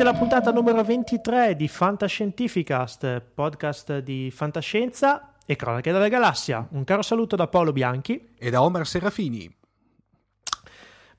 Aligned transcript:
Benvenuti 0.00 0.24
alla 0.26 0.40
puntata 0.40 0.50
numero 0.50 0.82
23 0.82 1.56
di 1.56 1.68
Fantascientificast, 1.68 3.20
podcast 3.34 3.98
di 3.98 4.30
fantascienza 4.30 5.34
e 5.44 5.56
cronache 5.56 5.92
della 5.92 6.08
galassia. 6.08 6.66
Un 6.70 6.84
caro 6.84 7.02
saluto 7.02 7.36
da 7.36 7.48
Paolo 7.48 7.70
Bianchi 7.70 8.30
e 8.38 8.48
da 8.48 8.62
Omer 8.62 8.86
Serafini. 8.86 9.59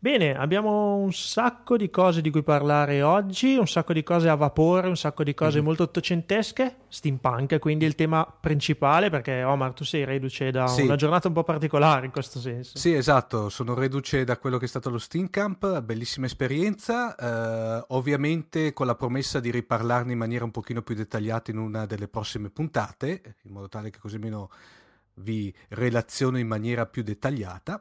Bene, 0.03 0.35
abbiamo 0.35 0.95
un 0.95 1.13
sacco 1.13 1.77
di 1.77 1.91
cose 1.91 2.21
di 2.21 2.31
cui 2.31 2.41
parlare 2.41 3.03
oggi, 3.03 3.55
un 3.55 3.67
sacco 3.67 3.93
di 3.93 4.01
cose 4.01 4.29
a 4.29 4.33
vapore, 4.33 4.87
un 4.87 4.97
sacco 4.97 5.23
di 5.23 5.35
cose 5.35 5.61
mm. 5.61 5.63
molto 5.63 5.83
ottocentesche, 5.83 6.77
steampunk, 6.87 7.59
quindi 7.59 7.85
il 7.85 7.93
tema 7.93 8.25
principale, 8.25 9.11
perché 9.11 9.43
Omar 9.43 9.73
tu 9.73 9.83
sei 9.83 10.03
reduce 10.03 10.49
da 10.49 10.65
sì. 10.65 10.81
una 10.81 10.95
giornata 10.95 11.27
un 11.27 11.35
po' 11.35 11.43
particolare 11.43 12.07
in 12.07 12.11
questo 12.11 12.39
senso. 12.39 12.79
Sì, 12.79 12.95
esatto, 12.95 13.49
sono 13.49 13.75
reduce 13.75 14.23
da 14.23 14.39
quello 14.39 14.57
che 14.57 14.65
è 14.65 14.67
stato 14.67 14.89
lo 14.89 14.97
Steamcamp, 14.97 15.81
bellissima 15.81 16.25
esperienza, 16.25 17.15
eh, 17.15 17.85
ovviamente 17.89 18.73
con 18.73 18.87
la 18.87 18.95
promessa 18.95 19.39
di 19.39 19.51
riparlarne 19.51 20.13
in 20.13 20.17
maniera 20.17 20.43
un 20.43 20.49
pochino 20.49 20.81
più 20.81 20.95
dettagliata 20.95 21.51
in 21.51 21.59
una 21.59 21.85
delle 21.85 22.07
prossime 22.07 22.49
puntate, 22.49 23.35
in 23.43 23.51
modo 23.51 23.69
tale 23.69 23.91
che 23.91 23.99
così 23.99 24.15
almeno 24.15 24.49
vi 25.15 25.53
relaziono 25.67 26.39
in 26.39 26.47
maniera 26.47 26.87
più 26.87 27.03
dettagliata. 27.03 27.79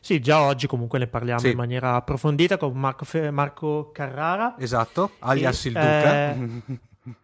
Sì, 0.00 0.20
già 0.20 0.42
oggi 0.42 0.66
comunque 0.66 0.98
ne 0.98 1.06
parliamo 1.06 1.40
sì. 1.40 1.50
in 1.50 1.56
maniera 1.56 1.94
approfondita 1.94 2.56
con 2.56 2.72
Marco, 2.72 3.04
Fe- 3.04 3.30
Marco 3.30 3.90
Carrara. 3.92 4.56
Esatto, 4.58 5.12
alias 5.20 5.64
e, 5.64 5.68
il 5.68 5.74
Duca. 5.74 6.32
Eh, 6.32 6.62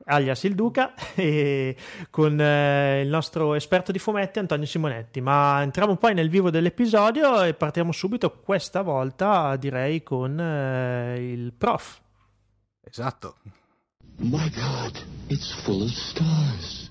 alias 0.07 0.43
il 0.45 0.55
Duca 0.55 0.95
e 1.15 1.77
con 2.11 2.41
eh, 2.41 3.03
il 3.03 3.09
nostro 3.09 3.55
esperto 3.55 3.93
di 3.93 3.99
fumetti 3.99 4.39
Antonio 4.39 4.67
Simonetti. 4.67 5.21
Ma 5.21 5.63
entriamo 5.63 5.97
poi 5.97 6.15
nel 6.15 6.29
vivo 6.29 6.51
dell'episodio 6.51 7.43
e 7.43 7.55
partiamo 7.55 7.93
subito 7.93 8.31
questa 8.31 8.83
volta 8.83 9.57
direi 9.57 10.03
con 10.03 10.39
eh, 10.39 11.33
il 11.33 11.53
prof. 11.53 12.01
Esatto. 12.89 13.37
My 14.19 14.49
God, 14.51 15.05
it's 15.29 15.53
full 15.63 15.83
of 15.83 15.91
stars. 15.91 16.86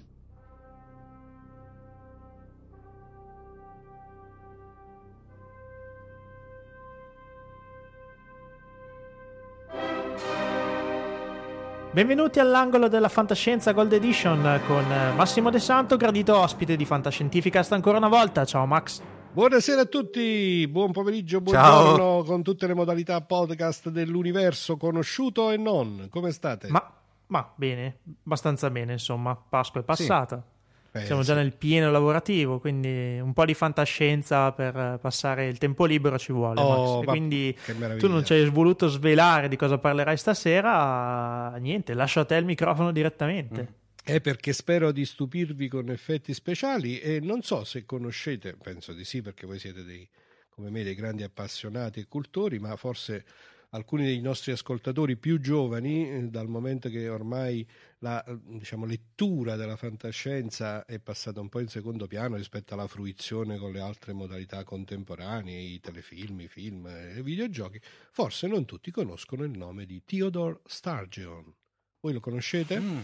Benvenuti 11.91 12.39
all'angolo 12.39 12.89
della 12.89 13.07
fantascienza 13.07 13.71
Gold 13.71 13.93
Edition 13.93 14.59
con 14.67 14.85
Massimo 15.15 15.49
De 15.49 15.59
Santo, 15.59 15.95
gradito 15.95 16.37
ospite 16.37 16.75
di 16.75 16.83
Fantascientificast 16.83 17.71
ancora 17.71 17.97
una 17.97 18.09
volta. 18.09 18.43
Ciao 18.43 18.65
Max. 18.65 19.01
Buonasera 19.31 19.81
a 19.81 19.85
tutti, 19.85 20.67
buon 20.69 20.91
pomeriggio, 20.91 21.39
buongiorno 21.39 21.95
Ciao. 21.95 22.23
con 22.23 22.43
tutte 22.43 22.67
le 22.67 22.73
modalità 22.73 23.21
podcast 23.21 23.89
dell'universo 23.89 24.75
conosciuto 24.75 25.51
e 25.51 25.57
non. 25.57 26.07
Come 26.09 26.31
state? 26.31 26.67
Ma, 26.69 26.85
ma 27.27 27.49
bene, 27.55 27.99
abbastanza 28.25 28.69
bene, 28.69 28.93
insomma. 28.93 29.35
Pasqua 29.35 29.81
è 29.81 29.83
passata. 29.83 30.35
Sì. 30.35 30.54
Eh, 30.95 31.03
Siamo 31.03 31.23
già 31.23 31.33
nel 31.33 31.51
pieno 31.51 31.91
lavorativo, 31.91 32.59
quindi 32.59 33.19
un 33.19 33.33
po' 33.33 33.43
di 33.43 33.53
fantascienza 33.53 34.53
per 34.53 34.97
passare 35.01 35.47
il 35.47 35.57
tempo 35.57 35.83
libero 35.83 36.17
ci 36.17 36.31
vuole. 36.31 36.61
Oh, 36.61 36.99
Max. 36.99 37.07
quindi 37.07 37.53
tu 37.97 38.07
non 38.07 38.23
ci 38.23 38.31
hai 38.31 38.47
voluto 38.49 38.87
svelare 38.87 39.49
di 39.49 39.57
cosa 39.57 39.77
parlerai 39.77 40.15
stasera. 40.15 41.53
Niente, 41.57 41.93
lascio 41.93 42.21
a 42.21 42.25
te 42.25 42.35
il 42.35 42.45
microfono 42.45 42.93
direttamente. 42.93 43.61
Mm. 43.61 43.83
È 44.05 44.21
perché 44.21 44.53
spero 44.53 44.93
di 44.93 45.03
stupirvi 45.03 45.67
con 45.67 45.89
effetti 45.89 46.33
speciali 46.33 46.99
e 46.99 47.19
non 47.19 47.41
so 47.41 47.65
se 47.65 47.85
conoscete, 47.85 48.55
penso 48.55 48.93
di 48.93 49.03
sì 49.03 49.21
perché 49.21 49.45
voi 49.45 49.59
siete 49.59 49.83
dei, 49.83 50.07
come 50.49 50.69
me 50.69 50.83
dei 50.83 50.95
grandi 50.95 51.23
appassionati 51.23 51.99
e 51.99 52.05
cultori, 52.07 52.57
ma 52.57 52.73
forse 52.77 53.25
alcuni 53.71 54.05
dei 54.05 54.21
nostri 54.21 54.53
ascoltatori 54.53 55.17
più 55.17 55.39
giovani, 55.41 56.09
eh, 56.09 56.21
dal 56.29 56.47
momento 56.47 56.87
che 56.87 57.09
ormai 57.09 57.67
la 58.05 58.23
diciamo, 58.43 58.85
lettura 58.85 59.55
della 59.55 59.75
fantascienza 59.75 60.85
è 60.85 60.99
passata 60.99 61.41
un 61.41 61.49
po' 61.49 61.59
in 61.59 61.67
secondo 61.67 62.05
piano 62.05 62.35
rispetto 62.35 62.75
alla 62.75 62.87
fruizione 62.87 63.57
con 63.57 63.71
le 63.71 63.79
altre 63.79 64.13
modalità 64.13 64.63
contemporanee, 64.63 65.59
i 65.59 65.79
telefilm, 65.79 66.41
i 66.41 66.47
film 66.47 66.85
e 66.85 67.17
i 67.17 67.23
videogiochi, 67.23 67.81
forse 68.11 68.45
non 68.45 68.65
tutti 68.65 68.91
conoscono 68.91 69.43
il 69.43 69.57
nome 69.57 69.87
di 69.87 70.03
Theodore 70.05 70.59
Sturgeon. 70.65 71.51
Voi 71.99 72.13
lo 72.13 72.19
conoscete? 72.19 72.79
Mm. 72.79 72.99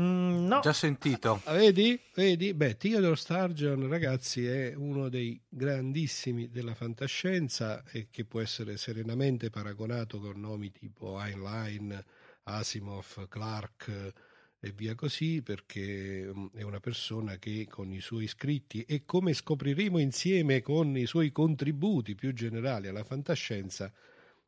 Mm, 0.00 0.46
no. 0.46 0.60
Già 0.60 0.72
sentito. 0.72 1.42
Ah, 1.44 1.52
vedi? 1.52 2.00
Vedi? 2.14 2.54
Beh, 2.54 2.78
Theodore 2.78 3.16
Sturgeon, 3.16 3.88
ragazzi, 3.88 4.46
è 4.46 4.72
uno 4.74 5.10
dei 5.10 5.38
grandissimi 5.46 6.48
della 6.48 6.74
fantascienza 6.74 7.84
e 7.84 8.08
che 8.10 8.24
può 8.24 8.40
essere 8.40 8.78
serenamente 8.78 9.50
paragonato 9.50 10.18
con 10.18 10.40
nomi 10.40 10.72
tipo 10.72 11.20
Heinlein, 11.20 12.02
Asimov, 12.44 13.28
Clark 13.28 14.12
e 14.58 14.70
via 14.72 14.94
così, 14.94 15.42
perché 15.42 16.30
mm, 16.32 16.46
è 16.54 16.62
una 16.62 16.80
persona 16.80 17.36
che 17.36 17.66
con 17.68 17.92
i 17.92 18.00
suoi 18.00 18.26
scritti 18.26 18.82
e 18.84 19.04
come 19.04 19.32
scopriremo 19.34 19.98
insieme 19.98 20.60
con 20.62 20.96
i 20.96 21.06
suoi 21.06 21.32
contributi 21.32 22.14
più 22.14 22.32
generali 22.32 22.88
alla 22.88 23.04
fantascienza, 23.04 23.92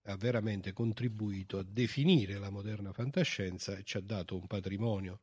ha 0.06 0.16
veramente 0.16 0.72
contribuito 0.72 1.58
a 1.58 1.64
definire 1.66 2.38
la 2.38 2.50
moderna 2.50 2.92
fantascienza 2.92 3.76
e 3.76 3.82
ci 3.84 3.96
ha 3.96 4.00
dato 4.00 4.36
un 4.36 4.46
patrimonio 4.46 5.20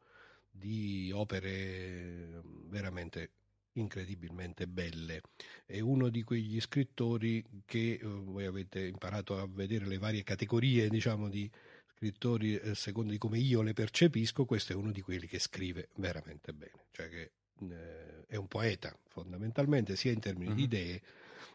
di 0.49 1.11
opere 1.13 2.41
veramente 2.67 3.29
incredibilmente 3.73 4.67
belle. 4.67 5.21
È 5.65 5.79
uno 5.79 6.09
di 6.09 6.23
quegli 6.23 6.59
scrittori 6.59 7.43
che 7.65 7.93
eh, 7.93 8.05
voi 8.05 8.45
avete 8.45 8.85
imparato 8.85 9.37
a 9.37 9.47
vedere 9.47 9.85
le 9.85 9.97
varie 9.97 10.23
categorie, 10.23 10.89
diciamo, 10.89 11.29
di 11.29 11.49
scrittori 12.01 12.57
eh, 12.57 12.73
secondo 12.73 13.11
di 13.11 13.19
come 13.19 13.37
io 13.37 13.61
le 13.61 13.73
percepisco, 13.73 14.45
questo 14.45 14.73
è 14.73 14.75
uno 14.75 14.89
di 14.91 15.01
quelli 15.01 15.27
che 15.27 15.37
scrive 15.37 15.89
veramente 15.97 16.51
bene, 16.51 16.85
cioè 16.91 17.07
che 17.09 17.31
eh, 17.59 18.25
è 18.25 18.35
un 18.37 18.47
poeta 18.47 18.91
fondamentalmente 19.07 19.95
sia 19.95 20.11
in 20.11 20.19
termini 20.19 20.47
mm-hmm. 20.47 20.57
di 20.57 20.63
idee 20.63 21.01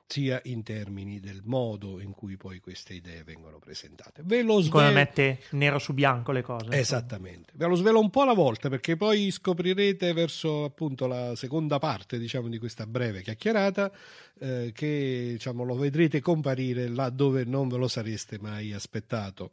sia 0.09 0.41
in 0.45 0.63
termini 0.63 1.19
del 1.19 1.41
modo 1.43 1.99
in 1.99 2.13
cui 2.13 2.37
poi 2.37 2.61
queste 2.61 2.95
idee 2.95 3.25
vengono 3.25 3.59
presentate. 3.59 4.23
Ve 4.25 4.43
lo 4.43 4.61
svelo... 4.61 4.85
Come 4.85 4.93
mette 4.93 5.41
nero 5.51 5.81
su 5.81 5.95
bianco 5.95 6.31
le 6.31 6.43
cose. 6.43 6.79
Esattamente. 6.79 7.51
Ve 7.57 7.67
lo 7.67 7.75
svelo 7.75 7.99
un 7.99 8.11
po' 8.11 8.23
alla 8.23 8.33
volta 8.33 8.69
perché 8.69 8.95
poi 8.95 9.33
scoprirete 9.33 10.13
verso 10.13 10.63
appunto 10.63 11.09
la 11.09 11.35
seconda 11.35 11.81
parte 11.81 12.21
diciamo, 12.21 12.47
di 12.47 12.59
questa 12.59 12.87
breve 12.87 13.23
chiacchierata 13.23 13.91
eh, 14.39 14.71
che 14.73 15.31
diciamo, 15.33 15.65
lo 15.65 15.75
vedrete 15.75 16.21
comparire 16.21 16.87
là 16.87 17.11
dove 17.11 17.43
non 17.43 17.67
ve 17.67 17.77
lo 17.77 17.89
sareste 17.89 18.39
mai 18.39 18.73
aspettato. 18.73 19.51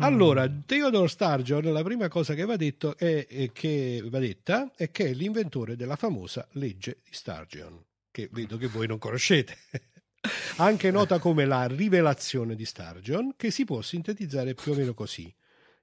Mm. 0.00 0.04
Allora, 0.04 0.48
Theodore 0.66 1.08
Sturgeon, 1.08 1.72
la 1.72 1.82
prima 1.82 2.08
cosa 2.08 2.34
che 2.34 2.44
va, 2.44 2.56
detto 2.56 2.96
è, 2.96 3.26
è 3.26 3.50
che, 3.52 4.02
va 4.04 4.18
detta 4.18 4.72
è 4.76 4.90
che 4.90 5.06
è 5.06 5.12
l'inventore 5.12 5.76
della 5.76 5.96
famosa 5.96 6.46
legge 6.52 6.98
di 7.04 7.12
Sturgeon 7.12 7.86
che 8.18 8.28
vedo 8.32 8.56
che 8.56 8.66
voi 8.66 8.88
non 8.88 8.98
conoscete. 8.98 9.56
Anche 10.58 10.90
nota 10.90 11.20
come 11.20 11.44
la 11.44 11.66
rivelazione 11.68 12.56
di 12.56 12.64
Sturgeon, 12.64 13.34
che 13.36 13.52
si 13.52 13.64
può 13.64 13.80
sintetizzare 13.80 14.54
più 14.54 14.72
o 14.72 14.74
meno 14.74 14.92
così. 14.92 15.32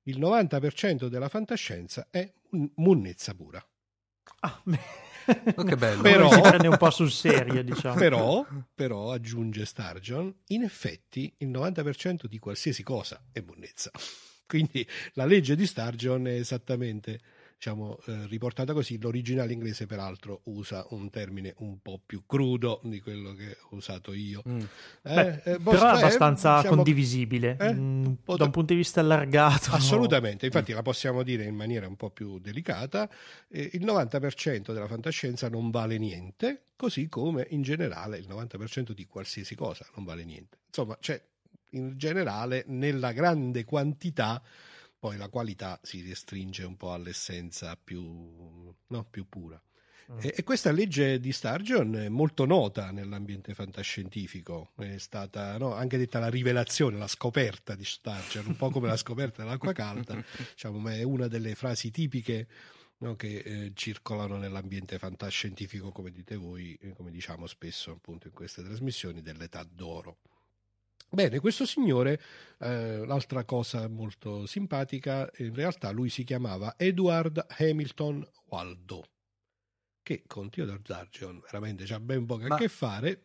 Il 0.04 0.20
90% 0.20 1.08
della 1.08 1.30
fantascienza 1.30 2.08
è 2.12 2.30
munnezza 2.76 3.34
pura. 3.34 3.66
Ah, 4.42 4.62
oh, 5.56 5.64
che 5.64 5.76
bello. 5.76 6.02
Però, 6.02 6.32
si 6.32 6.42
prende 6.42 6.68
un 6.68 6.78
po' 6.78 6.90
sul 6.90 7.12
serio, 7.12 7.64
diciamo. 7.64 7.96
Però, 7.96 8.46
però, 8.74 9.12
aggiunge 9.12 9.66
Sturgeon, 9.66 10.34
in 10.48 10.64
effetti 10.64 11.34
il 11.40 11.50
90% 11.50 12.26
di 12.26 12.40
qualsiasi 12.40 12.84
cosa 12.84 13.22
è 13.32 13.42
munnezza. 13.42 13.92
Quindi 14.48 14.88
la 15.14 15.26
legge 15.26 15.56
di 15.56 15.66
Sturgeon 15.66 16.28
è 16.28 16.34
esattamente 16.34 17.20
diciamo, 17.66 17.98
eh, 18.06 18.28
riportata 18.28 18.74
così. 18.74 19.00
L'originale 19.02 19.52
inglese, 19.52 19.88
peraltro, 19.88 20.42
usa 20.46 20.86
un 20.90 21.10
termine 21.10 21.56
un 21.58 21.82
po' 21.82 22.00
più 22.06 22.24
crudo 22.28 22.80
di 22.84 23.02
quello 23.02 23.34
che 23.34 23.58
ho 23.70 23.76
usato 23.76 24.14
io. 24.14 24.44
Mm. 24.48 24.60
Eh, 24.60 24.68
Beh, 25.02 25.42
eh, 25.44 25.60
però 25.60 25.94
è 25.94 25.98
abbastanza 25.98 26.58
diciamo, 26.58 26.76
condivisibile 26.76 27.58
eh? 27.60 27.74
mm, 27.74 28.06
da 28.38 28.44
un 28.44 28.52
punto 28.52 28.74
di 28.74 28.76
vista 28.76 29.00
allargato. 29.00 29.72
Assolutamente, 29.72 30.46
infatti 30.46 30.74
la 30.74 30.84
possiamo 30.84 31.24
dire 31.24 31.44
in 31.44 31.56
maniera 31.56 31.88
un 31.88 31.96
po' 31.96 32.12
più 32.12 32.38
delicata. 32.38 33.10
il 33.50 33.84
90% 33.84 34.72
della 34.72 34.88
fantascienza 34.88 35.50
non 35.50 35.72
vale 35.72 35.98
niente, 35.98 36.66
così 36.76 37.10
come 37.10 37.48
in 37.50 37.64
generale 37.64 38.18
il 38.18 38.28
90% 38.30 38.92
di 38.92 39.08
qualsiasi 39.08 39.56
cosa 39.56 39.86
non 39.96 40.06
vale 40.06 40.24
niente. 40.24 40.58
Insomma, 40.68 40.98
c'è 41.00 41.20
in 41.72 41.98
generale 41.98 42.64
nella 42.68 43.12
grande 43.12 43.66
quantità 43.66 44.42
poi 45.06 45.18
la 45.18 45.30
qualità 45.30 45.80
si 45.84 46.02
restringe 46.02 46.64
un 46.64 46.78
po' 46.78 46.92
all'essenza 46.92 47.78
più, 47.78 48.02
no, 48.88 49.06
più 49.08 49.30
pura. 49.30 49.62
Mm. 50.12 50.18
E, 50.20 50.34
e, 50.38 50.44
questa 50.44 50.72
legge 50.72 51.20
di 51.20 51.32
Sturgeon 51.32 51.96
è 51.96 52.10
molto 52.10 52.46
nota 52.46 52.90
nell'ambiente 52.90 53.54
fantascientifico, 53.54 54.72
è 54.78 54.98
stata 54.98 55.60
no, 55.60 55.76
anche 55.76 56.00
detta 56.00 56.18
la 56.18 56.28
rivelazione, 56.28 56.98
la 56.98 57.08
scoperta 57.08 57.76
di 57.76 57.86
Sturgeon, 57.86 58.48
un 58.48 58.56
po' 58.56 58.72
come 58.72 58.88
la 58.88 58.98
scoperta 58.98 59.44
dell'acqua 59.44 59.74
calda, 59.74 60.16
diciamo, 60.54 60.80
ma 60.80 60.96
è 60.96 61.04
una 61.04 61.28
delle 61.28 61.54
frasi 61.54 61.92
tipiche 61.92 62.48
no, 62.98 63.16
che 63.16 63.38
eh, 63.38 63.72
circolano 63.76 64.38
nell'ambiente 64.38 64.98
fantascientifico, 64.98 65.92
come 65.92 66.10
dite 66.10 66.36
voi, 66.36 66.80
come 66.96 67.12
diciamo 67.12 67.46
spesso 67.46 67.92
appunto 67.92 68.26
in 68.26 68.34
queste 68.34 68.64
trasmissioni, 68.64 69.22
dell'età 69.22 69.64
d'oro. 69.64 70.18
Bene, 71.16 71.40
questo 71.40 71.66
signore, 71.66 72.22
eh, 72.60 73.06
l'altra 73.06 73.46
cosa 73.46 73.88
molto 73.88 74.46
simpatica, 74.46 75.32
in 75.38 75.56
realtà 75.56 75.92
lui 75.92 76.10
si 76.10 76.26
chiamava 76.26 76.74
Edward 76.76 77.46
Hamilton 77.58 78.28
Waldo, 78.50 79.06
che 80.04 80.24
con 80.28 80.50
Theodore 80.50 80.82
Zargion 80.84 81.40
veramente 81.40 81.86
c'ha 81.86 82.02
ben 82.02 82.26
poco 82.26 82.48
Ma... 82.48 82.56
a 82.56 82.58
che 82.58 82.68
fare 82.68 83.22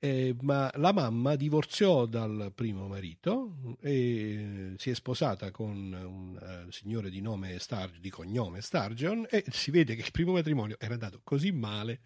eh, 0.00 0.36
ma 0.42 0.70
la 0.76 0.92
mamma 0.92 1.34
divorziò 1.34 2.06
dal 2.06 2.52
primo 2.54 2.86
marito 2.86 3.76
e 3.80 4.74
si 4.76 4.90
è 4.90 4.94
sposata 4.94 5.50
con 5.50 5.76
un 5.76 6.38
uh, 6.40 6.70
signore 6.70 7.10
di, 7.10 7.20
nome 7.20 7.58
Star- 7.58 7.98
di 7.98 8.08
cognome 8.08 8.60
Sturgeon 8.60 9.26
e 9.28 9.44
si 9.50 9.72
vede 9.72 9.96
che 9.96 10.02
il 10.02 10.10
primo 10.12 10.32
matrimonio 10.32 10.76
era 10.78 10.94
andato 10.94 11.20
così 11.24 11.50
male 11.50 12.00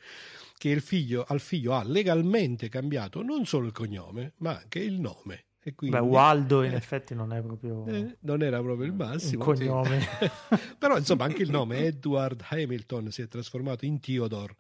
che 0.56 0.71
il 0.71 0.81
figlio, 0.81 1.25
al 1.29 1.41
figlio 1.41 1.75
ha 1.75 1.85
legalmente 1.85 2.71
cambiato 2.71 3.23
non 3.23 3.44
solo 3.44 3.67
il 3.67 3.73
cognome 3.73 4.33
ma 4.38 4.56
anche 4.56 4.79
il 4.79 4.99
nome. 4.99 5.47
E 5.65 5.77
quindi, 5.77 5.97
Beh, 5.97 6.03
Waldo 6.03 6.65
in 6.65 6.73
eh, 6.73 6.77
effetti 6.77 7.15
non 7.15 7.33
è 7.33 7.41
proprio 7.41 7.87
eh, 7.87 8.17
non 8.21 8.43
era 8.43 8.61
proprio 8.61 8.85
il 8.85 8.95
massimo 8.95 9.45
cognome 9.45 10.00
sì. 10.00 10.56
però 10.77 10.97
insomma 10.97 11.25
anche 11.25 11.43
il 11.43 11.50
nome 11.53 11.85
Edward 11.85 12.43
Hamilton 12.49 13.12
si 13.12 13.23
è 13.23 13.29
trasformato 13.29 13.85
in 13.85 14.00
Theodore 14.00 14.56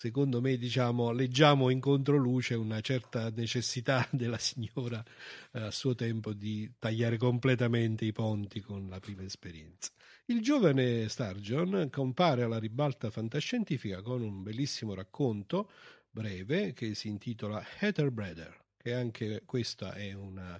secondo 0.00 0.40
me 0.40 0.56
diciamo, 0.56 1.10
leggiamo 1.10 1.68
in 1.68 1.78
controluce 1.78 2.54
una 2.54 2.80
certa 2.80 3.28
necessità 3.34 4.08
della 4.10 4.38
signora 4.38 5.04
eh, 5.52 5.60
a 5.60 5.70
suo 5.70 5.94
tempo 5.94 6.32
di 6.32 6.72
tagliare 6.78 7.18
completamente 7.18 8.06
i 8.06 8.12
ponti 8.12 8.62
con 8.62 8.88
la 8.88 8.98
prima 8.98 9.24
esperienza. 9.24 9.90
Il 10.24 10.40
giovane 10.40 11.06
Sturgeon 11.06 11.90
compare 11.90 12.44
alla 12.44 12.58
ribalta 12.58 13.10
fantascientifica 13.10 14.00
con 14.00 14.22
un 14.22 14.42
bellissimo 14.42 14.94
racconto 14.94 15.70
breve 16.10 16.72
che 16.72 16.94
si 16.94 17.08
intitola 17.08 17.62
Heather 17.80 18.10
Brother, 18.10 18.58
che 18.78 18.94
anche 18.94 19.42
questa 19.44 19.92
è 19.92 20.14
una 20.14 20.58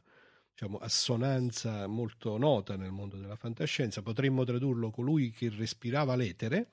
diciamo, 0.52 0.76
assonanza 0.76 1.86
molto 1.86 2.36
nota 2.36 2.76
nel 2.76 2.90
mondo 2.90 3.16
della 3.16 3.36
fantascienza. 3.36 4.02
Potremmo 4.02 4.44
tradurlo 4.44 4.90
colui 4.90 5.30
che 5.30 5.48
respirava 5.48 6.14
l'etere 6.14 6.68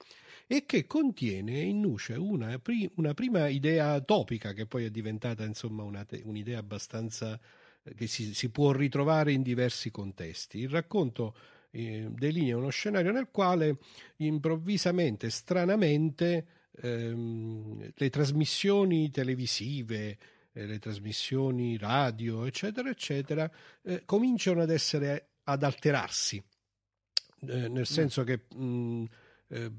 e 0.47 0.65
che 0.65 0.87
contiene 0.87 1.59
in 1.59 1.81
nuce 1.81 2.13
una, 2.13 2.57
pri- 2.57 2.89
una 2.95 3.13
prima 3.13 3.47
idea 3.49 3.99
topica 3.99 4.53
che 4.53 4.65
poi 4.65 4.85
è 4.85 4.89
diventata 4.89 5.43
insomma 5.43 5.83
una 5.83 6.05
te- 6.05 6.21
un'idea 6.23 6.57
abbastanza 6.57 7.37
eh, 7.83 7.93
che 7.93 8.07
si, 8.07 8.33
si, 8.33 8.49
può 8.49 8.71
ritrovare 8.71 9.33
in 9.33 9.41
diversi 9.41 9.91
contesti. 9.91 10.59
Il 10.59 10.69
racconto 10.69 11.35
eh, 11.71 12.07
delinea 12.09 12.55
uno 12.55 12.69
scenario 12.69 13.11
nel 13.11 13.27
quale 13.29 13.77
improvvisamente, 14.17 15.29
stranamente, 15.29 16.47
ehm, 16.81 17.91
le 17.93 18.09
trasmissioni 18.09 19.11
televisive, 19.11 20.17
eh, 20.53 20.65
le 20.65 20.79
trasmissioni 20.79 21.77
radio, 21.77 22.45
eccetera, 22.45 22.89
eccetera, 22.89 23.51
eh, 23.83 24.03
cominciano 24.05 24.61
ad 24.61 24.71
essere 24.71 25.31
ad 25.43 25.63
alterarsi. 25.63 26.41
Eh, 27.41 27.67
nel 27.67 27.81
mm. 27.81 27.83
senso 27.83 28.23
che 28.23 28.45
mh, 28.55 29.03
eh, 29.49 29.71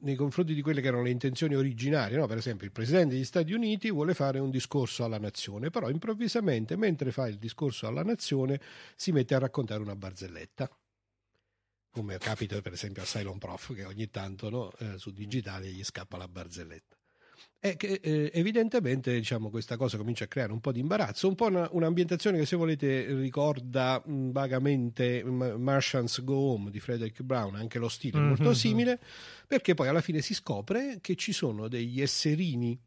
nei 0.00 0.14
confronti 0.14 0.54
di 0.54 0.62
quelle 0.62 0.80
che 0.80 0.88
erano 0.88 1.02
le 1.02 1.10
intenzioni 1.10 1.54
originarie. 1.54 2.16
No? 2.16 2.26
Per 2.26 2.36
esempio, 2.36 2.66
il 2.66 2.72
presidente 2.72 3.14
degli 3.14 3.24
Stati 3.24 3.52
Uniti 3.52 3.90
vuole 3.90 4.14
fare 4.14 4.38
un 4.38 4.50
discorso 4.50 5.04
alla 5.04 5.18
nazione, 5.18 5.70
però 5.70 5.88
improvvisamente, 5.88 6.76
mentre 6.76 7.12
fa 7.12 7.28
il 7.28 7.38
discorso 7.38 7.86
alla 7.86 8.02
nazione, 8.02 8.60
si 8.96 9.12
mette 9.12 9.34
a 9.34 9.38
raccontare 9.38 9.80
una 9.80 9.96
barzelletta. 9.96 10.70
Come 11.90 12.18
capita 12.18 12.60
per 12.60 12.74
esempio 12.74 13.02
a 13.02 13.06
Cylon 13.06 13.38
Prof, 13.38 13.74
che 13.74 13.84
ogni 13.84 14.10
tanto 14.10 14.50
no, 14.50 14.72
eh, 14.78 14.98
su 14.98 15.10
digitale 15.10 15.68
gli 15.68 15.82
scappa 15.82 16.16
la 16.16 16.28
barzelletta 16.28 16.97
è 17.58 17.76
che 17.76 18.00
eh, 18.02 18.30
evidentemente 18.34 19.12
diciamo, 19.12 19.50
questa 19.50 19.76
cosa 19.76 19.96
comincia 19.96 20.24
a 20.24 20.28
creare 20.28 20.52
un 20.52 20.60
po' 20.60 20.72
di 20.72 20.80
imbarazzo, 20.80 21.26
un 21.28 21.34
po' 21.34 21.46
una, 21.46 21.68
un'ambientazione 21.72 22.38
che 22.38 22.46
se 22.46 22.56
volete 22.56 23.06
ricorda 23.14 24.02
mh, 24.04 24.12
mm, 24.12 24.30
vagamente 24.30 25.24
Martians 25.24 26.22
Go 26.22 26.52
Home 26.52 26.70
di 26.70 26.80
Frederick 26.80 27.22
Brown, 27.22 27.56
anche 27.56 27.78
lo 27.78 27.88
stile 27.88 28.18
è 28.18 28.22
molto 28.22 28.44
mm-hmm. 28.44 28.52
simile, 28.52 29.00
perché 29.46 29.74
poi 29.74 29.88
alla 29.88 30.00
fine 30.00 30.20
si 30.20 30.34
scopre 30.34 30.98
che 31.00 31.16
ci 31.16 31.32
sono 31.32 31.68
degli 31.68 32.00
esserini 32.00 32.78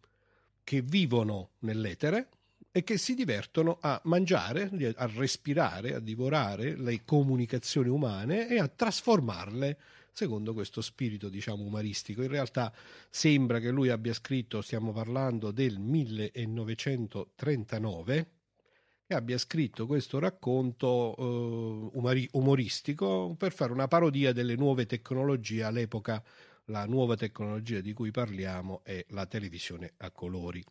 che 0.63 0.81
vivono 0.81 1.51
nell'etere 1.59 2.29
e 2.71 2.83
che 2.83 2.97
si 2.97 3.13
divertono 3.13 3.77
a 3.81 3.99
mangiare, 4.05 4.69
a 4.95 5.09
respirare, 5.13 5.93
a 5.95 5.99
divorare 5.99 6.77
le 6.77 7.01
comunicazioni 7.03 7.89
umane 7.89 8.47
e 8.47 8.59
a 8.59 8.67
trasformarle 8.67 9.77
secondo 10.11 10.53
questo 10.53 10.81
spirito 10.81 11.29
diciamo 11.29 11.63
umoristico. 11.63 12.21
In 12.21 12.27
realtà 12.29 12.73
sembra 13.09 13.59
che 13.59 13.69
lui 13.69 13.89
abbia 13.89 14.13
scritto, 14.13 14.61
stiamo 14.61 14.91
parlando 14.91 15.51
del 15.51 15.79
1939, 15.79 18.29
che 19.07 19.13
abbia 19.13 19.37
scritto 19.37 19.87
questo 19.87 20.19
racconto 20.19 21.15
eh, 21.17 21.89
umori- 21.97 22.27
umoristico 22.33 23.33
per 23.37 23.53
fare 23.53 23.71
una 23.71 23.87
parodia 23.87 24.33
delle 24.33 24.55
nuove 24.55 24.85
tecnologie 24.85 25.63
all'epoca 25.63 26.21
la 26.65 26.85
nuova 26.85 27.15
tecnologia 27.15 27.81
di 27.81 27.93
cui 27.93 28.11
parliamo 28.11 28.81
è 28.83 29.03
la 29.09 29.25
televisione 29.25 29.93
a 29.97 30.11
colori. 30.11 30.63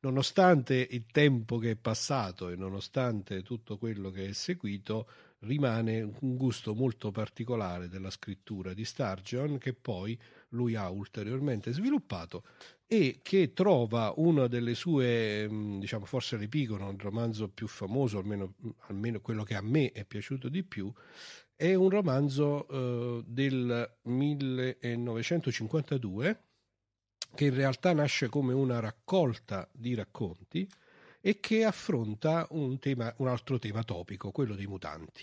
Nonostante 0.00 0.86
il 0.90 1.06
tempo 1.10 1.58
che 1.58 1.72
è 1.72 1.76
passato 1.76 2.50
e 2.50 2.56
nonostante 2.56 3.42
tutto 3.42 3.78
quello 3.78 4.10
che 4.10 4.28
è 4.28 4.32
seguito, 4.32 5.08
rimane 5.44 6.02
un 6.02 6.36
gusto 6.36 6.74
molto 6.74 7.10
particolare 7.10 7.88
della 7.88 8.10
scrittura 8.10 8.74
di 8.74 8.84
Sturgeon 8.84 9.58
che 9.58 9.74
poi 9.74 10.18
lui 10.50 10.74
ha 10.74 10.88
ulteriormente 10.90 11.72
sviluppato 11.72 12.44
e 12.86 13.20
che 13.22 13.52
trova 13.52 14.12
una 14.16 14.46
delle 14.46 14.74
sue, 14.74 15.48
mm, 15.48 15.80
diciamo 15.80 16.04
forse 16.04 16.36
l'epigono, 16.36 16.90
il 16.90 17.00
romanzo 17.00 17.48
più 17.48 17.66
famoso, 17.66 18.18
almeno, 18.18 18.54
almeno 18.88 19.20
quello 19.20 19.42
che 19.42 19.54
a 19.54 19.62
me 19.62 19.90
è 19.92 20.04
piaciuto 20.04 20.48
di 20.48 20.62
più, 20.62 20.92
è 21.56 21.74
un 21.74 21.88
romanzo 21.88 22.68
eh, 22.68 23.22
del 23.26 23.96
1952 24.02 26.42
che 27.34 27.46
in 27.46 27.54
realtà 27.54 27.92
nasce 27.92 28.28
come 28.28 28.52
una 28.52 28.80
raccolta 28.80 29.68
di 29.72 29.94
racconti 29.94 30.68
e 31.20 31.40
che 31.40 31.64
affronta 31.64 32.46
un, 32.50 32.78
tema, 32.78 33.12
un 33.18 33.28
altro 33.28 33.58
tema 33.58 33.82
topico, 33.82 34.30
quello 34.30 34.54
dei 34.54 34.66
mutanti 34.66 35.22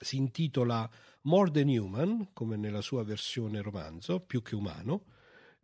si 0.00 0.16
intitola 0.16 0.88
More 1.22 1.50
Than 1.50 1.68
Human, 1.68 2.28
come 2.32 2.56
nella 2.56 2.80
sua 2.80 3.04
versione 3.04 3.62
romanzo, 3.62 4.20
più 4.20 4.42
che 4.42 4.54
umano, 4.54 5.04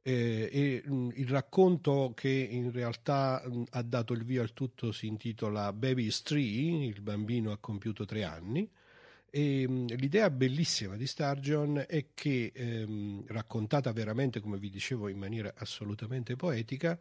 eh, 0.02 0.48
e 0.50 0.82
mh, 0.84 0.94
mm, 0.94 1.08
il 1.14 1.28
racconto 1.28 2.12
che 2.14 2.28
in 2.28 2.72
realtà 2.72 3.42
mh, 3.44 3.58
mm, 3.58 3.62
ha 3.70 3.82
dato 3.82 4.12
il 4.14 4.24
via 4.24 4.42
al 4.42 4.52
tutto 4.52 4.92
si 4.92 5.06
intitola 5.06 5.72
Baby 5.72 6.06
is 6.06 6.22
Three, 6.22 6.86
il 6.86 7.00
bambino 7.02 7.52
ha 7.52 7.58
compiuto 7.58 8.04
tre 8.04 8.24
anni, 8.24 8.68
e, 9.30 9.68
mh, 9.68 9.72
mm, 9.72 9.86
l'idea 9.96 10.30
bellissima 10.30 10.96
di 10.96 11.06
Sturgeon 11.06 11.84
è 11.86 12.06
che, 12.14 12.52
ehm, 12.54 13.24
raccontata 13.28 13.92
veramente, 13.92 14.40
come 14.40 14.58
vi 14.58 14.70
dicevo, 14.70 15.08
in 15.08 15.18
maniera 15.18 15.52
assolutamente 15.56 16.36
poetica, 16.36 16.98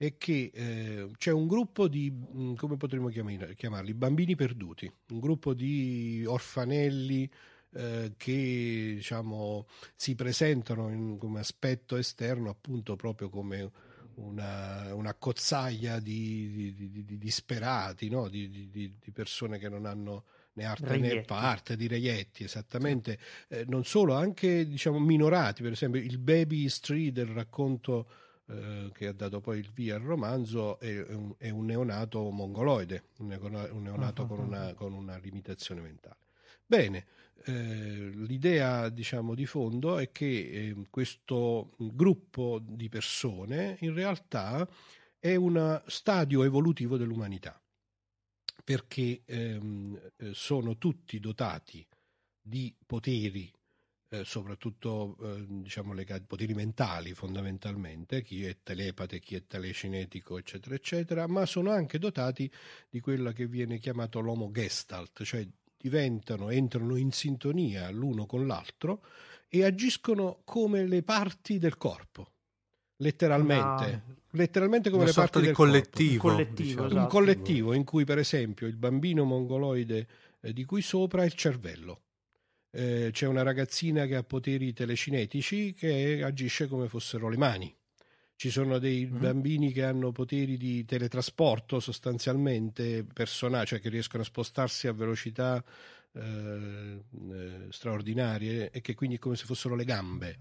è 0.00 0.16
che 0.16 0.50
eh, 0.54 1.10
c'è 1.18 1.30
un 1.30 1.46
gruppo 1.46 1.86
di, 1.86 2.10
mm, 2.10 2.54
come 2.54 2.78
potremmo 2.78 3.08
chiamarli, 3.08 3.92
bambini 3.92 4.34
perduti, 4.34 4.90
un 5.10 5.20
gruppo 5.20 5.52
di 5.52 6.24
orfanelli 6.26 7.30
eh, 7.72 8.14
che 8.16 8.92
diciamo, 8.94 9.66
si 9.94 10.14
presentano 10.14 10.88
in, 10.88 11.18
come 11.18 11.40
aspetto 11.40 11.96
esterno 11.96 12.48
appunto 12.48 12.96
proprio 12.96 13.28
come 13.28 13.70
una, 14.14 14.94
una 14.94 15.12
cozzaglia 15.12 15.98
di, 15.98 16.72
di, 16.74 16.90
di, 16.90 17.04
di 17.04 17.18
disperati, 17.18 18.08
no? 18.08 18.30
di, 18.30 18.90
persone 19.12 19.58
che 19.58 19.68
non 19.68 19.84
hanno 19.84 20.24
né 20.54 20.64
arte 20.64 20.96
né 20.96 21.20
parte 21.20 21.76
di 21.76 21.86
Reietti, 21.86 22.42
esattamente, 22.44 23.18
eh, 23.48 23.66
non 23.68 23.84
solo, 23.84 24.14
anche 24.14 24.66
diciamo 24.66 24.98
minorati, 24.98 25.60
per 25.60 25.72
esempio 25.72 26.00
il 26.00 26.16
Baby 26.16 26.64
History 26.64 27.12
del 27.12 27.26
racconto 27.26 28.08
eh, 28.50 28.90
che 28.92 29.06
ha 29.06 29.12
dato 29.12 29.40
poi 29.40 29.58
il 29.58 29.70
via 29.72 29.94
al 29.94 30.02
romanzo 30.02 30.78
è 30.80 31.00
un, 31.14 31.34
è 31.38 31.50
un 31.50 31.66
neonato 31.66 32.30
mongoloide, 32.30 33.04
un, 33.18 33.28
neonato 33.82 34.22
uh-huh. 34.22 34.28
con, 34.28 34.38
una, 34.40 34.74
con 34.74 34.92
una 34.92 35.16
limitazione 35.18 35.80
mentale. 35.80 36.16
Bene, 36.66 37.06
eh, 37.44 38.10
l'idea 38.12 38.88
diciamo 38.88 39.34
di 39.34 39.46
fondo 39.46 39.98
è 39.98 40.10
che 40.10 40.26
eh, 40.26 40.76
questo 40.90 41.72
gruppo 41.76 42.60
di 42.62 42.88
persone 42.88 43.76
in 43.80 43.94
realtà 43.94 44.68
è 45.18 45.34
un 45.36 45.82
stadio 45.86 46.42
evolutivo 46.42 46.96
dell'umanità 46.96 47.60
perché 48.62 49.22
ehm, 49.24 50.12
eh, 50.16 50.34
sono 50.34 50.76
tutti 50.76 51.18
dotati 51.18 51.86
di 52.40 52.74
poteri 52.86 53.50
eh, 54.12 54.24
soprattutto 54.24 55.16
eh, 55.22 55.46
diciamo 55.48 55.92
legati 55.92 56.24
poteri 56.26 56.52
mentali 56.52 57.14
fondamentalmente, 57.14 58.22
chi 58.22 58.44
è 58.44 58.58
telepate, 58.62 59.20
chi 59.20 59.36
è 59.36 59.46
telecinetico, 59.46 60.36
eccetera, 60.36 60.74
eccetera, 60.74 61.26
ma 61.28 61.46
sono 61.46 61.70
anche 61.70 61.98
dotati 61.98 62.50
di 62.88 62.98
quella 62.98 63.32
che 63.32 63.46
viene 63.46 63.78
chiamato 63.78 64.18
l'homo 64.18 64.50
gestalt, 64.50 65.22
cioè 65.22 65.46
diventano, 65.76 66.50
entrano 66.50 66.96
in 66.96 67.12
sintonia 67.12 67.88
l'uno 67.90 68.26
con 68.26 68.46
l'altro 68.46 69.04
e 69.48 69.64
agiscono 69.64 70.40
come 70.44 70.86
le 70.86 71.02
parti 71.02 71.58
del 71.58 71.76
corpo. 71.76 72.32
Letteralmente, 72.96 74.02
no. 74.06 74.16
letteralmente 74.32 74.90
come 74.90 75.04
Una 75.04 75.10
le 75.10 75.16
parti 75.16 75.40
del 75.40 75.54
collettivo, 75.54 76.20
corpo. 76.20 76.36
collettivo, 76.36 76.64
diciamo. 76.64 76.86
esatto. 76.86 77.00
un 77.00 77.08
collettivo 77.08 77.72
in 77.74 77.84
cui 77.84 78.04
per 78.04 78.18
esempio 78.18 78.66
il 78.66 78.76
bambino 78.76 79.24
mongoloide 79.24 80.08
eh, 80.40 80.52
di 80.52 80.64
cui 80.64 80.82
sopra 80.82 81.22
è 81.22 81.26
il 81.26 81.34
cervello. 81.34 82.02
Eh, 82.72 83.10
c'è 83.12 83.26
una 83.26 83.42
ragazzina 83.42 84.06
che 84.06 84.16
ha 84.16 84.22
poteri 84.22 84.72
telecinetici 84.72 85.72
che 85.72 86.22
agisce 86.22 86.68
come 86.68 86.88
fossero 86.88 87.28
le 87.28 87.36
mani. 87.36 87.74
Ci 88.36 88.50
sono 88.50 88.78
dei 88.78 89.06
mm-hmm. 89.06 89.20
bambini 89.20 89.72
che 89.72 89.84
hanno 89.84 90.12
poteri 90.12 90.56
di 90.56 90.84
teletrasporto 90.84 91.78
sostanzialmente 91.78 93.04
personali, 93.04 93.66
cioè 93.66 93.80
che 93.80 93.90
riescono 93.90 94.22
a 94.22 94.26
spostarsi 94.26 94.86
a 94.86 94.92
velocità 94.92 95.62
eh, 96.12 97.04
eh, 97.32 97.66
straordinarie 97.68 98.70
e 98.70 98.80
che 98.80 98.94
quindi 98.94 99.16
è 99.16 99.18
come 99.18 99.36
se 99.36 99.44
fossero 99.44 99.74
le 99.74 99.84
gambe. 99.84 100.38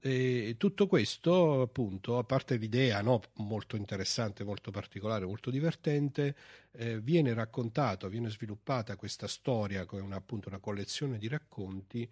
E 0.00 0.54
tutto 0.58 0.86
questo, 0.86 1.62
appunto, 1.62 2.18
a 2.18 2.24
parte 2.24 2.56
l'idea 2.56 3.00
no, 3.02 3.20
molto 3.36 3.74
interessante, 3.74 4.44
molto 4.44 4.70
particolare, 4.70 5.26
molto 5.26 5.50
divertente, 5.50 6.36
eh, 6.72 7.00
viene 7.00 7.34
raccontato, 7.34 8.08
viene 8.08 8.30
sviluppata 8.30 8.96
questa 8.96 9.26
storia 9.26 9.86
come 9.86 10.02
una, 10.02 10.16
appunto 10.16 10.48
una 10.48 10.60
collezione 10.60 11.18
di 11.18 11.26
racconti 11.26 12.08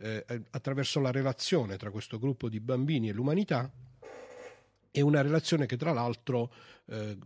eh, 0.00 0.24
attraverso 0.50 1.00
la 1.00 1.10
relazione 1.10 1.76
tra 1.76 1.90
questo 1.90 2.18
gruppo 2.18 2.48
di 2.48 2.60
bambini 2.60 3.08
e 3.08 3.12
l'umanità 3.12 3.70
è 4.90 5.00
una 5.00 5.22
relazione 5.22 5.66
che 5.66 5.76
tra 5.76 5.92
l'altro 5.92 6.52
eh, 6.86 7.16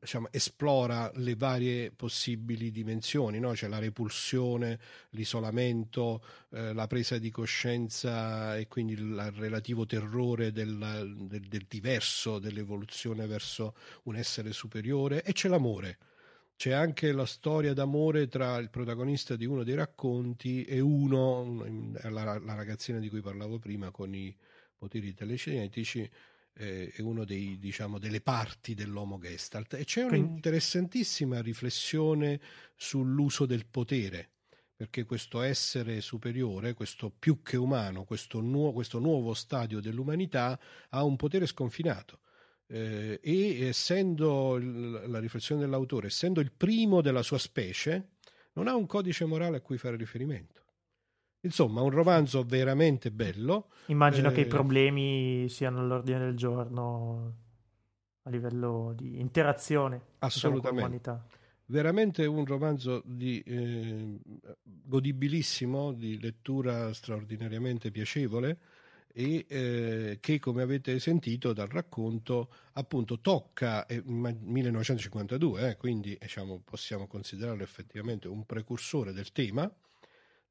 diciamo, 0.00 0.26
esplora 0.32 1.10
le 1.14 1.36
varie 1.36 1.92
possibili 1.92 2.72
dimensioni, 2.72 3.38
no? 3.38 3.54
cioè 3.54 3.68
la 3.68 3.78
repulsione, 3.78 4.80
l'isolamento, 5.10 6.24
eh, 6.50 6.72
la 6.72 6.88
presa 6.88 7.18
di 7.18 7.30
coscienza 7.30 8.56
e 8.56 8.66
quindi 8.66 8.94
il 8.94 9.32
relativo 9.36 9.86
terrore 9.86 10.50
del, 10.50 11.16
del, 11.28 11.42
del 11.42 11.66
diverso, 11.68 12.40
dell'evoluzione 12.40 13.26
verso 13.26 13.76
un 14.04 14.16
essere 14.16 14.52
superiore 14.52 15.22
e 15.22 15.32
c'è 15.32 15.48
l'amore. 15.48 15.98
C'è 16.56 16.72
anche 16.72 17.12
la 17.12 17.26
storia 17.26 17.72
d'amore 17.72 18.28
tra 18.28 18.58
il 18.58 18.70
protagonista 18.70 19.36
di 19.36 19.46
uno 19.46 19.64
dei 19.64 19.74
racconti 19.74 20.64
e 20.64 20.80
uno, 20.80 21.64
la, 22.02 22.38
la 22.38 22.54
ragazzina 22.54 22.98
di 22.98 23.08
cui 23.08 23.20
parlavo 23.20 23.58
prima 23.58 23.90
con 23.90 24.14
i 24.14 24.36
poteri 24.76 25.14
telecinetici, 25.14 26.08
eh, 26.54 26.92
è 26.94 27.00
una 27.00 27.24
diciamo, 27.24 27.98
delle 27.98 28.20
parti 28.20 28.74
dell'Homo 28.74 29.18
Gestalt 29.18 29.74
e 29.74 29.84
c'è 29.84 30.02
un'interessantissima 30.04 31.40
riflessione 31.40 32.40
sull'uso 32.76 33.46
del 33.46 33.66
potere 33.66 34.30
perché 34.82 35.04
questo 35.04 35.42
essere 35.42 36.00
superiore, 36.00 36.74
questo 36.74 37.12
più 37.16 37.40
che 37.40 37.56
umano, 37.56 38.02
questo, 38.02 38.40
nuovo, 38.40 38.72
questo 38.72 38.98
nuovo 38.98 39.32
stadio 39.32 39.78
dell'umanità 39.80 40.58
ha 40.88 41.04
un 41.04 41.14
potere 41.14 41.46
sconfinato. 41.46 42.18
Eh, 42.66 43.20
e 43.22 43.66
essendo 43.66 44.58
la 44.58 45.20
riflessione 45.20 45.60
dell'autore, 45.60 46.08
essendo 46.08 46.40
il 46.40 46.50
primo 46.50 47.00
della 47.00 47.22
sua 47.22 47.38
specie, 47.38 48.14
non 48.54 48.66
ha 48.66 48.74
un 48.74 48.86
codice 48.86 49.24
morale 49.24 49.58
a 49.58 49.60
cui 49.60 49.78
fare 49.78 49.96
riferimento. 49.96 50.61
Insomma, 51.44 51.82
un 51.82 51.90
romanzo 51.90 52.44
veramente 52.44 53.10
bello. 53.10 53.68
Immagino 53.86 54.28
eh, 54.28 54.32
che 54.32 54.40
i 54.40 54.44
eh, 54.44 54.48
problemi 54.48 55.48
siano 55.48 55.80
all'ordine 55.80 56.18
del 56.18 56.36
giorno 56.36 57.34
a 58.22 58.30
livello 58.30 58.92
di 58.96 59.18
interazione 59.18 60.00
diciamo, 60.20 60.60
con 60.60 60.70
l'umanità. 60.70 61.26
Veramente 61.66 62.26
un 62.26 62.44
romanzo 62.44 63.02
di, 63.04 63.40
eh, 63.40 64.18
godibilissimo, 64.62 65.92
di 65.92 66.20
lettura 66.20 66.92
straordinariamente 66.92 67.90
piacevole 67.90 68.58
e 69.12 69.44
eh, 69.48 70.18
che 70.20 70.38
come 70.38 70.62
avete 70.62 70.98
sentito 70.98 71.52
dal 71.52 71.66
racconto 71.66 72.50
appunto 72.74 73.20
tocca 73.20 73.84
eh, 73.84 74.02
1952 74.04 75.68
eh, 75.68 75.76
quindi 75.76 76.16
diciamo, 76.18 76.62
possiamo 76.64 77.06
considerarlo 77.06 77.62
effettivamente 77.62 78.28
un 78.28 78.46
precursore 78.46 79.12
del 79.12 79.30
tema 79.32 79.70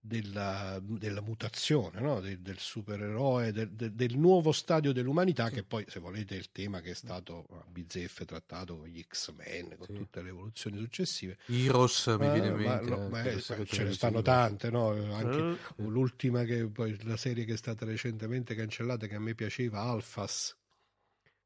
della, 0.04 0.82
della 0.82 1.22
mutazione, 1.22 2.02
no? 2.02 2.20
del, 2.20 2.40
del, 2.40 2.58
supereroe, 2.58 3.52
del, 3.52 3.70
del, 3.70 3.94
del, 3.94 4.18
nuovo 4.18 4.52
stadio 4.52 4.92
dell'umanità, 4.92 5.50
che 5.52 5.64
poi, 5.64 5.86
se 5.88 6.00
volete, 6.00 6.36
è 6.36 6.40
il 6.40 6.52
tema 6.52 6.82
che 6.82 6.92
è 6.92 6.96
stato 6.96 7.46
a 7.52 7.64
bizzeffe 7.70 8.26
trattato 8.26 8.78
con 8.78 8.88
gli 8.88 9.04
X-Men, 9.08 9.76
con 9.78 9.86
sì. 9.86 9.94
tutte 9.94 10.24
le 10.24 10.30
evoluzioni 10.30 10.80
successive. 10.80 11.38
Heroes 11.46 12.08
mi 12.08 12.32
viene 12.32 12.48
in 12.48 12.56
mente. 12.56 12.90
Ma, 12.90 13.08
ma, 13.10 13.24
eh, 13.24 13.40
ce 13.40 13.84
ne 13.84 13.94
stanno 13.94 14.24
tante, 14.24 14.72
no? 14.72 14.90
Anche 15.14 15.60
uh, 15.76 15.90
l'ultima, 15.90 16.44
che 16.44 16.68
poi 16.68 16.98
la 17.04 17.18
serie 17.18 17.46
che 17.46 17.54
è 17.54 17.58
stata 17.58 17.86
recentemente 17.86 18.56
cancellata, 18.56 19.06
che 19.06 19.16
a 19.16 19.20
me 19.20 19.36
piaceva, 19.36 19.82
Alphas 19.82 20.58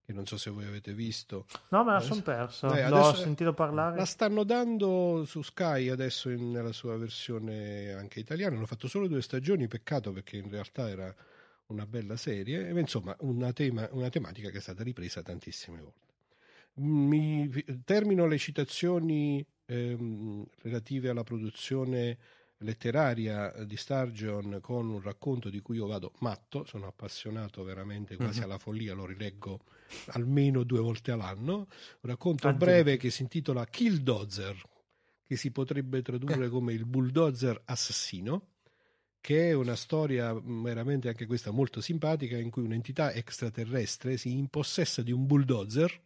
che 0.05 0.13
non 0.13 0.27
so 0.27 0.37
se 0.37 0.51
voi 0.51 0.65
avete 0.65 0.93
visto. 0.93 1.47
No, 1.69 1.83
me 1.83 1.93
la 1.93 1.99
sono 1.99 2.21
persa. 2.21 2.67
Dai, 2.67 2.87
L'ho 2.87 3.13
sentito 3.15 3.53
parlare. 3.53 3.97
La 3.97 4.05
stanno 4.05 4.43
dando 4.43 5.23
su 5.25 5.41
Sky 5.41 5.89
adesso 5.89 6.29
in, 6.29 6.51
nella 6.51 6.71
sua 6.71 6.95
versione 6.95 7.91
anche 7.93 8.19
italiana. 8.19 8.55
Hanno 8.55 8.67
fatto 8.67 8.87
solo 8.87 9.07
due 9.07 9.23
stagioni, 9.23 9.67
peccato 9.67 10.11
perché 10.11 10.37
in 10.37 10.49
realtà 10.49 10.87
era 10.87 11.13
una 11.67 11.87
bella 11.87 12.17
serie. 12.17 12.69
E, 12.69 12.79
insomma, 12.79 13.15
una, 13.21 13.51
tema, 13.51 13.89
una 13.91 14.09
tematica 14.09 14.49
che 14.51 14.57
è 14.57 14.61
stata 14.61 14.83
ripresa 14.83 15.23
tantissime 15.23 15.81
volte. 15.81 16.13
Mi, 16.75 17.49
termino 17.83 18.27
le 18.27 18.37
citazioni 18.37 19.43
ehm, 19.65 20.45
relative 20.61 21.09
alla 21.09 21.23
produzione 21.23 22.17
letteraria 22.65 23.51
di 23.63 23.77
Sturgeon 23.77 24.59
con 24.61 24.89
un 24.89 25.01
racconto 25.01 25.49
di 25.49 25.61
cui 25.61 25.77
io 25.77 25.87
vado 25.87 26.11
matto, 26.19 26.65
sono 26.65 26.87
appassionato 26.87 27.63
veramente 27.63 28.17
quasi 28.17 28.39
mm-hmm. 28.39 28.49
alla 28.49 28.57
follia, 28.57 28.93
lo 28.93 29.05
rileggo 29.05 29.61
almeno 30.07 30.63
due 30.63 30.79
volte 30.79 31.11
all'anno, 31.11 31.55
un 31.55 31.67
racconto 32.01 32.47
Addio. 32.47 32.65
breve 32.65 32.97
che 32.97 33.09
si 33.09 33.21
intitola 33.21 33.65
Killdozer, 33.65 34.61
che 35.23 35.35
si 35.35 35.51
potrebbe 35.51 36.01
tradurre 36.01 36.49
come 36.49 36.73
il 36.73 36.85
bulldozer 36.85 37.61
assassino, 37.65 38.47
che 39.21 39.49
è 39.49 39.53
una 39.53 39.75
storia 39.75 40.33
veramente 40.43 41.07
anche 41.07 41.25
questa 41.25 41.51
molto 41.51 41.81
simpatica 41.81 42.37
in 42.37 42.49
cui 42.49 42.63
un'entità 42.63 43.11
extraterrestre 43.11 44.17
si 44.17 44.37
impossessa 44.37 45.01
di 45.01 45.11
un 45.11 45.25
bulldozer 45.25 46.01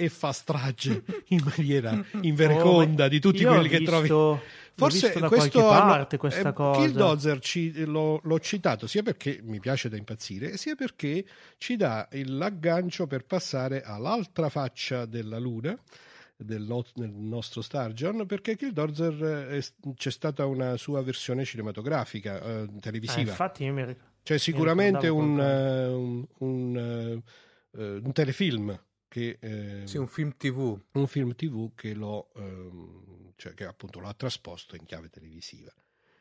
e 0.00 0.08
fa 0.08 0.30
strage 0.30 1.02
in 1.28 1.42
maniera 1.42 2.00
invereconda 2.20 3.06
oh, 3.06 3.08
di 3.08 3.18
tutti 3.18 3.44
quelli 3.44 3.68
visto, 3.68 3.78
che 3.78 3.84
trovi. 3.84 4.40
Forse 4.76 5.12
da 5.18 5.26
questo 5.26 5.60
parte 5.60 6.14
hanno, 6.14 6.20
questa 6.20 6.48
eh, 6.50 6.52
cosa. 6.52 6.80
Killdozer 6.80 7.38
ci, 7.40 7.84
lo, 7.84 8.20
l'ho 8.22 8.38
citato 8.38 8.86
sia 8.86 9.02
perché 9.02 9.40
mi 9.42 9.58
piace 9.58 9.88
da 9.88 9.96
impazzire, 9.96 10.56
sia 10.56 10.76
perché 10.76 11.24
ci 11.56 11.74
dà 11.74 12.08
l'aggancio 12.12 13.08
per 13.08 13.24
passare 13.24 13.82
all'altra 13.82 14.48
faccia 14.48 15.04
della 15.04 15.38
Luna. 15.38 15.76
Del, 16.40 16.62
no, 16.62 16.84
del 16.94 17.10
nostro 17.10 17.62
Starjon 17.62 18.24
perché 18.24 18.54
Killdozer 18.54 19.48
è, 19.48 19.60
c'è 19.96 20.10
stata 20.12 20.46
una 20.46 20.76
sua 20.76 21.02
versione 21.02 21.44
cinematografica 21.44 22.40
eh, 22.40 22.68
televisiva. 22.78 23.22
Eh, 23.22 23.30
infatti, 23.30 23.64
io 23.64 23.72
mi 23.72 23.84
ricordo. 23.84 24.10
C'è 24.22 24.38
sicuramente 24.38 25.08
un, 25.08 25.36
uh, 25.36 25.98
un, 25.98 26.26
un, 26.38 27.22
uh, 27.72 27.80
un 27.80 28.12
telefilm 28.12 28.78
che, 29.18 29.38
eh, 29.40 29.86
sì, 29.86 29.96
un 29.96 30.06
film 30.06 30.34
tv. 30.36 30.80
Un 30.92 31.06
film 31.06 31.34
tv 31.34 31.74
che, 31.74 31.94
lo, 31.94 32.30
ehm, 32.36 33.32
cioè 33.36 33.54
che 33.54 33.64
appunto 33.64 33.98
lo 33.98 34.08
ha 34.08 34.14
trasposto 34.14 34.76
in 34.76 34.84
chiave 34.84 35.08
televisiva. 35.08 35.72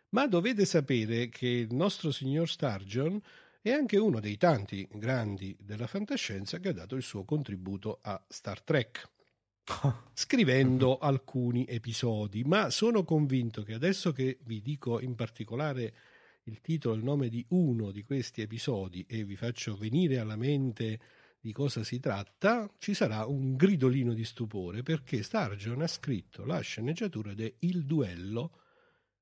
Ma 0.09 0.27
dovete 0.27 0.65
sapere 0.65 1.29
che 1.29 1.47
il 1.47 1.73
nostro 1.75 2.11
signor 2.11 2.49
Sturgeon 2.49 3.21
è 3.61 3.71
anche 3.71 3.97
uno 3.97 4.19
dei 4.19 4.37
tanti 4.37 4.87
grandi 4.91 5.55
della 5.59 5.87
fantascienza 5.87 6.59
che 6.59 6.69
ha 6.69 6.73
dato 6.73 6.95
il 6.95 7.03
suo 7.03 7.23
contributo 7.23 7.99
a 8.01 8.21
Star 8.27 8.61
Trek. 8.61 9.09
scrivendo 10.13 10.97
alcuni 10.97 11.65
episodi, 11.67 12.43
ma 12.45 12.69
sono 12.69 13.03
convinto 13.03 13.63
che 13.63 13.73
adesso 13.73 14.13
che 14.13 14.39
vi 14.43 14.61
dico 14.61 15.01
in 15.01 15.13
particolare 15.15 15.93
il 16.43 16.61
titolo 16.61 16.95
e 16.95 16.97
il 16.99 17.03
nome 17.03 17.27
di 17.27 17.45
uno 17.49 17.91
di 17.91 18.03
questi 18.03 18.41
episodi 18.41 19.05
e 19.05 19.25
vi 19.25 19.35
faccio 19.35 19.75
venire 19.75 20.19
alla 20.19 20.37
mente 20.37 20.99
di 21.39 21.51
cosa 21.53 21.84
si 21.84 22.00
tratta, 22.00 22.70
ci 22.77 22.94
sarà 22.94 23.25
un 23.25 23.56
gridolino 23.56 24.13
di 24.13 24.25
stupore 24.25 24.84
perché 24.84 25.24
Stargion 25.24 25.82
ha 25.82 25.88
scritto 25.88 26.46
la 26.46 26.60
sceneggiatura 26.60 27.34
di 27.34 27.53
Il 27.60 27.86
Duello, 27.86 28.62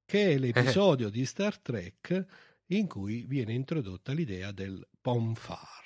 che 0.05 0.31
è 0.33 0.37
l'episodio 0.37 1.09
di 1.09 1.25
Star 1.25 1.59
Trek 1.59 2.25
in 2.67 2.87
cui 2.87 3.25
viene 3.27 3.53
introdotta 3.53 4.11
l'idea 4.11 4.51
del 4.51 4.87
Ponfar. 4.99 5.83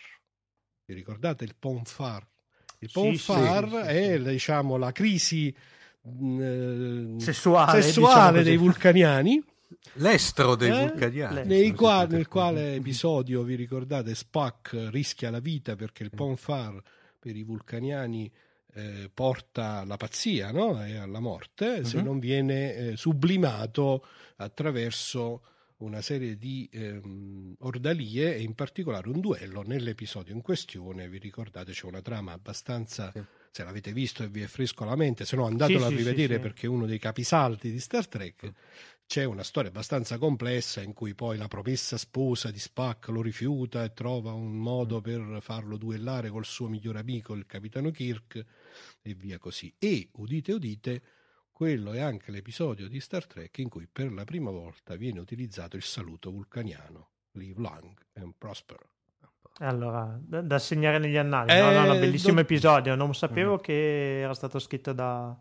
Vi 0.86 0.94
ricordate 0.94 1.44
il 1.44 1.56
Ponfar? 1.58 2.26
Il 2.80 2.90
Ponfar 2.92 3.66
sì, 3.66 3.70
sì, 3.70 3.78
è 3.88 4.18
sì, 4.18 4.24
diciamo 4.24 4.78
la 4.78 4.92
crisi 4.92 5.54
mm, 6.08 6.42
eh, 6.42 7.20
sessuale, 7.20 7.82
sessuale 7.82 8.14
diciamo 8.16 8.44
dei 8.44 8.58
vulcaniani 8.58 9.44
L'estro 9.94 10.56
dei 10.56 10.70
eh? 10.70 10.88
vulcaniani. 10.88 11.74
Qua, 11.74 12.06
nel 12.06 12.28
quale 12.28 12.76
episodio, 12.76 13.44
vi 13.44 13.56
ricordate, 13.56 14.16
Spock 14.16 14.88
rischia 14.90 15.30
la 15.30 15.40
vita 15.40 15.76
perché 15.76 16.04
il 16.04 16.10
Ponfar 16.10 16.82
per 17.20 17.36
i 17.36 17.44
vulcaniani 17.44 18.32
eh, 18.74 19.10
porta 19.14 19.80
alla 19.80 19.98
pazzia 19.98 20.52
no? 20.52 20.84
e 20.84 20.98
alla 20.98 21.20
morte 21.20 21.80
uh-huh. 21.80 21.86
se 21.86 21.98
mhm. 21.98 22.04
non 22.04 22.20
viene 22.20 22.76
eh, 22.76 22.98
sublimato 22.98 24.06
attraverso 24.38 25.44
una 25.78 26.02
serie 26.02 26.38
di 26.38 26.70
ehm, 26.72 27.56
ordalie 27.60 28.36
e 28.36 28.42
in 28.42 28.54
particolare 28.54 29.08
un 29.08 29.22
duello 29.22 29.62
nell'episodio 29.62 30.34
in 30.34 30.42
questione. 30.42 31.08
Vi 31.08 31.20
ricordate, 31.20 31.72
c'è 31.72 31.86
una 31.86 32.02
trama 32.02 32.32
abbastanza... 32.32 33.12
Sì. 33.14 33.24
Se 33.52 33.64
l'avete 33.64 33.94
visto 33.94 34.22
e 34.22 34.28
vi 34.28 34.44
è 34.44 34.46
fresco 34.46 34.84
alla 34.84 34.96
mente, 34.96 35.26
se 35.26 35.36
no 35.36 35.48
andatelo 35.48 35.80
sì, 35.80 35.86
a 35.86 35.98
rivedere 35.98 36.36
sì, 36.36 36.40
perché 36.40 36.68
è 36.68 36.70
uno 36.70 36.86
dei 36.86 37.00
capisaldi 37.00 37.72
di 37.72 37.80
Star 37.80 38.08
Trek 38.08 38.54
c'è 39.10 39.24
una 39.24 39.42
storia 39.42 39.72
abbastanza 39.72 40.20
complessa 40.20 40.84
in 40.84 40.94
cui 40.94 41.16
poi 41.16 41.36
la 41.36 41.48
promessa 41.48 41.98
sposa 41.98 42.52
di 42.52 42.60
Spack 42.60 43.08
lo 43.08 43.24
rifiuta 43.24 43.84
e 43.84 43.92
trova 43.92 44.34
un 44.34 44.56
modo 44.56 45.02
per 45.02 45.40
farlo 45.42 45.78
duellare 45.78 46.30
col 46.30 46.46
suo 46.46 46.68
migliore 46.68 47.00
amico, 47.00 47.34
il 47.34 47.48
capitano 47.48 47.90
Kirk, 47.90 48.46
e 49.02 49.14
via 49.16 49.40
così. 49.40 49.74
E, 49.80 50.10
udite 50.18 50.54
udite, 50.54 51.02
quello 51.52 51.94
è 51.94 52.02
anche 52.02 52.30
l'episodio 52.30 52.88
di 52.88 53.00
Star 53.00 53.26
Trek 53.26 53.58
in 53.58 53.70
cui 53.70 53.88
per 53.92 54.14
la 54.14 54.26
prima 54.26 54.52
volta 54.52 54.96
viene 54.96 55.20
utilizzato 55.20 55.76
il 55.76 55.82
saluto 55.82 56.30
vulcaniano. 56.30 57.10
Live 57.32 57.60
long 57.60 57.92
and 58.14 58.34
prosper. 58.38 58.78
Allora, 59.62 60.20
da, 60.22 60.42
da 60.42 60.60
segnare 60.60 61.00
negli 61.00 61.18
annali. 61.18 61.52
Eh, 61.52 61.60
no, 61.60 61.72
no, 61.72 61.94
no, 61.94 61.98
bellissimo 61.98 62.36
do... 62.36 62.42
episodio. 62.42 62.94
Non 62.94 63.16
sapevo 63.16 63.56
mm. 63.56 63.62
che 63.62 64.20
era 64.20 64.36
stato 64.36 64.60
scritto 64.60 64.94
da 64.94 65.36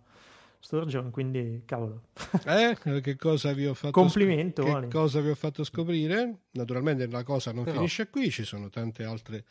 Sturgeon, 0.68 1.10
quindi 1.10 1.62
cavolo. 1.64 2.08
Eh, 2.44 2.76
che 3.00 3.16
cosa 3.16 3.54
vi 3.54 3.64
ho 3.64 3.72
fatto 3.72 3.92
Complimento, 3.92 4.66
sc- 4.66 4.80
che 4.80 4.88
cosa 4.88 5.22
vi 5.22 5.30
ho 5.30 5.34
fatto 5.34 5.64
scoprire? 5.64 6.40
Naturalmente 6.50 7.06
la 7.06 7.22
cosa 7.22 7.52
non 7.52 7.64
Però. 7.64 7.76
finisce 7.76 8.10
qui, 8.10 8.30
ci 8.30 8.44
sono 8.44 8.68
tante 8.68 9.02
altre 9.02 9.44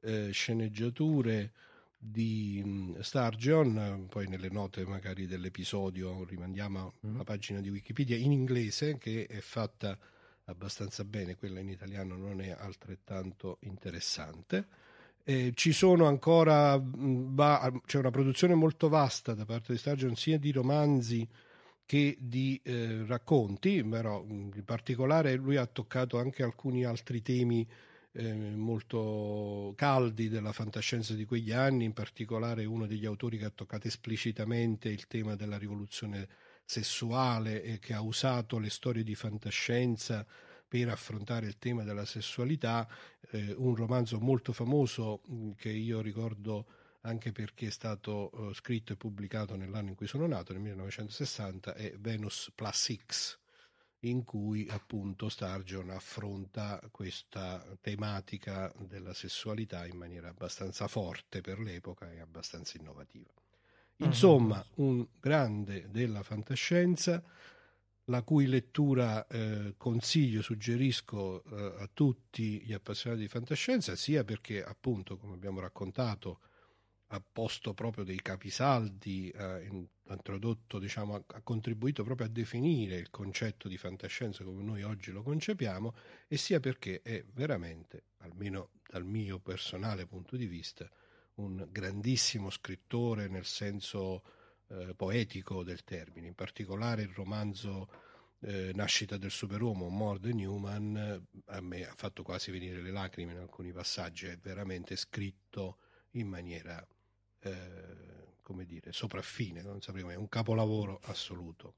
eh, 0.00 0.30
sceneggiature 0.32 1.52
di 1.96 2.60
um, 2.64 2.98
Sturgeon, 2.98 4.06
poi 4.08 4.26
nelle 4.26 4.50
note 4.50 4.84
magari 4.84 5.28
dell'episodio 5.28 6.24
rimandiamo 6.24 6.94
mm. 7.06 7.14
alla 7.14 7.22
pagina 7.22 7.60
di 7.60 7.70
Wikipedia 7.70 8.16
in 8.16 8.32
inglese 8.32 8.98
che 8.98 9.26
è 9.26 9.38
fatta 9.38 9.96
abbastanza 10.46 11.04
bene, 11.04 11.36
quella 11.36 11.60
in 11.60 11.68
italiano 11.68 12.16
non 12.16 12.40
è 12.40 12.50
altrettanto 12.50 13.58
interessante. 13.60 14.66
Eh, 15.24 15.52
ci 15.54 15.72
sono 15.72 16.06
ancora, 16.06 16.78
mm, 16.78 17.34
va, 17.34 17.72
c'è 17.86 17.98
una 17.98 18.10
produzione 18.10 18.54
molto 18.54 18.88
vasta 18.88 19.34
da 19.34 19.44
parte 19.44 19.72
di 19.72 19.78
Sturgeon 19.78 20.16
sia 20.16 20.38
di 20.38 20.50
romanzi 20.50 21.28
che 21.84 22.16
di 22.20 22.60
eh, 22.64 23.04
racconti, 23.06 23.82
però 23.84 24.22
mm, 24.22 24.50
in 24.54 24.64
particolare 24.64 25.34
lui 25.34 25.56
ha 25.56 25.66
toccato 25.66 26.18
anche 26.18 26.42
alcuni 26.42 26.84
altri 26.84 27.22
temi 27.22 27.66
eh, 28.12 28.32
molto 28.32 29.72
caldi 29.76 30.28
della 30.28 30.52
fantascienza 30.52 31.14
di 31.14 31.24
quegli 31.24 31.52
anni, 31.52 31.84
in 31.84 31.92
particolare 31.92 32.64
uno 32.64 32.86
degli 32.86 33.06
autori 33.06 33.38
che 33.38 33.44
ha 33.44 33.50
toccato 33.50 33.86
esplicitamente 33.86 34.88
il 34.88 35.06
tema 35.06 35.36
della 35.36 35.58
rivoluzione 35.58 36.28
sessuale 36.64 37.62
e 37.62 37.78
che 37.78 37.94
ha 37.94 38.00
usato 38.00 38.58
le 38.58 38.70
storie 38.70 39.02
di 39.02 39.14
fantascienza 39.14 40.24
per 40.70 40.88
affrontare 40.88 41.46
il 41.46 41.58
tema 41.58 41.82
della 41.82 42.04
sessualità, 42.04 42.88
eh, 43.32 43.52
un 43.58 43.74
romanzo 43.74 44.20
molto 44.20 44.52
famoso 44.52 45.22
mm, 45.28 45.50
che 45.56 45.68
io 45.68 46.00
ricordo 46.00 46.64
anche 47.00 47.32
perché 47.32 47.66
è 47.66 47.70
stato 47.70 48.30
uh, 48.32 48.52
scritto 48.52 48.92
e 48.92 48.96
pubblicato 48.96 49.56
nell'anno 49.56 49.88
in 49.88 49.94
cui 49.96 50.06
sono 50.06 50.28
nato, 50.28 50.52
nel 50.52 50.62
1960, 50.62 51.74
è 51.74 51.92
Venus 51.98 52.52
Plus 52.54 52.94
X, 53.04 53.38
in 54.00 54.22
cui 54.22 54.68
appunto 54.70 55.28
Stargion 55.28 55.90
affronta 55.90 56.80
questa 56.92 57.66
tematica 57.80 58.72
della 58.78 59.12
sessualità 59.12 59.86
in 59.86 59.96
maniera 59.96 60.28
abbastanza 60.28 60.86
forte 60.86 61.40
per 61.40 61.58
l'epoca 61.58 62.12
e 62.12 62.20
abbastanza 62.20 62.78
innovativa. 62.78 63.32
Insomma, 63.96 64.64
un 64.76 65.04
grande 65.18 65.90
della 65.90 66.22
fantascienza 66.22 67.22
la 68.04 68.22
cui 68.22 68.46
lettura 68.46 69.26
eh, 69.26 69.74
consiglio, 69.76 70.42
suggerisco 70.42 71.44
eh, 71.44 71.82
a 71.82 71.88
tutti 71.92 72.60
gli 72.62 72.72
appassionati 72.72 73.22
di 73.22 73.28
fantascienza, 73.28 73.94
sia 73.94 74.24
perché 74.24 74.62
appunto, 74.62 75.16
come 75.16 75.34
abbiamo 75.34 75.60
raccontato, 75.60 76.40
ha 77.12 77.20
posto 77.20 77.74
proprio 77.74 78.04
dei 78.04 78.20
capisaldi, 78.22 79.32
ha 79.36 79.60
introdotto, 80.10 80.78
diciamo, 80.78 81.24
ha 81.26 81.40
contribuito 81.42 82.04
proprio 82.04 82.26
a 82.26 82.30
definire 82.30 82.96
il 82.96 83.10
concetto 83.10 83.66
di 83.66 83.76
fantascienza 83.76 84.44
come 84.44 84.62
noi 84.62 84.82
oggi 84.82 85.10
lo 85.10 85.22
concepiamo, 85.22 85.94
e 86.28 86.36
sia 86.36 86.60
perché 86.60 87.02
è 87.02 87.24
veramente, 87.32 88.04
almeno 88.18 88.70
dal 88.88 89.04
mio 89.04 89.40
personale 89.40 90.06
punto 90.06 90.36
di 90.36 90.46
vista, 90.46 90.88
un 91.34 91.66
grandissimo 91.70 92.50
scrittore 92.50 93.28
nel 93.28 93.44
senso 93.44 94.22
eh, 94.70 94.94
poetico 94.94 95.62
del 95.62 95.84
termine, 95.84 96.28
in 96.28 96.34
particolare 96.34 97.02
il 97.02 97.12
romanzo 97.14 97.88
eh, 98.40 98.70
Nascita 98.74 99.16
del 99.16 99.30
superuomo, 99.30 99.88
More 99.88 100.18
than 100.20 100.38
Human, 100.38 100.96
eh, 100.96 101.40
a 101.52 101.60
me 101.60 101.84
ha 101.84 101.92
fatto 101.94 102.22
quasi 102.22 102.50
venire 102.50 102.80
le 102.80 102.90
lacrime 102.90 103.32
in 103.32 103.38
alcuni 103.38 103.72
passaggi, 103.72 104.26
è 104.26 104.38
veramente 104.40 104.96
scritto 104.96 105.78
in 106.12 106.28
maniera, 106.28 106.84
eh, 107.40 108.34
come 108.42 108.64
dire, 108.64 108.92
sopraffine, 108.92 109.62
non 109.62 109.80
saprei 109.80 110.02
come, 110.02 110.14
è 110.14 110.18
un 110.18 110.28
capolavoro 110.28 111.00
assoluto. 111.04 111.74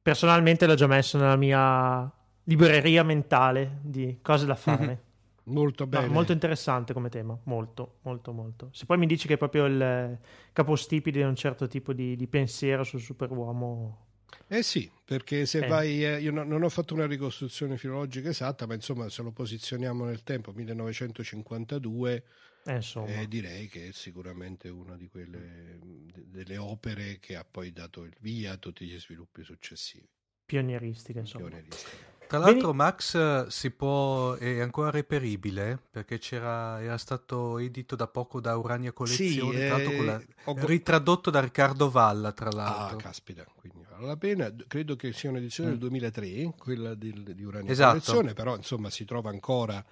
Personalmente 0.00 0.66
l'ho 0.66 0.74
già 0.74 0.86
messo 0.86 1.18
nella 1.18 1.36
mia 1.36 2.10
libreria 2.44 3.02
mentale 3.02 3.80
di 3.82 4.18
cose 4.22 4.46
da 4.46 4.54
fare. 4.54 5.02
Molto 5.46 5.86
bene. 5.86 6.06
No, 6.06 6.12
molto 6.12 6.32
interessante 6.32 6.92
come 6.92 7.08
tema, 7.08 7.38
molto, 7.44 7.98
molto, 8.02 8.32
molto. 8.32 8.70
Se 8.72 8.84
poi 8.84 8.98
mi 8.98 9.06
dici 9.06 9.28
che 9.28 9.34
è 9.34 9.38
proprio 9.38 9.66
il 9.66 10.18
capostipite 10.52 11.18
di 11.18 11.24
un 11.24 11.36
certo 11.36 11.68
tipo 11.68 11.92
di, 11.92 12.16
di 12.16 12.26
pensiero 12.26 12.82
sul 12.82 13.00
superuomo... 13.00 14.04
Eh 14.48 14.62
sì, 14.62 14.90
perché 15.04 15.46
se 15.46 15.64
eh. 15.64 15.68
vai... 15.68 16.04
Eh, 16.04 16.20
io 16.20 16.32
no, 16.32 16.42
non 16.42 16.64
ho 16.64 16.68
fatto 16.68 16.94
una 16.94 17.06
ricostruzione 17.06 17.76
filologica 17.76 18.28
esatta, 18.28 18.66
ma 18.66 18.74
insomma 18.74 19.08
se 19.08 19.22
lo 19.22 19.30
posizioniamo 19.30 20.04
nel 20.04 20.22
tempo, 20.22 20.52
1952... 20.52 22.24
Eh, 22.68 22.80
eh, 23.06 23.28
direi 23.28 23.68
che 23.68 23.88
è 23.88 23.92
sicuramente 23.92 24.68
una 24.68 24.96
di 24.96 25.06
quelle 25.06 25.78
delle 26.12 26.56
opere 26.56 27.18
che 27.20 27.36
ha 27.36 27.46
poi 27.48 27.70
dato 27.70 28.02
il 28.02 28.16
via 28.18 28.54
a 28.54 28.56
tutti 28.56 28.84
gli 28.84 28.98
sviluppi 28.98 29.44
successivi. 29.44 30.08
Pionieristiche, 30.44 31.20
insomma. 31.20 31.46
Pionieristiche. 31.46 32.15
Tra 32.26 32.38
l'altro 32.38 32.72
Beni... 32.72 32.76
Max 32.76 33.46
si 33.46 33.70
può, 33.70 34.34
è 34.34 34.60
ancora 34.60 34.90
reperibile 34.90 35.78
perché 35.90 36.20
era 36.30 36.96
stato 36.98 37.58
edito 37.58 37.96
da 37.96 38.06
poco 38.06 38.40
da 38.40 38.56
Urania 38.56 38.92
Collezione, 38.92 39.60
sì, 39.60 39.66
tra 39.66 39.76
eh, 39.76 40.04
la, 40.04 40.22
ho... 40.44 40.54
ritradotto 40.66 41.30
da 41.30 41.40
Riccardo 41.40 41.90
Valla 41.90 42.32
tra 42.32 42.48
ah, 42.48 42.54
l'altro. 42.54 42.96
Ah, 42.96 43.00
caspita, 43.00 43.44
quindi 43.54 43.84
vale 43.88 44.06
la 44.06 44.16
pena. 44.16 44.54
Credo 44.66 44.96
che 44.96 45.12
sia 45.12 45.30
un'edizione 45.30 45.70
mm. 45.70 45.72
del 45.72 45.80
2003, 45.80 46.54
quella 46.58 46.94
del, 46.94 47.22
di 47.34 47.44
Urania 47.44 47.70
esatto. 47.70 47.92
Collezione, 47.92 48.32
però 48.34 48.56
insomma 48.56 48.90
si 48.90 49.04
trova 49.04 49.30
ancora 49.30 49.84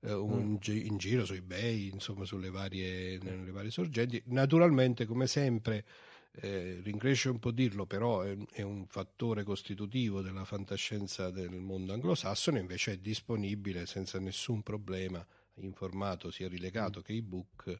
eh, 0.00 0.14
mm. 0.14 0.56
in 0.64 0.96
giro 0.96 1.24
su 1.24 1.34
eBay, 1.34 1.90
insomma 1.92 2.24
sulle 2.24 2.50
varie, 2.50 3.18
varie 3.50 3.70
sorgenti. 3.70 4.22
Naturalmente, 4.26 5.06
come 5.06 5.26
sempre 5.26 5.84
eh, 6.32 6.82
un 7.24 7.38
po' 7.38 7.50
dirlo, 7.50 7.86
però 7.86 8.22
è, 8.22 8.36
è, 8.52 8.62
un 8.62 8.86
fattore 8.86 9.42
costitutivo 9.42 10.22
della 10.22 10.44
fantascienza 10.44 11.30
del 11.30 11.60
mondo 11.60 11.92
anglosassone, 11.92 12.60
invece 12.60 12.92
è 12.92 12.96
disponibile 12.98 13.86
senza 13.86 14.18
nessun 14.18 14.62
problema 14.62 15.24
in 15.54 15.72
formato 15.72 16.30
sia 16.30 16.48
rilegato 16.48 17.00
mm. 17.00 17.02
che 17.02 17.12
ebook 17.12 17.78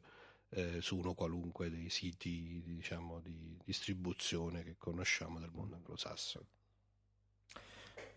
eh, 0.49 0.81
su 0.81 0.97
uno 0.97 1.13
qualunque 1.13 1.69
dei 1.69 1.89
siti 1.89 2.61
diciamo, 2.65 3.21
di 3.21 3.57
distribuzione 3.63 4.63
che 4.63 4.75
conosciamo 4.77 5.39
del 5.39 5.51
mondo 5.53 5.75
anglosassone. 5.75 6.45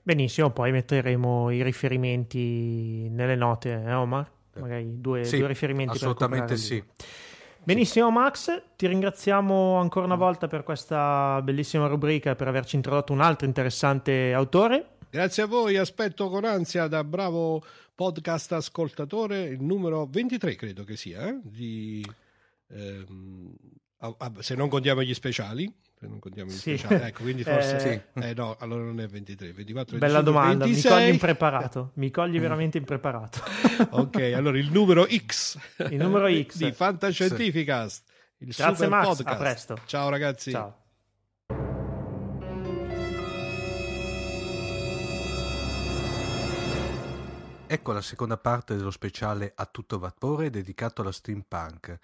Benissimo, 0.02 0.50
poi 0.50 0.70
metteremo 0.70 1.50
i 1.50 1.62
riferimenti 1.62 3.08
nelle 3.08 3.36
note, 3.36 3.70
eh, 3.70 3.92
Omar? 3.92 4.30
Magari 4.56 5.00
due, 5.00 5.24
sì, 5.24 5.38
due 5.38 5.48
riferimenti 5.48 5.96
assolutamente 5.96 6.56
sì. 6.56 6.82
Benissimo 7.66 8.10
Max, 8.10 8.62
ti 8.76 8.86
ringraziamo 8.86 9.76
ancora 9.76 10.04
una 10.04 10.16
volta 10.16 10.48
per 10.48 10.64
questa 10.64 11.40
bellissima 11.42 11.86
rubrica 11.86 12.32
e 12.32 12.34
per 12.34 12.46
averci 12.46 12.76
introdotto 12.76 13.14
un 13.14 13.22
altro 13.22 13.46
interessante 13.46 14.34
autore. 14.34 14.98
Grazie 15.08 15.44
a 15.44 15.46
voi, 15.46 15.78
aspetto 15.78 16.28
con 16.28 16.44
ansia 16.44 16.88
da 16.88 17.02
bravo 17.02 17.64
podcast 17.94 18.52
ascoltatore 18.52 19.44
il 19.44 19.62
numero 19.62 20.04
23 20.04 20.56
credo 20.56 20.84
che 20.84 20.98
sia, 20.98 21.26
eh? 21.26 21.40
di, 21.42 22.04
ehm, 22.68 23.54
se 24.40 24.54
non 24.56 24.68
contiamo 24.68 25.02
gli 25.02 25.14
speciali, 25.14 25.74
non 26.06 26.18
contiamo 26.18 26.50
gli 26.50 26.54
sì. 26.54 26.76
speciali, 26.76 27.02
ecco, 27.04 27.22
quindi 27.22 27.42
forse 27.44 27.76
eh, 27.76 27.80
sì. 27.80 28.26
eh, 28.26 28.34
no, 28.34 28.56
allora 28.58 28.84
non 28.84 29.00
è 29.00 29.06
23, 29.06 29.52
24, 29.52 29.98
Bella 29.98 30.20
25, 30.20 30.32
domanda, 30.32 30.64
26. 30.64 30.90
mi 30.90 30.96
cogli 30.96 31.12
impreparato, 31.12 31.90
mi 31.96 32.10
cogli 32.10 32.40
veramente 32.40 32.78
impreparato. 32.78 33.40
ok, 33.90 34.32
allora 34.34 34.58
il 34.58 34.70
numero 34.70 35.06
X. 35.06 35.58
Il 35.90 35.96
numero 35.96 36.28
X 36.28 36.56
di 36.56 36.72
Fantascientificast. 36.72 38.04
Il 38.38 38.52
Grazie 38.54 38.74
super 38.74 38.88
Max, 38.88 39.06
podcast. 39.06 39.28
a 39.28 39.36
presto. 39.36 39.78
Ciao 39.86 40.08
ragazzi. 40.08 40.50
Ciao. 40.50 40.78
Ecco 47.66 47.92
la 47.92 48.02
seconda 48.02 48.36
parte 48.36 48.76
dello 48.76 48.90
speciale 48.90 49.52
a 49.54 49.66
tutto 49.66 49.98
vapore 49.98 50.50
dedicato 50.50 51.00
alla 51.00 51.10
steampunk. 51.10 51.98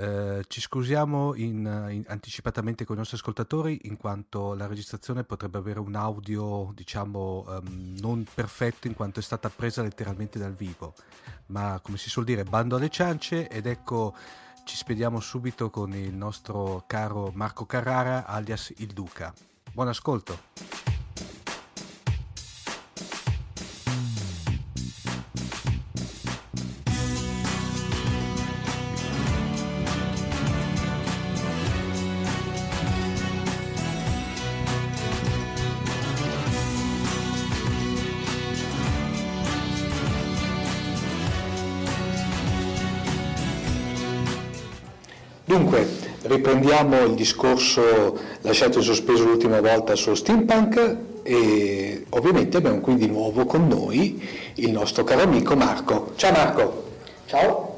Eh, 0.00 0.44
ci 0.46 0.60
scusiamo 0.60 1.34
in, 1.34 1.88
in, 1.90 2.04
anticipatamente 2.06 2.84
con 2.84 2.94
i 2.94 2.98
nostri 2.98 3.16
ascoltatori 3.16 3.80
in 3.86 3.96
quanto 3.96 4.54
la 4.54 4.68
registrazione 4.68 5.24
potrebbe 5.24 5.58
avere 5.58 5.80
un 5.80 5.96
audio 5.96 6.70
diciamo 6.72 7.44
um, 7.48 7.96
non 7.98 8.24
perfetto 8.32 8.86
in 8.86 8.94
quanto 8.94 9.18
è 9.18 9.22
stata 9.24 9.50
presa 9.50 9.82
letteralmente 9.82 10.38
dal 10.38 10.54
vivo. 10.54 10.94
Ma 11.46 11.80
come 11.82 11.96
si 11.96 12.10
suol 12.10 12.26
dire 12.26 12.44
bando 12.44 12.76
alle 12.76 12.90
ciance 12.90 13.48
ed 13.48 13.66
ecco 13.66 14.14
ci 14.62 14.76
spediamo 14.76 15.18
subito 15.18 15.68
con 15.68 15.92
il 15.92 16.14
nostro 16.14 16.84
caro 16.86 17.32
Marco 17.34 17.66
Carrara 17.66 18.24
alias 18.24 18.72
il 18.76 18.92
Duca. 18.92 19.34
Buon 19.72 19.88
ascolto 19.88 20.97
riprendiamo 46.78 47.04
il 47.04 47.14
discorso 47.14 48.16
lasciato 48.42 48.78
in 48.78 48.84
sospeso 48.84 49.24
l'ultima 49.24 49.60
volta 49.60 49.96
sullo 49.96 50.14
steampunk 50.14 50.96
e 51.22 52.04
ovviamente 52.10 52.56
abbiamo 52.58 52.80
qui 52.80 52.96
di 52.96 53.06
nuovo 53.06 53.44
con 53.44 53.66
noi 53.66 54.22
il 54.54 54.70
nostro 54.70 55.02
caro 55.04 55.22
amico 55.22 55.56
Marco. 55.56 56.12
Ciao 56.16 56.32
Marco! 56.32 56.84
Ciao! 57.26 57.76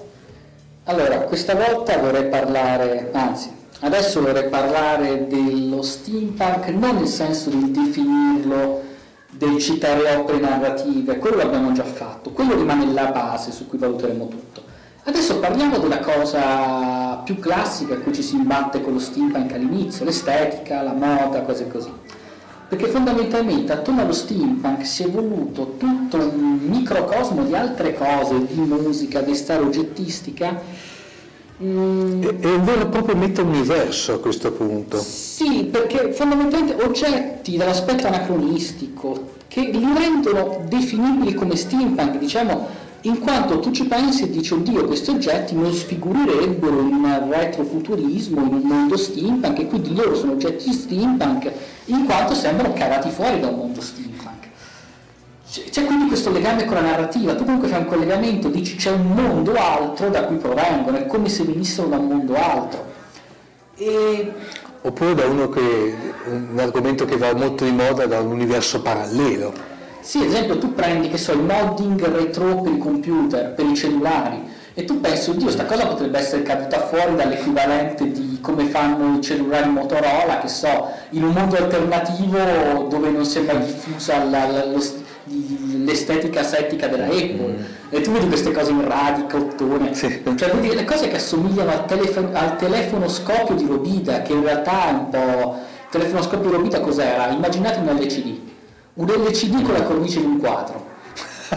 Allora, 0.84 1.20
questa 1.20 1.54
volta 1.54 1.96
vorrei 1.98 2.28
parlare, 2.28 3.10
anzi, 3.12 3.50
adesso 3.80 4.20
vorrei 4.20 4.48
parlare 4.48 5.26
dello 5.26 5.82
steampunk 5.82 6.68
non 6.68 6.96
nel 6.96 7.06
senso 7.06 7.48
di 7.50 7.70
definirlo, 7.70 8.82
del 9.30 9.58
citare 9.58 10.16
opere 10.16 10.40
narrative, 10.40 11.18
quello 11.18 11.36
l'abbiamo 11.36 11.72
già 11.72 11.84
fatto, 11.84 12.30
quello 12.30 12.54
rimane 12.54 12.92
la 12.92 13.06
base 13.06 13.52
su 13.52 13.66
cui 13.66 13.78
valuteremo 13.78 14.28
tutto. 14.28 14.69
Adesso 15.02 15.38
parliamo 15.38 15.78
della 15.78 16.00
cosa 16.00 17.22
più 17.24 17.38
classica 17.38 17.94
a 17.94 17.98
cui 17.98 18.12
ci 18.12 18.22
si 18.22 18.34
imbatte 18.34 18.82
con 18.82 18.92
lo 18.92 18.98
steampunk 18.98 19.52
all'inizio, 19.54 20.04
l'estetica, 20.04 20.82
la 20.82 20.92
moda, 20.92 21.40
cose 21.40 21.68
così. 21.68 21.90
Perché 22.68 22.86
fondamentalmente 22.86 23.72
attorno 23.72 24.02
allo 24.02 24.12
steampunk 24.12 24.86
si 24.86 25.02
è 25.02 25.06
evoluto 25.06 25.76
tutto 25.78 26.18
un 26.18 26.58
microcosmo 26.66 27.44
di 27.44 27.54
altre 27.54 27.94
cose, 27.94 28.46
di 28.46 28.60
musica, 28.60 29.22
di 29.22 29.34
storia 29.34 29.66
oggettistica. 29.66 30.60
Mm. 31.62 32.22
È, 32.22 32.36
è 32.38 32.46
un 32.46 32.64
vero 32.64 32.82
e 32.82 32.86
proprio 32.86 33.16
meta-universo 33.16 34.14
a 34.14 34.20
questo 34.20 34.52
punto. 34.52 34.98
Sì, 34.98 35.64
perché 35.64 36.12
fondamentalmente 36.12 36.82
oggetti 36.84 37.56
dall'aspetto 37.56 38.06
anacronistico 38.06 39.38
che 39.48 39.62
li 39.62 39.84
rendono 39.96 40.64
definibili 40.68 41.34
come 41.34 41.56
steampunk, 41.56 42.18
diciamo 42.18 42.68
in 43.02 43.18
quanto 43.18 43.60
tu 43.60 43.70
ci 43.70 43.86
pensi 43.86 44.24
e 44.24 44.30
dici 44.30 44.52
oddio 44.52 44.84
questi 44.84 45.10
oggetti 45.10 45.54
non 45.54 45.72
sfigurirebbero 45.72 46.80
in 46.80 46.92
un 46.92 47.30
retrofuturismo, 47.30 48.44
in 48.44 48.52
un 48.52 48.60
mondo 48.62 48.96
steampunk 48.96 49.58
e 49.58 49.66
quindi 49.66 49.94
loro 49.94 50.14
sono 50.14 50.32
oggetti 50.32 50.70
steampunk 50.72 51.50
in 51.86 52.04
quanto 52.04 52.34
sembrano 52.34 52.74
cavati 52.74 53.08
fuori 53.10 53.40
da 53.40 53.48
un 53.48 53.56
mondo 53.56 53.80
steampunk. 53.80 54.48
C'è 55.50 55.84
quindi 55.84 56.06
questo 56.06 56.30
legame 56.30 56.64
con 56.64 56.74
la 56.74 56.82
narrativa, 56.82 57.34
tu 57.34 57.44
comunque 57.44 57.68
fai 57.68 57.80
un 57.80 57.86
collegamento, 57.86 58.48
dici 58.48 58.76
c'è 58.76 58.90
un 58.90 59.06
mondo 59.14 59.54
altro 59.54 60.08
da 60.10 60.24
cui 60.24 60.36
provengono, 60.36 60.98
è 60.98 61.06
come 61.06 61.28
se 61.28 61.42
venissero 61.42 61.88
da 61.88 61.96
un 61.96 62.06
mondo 62.06 62.34
altro. 62.36 62.84
E... 63.76 64.32
Oppure 64.82 65.14
da 65.14 65.24
uno 65.24 65.48
che, 65.48 65.94
un 66.26 66.58
argomento 66.58 67.04
che 67.04 67.16
va 67.16 67.34
molto 67.34 67.64
di 67.64 67.72
moda 67.72 68.06
da 68.06 68.20
un 68.20 68.30
universo 68.30 68.80
parallelo. 68.80 69.69
Sì, 70.00 70.18
ad 70.18 70.24
esempio 70.24 70.58
tu 70.58 70.72
prendi, 70.72 71.08
che 71.08 71.18
so, 71.18 71.32
il 71.32 71.40
modding 71.40 72.02
retro 72.06 72.62
per 72.62 72.72
i 72.72 72.78
computer, 72.78 73.52
per 73.52 73.66
i 73.66 73.76
cellulari, 73.76 74.58
e 74.72 74.84
tu 74.84 75.00
pensi, 75.00 75.30
oddio, 75.30 75.50
sta 75.50 75.66
cosa 75.66 75.86
potrebbe 75.86 76.18
essere 76.18 76.42
caduta 76.42 76.86
fuori 76.86 77.14
dall'equivalente 77.14 78.10
di 78.10 78.38
come 78.40 78.64
fanno 78.64 79.18
i 79.18 79.20
cellulari 79.20 79.68
Motorola, 79.68 80.38
che 80.40 80.48
so, 80.48 80.88
in 81.10 81.24
un 81.24 81.32
mondo 81.32 81.56
alternativo 81.56 82.86
dove 82.88 83.10
non 83.10 83.24
sembra 83.24 83.56
diffusa 83.56 84.24
la, 84.24 84.46
la, 84.46 84.64
lo, 84.64 84.82
l'estetica 85.84 86.42
settica 86.42 86.86
della 86.86 87.04
Apple. 87.04 87.56
Mm. 87.58 87.62
E 87.90 88.00
tu 88.00 88.12
vedi 88.12 88.26
queste 88.28 88.52
cose 88.52 88.70
in 88.70 88.86
radica, 88.86 89.36
ottone, 89.36 89.92
sì. 89.92 90.22
cioè 90.36 90.50
vedi 90.50 90.74
le 90.74 90.84
cose 90.84 91.08
che 91.08 91.16
assomigliano 91.16 91.72
al, 91.72 91.84
telefono, 91.84 92.30
al 92.32 92.56
telefono 92.56 93.08
scoppio 93.08 93.54
di 93.54 93.66
Robida, 93.66 94.22
che 94.22 94.32
in 94.32 94.42
realtà 94.42 94.88
è 94.88 94.92
un 94.92 95.08
po'... 95.08 95.58
Il 95.90 95.98
telefono 95.98 96.22
scoppio 96.22 96.48
di 96.48 96.56
Robida 96.56 96.80
cos'era? 96.80 97.28
Immaginate 97.30 97.80
un 97.80 97.96
LCD 97.96 98.48
un 98.94 99.06
LCD 99.06 99.62
con 99.62 99.74
la 99.74 99.82
cornice 99.82 100.20
di 100.20 100.26
un 100.26 100.38
quadro, 100.38 100.86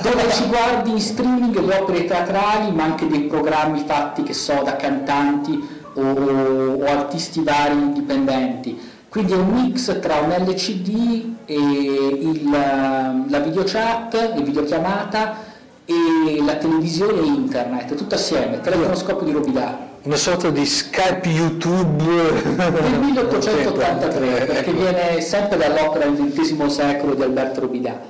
dove 0.02 0.32
ci 0.32 0.46
guardi 0.48 0.92
in 0.92 1.00
streaming 1.00 1.60
le 1.60 1.76
opere 1.76 2.06
teatrali, 2.06 2.72
ma 2.72 2.84
anche 2.84 3.08
dei 3.08 3.24
programmi 3.24 3.84
fatti, 3.86 4.24
che 4.24 4.34
so, 4.34 4.62
da 4.64 4.76
cantanti 4.76 5.82
o, 5.94 6.02
o 6.02 6.86
artisti 6.86 7.42
vari 7.44 7.74
indipendenti. 7.74 8.92
Quindi 9.10 9.34
è 9.34 9.36
un 9.36 9.50
mix 9.50 10.00
tra 10.00 10.16
un 10.22 10.30
LCD 10.30 11.36
e 11.46 11.54
il, 11.54 12.50
la 12.50 13.40
videochat, 13.40 14.14
la 14.36 14.42
videochiamata 14.42 15.36
e 15.86 16.42
la 16.44 16.56
televisione 16.56 17.20
e 17.20 17.26
internet, 17.26 17.94
tutto 17.96 18.16
assieme, 18.16 18.62
telefonoscopio 18.62 19.26
di 19.26 19.32
Robidà. 19.32 19.92
Una 20.06 20.18
sorta 20.18 20.50
di 20.50 20.66
Skype 20.66 21.30
YouTube. 21.30 22.04
Del 22.56 23.00
1883, 23.00 24.46
perché 24.46 24.74
viene 24.74 25.22
sempre 25.22 25.56
dall'opera 25.56 26.08
del 26.08 26.30
XX 26.30 26.66
secolo 26.66 27.14
di 27.14 27.22
Alberto 27.22 27.62
Robidà. 27.62 28.02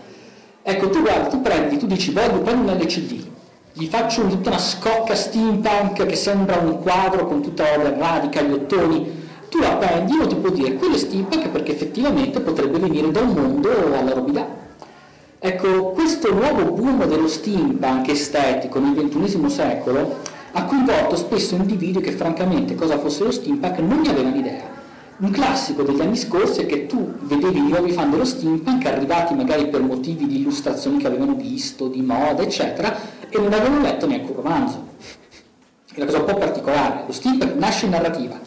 Ecco, 0.64 0.90
tu 0.90 1.02
guardi, 1.02 1.30
tu 1.30 1.42
prendi, 1.44 1.78
tu 1.78 1.86
dici, 1.86 2.12
voglio 2.12 2.40
prendere 2.40 2.78
un 2.78 2.84
LCD, 2.84 3.26
gli 3.74 3.86
faccio 3.86 4.26
tutta 4.26 4.50
una 4.50 4.58
scocca 4.58 5.14
steampunk 5.14 6.08
che 6.08 6.16
sembra 6.16 6.58
un 6.58 6.82
quadro 6.82 7.28
con 7.28 7.44
tutta 7.44 7.78
la 7.78 7.96
radica, 7.96 8.42
gli 8.42 8.54
ottoni, 8.54 9.28
tu 9.50 9.60
la 9.60 9.76
prendi, 9.76 10.14
io 10.14 10.26
ti 10.26 10.36
può 10.36 10.50
dire, 10.50 10.74
quello 10.74 10.96
è 10.96 10.98
steampunk 10.98 11.50
perché 11.50 11.74
effettivamente 11.74 12.40
potrebbe 12.40 12.80
venire 12.80 13.12
da 13.12 13.22
un 13.22 13.34
mondo 13.34 13.70
alla 13.96 14.14
Robidà 14.14 14.62
Ecco, 15.46 15.90
questo 15.90 16.32
nuovo 16.32 16.72
boom 16.72 17.06
dello 17.06 17.28
steampunk 17.28 18.08
estetico 18.08 18.80
nel 18.80 18.94
XXI 18.94 19.50
secolo 19.50 20.22
ha 20.56 20.66
coinvolto 20.66 21.16
spesso 21.16 21.56
individui 21.56 22.02
che 22.02 22.12
francamente 22.12 22.76
cosa 22.76 23.00
fosse 23.00 23.24
lo 23.24 23.32
steampunk 23.32 23.80
non 23.80 24.02
ne 24.02 24.10
avevano 24.10 24.36
idea. 24.36 24.82
Un 25.18 25.32
classico 25.32 25.84
degli 25.84 26.02
anni 26.02 26.16
scorsi 26.16 26.62
è 26.62 26.66
che 26.66 26.86
tu 26.86 27.14
vedevi 27.22 27.58
i 27.58 27.68
nuovi 27.70 27.92
fan 27.92 28.12
dello 28.12 28.26
steampunk 28.26 28.86
arrivati 28.86 29.34
magari 29.34 29.68
per 29.68 29.82
motivi 29.82 30.28
di 30.28 30.40
illustrazioni 30.40 30.98
che 30.98 31.08
avevano 31.08 31.34
visto, 31.34 31.88
di 31.88 32.02
moda, 32.02 32.44
eccetera, 32.44 32.96
e 33.30 33.38
non 33.40 33.52
avevano 33.52 33.82
letto 33.82 34.06
neanche 34.06 34.32
un 34.32 34.36
romanzo. 34.36 34.88
È 35.92 35.98
una 35.98 36.06
cosa 36.06 36.20
un 36.20 36.26
po' 36.26 36.36
particolare. 36.36 37.04
Lo 37.08 37.12
steampunk 37.14 37.56
nasce 37.56 37.86
in 37.86 37.92
narrativa, 37.92 38.40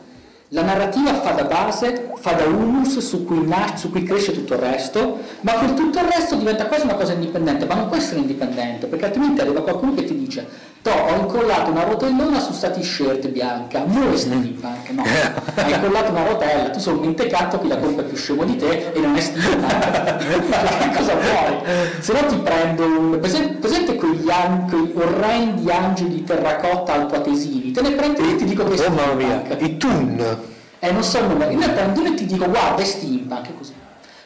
la 0.50 0.62
narrativa 0.62 1.12
fa 1.14 1.32
da 1.32 1.44
base, 1.44 2.12
fa 2.18 2.32
da 2.32 2.44
humus 2.44 2.98
su 2.98 3.24
cui, 3.24 3.52
su 3.74 3.90
cui, 3.90 4.04
cresce 4.04 4.32
tutto 4.32 4.54
il 4.54 4.60
resto, 4.60 5.18
ma 5.40 5.54
quel 5.54 5.74
tutto 5.74 5.98
il 5.98 6.04
resto 6.04 6.36
diventa 6.36 6.66
quasi 6.66 6.84
una 6.84 6.94
cosa 6.94 7.14
indipendente, 7.14 7.64
ma 7.64 7.74
non 7.74 7.88
può 7.88 7.96
essere 7.96 8.20
indipendente, 8.20 8.86
perché 8.86 9.06
altrimenti 9.06 9.40
arriva 9.40 9.62
qualcuno 9.62 9.94
che 9.94 10.04
ti 10.04 10.16
dice 10.16 10.46
to, 10.86 10.92
ho 10.92 11.20
incollato 11.20 11.70
una 11.70 11.84
rotellona 11.84 12.38
su 12.38 12.52
sta 12.52 12.70
t-shirt 12.70 13.28
bianca, 13.28 13.84
non 13.86 14.12
è 14.12 14.16
steampunk, 14.16 14.90
no, 14.90 15.02
hai 15.54 15.72
incollato 15.72 16.10
una 16.10 16.26
rotella, 16.26 16.70
tu 16.70 16.78
sei 16.78 16.94
un 16.94 17.00
mentecato 17.00 17.58
che 17.60 17.68
la 17.68 17.78
colpa 17.78 18.02
è 18.02 18.04
più 18.04 18.16
scemo 18.16 18.44
di 18.44 18.56
te 18.56 18.92
e 18.92 19.00
non 19.00 19.16
è 19.16 19.20
steampunk, 19.20 20.48
ma 20.48 20.76
che 20.78 20.96
cosa 20.96 21.14
vuoi? 21.14 22.00
Se 22.00 22.12
no 22.12 22.26
ti 22.26 22.36
prendo 22.36 22.84
un... 22.84 23.18
presente 23.20 23.94
quegli 23.96 24.26
quegli, 24.26 24.30
an- 24.30 24.68
quegli 24.68 24.92
orrendi 24.94 25.70
angeli 25.70 26.14
di 26.14 26.24
terracotta 26.24 26.94
altoatesivi, 26.94 27.70
te 27.72 27.82
ne 27.82 27.90
prendi 27.92 28.32
e 28.32 28.36
ti 28.36 28.44
dico 28.44 28.64
che 28.64 28.84
oh, 28.84 28.90
mamma 28.90 29.14
mia, 29.14 29.42
i 29.58 29.76
Toon. 29.76 30.38
Eh, 30.78 30.92
non 30.92 31.02
so 31.02 31.18
il 31.18 31.26
nome, 31.26 31.50
io 31.50 31.58
ne 31.58 31.70
prendo 31.70 32.00
uno 32.00 32.10
e 32.10 32.14
ti 32.14 32.26
dico 32.26 32.46
guarda 32.46 32.82
è 32.82 32.84
steampunk, 32.84 33.48
così. 33.56 33.72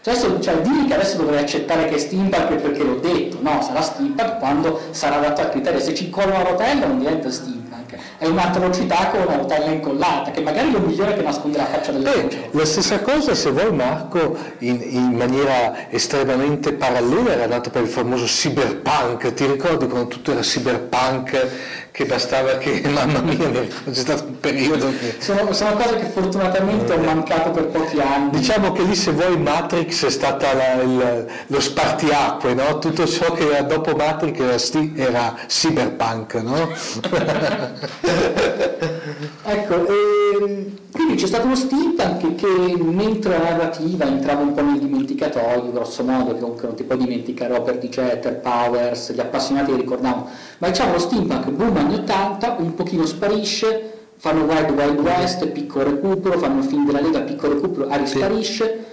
Cioè, 0.03 0.15
adesso, 0.15 0.41
cioè, 0.41 0.61
dirmi 0.61 0.87
che 0.87 0.95
adesso 0.95 1.17
dovrei 1.19 1.41
accettare 1.41 1.87
che 1.87 1.97
è 1.97 1.99
steampunk 1.99 2.55
perché 2.55 2.83
l'ho 2.83 2.97
detto, 2.97 3.39
no, 3.41 3.61
sarà 3.63 3.83
steampunk 3.83 4.39
quando 4.39 4.81
sarà 4.91 5.17
adatto 5.17 5.43
al 5.43 5.51
criterio, 5.51 5.81
se 5.81 5.95
ci 5.95 6.05
incolla 6.07 6.39
una 6.39 6.49
rotella 6.49 6.87
non 6.87 6.99
diventa 6.99 7.31
steampunk 7.31 7.61
è 8.21 8.27
un'atrocità 8.27 9.09
con 9.09 9.23
una 9.23 9.37
rotella 9.37 9.71
incollata, 9.71 10.31
che 10.31 10.43
magari 10.43 10.69
è 10.69 10.73
lo 10.73 10.81
migliore 10.81 11.15
che 11.15 11.23
nasconde 11.23 11.57
la 11.57 11.65
faccia 11.65 11.91
del 11.93 12.03
Beh, 12.03 12.49
La 12.51 12.67
stessa 12.67 13.01
cosa, 13.01 13.35
se 13.35 13.51
vuoi 13.51 13.73
Marco, 13.73 14.37
in, 14.59 14.79
in, 14.83 15.15
maniera 15.17 15.91
estremamente 15.91 16.75
parallela 16.75 17.31
era 17.31 17.47
dato 17.47 17.71
per 17.71 17.81
il 17.81 17.89
famoso 17.89 18.27
cyberpunk, 18.27 19.33
ti 19.33 19.47
ricordi 19.47 19.87
quando 19.87 20.09
tutto 20.09 20.33
era 20.33 20.41
cyberpunk 20.41 21.89
che 21.93 22.05
bastava 22.05 22.59
che, 22.59 22.83
mamma 22.89 23.21
mia, 23.21 23.51
c'è 23.51 23.93
stato 23.93 24.25
un 24.25 24.41
periodo 24.41 24.91
che... 24.99 25.17
Sono, 25.19 25.53
sono 25.53 25.73
cose 25.75 25.97
che 25.97 26.07
fortunatamente 26.07 26.93
ho 26.93 26.99
mancato 26.99 27.51
per 27.51 27.67
pochi 27.67 28.01
anni. 28.01 28.31
Diciamo 28.31 28.73
che 28.73 28.83
lì 28.83 28.95
se 28.95 29.13
vuoi 29.13 29.37
Matrix 29.37 30.07
è 30.07 30.11
stata 30.11 30.53
la, 30.55 30.83
il, 30.83 31.27
lo 31.47 31.61
spartiacque, 31.61 32.55
no? 32.55 32.79
Tutto 32.79 33.07
ciò 33.07 33.33
che 33.33 33.49
era 33.51 33.63
dopo 33.63 33.95
Matrix 33.97 34.39
era, 34.41 34.59
sti, 34.59 34.93
era 34.97 35.37
cyberpunk, 35.47 36.35
no? 36.35 36.71
ecco, 39.45 39.87
ehm, 39.87 40.79
quindi 40.93 41.15
c'è 41.15 41.27
stato 41.27 41.47
uno 41.47 41.55
steampunk 41.55 42.19
che, 42.19 42.35
che 42.35 42.77
mentre 42.83 43.39
la 43.39 43.51
narrativa 43.51 44.07
entrava 44.07 44.43
un 44.43 44.55
po' 44.55 44.63
nel 44.63 44.79
dimenticatoio, 44.81 45.71
grosso 45.71 46.03
modo, 46.03 46.35
che 46.35 46.41
comunque 46.41 46.67
non 46.67 46.77
ti 46.77 46.83
puoi 46.83 46.99
dimenticare 46.99 47.55
Robert 47.55 47.79
D. 47.79 47.89
Jeter, 47.89 48.41
Powers, 48.41 49.13
gli 49.13 49.21
appassionati 49.21 49.71
che 49.71 49.77
ricordiamo, 49.77 50.29
ma 50.59 50.69
diciamo 50.69 50.93
lo 50.93 50.99
steampunk 50.99 51.51
boom 51.51 51.77
anni 51.77 51.95
80, 51.95 52.57
un 52.59 52.75
pochino 52.75 53.07
sparisce, 53.07 53.99
fanno 54.17 54.45
Wild 54.45 54.71
Wild 54.71 54.99
West, 55.01 55.47
piccolo 55.49 55.85
recupero, 55.85 56.39
fanno 56.39 56.59
il 56.59 56.65
film 56.65 56.87
della 56.87 57.01
Lega, 57.01 57.21
piccolo 57.21 57.55
recupero, 57.55 57.89
ah, 57.89 57.97
risparisce, 57.97 58.85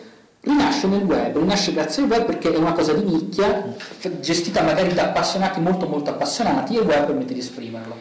rinasce 0.42 0.88
nel 0.88 1.02
web, 1.02 1.38
rinasce 1.38 1.74
grazie 1.74 2.04
al 2.04 2.10
web 2.10 2.26
perché 2.26 2.54
è 2.54 2.58
una 2.58 2.74
cosa 2.74 2.94
di 2.94 3.04
nicchia, 3.04 3.76
gestita 4.20 4.62
magari 4.62 4.94
da 4.94 5.06
appassionati 5.06 5.60
molto 5.60 5.88
molto 5.88 6.12
appassionati 6.12 6.76
e 6.76 6.82
il 6.82 6.86
web 6.86 7.08
permette 7.08 7.34
di 7.34 7.40
esprimerlo. 7.40 7.96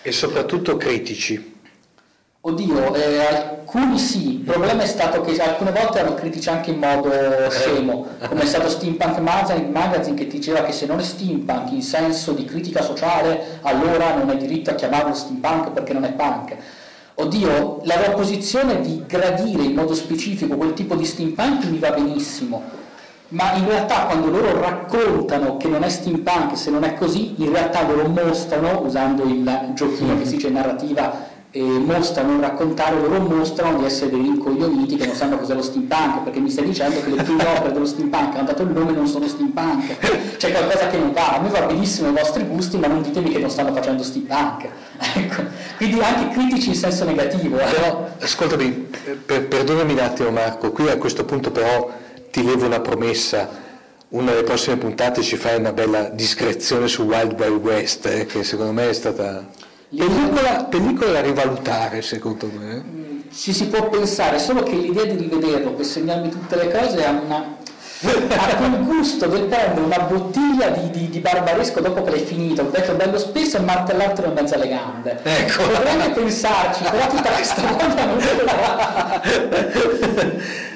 E 0.00 0.10
soprattutto 0.10 0.76
critici. 0.76 1.51
Oddio, 2.44 2.92
eh, 2.96 3.18
alcuni 3.24 3.98
sì, 3.98 4.32
il 4.32 4.40
problema 4.40 4.82
è 4.82 4.86
stato 4.86 5.20
che 5.20 5.40
alcune 5.40 5.70
volte 5.70 6.00
erano 6.00 6.16
critici 6.16 6.48
anche 6.48 6.72
in 6.72 6.80
modo 6.80 7.08
scemo, 7.50 8.04
come 8.26 8.42
è 8.42 8.46
stato 8.46 8.66
Steampunk 8.68 9.18
Magazine 9.18 10.16
che 10.16 10.26
diceva 10.26 10.62
che 10.62 10.72
se 10.72 10.86
non 10.86 10.98
è 10.98 11.04
steampunk 11.04 11.70
in 11.70 11.82
senso 11.82 12.32
di 12.32 12.44
critica 12.44 12.82
sociale 12.82 13.60
allora 13.62 14.16
non 14.16 14.28
hai 14.28 14.38
diritto 14.38 14.70
a 14.70 14.74
chiamarlo 14.74 15.14
steampunk 15.14 15.70
perché 15.70 15.92
non 15.92 16.02
è 16.02 16.12
punk. 16.14 16.56
Oddio, 17.14 17.82
la 17.84 18.00
loro 18.00 18.16
posizione 18.16 18.80
di 18.80 19.04
gradire 19.06 19.62
in 19.62 19.74
modo 19.74 19.94
specifico 19.94 20.56
quel 20.56 20.72
tipo 20.72 20.96
di 20.96 21.04
steampunk 21.04 21.66
mi 21.66 21.78
va 21.78 21.92
benissimo, 21.92 22.60
ma 23.28 23.52
in 23.52 23.68
realtà 23.68 24.06
quando 24.06 24.30
loro 24.30 24.60
raccontano 24.60 25.58
che 25.58 25.68
non 25.68 25.84
è 25.84 25.88
steampunk, 25.88 26.58
se 26.58 26.70
non 26.70 26.82
è 26.82 26.94
così, 26.94 27.40
in 27.40 27.52
realtà 27.52 27.86
loro 27.86 28.08
mostrano, 28.08 28.80
usando 28.80 29.22
il 29.22 29.70
giochino 29.74 30.18
che 30.18 30.24
si 30.24 30.34
dice 30.34 30.50
narrativa 30.50 31.30
mostrano, 31.60 32.40
raccontare, 32.40 32.98
loro 32.98 33.20
mostrano 33.20 33.78
di 33.78 33.84
essere 33.84 34.10
dei 34.10 34.20
rincoglioniti 34.20 34.96
che 34.96 35.06
non 35.06 35.14
sanno 35.14 35.36
cos'è 35.36 35.54
lo 35.54 35.62
steampunk, 35.62 36.22
perché 36.24 36.40
mi 36.40 36.48
stai 36.48 36.64
dicendo 36.64 37.02
che 37.02 37.10
le 37.10 37.22
prime 37.22 37.44
opere 37.56 37.72
dello 37.72 37.84
steampunk 37.84 38.36
hanno 38.36 38.46
dato 38.46 38.62
il 38.62 38.70
nome 38.70 38.92
e 38.92 38.94
non 38.94 39.06
sono 39.06 39.28
steampunk. 39.28 40.36
C'è 40.38 40.50
qualcosa 40.50 40.86
che 40.86 40.96
non 40.96 41.12
va, 41.12 41.36
a 41.36 41.40
me 41.40 41.50
va 41.50 41.60
benissimo 41.66 42.08
i 42.08 42.12
vostri 42.12 42.44
gusti, 42.44 42.78
ma 42.78 42.86
non 42.86 43.02
ditemi 43.02 43.30
che 43.30 43.38
non 43.38 43.50
stanno 43.50 43.72
facendo 43.72 44.02
steampunk. 44.02 44.68
Ecco. 45.14 45.42
Quindi 45.78 46.00
anche 46.00 46.32
critici 46.32 46.68
in 46.68 46.74
senso 46.76 47.04
negativo. 47.04 47.58
Eh. 47.58 47.64
Però, 47.64 48.08
ascoltami, 48.20 48.88
per, 49.26 49.48
perdonami 49.48 49.92
un 49.92 49.98
attimo 49.98 50.30
Marco, 50.30 50.70
qui 50.70 50.88
a 50.88 50.96
questo 50.96 51.24
punto 51.24 51.50
però 51.50 51.90
ti 52.30 52.44
levo 52.44 52.66
una 52.66 52.80
promessa 52.80 53.60
una 54.10 54.30
delle 54.30 54.42
prossime 54.42 54.76
puntate 54.76 55.22
ci 55.22 55.36
fai 55.36 55.58
una 55.58 55.72
bella 55.72 56.10
discrezione 56.10 56.86
su 56.86 57.02
Wild 57.02 57.38
Wild 57.38 57.64
West, 57.64 58.06
eh, 58.06 58.26
che 58.26 58.44
secondo 58.44 58.72
me 58.72 58.90
è 58.90 58.92
stata 58.92 59.46
Pellicola, 59.94 60.64
pellicola 60.70 61.12
da 61.12 61.20
rivalutare 61.20 62.00
secondo 62.00 62.50
me. 62.50 63.26
Ci 63.30 63.52
si 63.52 63.66
può 63.66 63.90
pensare, 63.90 64.38
solo 64.38 64.62
che 64.62 64.74
l'idea 64.74 65.04
di 65.04 65.16
rivederlo 65.16 65.72
per 65.72 65.84
segnarmi 65.84 66.30
tutte 66.30 66.56
le 66.56 66.70
cose 66.70 67.04
ha 67.04 67.10
una, 67.10 67.56
ha 68.00 68.56
quel 68.56 68.84
gusto 68.84 69.26
del 69.26 69.44
prendere 69.44 69.80
una 69.82 69.98
bottiglia 70.00 70.70
di, 70.70 70.90
di, 70.90 71.10
di, 71.10 71.18
barbaresco 71.18 71.80
dopo 71.80 72.02
che 72.04 72.10
l'hai 72.10 72.24
finito, 72.24 72.62
un 72.62 72.70
vecchio 72.70 72.94
bello 72.94 73.18
spesso 73.18 73.58
e 73.58 73.60
martellartelo 73.60 74.28
in 74.28 74.34
mezzo 74.34 74.54
alle 74.54 74.68
gambe. 74.68 75.20
Ecco. 75.22 75.62
Dovremmo 75.64 76.10
pensarci, 76.12 76.84
però 76.84 77.06
tutta 77.08 77.30
questa 77.30 77.60
voglia 77.60 78.04
non 78.06 78.18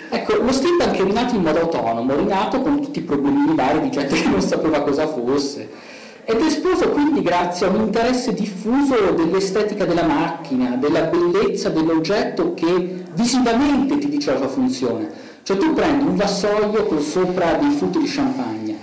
Ecco, 0.09 0.35
lo 0.37 0.53
steampunk 0.53 0.95
è 0.95 1.03
rinato 1.03 1.35
in 1.35 1.43
modo 1.43 1.61
autonomo, 1.61 2.15
rinato 2.15 2.61
con 2.61 2.81
tutti 2.83 2.99
i 2.99 3.03
problemi 3.03 3.55
vari 3.55 3.81
di 3.81 3.91
gente 3.91 4.15
che 4.15 4.29
non 4.29 4.41
sapeva 4.43 4.83
cosa 4.83 5.07
fosse 5.07 5.95
ed 6.29 6.41
è 6.41 6.45
esploso 6.45 6.89
quindi 6.89 7.23
grazie 7.23 7.67
a 7.67 7.71
un 7.71 7.83
interesse 7.83 8.35
diffuso 8.35 9.13
dell'estetica 9.13 9.85
della 9.85 10.03
macchina, 10.03 10.71
della 10.71 11.03
bellezza 11.03 11.69
dell'oggetto 11.69 12.53
che 12.53 13.05
visivamente 13.15 13.97
ti 13.99 14.09
dice 14.09 14.33
la 14.33 14.39
sua 14.39 14.49
funzione. 14.49 15.09
Cioè 15.45 15.57
tu 15.57 15.73
prendi 15.73 16.05
un 16.05 16.17
vassoio 16.17 16.85
con 16.87 17.01
sopra 17.01 17.53
dei 17.53 17.71
frutti 17.71 18.01
di 18.01 18.09
champagne, 18.09 18.77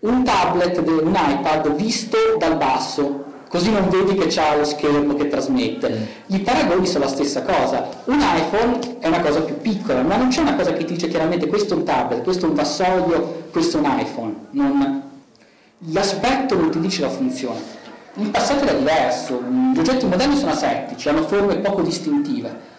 un 0.00 0.24
tablet, 0.24 0.82
un 0.84 1.16
iPad 1.16 1.72
visto 1.76 2.16
dal 2.36 2.56
basso, 2.56 3.22
così 3.48 3.70
non 3.70 3.88
vedi 3.88 4.16
che 4.16 4.26
c'ha 4.26 4.56
lo 4.56 4.64
schermo 4.64 5.14
che 5.14 5.28
trasmette. 5.28 6.08
I 6.26 6.40
paragoni 6.40 6.84
sono 6.84 7.04
la 7.04 7.10
stessa 7.10 7.42
cosa. 7.42 7.88
Un 8.06 8.18
iPhone 8.18 8.98
è 8.98 9.06
una 9.06 9.20
cosa 9.20 9.42
più 9.42 9.56
piccola, 9.58 10.02
ma 10.02 10.16
non 10.16 10.30
c'è 10.30 10.40
una 10.40 10.56
cosa 10.56 10.72
che 10.72 10.84
ti 10.84 10.94
dice 10.94 11.06
chiaramente 11.06 11.46
questo 11.46 11.74
è 11.74 11.76
un 11.76 11.84
tablet, 11.84 12.24
questo 12.24 12.46
è 12.46 12.48
un 12.48 12.56
vassoio, 12.56 13.44
questo 13.52 13.76
è 13.76 13.80
un 13.80 13.98
iPhone. 14.00 14.34
Non, 14.50 15.05
l'aspetto 15.86 16.56
non 16.56 16.70
ti 16.70 16.80
dice 16.80 17.02
la 17.02 17.10
funzione. 17.10 17.60
In 18.14 18.30
passato 18.30 18.64
era 18.64 18.72
diverso, 18.72 19.42
gli 19.74 19.78
oggetti 19.78 20.06
moderni 20.06 20.36
sono 20.36 20.52
asettici, 20.52 21.08
hanno 21.08 21.26
forme 21.26 21.56
poco 21.56 21.82
distintive. 21.82 22.74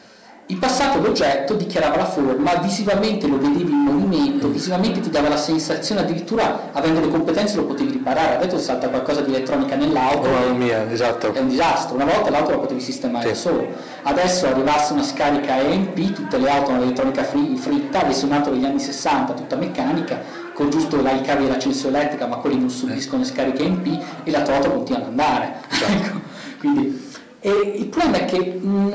In 0.50 0.60
passato 0.60 1.02
l'oggetto 1.02 1.56
dichiarava 1.56 1.98
la 1.98 2.06
forma, 2.06 2.56
visivamente 2.56 3.28
lo 3.28 3.38
vedevi 3.38 3.70
in 3.70 3.80
movimento, 3.80 4.48
visivamente 4.48 5.02
ti 5.02 5.10
dava 5.10 5.28
la 5.28 5.36
sensazione, 5.36 6.00
addirittura 6.00 6.70
avendo 6.72 7.02
le 7.02 7.10
competenze 7.10 7.58
lo 7.58 7.66
potevi 7.66 7.92
riparare. 7.92 8.36
Adesso 8.38 8.58
salta 8.58 8.88
qualcosa 8.88 9.20
di 9.20 9.34
elettronica 9.34 9.76
nell'auto. 9.76 10.30
Oh 10.30 10.54
mia, 10.54 10.90
esatto. 10.90 11.34
È 11.34 11.40
un 11.40 11.50
disastro. 11.50 11.96
Una 11.96 12.06
volta 12.06 12.30
l'auto 12.30 12.52
la 12.52 12.60
potevi 12.60 12.80
sistemare 12.80 13.36
sì. 13.36 13.42
solo. 13.42 13.68
Adesso 14.04 14.48
arrivasse 14.48 14.94
una 14.94 15.04
scarica 15.04 15.60
EMP, 15.60 16.14
tutte 16.14 16.38
le 16.38 16.50
auto 16.50 16.72
hanno 16.72 16.80
l'elettronica 16.80 17.24
fritta, 17.26 18.04
avesse 18.04 18.24
un'auto 18.24 18.50
degli 18.52 18.64
anni 18.64 18.80
60, 18.80 19.34
tutta 19.34 19.58
meccanica, 19.58 20.22
con 20.54 20.70
giusto 20.70 21.02
là, 21.02 21.12
i 21.12 21.24
cavi 21.24 21.44
dell'accensione 21.44 22.00
elettrica, 22.00 22.26
ma 22.26 22.38
quelli 22.38 22.58
non 22.58 22.70
subiscono 22.70 23.26
scariche 23.26 23.68
MP 23.68 24.02
e 24.24 24.32
la 24.32 24.44
Toto 24.44 24.72
continua 24.72 25.02
ad 25.02 25.08
andare. 25.08 25.56
Ecco. 25.88 26.26
Quindi, 26.60 27.07
il 27.42 27.88
problema 27.88 28.18
è 28.18 28.26
che 28.26 28.60
mm, 28.64 28.94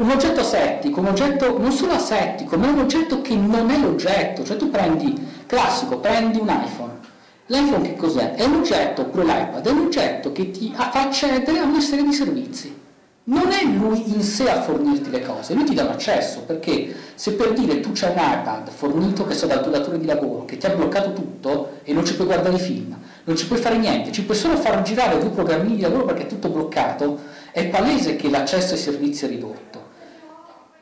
un 0.00 0.10
oggetto 0.10 0.40
asettico, 0.40 1.00
un 1.00 1.06
oggetto 1.06 1.58
non 1.58 1.72
solo 1.72 1.92
asettico, 1.92 2.56
ma 2.56 2.66
è 2.66 2.70
un 2.70 2.80
oggetto 2.80 3.22
che 3.22 3.34
non 3.34 3.70
è 3.70 3.78
l'oggetto, 3.78 4.44
cioè 4.44 4.56
tu 4.56 4.70
prendi, 4.70 5.14
classico, 5.46 5.98
prendi 5.98 6.38
un 6.38 6.48
iPhone, 6.48 6.98
l'iPhone 7.46 7.82
che 7.82 7.96
cos'è? 7.96 8.34
È 8.34 8.44
un 8.44 8.56
oggetto, 8.56 9.02
oppure 9.02 9.24
l'iPad, 9.24 9.66
è 9.66 9.70
un 9.70 9.86
oggetto 9.86 10.32
che 10.32 10.50
ti 10.50 10.72
fa 10.74 10.90
accedere 10.92 11.58
a 11.58 11.64
una 11.64 11.80
serie 11.80 12.04
di 12.04 12.12
servizi. 12.12 12.76
Non 13.24 13.50
è 13.50 13.62
lui 13.64 14.14
in 14.14 14.22
sé 14.22 14.48
a 14.48 14.62
fornirti 14.62 15.10
le 15.10 15.22
cose, 15.22 15.52
lui 15.52 15.64
ti 15.64 15.74
dà 15.74 15.82
un 15.82 15.90
accesso, 15.90 16.42
perché 16.46 16.94
se 17.14 17.32
per 17.32 17.52
dire 17.52 17.80
tu 17.80 17.90
c'hai 17.92 18.12
un 18.12 18.16
iPad 18.16 18.70
fornito 18.70 19.26
che 19.26 19.34
so 19.34 19.46
dal 19.46 19.60
tuo 19.60 19.70
datore 19.70 19.98
di 19.98 20.06
lavoro, 20.06 20.46
che 20.46 20.56
ti 20.56 20.64
ha 20.64 20.70
bloccato 20.70 21.12
tutto 21.12 21.80
e 21.84 21.92
non 21.92 22.06
ci 22.06 22.14
puoi 22.14 22.26
guardare 22.26 22.56
i 22.56 22.58
film, 22.58 22.96
non 23.24 23.36
ci 23.36 23.46
puoi 23.46 23.58
fare 23.58 23.76
niente, 23.76 24.12
ci 24.12 24.24
puoi 24.24 24.36
solo 24.36 24.56
far 24.56 24.80
girare 24.80 25.18
due 25.18 25.28
programmi 25.28 25.76
di 25.76 25.82
lavoro 25.82 26.06
perché 26.06 26.22
è 26.22 26.26
tutto 26.26 26.48
bloccato, 26.48 27.20
è 27.58 27.68
palese 27.68 28.16
che 28.16 28.30
l'accesso 28.30 28.74
ai 28.74 28.80
servizi 28.80 29.24
è 29.24 29.28
ridotto. 29.28 29.86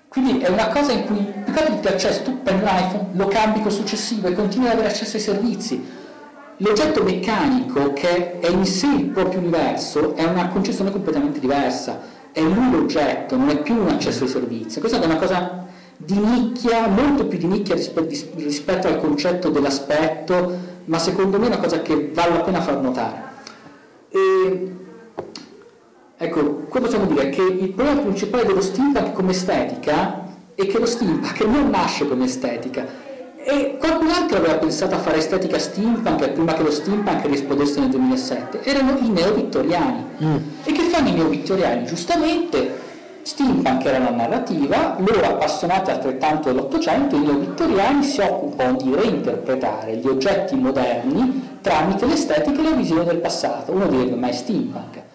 Quindi 0.09 0.39
è 0.41 0.49
una 0.49 0.69
cosa 0.69 0.93
in 0.93 1.05
cui, 1.05 1.17
più 1.45 1.53
che 1.53 1.81
ti 1.81 1.89
accesso, 1.89 2.23
tu 2.23 2.43
prendi 2.43 2.62
un 2.62 3.07
lo 3.12 3.27
cambi 3.27 3.61
col 3.61 3.73
successivo 3.73 4.29
e 4.29 4.35
continui 4.35 4.67
ad 4.67 4.75
avere 4.75 4.89
accesso 4.89 5.17
ai 5.17 5.23
servizi. 5.23 5.85
L'oggetto 6.59 7.03
meccanico, 7.03 7.93
che 7.93 8.39
è 8.41 8.49
in 8.49 8.65
sé 8.65 8.87
il 8.87 9.07
proprio 9.07 9.41
universo, 9.41 10.15
è 10.15 10.25
una 10.25 10.49
concezione 10.49 10.91
completamente 10.91 11.39
diversa 11.39 12.15
è 12.37 12.43
lui 12.43 12.71
l'oggetto, 12.71 13.35
non 13.35 13.49
è 13.49 13.62
più 13.62 13.75
un 13.75 13.89
accesso 13.89 14.25
ai 14.25 14.29
servizi. 14.29 14.79
Questa 14.79 15.01
è 15.01 15.05
una 15.07 15.17
cosa 15.17 15.65
di 15.97 16.19
nicchia, 16.19 16.87
molto 16.87 17.25
più 17.25 17.39
di 17.39 17.47
nicchia 17.47 17.75
rispetto 17.75 18.89
al 18.89 19.01
concetto 19.01 19.49
dell'aspetto, 19.49 20.55
ma 20.85 20.99
secondo 20.99 21.39
me 21.39 21.47
è 21.47 21.49
una 21.49 21.59
cosa 21.59 21.81
che 21.81 22.11
vale 22.12 22.35
la 22.35 22.41
pena 22.43 22.61
far 22.61 22.79
notare. 22.83 23.23
E, 24.11 24.77
ecco, 26.16 26.64
qua 26.68 26.81
possiamo 26.81 27.07
dire 27.07 27.29
che 27.31 27.42
il 27.42 27.70
problema 27.70 28.00
principale 28.00 28.44
dello 28.44 28.61
steampunk 28.61 29.12
come 29.12 29.33
estetica 29.33 30.24
è 30.55 30.66
che 30.66 30.79
lo 30.79 30.87
steampunk 30.87 31.40
non 31.44 31.68
nasce 31.70 32.09
come 32.09 32.24
estetica, 32.24 33.05
E 33.48 33.76
qualcun 33.79 34.09
altro 34.11 34.38
aveva 34.38 34.55
pensato 34.55 34.96
a 34.96 34.98
fare 34.98 35.18
estetica 35.18 35.57
steampunk 35.59 36.31
prima 36.31 36.55
che 36.55 36.62
lo 36.64 36.70
steampunk 36.72 37.26
risplodesse 37.26 37.79
nel 37.79 37.90
2007. 37.90 38.64
Erano 38.64 38.98
i 38.98 39.09
neo-vittoriani. 39.09 40.05
Mm. 40.24 40.37
E 40.64 40.72
che 40.72 40.83
fanno 40.83 41.09
i 41.09 41.12
neo-vittoriani? 41.12 41.85
Giustamente 41.85 42.85
steampunk 43.22 43.85
era 43.85 43.98
la 43.98 44.11
narrativa, 44.11 44.96
loro 44.98 45.26
appassionati 45.26 45.90
altrettanto 45.90 46.48
dell'Ottocento, 46.48 47.14
i 47.14 47.20
neo-vittoriani 47.20 48.02
si 48.02 48.20
occupano 48.20 48.79
di 48.79 48.94
reinterpretare 48.94 49.96
gli 49.96 50.07
oggetti 50.09 50.57
moderni 50.57 51.59
tramite 51.61 52.07
l'estetica 52.07 52.59
e 52.59 52.62
la 52.62 52.70
visione 52.70 53.05
del 53.05 53.18
passato. 53.18 53.70
Uno 53.70 53.87
direbbe, 53.87 54.16
ma 54.16 54.29
è 54.29 54.33
steampunk. 54.33 55.06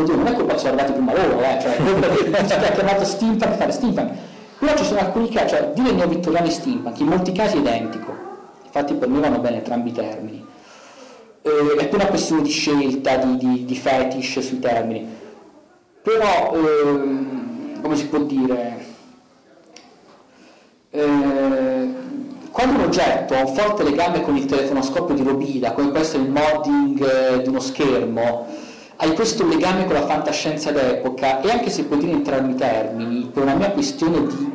Oddio, 0.00 0.14
non 0.16 0.26
è 0.26 0.32
colpa 0.34 0.54
che 0.54 0.58
sono 0.58 0.72
arrivati 0.72 0.92
prima 0.92 1.14
loro, 1.14 1.40
eh? 1.40 1.58
cioè, 1.60 1.76
colpa 1.76 2.08
di 2.08 2.30
chi 2.30 2.52
ha 2.52 2.70
chiamato 2.72 3.04
steampunk 3.04 3.54
fare 3.56 3.72
steampunk 3.72 4.12
però 4.60 4.76
ci 4.76 4.84
sono 4.84 5.00
alcuni 5.00 5.30
casi, 5.30 5.54
cioè 5.54 5.72
dire 5.72 5.92
neovittoriani 5.92 6.50
steampunk, 6.50 7.00
in 7.00 7.06
molti 7.06 7.32
casi 7.32 7.56
è 7.56 7.60
identico, 7.60 8.14
infatti 8.62 8.92
per 8.92 9.08
me 9.08 9.18
vanno 9.18 9.38
bene 9.38 9.56
entrambi 9.56 9.88
i 9.88 9.92
termini. 9.92 10.46
Eh, 11.40 11.76
è 11.78 11.88
più 11.88 11.96
una 11.96 12.08
questione 12.08 12.42
di 12.42 12.50
scelta, 12.50 13.16
di, 13.16 13.38
di, 13.38 13.64
di 13.64 13.74
fetish 13.74 14.40
sui 14.40 14.58
termini. 14.58 15.08
Però, 16.02 16.52
ehm, 16.52 17.80
come 17.80 17.96
si 17.96 18.06
può 18.08 18.18
dire, 18.18 18.84
eh, 20.90 21.94
quando 22.50 22.74
un 22.74 22.84
oggetto 22.84 23.34
ha 23.34 23.40
un 23.40 23.54
forte 23.54 23.82
legame 23.82 24.20
con 24.20 24.36
il 24.36 24.44
telefonoscopio 24.44 25.14
di 25.14 25.22
Robida, 25.22 25.72
come 25.72 25.88
può 25.88 26.00
essere 26.00 26.24
il 26.24 26.30
modding 26.30 27.02
eh, 27.02 27.42
di 27.42 27.48
uno 27.48 27.60
schermo, 27.60 28.46
hai 29.02 29.14
questo 29.14 29.48
legame 29.48 29.86
con 29.86 29.94
la 29.94 30.04
fantascienza 30.04 30.72
d'epoca 30.72 31.40
e 31.40 31.50
anche 31.50 31.70
se 31.70 31.84
puoi 31.84 32.00
dire 32.00 32.12
entrambi 32.12 32.52
i 32.52 32.54
termini, 32.54 33.30
per 33.32 33.44
una 33.44 33.54
mia 33.54 33.70
questione 33.70 34.26
di 34.26 34.52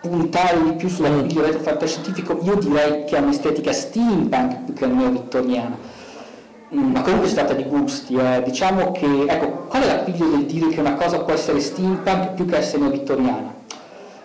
puntare 0.00 0.62
di 0.62 0.72
più 0.72 0.88
sull'appiglio 0.88 1.42
mm. 1.42 1.44
retro 1.44 1.60
fantascientifico, 1.60 2.38
io 2.42 2.54
direi 2.54 3.04
che 3.04 3.14
ha 3.14 3.20
un'estetica 3.20 3.72
steampunk 3.72 4.64
più 4.64 4.72
che 4.72 4.86
neo-vittoriana. 4.86 5.76
Mm, 6.74 6.92
ma 6.92 7.02
comunque 7.02 7.28
si 7.28 7.34
tratta 7.34 7.52
di 7.52 7.64
gusti, 7.64 8.14
eh. 8.14 8.42
diciamo 8.42 8.90
che, 8.92 9.26
ecco, 9.26 9.66
qual 9.68 9.82
è 9.82 9.86
l'appiglio 9.86 10.28
del 10.28 10.46
dire 10.46 10.68
che 10.68 10.80
una 10.80 10.94
cosa 10.94 11.20
può 11.20 11.34
essere 11.34 11.60
steampunk 11.60 12.32
più 12.32 12.46
che 12.46 12.56
essere 12.56 12.80
neo-vittoriana? 12.80 13.52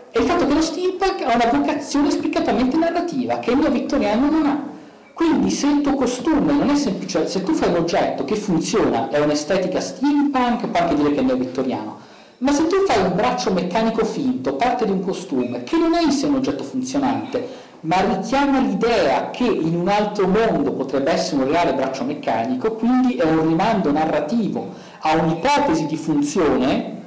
È 0.10 0.20
il 0.20 0.26
fatto 0.26 0.48
che 0.48 0.54
lo 0.54 0.62
steampunk 0.62 1.22
ha 1.22 1.36
una 1.36 1.60
vocazione 1.60 2.12
spiccatamente 2.12 2.78
narrativa, 2.78 3.40
che 3.40 3.52
il 3.52 3.58
neo-vittoriano 3.58 4.30
non 4.32 4.46
ha. 4.46 4.78
Quindi 5.20 5.50
se 5.52 5.68
il 5.68 5.82
tuo 5.82 5.96
costume 5.96 6.54
non 6.54 6.70
è 6.70 6.76
semplice, 6.78 7.28
se 7.28 7.44
tu 7.44 7.52
fai 7.52 7.68
un 7.68 7.76
oggetto 7.76 8.24
che 8.24 8.38
funziona, 8.38 9.10
è 9.10 9.20
un'estetica 9.20 9.82
steampunk, 9.82 10.68
puoi 10.68 10.82
anche 10.82 10.96
dire 10.96 11.12
che 11.12 11.20
è 11.20 11.24
neo-vittoriano, 11.24 11.98
ma 12.38 12.54
se 12.54 12.68
tu 12.68 12.78
fai 12.88 13.04
un 13.04 13.18
braccio 13.18 13.52
meccanico 13.52 14.06
finto, 14.06 14.54
parte 14.54 14.86
di 14.86 14.92
un 14.92 15.02
costume, 15.04 15.64
che 15.64 15.76
non 15.76 15.94
è 15.94 16.04
in 16.04 16.14
sé 16.14 16.28
un 16.28 16.36
oggetto 16.36 16.64
funzionante, 16.64 17.46
ma 17.82 18.00
richiama 18.00 18.60
l'idea 18.62 19.30
che 19.30 19.44
in 19.44 19.76
un 19.76 19.90
altro 19.90 20.26
mondo 20.26 20.72
potrebbe 20.72 21.12
essere 21.12 21.44
un 21.44 21.50
reale 21.50 21.74
braccio 21.74 22.06
meccanico, 22.06 22.76
quindi 22.76 23.16
è 23.16 23.26
un 23.26 23.46
rimando 23.46 23.92
narrativo 23.92 24.70
a 25.02 25.16
un'ipotesi 25.16 25.86
di 25.86 25.98
funzione, 25.98 27.02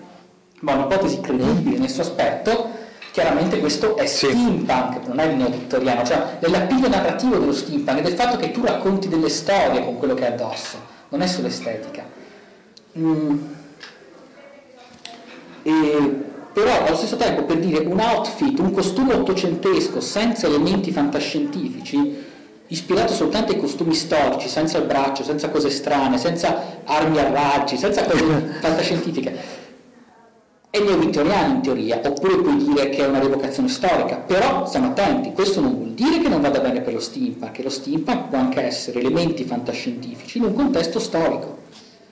ma 0.60 0.74
un'ipotesi 0.74 1.18
credibile 1.20 1.78
nel 1.78 1.88
suo 1.88 2.02
aspetto, 2.02 2.72
Chiaramente 3.12 3.60
questo 3.60 3.94
è 3.98 4.06
sì. 4.06 4.26
steampunk, 4.28 5.06
non 5.06 5.18
è 5.18 5.26
il 5.26 5.36
neo-vittoriano, 5.36 6.02
cioè 6.02 6.38
nell'appiglio 6.40 6.88
narrativo 6.88 7.36
dello 7.36 7.52
steampunk 7.52 7.98
è 7.98 8.02
del 8.02 8.14
fatto 8.14 8.38
che 8.38 8.50
tu 8.50 8.64
racconti 8.64 9.08
delle 9.08 9.28
storie 9.28 9.84
con 9.84 9.98
quello 9.98 10.14
che 10.14 10.26
è 10.26 10.32
addosso, 10.32 10.78
non 11.10 11.20
è 11.20 11.26
solo 11.26 11.48
estetica. 11.48 12.04
Mm. 12.98 13.38
E, 15.62 16.24
però 16.54 16.86
allo 16.86 16.96
stesso 16.96 17.16
tempo 17.16 17.44
per 17.44 17.58
dire 17.58 17.84
un 17.84 18.00
outfit, 18.00 18.58
un 18.58 18.72
costume 18.72 19.12
ottocentesco 19.12 20.00
senza 20.00 20.46
elementi 20.46 20.90
fantascientifici, 20.90 22.16
ispirato 22.68 23.12
soltanto 23.12 23.52
ai 23.52 23.58
costumi 23.58 23.92
storici, 23.92 24.48
senza 24.48 24.78
il 24.78 24.84
braccio, 24.84 25.22
senza 25.22 25.50
cose 25.50 25.68
strane, 25.68 26.16
senza 26.16 26.80
armi 26.84 27.18
a 27.18 27.30
raggi, 27.30 27.76
senza 27.76 28.04
cose 28.04 28.24
fantascientifiche, 28.60 29.60
è 30.72 30.80
neo-vittoriano 30.80 31.52
in 31.52 31.60
teoria, 31.60 32.00
oppure 32.02 32.38
puoi 32.38 32.56
dire 32.56 32.88
che 32.88 33.04
è 33.04 33.06
una 33.06 33.18
rievocazione 33.18 33.68
storica, 33.68 34.16
però 34.16 34.64
stiamo 34.64 34.86
attenti, 34.86 35.32
questo 35.32 35.60
non 35.60 35.74
vuol 35.76 35.90
dire 35.90 36.18
che 36.18 36.30
non 36.30 36.40
vada 36.40 36.60
bene 36.60 36.80
per 36.80 36.94
lo 36.94 37.00
steampunk, 37.00 37.52
che 37.52 37.62
lo 37.62 37.68
steampunk 37.68 38.28
può 38.30 38.38
anche 38.38 38.62
essere 38.62 39.00
elementi 39.00 39.44
fantascientifici 39.44 40.38
in 40.38 40.44
un 40.44 40.54
contesto 40.54 40.98
storico. 40.98 41.60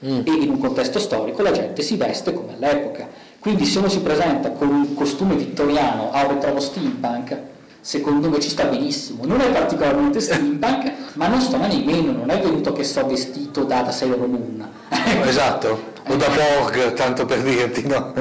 Mm. 0.03 0.21
e 0.25 0.31
in 0.31 0.49
un 0.49 0.59
contesto 0.59 0.99
storico 0.99 1.43
la 1.43 1.53
gente 1.53 1.83
si 1.83 1.97
veste 1.97 2.33
come 2.33 2.55
all'epoca, 2.55 3.09
quindi 3.39 3.65
se 3.65 3.79
uno 3.79 3.89
si 3.89 4.01
presenta 4.01 4.51
con 4.51 4.69
un 4.69 4.95
costume 4.95 5.35
vittoriano 5.35 6.11
a 6.11 6.27
un 6.27 6.35
ritrovo 6.35 6.61
steampunk, 6.61 7.37
secondo 7.81 8.29
me 8.29 8.41
ci 8.41 8.49
sta 8.49 8.65
benissimo, 8.65 9.25
non 9.25 9.41
è 9.41 9.51
particolarmente 9.51 10.21
steampunk, 10.21 10.93
ma 11.15 11.29
non 11.29 11.41
sta 11.41 11.57
nemmeno, 11.57 12.13
non 12.13 12.31
è 12.31 12.41
venuto 12.41 12.73
che 12.73 12.85
so 12.85 13.07
vestito 13.07 13.65
da, 13.65 13.83
da 13.83 13.91
Sailor 13.91 14.27
Moon. 14.27 14.69
esatto 15.25 15.99
o 16.07 16.17
da 16.17 16.27
Borg, 16.29 16.95
tanto 16.95 17.25
per 17.25 17.43
dirti, 17.43 17.87
no? 17.87 18.13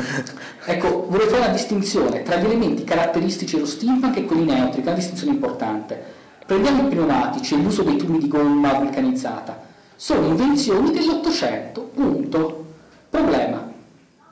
Ecco, 0.65 1.07
vorrei 1.09 1.27
fare 1.27 1.43
una 1.43 1.51
distinzione 1.51 2.23
tra 2.23 2.35
gli 2.35 2.45
elementi 2.45 2.83
caratteristici 2.83 3.55
dello 3.55 3.65
steampunk 3.65 4.17
e 4.17 4.25
quelli 4.25 4.45
neutri, 4.45 4.81
che 4.81 4.87
è 4.87 4.91
una 4.91 4.99
distinzione 4.99 5.33
importante. 5.33 6.17
Prendiamo 6.45 6.83
i 6.83 6.89
pneumatici 6.89 7.55
e 7.55 7.57
l'uso 7.57 7.83
dei 7.83 7.97
tubi 7.97 8.19
di 8.19 8.27
gomma 8.27 8.73
vulcanizzata. 8.73 9.67
Sono 9.95 10.27
invenzioni 10.27 10.91
dell'Ottocento, 10.91 11.81
punto. 11.93 12.65
Problema, 13.09 13.71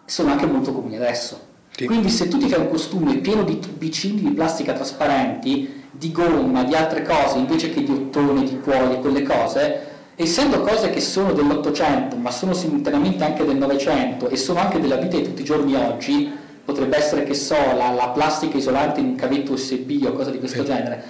sono 0.06 0.32
anche 0.32 0.46
molto 0.46 0.72
comuni 0.72 0.96
adesso. 0.96 1.47
Quindi 1.86 2.10
se 2.10 2.28
tu 2.28 2.38
ti 2.38 2.50
fai 2.50 2.62
un 2.62 2.70
costume 2.70 3.18
pieno 3.18 3.44
di 3.44 3.60
tubicini 3.60 4.22
di 4.22 4.32
plastica 4.32 4.74
trasparenti, 4.74 5.84
di 5.92 6.12
gomma, 6.12 6.64
di 6.64 6.74
altre 6.74 7.04
cose, 7.04 7.38
invece 7.38 7.70
che 7.70 7.84
di 7.84 7.92
ottone, 7.92 8.44
di 8.44 8.60
cuoio 8.60 8.94
e 8.94 9.00
quelle 9.00 9.22
cose, 9.22 9.82
essendo 10.16 10.62
cose 10.62 10.90
che 10.90 11.00
sono 11.00 11.34
dell'Ottocento, 11.34 12.16
ma 12.16 12.32
sono 12.32 12.54
simultaneamente 12.54 13.24
anche 13.24 13.46
del 13.46 13.58
Novecento 13.58 14.28
e 14.30 14.38
sono 14.38 14.60
anche 14.60 14.80
della 14.80 14.96
vita 14.96 15.18
di 15.18 15.24
tutti 15.24 15.42
i 15.42 15.46
giorni 15.46 15.76
oggi, 15.76 16.32
potrebbe 16.66 16.98
essere 16.98 17.24
che 17.24 17.36
so, 17.36 17.56
la, 17.56 17.92
la 17.92 18.10
plastica 18.10 18.58
isolante 18.58 19.00
in 19.00 19.08
un 19.08 19.16
cavetto 19.16 19.54
USB 19.54 20.04
o 20.06 20.14
cose 20.14 20.32
di 20.32 20.40
questo 20.40 20.62
sì. 20.62 20.66
genere. 20.66 21.04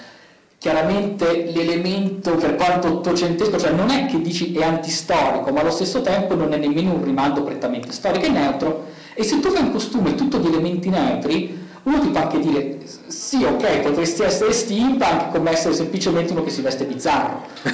Chiaramente 0.58 1.51
l'elemento, 1.53 2.36
per 2.36 2.56
quanto 2.56 2.88
ottocentesco, 2.88 3.58
cioè 3.58 3.71
non 3.71 3.89
è 3.89 4.06
che 4.08 4.21
dici 4.21 4.53
è 4.53 4.63
antistorico, 4.63 5.51
ma 5.51 5.62
allo 5.62 5.71
stesso 5.71 6.01
tempo 6.01 6.36
non 6.36 6.51
è 6.51 6.58
nemmeno 6.58 6.93
un 6.93 7.03
rimando 7.03 7.43
prettamente 7.43 7.91
storico, 7.91 8.25
è 8.25 8.30
neutro. 8.30 8.95
E 9.19 9.23
se 9.23 9.39
tu 9.39 9.49
fai 9.49 9.63
un 9.63 9.71
costume 9.71 10.13
tutto 10.13 10.38
di 10.38 10.45
elementi 10.45 10.89
neutri, 10.89 11.58
uno 11.82 11.99
ti 11.99 12.10
può 12.10 12.21
anche 12.21 12.38
dire 12.38 12.77
sì, 13.08 13.43
ok, 13.43 13.80
potresti 13.80 14.21
essere 14.21 14.53
steampunk 14.53 15.32
come 15.32 15.49
essere 15.49 15.73
semplicemente 15.73 16.34
uno 16.34 16.43
che 16.43 16.51
si 16.51 16.62
veste 16.62 16.86
bizzarro. 16.86 17.41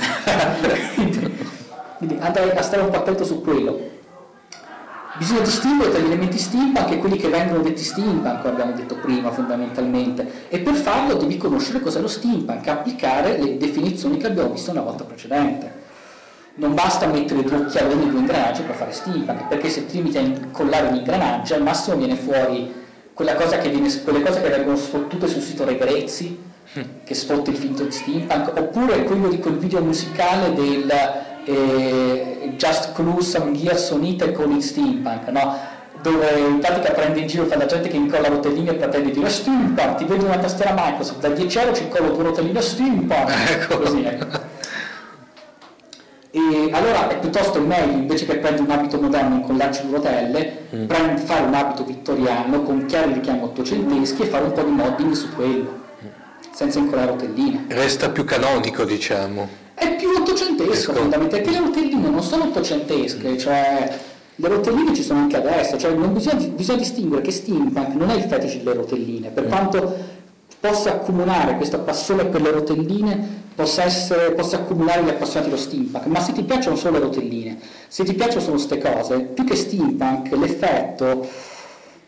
Quindi 1.97 2.15
andare 2.21 2.53
a 2.53 2.61
stare 2.61 2.83
un 2.83 2.91
po' 2.91 2.95
attento 2.95 3.25
su 3.25 3.41
quello. 3.41 3.77
Bisogna 5.17 5.41
distinguere 5.41 5.91
tra 5.91 5.99
gli 5.99 6.05
elementi 6.05 6.37
steampunk 6.37 6.91
e 6.91 6.97
quelli 6.99 7.17
che 7.17 7.27
vengono 7.27 7.61
detti 7.61 7.83
steampunk, 7.83 8.39
come 8.39 8.53
abbiamo 8.53 8.71
detto 8.71 8.95
prima 8.95 9.29
fondamentalmente, 9.29 10.47
e 10.47 10.59
per 10.59 10.75
farlo 10.75 11.15
devi 11.15 11.35
conoscere 11.35 11.81
cos'è 11.81 11.99
lo 11.99 12.07
steampunk, 12.07 12.65
applicare 12.69 13.37
le 13.37 13.57
definizioni 13.57 14.15
che 14.15 14.27
abbiamo 14.27 14.51
visto 14.53 14.71
una 14.71 14.79
volta 14.79 15.03
precedente. 15.03 15.82
Non 16.55 16.75
basta 16.75 17.07
mettere 17.07 17.41
due 17.41 17.57
occhialoni 17.57 18.03
e 18.03 18.09
due 18.09 18.19
ingranaggi 18.19 18.61
per 18.61 18.75
fare 18.75 18.91
steampunk, 18.91 19.47
perché 19.47 19.69
se 19.69 19.87
ti 19.87 19.97
limiti 19.97 20.17
a 20.17 20.21
incollare 20.21 20.87
un 20.87 20.95
ingranaggio 20.95 21.55
al 21.55 21.63
massimo 21.63 21.95
viene 21.95 22.15
fuori 22.15 22.81
cosa 23.13 23.57
viene, 23.57 24.01
quelle 24.03 24.21
cose 24.21 24.41
che 24.41 24.49
vengono 24.49 24.75
sfottute 24.75 25.27
sul 25.27 25.41
sito 25.41 25.65
Regrezzi, 25.65 26.39
mm. 26.77 26.81
che 27.03 27.13
sfotta 27.15 27.49
il 27.49 27.57
finto 27.57 27.83
di 27.83 27.91
steampunk, 27.91 28.53
oppure 28.55 29.03
quello 29.03 29.29
di 29.29 29.39
quel 29.39 29.57
video 29.57 29.81
musicale 29.81 30.53
del 30.53 30.91
eh, 31.45 32.53
Just 32.55 32.93
Clue 32.93 33.21
Some 33.21 33.53
Gears 33.53 33.89
on 33.91 34.03
It 34.03 34.31
con 34.31 34.51
il 34.51 34.61
steampunk, 34.61 35.27
no? 35.29 35.71
dove 36.01 36.37
in 36.37 36.59
pratica 36.59 36.91
prende 36.91 37.21
in 37.21 37.27
giro 37.27 37.45
fa 37.45 37.55
la 37.55 37.65
gente 37.65 37.87
che 37.87 37.95
incolla 37.95 38.27
rotellini 38.27 38.67
e 38.67 38.73
pretende 38.73 39.09
di 39.09 39.17
dire 39.17 39.29
steampunk, 39.29 39.95
ti 39.95 40.05
vedo 40.05 40.25
una 40.25 40.37
tastiera 40.37 40.73
Microsoft, 40.75 41.19
da 41.19 41.29
10 41.29 41.57
euro 41.59 41.73
ci 41.73 41.83
incollo 41.83 42.11
due 42.11 42.23
rotellini 42.23 42.61
steampunk, 42.61 43.29
ecco. 43.49 43.79
così 43.79 44.03
ecco. 44.03 44.51
E 46.35 46.69
allora 46.71 47.09
è 47.09 47.19
piuttosto 47.19 47.59
meglio, 47.61 47.91
invece 47.91 48.25
che 48.25 48.37
prendere 48.37 48.63
un 48.63 48.71
abito 48.71 48.99
moderno 48.99 49.35
e 49.35 49.37
incollarci 49.37 49.85
due 49.85 49.97
rotelle, 49.97 50.57
mm. 50.75 50.85
prend- 50.87 51.19
fare 51.19 51.45
un 51.45 51.53
abito 51.53 51.83
vittoriano 51.83 52.63
con 52.63 52.87
chiari 52.87 53.13
richiami 53.13 53.43
ottocenteschi 53.43 54.23
e 54.23 54.25
fare 54.25 54.45
un 54.45 54.51
po' 54.51 54.63
di 54.63 54.71
modding 54.71 55.11
su 55.11 55.31
quello, 55.35 55.81
senza 56.51 56.79
incollare 56.79 57.11
rotelline. 57.11 57.65
Resta 57.67 58.09
più 58.09 58.23
canonico, 58.23 58.83
diciamo. 58.83 59.47
È 59.75 59.95
più 59.95 60.09
ottocentesco 60.09 60.93
fondamentalmente, 60.93 61.39
perché 61.39 61.51
le 61.51 61.65
rotelline 61.67 62.09
non 62.09 62.23
sono 62.23 62.45
ottocentesche, 62.45 63.29
mm. 63.29 63.37
cioè 63.37 63.99
le 64.37 64.47
rotelline 64.47 64.95
ci 64.95 65.03
sono 65.03 65.19
anche 65.19 65.37
adesso, 65.37 65.77
cioè 65.77 65.93
bisogna, 65.93 66.47
bisogna, 66.47 66.79
distinguere 66.79 67.21
che 67.21 67.29
steampunk 67.29 67.93
non 67.93 68.09
è 68.09 68.15
il 68.15 68.23
fetish 68.23 68.57
delle 68.57 68.73
rotelline, 68.73 69.29
per 69.29 69.45
mm. 69.45 69.49
quanto 69.49 69.97
possa 70.63 70.93
accomunare 70.93 71.57
questa 71.57 71.79
passione 71.79 72.23
per 72.23 72.41
le 72.41 72.51
rotelline 72.51 73.41
possa, 73.53 73.83
essere, 73.83 74.31
possa 74.31 74.55
accumulare 74.55 75.03
gli 75.03 75.09
appassionati 75.09 75.49
dello 75.49 75.61
steampunk, 75.61 76.05
ma 76.05 76.21
se 76.21 76.31
ti 76.31 76.41
piacciono 76.43 76.77
solo 76.77 76.99
le 76.99 77.03
rotelline, 77.03 77.59
se 77.89 78.05
ti 78.05 78.13
piacciono 78.13 78.39
solo 78.39 78.53
queste 78.53 78.77
cose, 78.77 79.19
più 79.19 79.43
che 79.43 79.57
steampunk, 79.57 80.31
l'effetto 80.31 81.27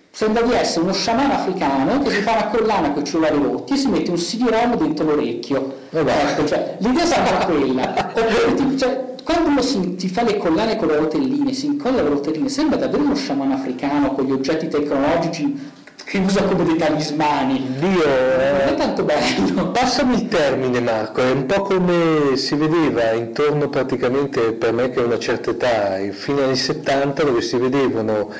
sembra 0.10 0.42
di 0.44 0.54
essere 0.54 0.86
uno 0.86 0.94
sciamano 0.94 1.34
africano 1.34 2.02
che 2.02 2.12
si 2.12 2.22
fa 2.22 2.32
una 2.32 2.48
collana 2.48 2.92
con 2.92 3.02
i 3.02 3.06
cellulari 3.06 3.38
rotti 3.40 3.74
e 3.74 3.76
si 3.76 3.90
mette 3.90 4.12
un 4.12 4.16
CD-ROM 4.16 4.78
dentro 4.78 5.06
l'orecchio. 5.06 5.74
Ecco, 5.90 6.48
cioè, 6.48 6.78
l'idea 6.80 7.06
sarà 7.06 7.46
quella. 7.46 7.94
Oppure, 7.94 8.78
cioè, 8.78 9.16
quando 9.22 9.50
uno 9.50 9.62
si, 9.62 9.96
si, 9.98 10.08
fa 10.08 10.24
le 10.24 10.38
collane 10.38 10.78
con 10.78 10.88
le 10.88 10.96
rotelline, 10.96 11.52
si 11.52 11.66
incolla 11.66 12.02
le 12.02 12.08
rotelline, 12.08 12.48
sembra 12.48 12.78
davvero 12.78 13.04
uno 13.04 13.16
sciamano 13.16 13.54
africano 13.54 14.14
con 14.14 14.24
gli 14.24 14.32
oggetti 14.32 14.70
tecnologici 14.70 15.74
che 16.06 16.20
usa 16.20 16.44
come 16.44 16.64
dei 16.64 16.78
talismani. 16.78 17.78
Dio, 17.80 18.06
non 18.06 18.68
è 18.68 18.76
tanto 18.78 19.04
bello. 19.04 19.72
Passami 19.72 20.14
il 20.14 20.28
termine 20.28 20.80
Marco, 20.80 21.22
è 21.22 21.32
un 21.32 21.46
po' 21.48 21.64
come 21.64 22.38
si 22.38 22.56
vedeva 22.56 23.12
intorno 23.12 23.70
praticamente 23.70 24.54
per 24.54 24.72
me 24.72 24.92
che 24.92 25.02
ho 25.02 25.06
una 25.06 25.20
certa 25.20 25.50
età, 25.50 25.98
fine 26.12 26.44
anni 26.44 26.56
70 26.56 27.24
dove 27.24 27.42
si 27.42 27.58
vedevano 27.58 28.32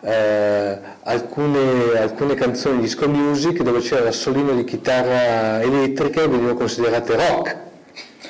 eh, 0.00 0.78
alcune, 1.02 1.98
alcune, 1.98 2.34
canzoni 2.34 2.76
di 2.76 2.82
disco 2.82 3.08
music 3.08 3.62
dove 3.62 3.80
c'era 3.80 4.04
l'assolino 4.04 4.52
di 4.54 4.64
chitarra 4.64 5.60
elettrica 5.60 6.22
e 6.22 6.28
venivano 6.28 6.54
considerate 6.54 7.14
rock. 7.14 7.56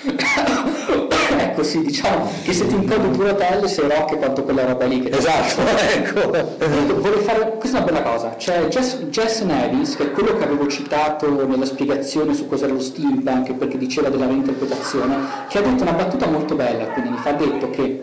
ecco 1.53 1.62
sì, 1.62 1.82
diciamo 1.82 2.30
che 2.42 2.53
se 2.53 2.66
ti 2.66 2.74
incolli 2.74 3.11
due 3.11 3.30
rotelle 3.30 3.68
sei 3.68 3.88
rock 3.88 4.16
quanto 4.16 4.42
quella 4.42 4.64
roba 4.64 4.86
lì. 4.86 5.03
Che 5.03 5.11
esatto, 5.16 5.61
ecco. 5.94 7.00
Vorrei 7.00 7.20
fare, 7.20 7.57
questa 7.59 7.78
è 7.78 7.82
una 7.82 7.90
bella 7.92 8.03
cosa, 8.03 8.34
c'è 8.36 8.66
Jess, 8.68 8.96
Jess 9.05 9.42
Nevis, 9.42 9.96
che 9.96 10.05
è 10.05 10.11
quello 10.11 10.36
che 10.36 10.44
avevo 10.44 10.66
citato 10.66 11.46
nella 11.46 11.66
spiegazione 11.66 12.34
su 12.34 12.48
cos'era 12.48 12.72
lo 12.72 12.80
steampunk, 12.80 13.55
perché 13.55 13.78
diceva 13.78 14.09
della 14.09 14.26
reinterpretazione, 14.26 15.16
che 15.48 15.59
ha 15.59 15.62
detto 15.62 15.82
una 15.82 15.92
battuta 15.92 16.26
molto 16.26 16.55
bella, 16.55 16.86
quindi 16.86 17.14
ha 17.22 17.32
detto 17.32 17.70
che, 17.70 18.03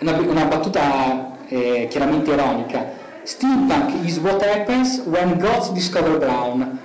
una, 0.00 0.12
una 0.18 0.44
battuta 0.44 1.38
eh, 1.48 1.88
chiaramente 1.90 2.30
ironica, 2.30 2.98
Steampunk 3.24 4.06
is 4.06 4.18
what 4.18 4.42
happens 4.42 5.00
when 5.04 5.38
gods 5.38 5.70
discover 5.70 6.18
Brown. 6.18 6.78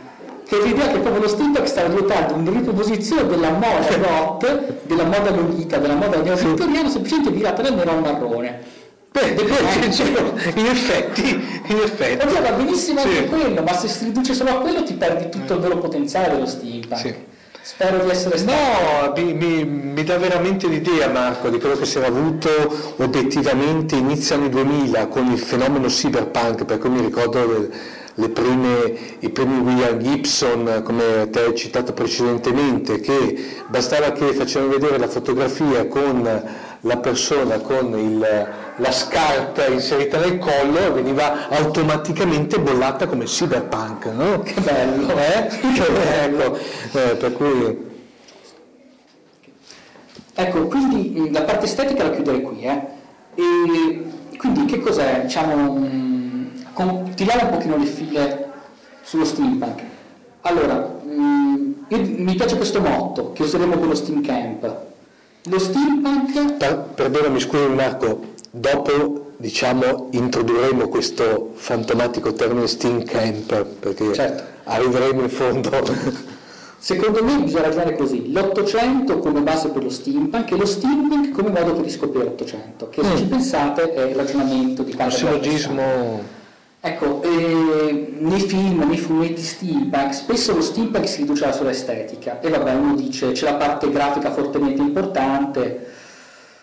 Che 0.48 0.60
è 0.60 0.64
l'idea 0.64 0.88
che 0.90 1.00
proprio 1.00 1.22
lo 1.24 1.28
steampunk 1.28 1.68
sta 1.68 1.88
diventando 1.88 2.36
una 2.36 2.52
riproposizione 2.52 3.26
della 3.26 3.52
moda 3.52 3.98
goth, 3.98 4.74
della 4.84 5.06
moda 5.06 5.32
lolita, 5.32 5.78
della 5.78 5.96
moda 5.96 6.22
neovittoriana, 6.22 6.90
semplicemente 6.90 7.32
virata 7.32 7.64
nel 7.64 7.74
nero 7.74 8.00
marrone. 8.00 8.74
Beh, 9.16 9.30
in 9.30 10.66
effetti, 10.66 11.30
in 11.68 11.78
effetti. 11.78 12.22
Allora, 12.22 12.42
va 12.42 12.52
benissimo 12.52 13.00
anche 13.00 13.16
sì. 13.16 13.26
quello, 13.28 13.62
ma 13.64 13.74
se 13.74 13.88
si 13.88 14.04
riduce 14.04 14.34
solo 14.34 14.50
a 14.50 14.56
quello 14.56 14.84
ti 14.84 14.94
perdi 14.94 15.30
tutto 15.30 15.54
il 15.54 15.60
vero 15.62 15.78
potenziale 15.78 16.34
dello 16.34 16.46
steampunk. 16.46 16.98
Sì. 16.98 17.16
Spero 17.62 18.04
di 18.04 18.10
essere 18.12 18.38
stato. 18.38 18.54
No, 18.54 19.14
mi, 19.16 19.34
mi, 19.34 19.64
mi, 19.66 20.04
dà 20.04 20.18
veramente 20.18 20.68
l'idea, 20.68 21.08
Marco, 21.08 21.50
di 21.50 21.60
quello 21.60 21.76
che 21.76 21.86
si 21.86 21.98
era 21.98 22.08
avuto 22.08 22.50
obiettivamente 22.98 23.96
inizio 23.96 24.36
anni 24.36 24.50
2000 24.50 25.08
con 25.08 25.32
il 25.32 25.40
fenomeno 25.40 25.88
cyberpunk, 25.88 26.66
per 26.66 26.78
cui 26.78 26.90
mi 26.90 27.02
ricordo 27.02 27.44
le 27.48 27.70
prime, 28.30 28.98
i 29.20 29.30
primi 29.30 29.60
William 29.60 29.98
Gibson, 29.98 30.82
come 30.84 31.30
te 31.30 31.42
hai 31.42 31.56
citato 31.56 31.94
precedentemente, 31.94 33.00
che 33.00 33.64
bastava 33.68 34.12
che 34.12 34.34
facevano 34.34 34.72
vedere 34.72 34.98
la 34.98 35.08
fotografia 35.08 35.88
con 35.88 36.64
la 36.86 36.98
persona 36.98 37.60
con 37.60 37.98
il, 37.98 38.48
la 38.76 38.92
scarpa 38.92 39.66
inserita 39.66 40.20
nel 40.20 40.38
collo 40.38 40.94
veniva 40.94 41.50
automaticamente 41.50 42.60
bollata 42.60 43.08
come 43.08 43.26
cyberpunk, 43.26 44.06
no? 44.06 44.40
Che 44.42 44.62
bello, 44.62 45.14
eh? 45.18 45.48
che 45.48 45.92
bello, 45.92 46.58
eh, 46.94 47.16
per 47.16 47.34
cui... 47.34 47.94
Ecco, 50.38 50.68
quindi 50.68 51.20
mm, 51.20 51.34
la 51.34 51.44
parte 51.44 51.66
estetica 51.66 52.04
la 52.04 52.12
chiuderei 52.12 52.42
qui, 52.42 52.62
eh? 52.64 52.82
E 53.36 54.38
quindi 54.38 54.66
che 54.66 54.80
cos'è? 54.80 55.22
Diciamo, 55.24 55.80
mm, 56.84 57.04
con, 57.04 57.14
tiriamo 57.16 57.44
un 57.44 57.50
pochino 57.50 57.78
le 57.78 57.86
file 57.86 58.52
sullo 59.02 59.26
steampunk. 59.26 59.82
Allora, 60.42 61.00
mm, 61.06 61.72
io, 61.88 61.98
mi 62.18 62.36
piace 62.36 62.56
questo 62.58 62.82
motto 62.82 63.32
che 63.34 63.44
useremo 63.44 63.78
con 63.78 63.88
lo 63.88 63.96
Steam 63.96 64.22
Camp 64.22 64.84
lo 65.48 65.60
steampunk... 65.60 66.56
Per, 66.58 66.78
perdonami, 66.96 67.40
scusa 67.40 67.68
Marco, 67.68 68.34
dopo 68.50 69.34
diciamo 69.38 70.08
introdurremo 70.12 70.88
questo 70.88 71.52
fantomatico 71.56 72.34
termine 72.34 72.68
steampunk 72.68 73.64
perché 73.80 74.14
certo. 74.14 74.44
arriveremo 74.64 75.22
in 75.22 75.30
fondo. 75.30 75.70
Secondo 76.78 77.24
me 77.24 77.38
bisogna 77.40 77.64
ragionare 77.64 77.96
così, 77.96 78.32
l'Ottocento 78.32 79.18
come 79.20 79.42
base 79.42 79.70
per 79.70 79.84
lo 79.84 79.90
steampunk 79.90 80.52
e 80.52 80.56
lo 80.56 80.66
steampunk 80.66 81.32
come 81.32 81.50
modo 81.50 81.74
per 81.74 81.84
riscoprire 81.84 82.26
l'Ottocento, 82.26 82.90
che 82.90 83.04
se 83.04 83.14
mm. 83.14 83.16
ci 83.16 83.24
pensate 83.26 83.94
è 83.94 84.02
il 84.10 84.16
ragionamento 84.16 84.84
di 84.84 84.94
quanto... 84.94 85.16
Un 85.16 85.20
sillogismo 85.20 86.24
Ecco, 86.88 87.24
eh, 87.24 88.14
nei 88.20 88.42
film, 88.42 88.88
nei 88.88 89.00
fumetti 89.00 89.42
steampunk, 89.42 90.14
spesso 90.14 90.54
lo 90.54 90.62
steampunk 90.62 91.08
si 91.08 91.22
riduce 91.22 91.44
alla 91.46 91.54
sola 91.54 91.72
estetica. 91.72 92.40
E 92.40 92.48
vabbè 92.48 92.76
uno 92.76 92.94
dice 92.94 93.32
c'è 93.32 93.46
la 93.46 93.56
parte 93.56 93.90
grafica 93.90 94.30
fortemente 94.30 94.84
importante, 94.84 95.88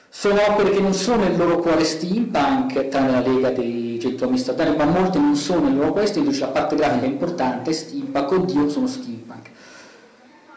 sono 0.08 0.40
opere 0.48 0.70
che 0.70 0.78
non 0.78 0.94
sono 0.94 1.24
nel 1.24 1.36
loro 1.36 1.58
cuore 1.58 1.82
steampunk, 1.82 2.86
tranne 2.86 3.10
la 3.10 3.20
lega 3.20 3.50
dei 3.50 3.98
gentiluomini 3.98 4.38
statali, 4.38 4.76
ma 4.76 4.84
molte 4.84 5.18
non 5.18 5.34
sono 5.34 5.62
nel 5.62 5.74
loro 5.74 5.90
cuore 5.90 6.06
steampunk, 6.06 6.34
dice 6.34 6.46
la 6.46 6.52
parte 6.52 6.76
grafica 6.76 7.06
importante, 7.06 7.72
steampunk, 7.72 8.30
oddio 8.30 8.68
sono 8.68 8.86
steampunk. 8.86 9.50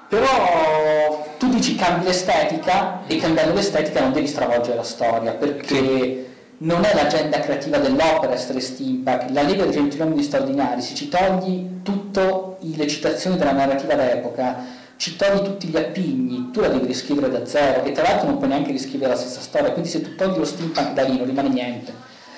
Però 0.10 1.26
tu 1.40 1.50
dici 1.50 1.74
cambi 1.74 2.06
l'estetica 2.06 3.02
e 3.08 3.18
cambiando 3.18 3.56
l'estetica 3.56 4.02
non 4.02 4.14
devi 4.14 4.28
stravolgere 4.28 4.76
la 4.76 4.84
storia, 4.84 5.32
perché... 5.32 5.76
Sì 5.76 6.34
non 6.58 6.84
è 6.86 6.94
l'agenda 6.94 7.40
creativa 7.40 7.78
dell'opera 7.78 8.34
essere 8.34 8.60
steampunk, 8.60 9.30
la 9.32 9.42
Lega 9.42 9.64
dei 9.64 9.74
Gentiluomini 9.74 10.24
Straordinari, 10.24 10.82
se 10.82 10.96
ci 10.96 11.10
togli 11.10 11.82
tutte 11.84 12.56
le 12.60 12.88
citazioni 12.88 13.38
della 13.38 13.52
narrativa 13.52 13.96
d'epoca, 13.96 14.84
ci 14.98 15.18
togli 15.18 15.42
tutti 15.42 15.68
gli 15.68 15.76
appigni, 15.76 16.52
tu 16.52 16.62
la 16.62 16.70
devi 16.70 16.86
riscrivere 16.86 17.30
da 17.30 17.46
zero 17.46 17.84
e 17.84 17.92
tra 17.92 18.04
l'altro 18.04 18.30
non 18.30 18.38
puoi 18.38 18.50
neanche 18.50 18.72
riscrivere 18.72 19.12
la 19.12 19.18
stessa 19.18 19.42
storia, 19.42 19.72
quindi 19.72 19.90
se 19.90 20.02
tu 20.02 20.16
togli 20.16 20.38
lo 20.38 20.46
steampunk 20.46 20.94
da 20.94 21.04
lì 21.04 21.18
non 21.18 21.26
rimane 21.26 21.50
niente. 21.50 21.94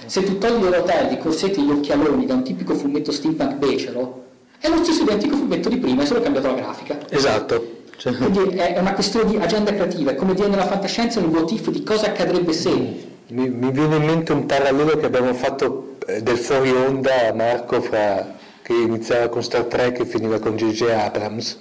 Se 0.06 0.24
tu 0.24 0.38
togli 0.38 0.64
i 0.64 0.72
rotelli, 0.72 1.14
i 1.14 1.18
corsetti 1.20 1.60
e 1.60 1.64
gli 1.64 1.72
occhialoni 1.72 2.26
da 2.26 2.34
un 2.34 2.44
tipico 2.44 2.74
fumetto 2.74 3.12
steampunk 3.12 3.56
becero, 3.56 4.26
è 4.60 4.70
lo 4.70 4.84
stesso 4.84 5.04
identico 5.04 5.36
fumetto 5.36 5.70
di 5.70 5.78
prima, 5.78 6.02
è 6.02 6.06
solo 6.06 6.22
cambiato 6.22 6.48
la 6.48 6.54
grafica. 6.54 6.98
Esatto. 7.10 7.76
Cioè. 7.98 8.14
Quindi 8.14 8.56
è 8.56 8.78
una 8.80 8.94
questione 8.94 9.30
di 9.30 9.38
agenda 9.38 9.74
creativa, 9.74 10.12
è 10.12 10.16
come 10.16 10.34
dire 10.34 10.48
nella 10.48 10.68
fantascienza 10.68 11.20
un 11.20 11.28
what 11.28 11.52
if 11.52 11.70
di 11.70 11.84
cosa 11.84 12.08
accadrebbe 12.08 12.54
se 12.54 13.07
mi, 13.30 13.50
mi, 13.50 13.72
viene 13.72 13.96
in 13.98 14.06
mente 14.06 14.32
un 14.32 14.46
parallelo 14.46 14.98
che 14.98 15.06
abbiamo 15.06 15.34
fatto 15.34 15.98
eh, 16.06 16.22
del 16.22 16.38
fuori 16.38 16.72
onda, 16.72 17.34
Marco, 17.34 17.82
fra, 17.82 18.36
che 18.62 18.74
iniziava 18.74 19.28
con 19.28 19.44
Star 19.44 19.64
Trek 19.66 20.00
e 20.00 20.06
finiva 20.06 20.40
con 20.40 20.56
J.J. 20.56 20.84
Abrams. 20.84 21.60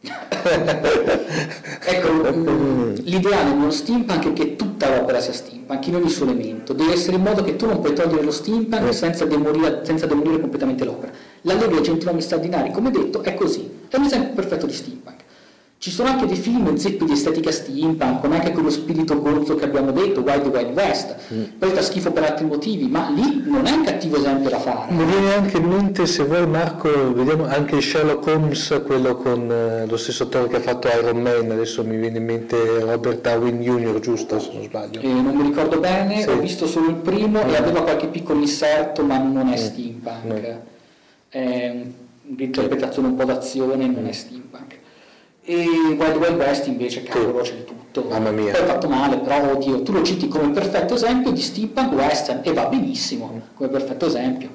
ecco, 1.84 2.12
mm, 2.32 2.94
l'ideale 3.02 3.50
di 3.50 3.56
uno 3.56 3.70
steampunk 3.70 4.28
è 4.28 4.32
che 4.32 4.56
tutta 4.56 4.94
l'opera 4.94 5.20
sia 5.20 5.32
steampunk 5.32 5.86
in 5.86 5.96
ogni 5.96 6.10
suo 6.10 6.26
elemento, 6.26 6.72
deve 6.72 6.92
essere 6.92 7.16
in 7.16 7.22
modo 7.22 7.42
che 7.42 7.56
tu 7.56 7.66
non 7.66 7.80
puoi 7.80 7.92
togliere 7.92 8.22
lo 8.22 8.30
steampunk 8.30 8.94
senza 8.94 9.24
demolire, 9.24 9.80
senza 9.84 10.06
demolire 10.06 10.40
completamente 10.40 10.84
l'opera. 10.84 11.12
La 11.42 11.54
Lega 11.54 11.80
Gentiluomini 11.80 12.22
Straordinari, 12.22 12.70
come 12.70 12.90
detto, 12.90 13.22
è 13.22 13.34
così, 13.34 13.68
è 13.88 13.96
un 13.96 14.04
esempio 14.04 14.34
perfetto 14.34 14.66
di 14.66 14.72
steampunk. 14.72 15.24
Ci 15.78 15.90
sono 15.90 16.08
anche 16.08 16.26
dei 16.26 16.36
film 16.36 16.74
zeppi 16.74 17.04
di 17.04 17.12
estetica 17.12 17.52
steampunk, 17.52 18.20
con 18.20 18.32
anche 18.32 18.50
quello 18.50 18.70
spirito 18.70 19.20
gonzo 19.20 19.56
che 19.56 19.64
abbiamo 19.64 19.92
detto, 19.92 20.20
Wild 20.22 20.46
Wild 20.46 20.74
West. 20.74 21.16
Mm. 21.32 21.42
Poi 21.58 21.70
fa 21.70 21.82
schifo 21.82 22.12
per 22.12 22.24
altri 22.24 22.46
motivi, 22.46 22.88
ma 22.88 23.10
lì 23.10 23.42
non 23.44 23.66
è 23.66 23.72
un 23.72 23.84
cattivo 23.84 24.16
esempio 24.16 24.48
da 24.48 24.58
fare. 24.58 24.90
Mi 24.92 25.04
viene 25.04 25.34
anche 25.34 25.58
in 25.58 25.64
mente, 25.68 26.06
se 26.06 26.24
vuoi 26.24 26.46
Marco, 26.46 27.12
vediamo 27.12 27.44
anche 27.44 27.80
Sherlock 27.82 28.26
Holmes, 28.26 28.80
quello 28.86 29.16
con 29.16 29.50
eh, 29.50 29.86
lo 29.86 29.96
stesso 29.98 30.24
attore 30.24 30.48
che 30.48 30.56
ha 30.56 30.60
fatto 30.60 30.88
Iron 30.88 31.20
Man, 31.20 31.50
adesso 31.50 31.84
mi 31.84 31.98
viene 31.98 32.18
in 32.18 32.24
mente 32.24 32.56
Robert 32.80 33.20
Darwin 33.20 33.60
Jr., 33.60 34.00
giusto 34.00 34.40
se 34.40 34.50
non 34.54 34.62
sbaglio? 34.62 35.00
Eh, 35.00 35.06
non 35.06 35.36
mi 35.36 35.42
ricordo 35.42 35.78
bene, 35.78 36.22
sì. 36.22 36.28
ho 36.30 36.38
visto 36.38 36.66
solo 36.66 36.88
il 36.88 36.96
primo 36.96 37.44
mm. 37.44 37.48
e 37.50 37.56
aveva 37.56 37.82
qualche 37.82 38.06
piccolo 38.08 38.40
inserto, 38.40 39.04
ma 39.04 39.18
non 39.18 39.48
è 39.48 39.60
mm. 39.60 39.62
steampunk. 39.62 40.32
Mm. 40.32 40.56
È 41.28 41.76
un'interpretazione 42.28 43.08
un 43.08 43.14
po' 43.14 43.24
d'azione, 43.24 43.86
non 43.86 44.06
è 44.06 44.12
steampunk. 44.12 44.84
E 45.48 45.64
Wild 45.96 46.16
Wild 46.16 46.38
West 46.38 46.66
invece, 46.66 47.04
cavolo, 47.04 47.40
c'è 47.42 47.54
di 47.54 47.64
tutto. 47.64 48.08
Mamma 48.08 48.32
mia. 48.32 48.50
Poi 48.50 48.66
fatto 48.66 48.88
male, 48.88 49.18
però 49.18 49.52
oddio, 49.52 49.82
tu 49.82 49.92
lo 49.92 50.02
citi 50.02 50.26
come 50.26 50.50
perfetto 50.50 50.94
esempio 50.94 51.30
di 51.30 51.40
steampunk 51.40 51.92
western 51.92 52.40
e 52.42 52.52
va 52.52 52.66
benissimo 52.66 53.42
come 53.54 53.68
perfetto 53.68 54.06
esempio. 54.06 54.50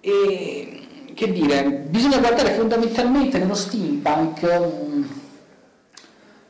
E 0.00 0.80
che 1.12 1.32
dire, 1.32 1.64
bisogna 1.86 2.16
guardare 2.16 2.52
fondamentalmente 2.52 3.36
nello 3.38 3.54
steampunk 3.54 4.40
um, 4.42 5.06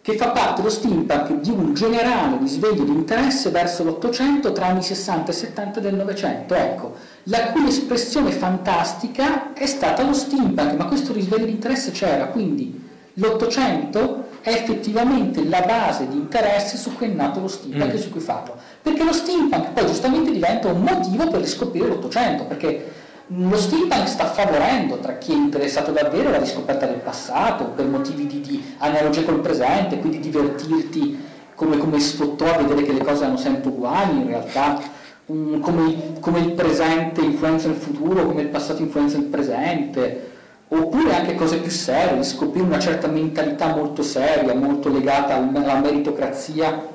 che 0.00 0.16
fa 0.16 0.28
parte 0.28 0.62
lo 0.62 0.70
steampunk 0.70 1.40
di 1.40 1.50
un 1.50 1.74
generale 1.74 2.38
risveglio 2.38 2.84
di 2.84 2.92
interesse 2.92 3.50
verso 3.50 3.82
l'Ottocento 3.82 4.52
tra 4.52 4.66
anni 4.66 4.82
60 4.82 5.32
e 5.32 5.34
70 5.34 5.80
del 5.80 5.94
Novecento, 5.96 6.54
ecco, 6.54 6.94
la 7.24 7.50
cui 7.50 7.66
espressione 7.66 8.30
fantastica 8.30 9.52
è 9.54 9.66
stata 9.66 10.04
lo 10.04 10.12
steampunk, 10.12 10.74
ma 10.74 10.84
questo 10.84 11.12
risveglio 11.12 11.46
di 11.46 11.50
interesse 11.50 11.90
c'era, 11.90 12.28
quindi 12.28 12.79
L'Ottocento 13.20 14.28
è 14.40 14.48
effettivamente 14.48 15.44
la 15.44 15.60
base 15.60 16.08
di 16.08 16.16
interesse 16.16 16.78
su 16.78 16.96
cui 16.96 17.06
è 17.06 17.10
nato 17.10 17.40
lo 17.40 17.48
steampunk 17.48 17.92
mm. 17.92 17.94
e 17.94 17.98
su 17.98 18.10
cui 18.10 18.20
farlo. 18.20 18.56
Perché 18.80 19.04
lo 19.04 19.12
steampunk 19.12 19.72
poi 19.72 19.86
giustamente 19.86 20.30
diventa 20.30 20.68
un 20.68 20.80
motivo 20.80 21.28
per 21.28 21.40
riscoprire 21.40 21.88
l'Ottocento, 21.88 22.44
perché 22.44 22.92
lo 23.26 23.56
steampunk 23.56 24.08
sta 24.08 24.24
favorendo 24.26 24.98
tra 24.98 25.18
chi 25.18 25.32
è 25.32 25.34
interessato 25.34 25.92
davvero 25.92 26.28
alla 26.28 26.38
riscoperta 26.38 26.86
del 26.86 27.00
passato, 27.00 27.64
per 27.66 27.84
motivi 27.84 28.26
di, 28.26 28.40
di 28.40 28.74
analogia 28.78 29.22
col 29.22 29.40
presente, 29.40 29.98
quindi 29.98 30.18
divertirti 30.20 31.28
come, 31.54 31.76
come 31.76 32.00
sfottò 32.00 32.46
a 32.46 32.56
vedere 32.56 32.82
che 32.82 32.92
le 32.92 33.04
cose 33.04 33.24
erano 33.24 33.36
sempre 33.36 33.68
uguali 33.68 34.16
in 34.16 34.26
realtà, 34.28 34.80
um, 35.26 35.60
come, 35.60 36.14
come 36.20 36.38
il 36.38 36.52
presente 36.52 37.20
influenza 37.20 37.68
il 37.68 37.74
futuro, 37.74 38.24
come 38.24 38.40
il 38.40 38.48
passato 38.48 38.80
influenza 38.80 39.18
il 39.18 39.24
presente, 39.24 40.29
oppure 40.72 41.14
anche 41.14 41.34
cose 41.34 41.58
più 41.58 41.70
serie, 41.70 42.22
scoprire 42.22 42.64
una 42.64 42.78
certa 42.78 43.08
mentalità 43.08 43.74
molto 43.74 44.02
seria, 44.02 44.54
molto 44.54 44.88
legata 44.88 45.34
alla 45.34 45.80
meritocrazia 45.80 46.88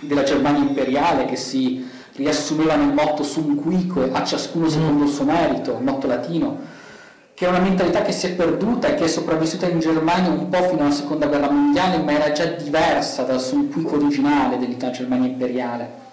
della 0.00 0.22
Germania 0.22 0.60
imperiale 0.60 1.24
che 1.24 1.36
si 1.36 1.88
riassumeva 2.12 2.76
nel 2.76 2.92
motto 2.92 3.22
sum 3.22 3.60
quique, 3.60 4.10
a 4.12 4.22
ciascuno 4.22 4.68
secondo 4.68 5.04
il 5.04 5.10
suo 5.10 5.24
merito, 5.24 5.76
il 5.78 5.84
motto 5.84 6.06
latino, 6.06 6.58
che 7.32 7.46
è 7.46 7.48
una 7.48 7.58
mentalità 7.58 8.02
che 8.02 8.12
si 8.12 8.26
è 8.26 8.32
perduta 8.34 8.88
e 8.88 8.94
che 8.94 9.04
è 9.04 9.08
sopravvissuta 9.08 9.66
in 9.66 9.78
Germania 9.78 10.30
un 10.30 10.48
po' 10.50 10.62
fino 10.68 10.82
alla 10.82 10.90
seconda 10.90 11.26
guerra 11.26 11.50
mondiale, 11.50 11.98
ma 11.98 12.12
era 12.12 12.32
già 12.32 12.44
diversa 12.44 13.22
dal 13.22 13.40
sum 13.40 13.70
quique 13.70 13.96
originale 13.96 14.58
dell'Italia 14.58 14.94
Germania 14.94 15.28
imperiale. 15.28 16.05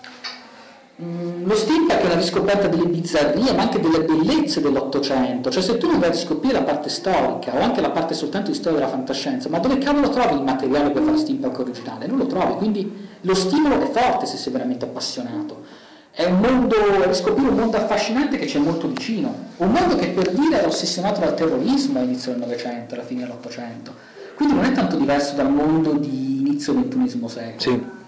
Mm, 1.04 1.46
lo 1.46 1.56
steampunk 1.56 2.00
è 2.00 2.06
una 2.06 2.16
riscoperta 2.16 2.68
delle 2.68 2.86
bizzarrie, 2.86 3.52
ma 3.54 3.64
anche 3.64 3.80
delle 3.82 4.02
bellezze 4.04 4.62
dell'Ottocento, 4.62 5.52
cioè 5.52 5.62
se 5.62 5.78
tu 5.78 5.88
non 5.88 6.00
vai 6.00 6.10
a 6.10 6.14
scoprire 6.14 6.54
la 6.54 6.64
parte 6.64 6.88
storica 6.88 7.54
o 7.54 7.62
anche 7.62 7.82
la 7.82 7.90
parte 7.90 8.14
soltanto 8.14 8.52
di 8.52 8.56
storia 8.56 8.80
della 8.80 8.90
fantascienza, 8.90 9.50
ma 9.50 9.60
dove 9.60 9.78
cavolo 9.80 10.10
trovi 10.10 10.36
il 10.36 10.44
materiale 10.44 10.92
per 10.92 11.04
fare 11.04 11.18
steampunk 11.18 11.60
originale? 11.60 12.08
Non 12.08 12.18
lo 12.18 12.28
trovi, 12.28 12.56
quindi 12.56 13.08
lo 13.22 13.36
stimolo 13.36 13.82
è 13.82 13.90
forte 13.92 14.26
se 14.26 14.38
sei 14.38 14.54
veramente 14.54 14.86
appassionato. 14.86 15.82
È 16.12 16.26
un 16.26 16.40
mondo, 16.40 16.76
riscoprire 17.08 17.50
un 17.50 17.58
mondo 17.58 17.76
affascinante 17.76 18.38
che 18.38 18.48
ci 18.48 18.58
è 18.58 18.60
molto 18.60 18.88
vicino, 18.88 19.34
un 19.58 19.72
mondo 19.72 19.96
che 19.96 20.10
per 20.10 20.32
dire 20.32 20.62
è 20.62 20.66
ossessionato 20.66 21.20
dal 21.20 21.34
terrorismo 21.34 22.00
all'inizio 22.00 22.32
del 22.32 22.42
Novecento, 22.42 22.94
alla 22.94 23.04
fine 23.04 23.22
dell'Ottocento. 23.22 23.94
Quindi 24.36 24.54
non 24.54 24.64
è 24.64 24.72
tanto 24.72 24.96
diverso 24.96 25.34
dal 25.36 25.52
mondo 25.52 25.94
di 25.94 26.40
inizio 26.40 26.74
del 26.74 26.88
XXI 26.88 27.28
secolo. 27.28 27.60
Sì. 27.60 28.02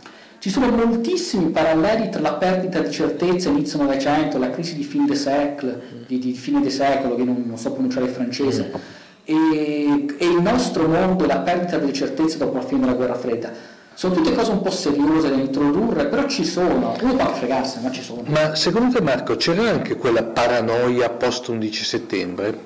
Ci 0.45 0.51
sono 0.51 0.69
moltissimi 0.69 1.49
paralleli 1.49 2.11
tra 2.11 2.21
la 2.21 2.33
perdita 2.33 2.79
di 2.79 2.91
certezza 2.91 3.49
inizio 3.49 3.79
Novecento, 3.79 4.37
la 4.37 4.51
crisi 4.51 4.75
di 4.75 4.83
fine 4.83 5.07
de 5.07 5.15
siècle, 5.15 6.03
di, 6.05 6.19
di 6.19 6.33
fine 6.33 6.61
de 6.61 6.69
secolo, 6.69 7.15
che 7.15 7.23
non, 7.23 7.45
non 7.47 7.57
so 7.57 7.71
pronunciare 7.71 8.05
il 8.05 8.11
francese, 8.11 8.69
mm. 8.69 8.81
e, 9.23 10.05
e, 10.19 10.25
il 10.27 10.39
nostro 10.43 10.87
mondo 10.87 11.23
e 11.23 11.27
la 11.27 11.39
perdita 11.39 11.79
delle 11.79 11.93
certezze 11.93 12.37
dopo 12.37 12.57
la 12.57 12.63
fine 12.63 12.81
della 12.81 12.93
guerra 12.93 13.15
fredda. 13.15 13.51
Sono 13.95 14.13
tutte 14.13 14.35
cose 14.35 14.51
un 14.51 14.61
po' 14.61 14.69
seriose 14.69 15.31
da 15.31 15.35
introdurre, 15.35 16.05
però 16.05 16.27
ci 16.27 16.45
sono, 16.45 16.95
uno 17.01 17.15
può 17.15 17.33
fregarsi, 17.33 17.79
ma 17.81 17.89
ci 17.89 18.03
sono. 18.03 18.21
Ma 18.27 18.53
secondo 18.53 18.95
te 18.95 19.01
Marco 19.01 19.35
c'era 19.37 19.67
anche 19.67 19.95
quella 19.95 20.21
paranoia 20.21 21.09
post 21.09 21.47
11 21.47 21.83
settembre? 21.83 22.59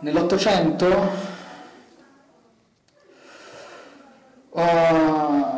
Nell'Ottocento? 0.00 1.36
Uh, 4.50 5.57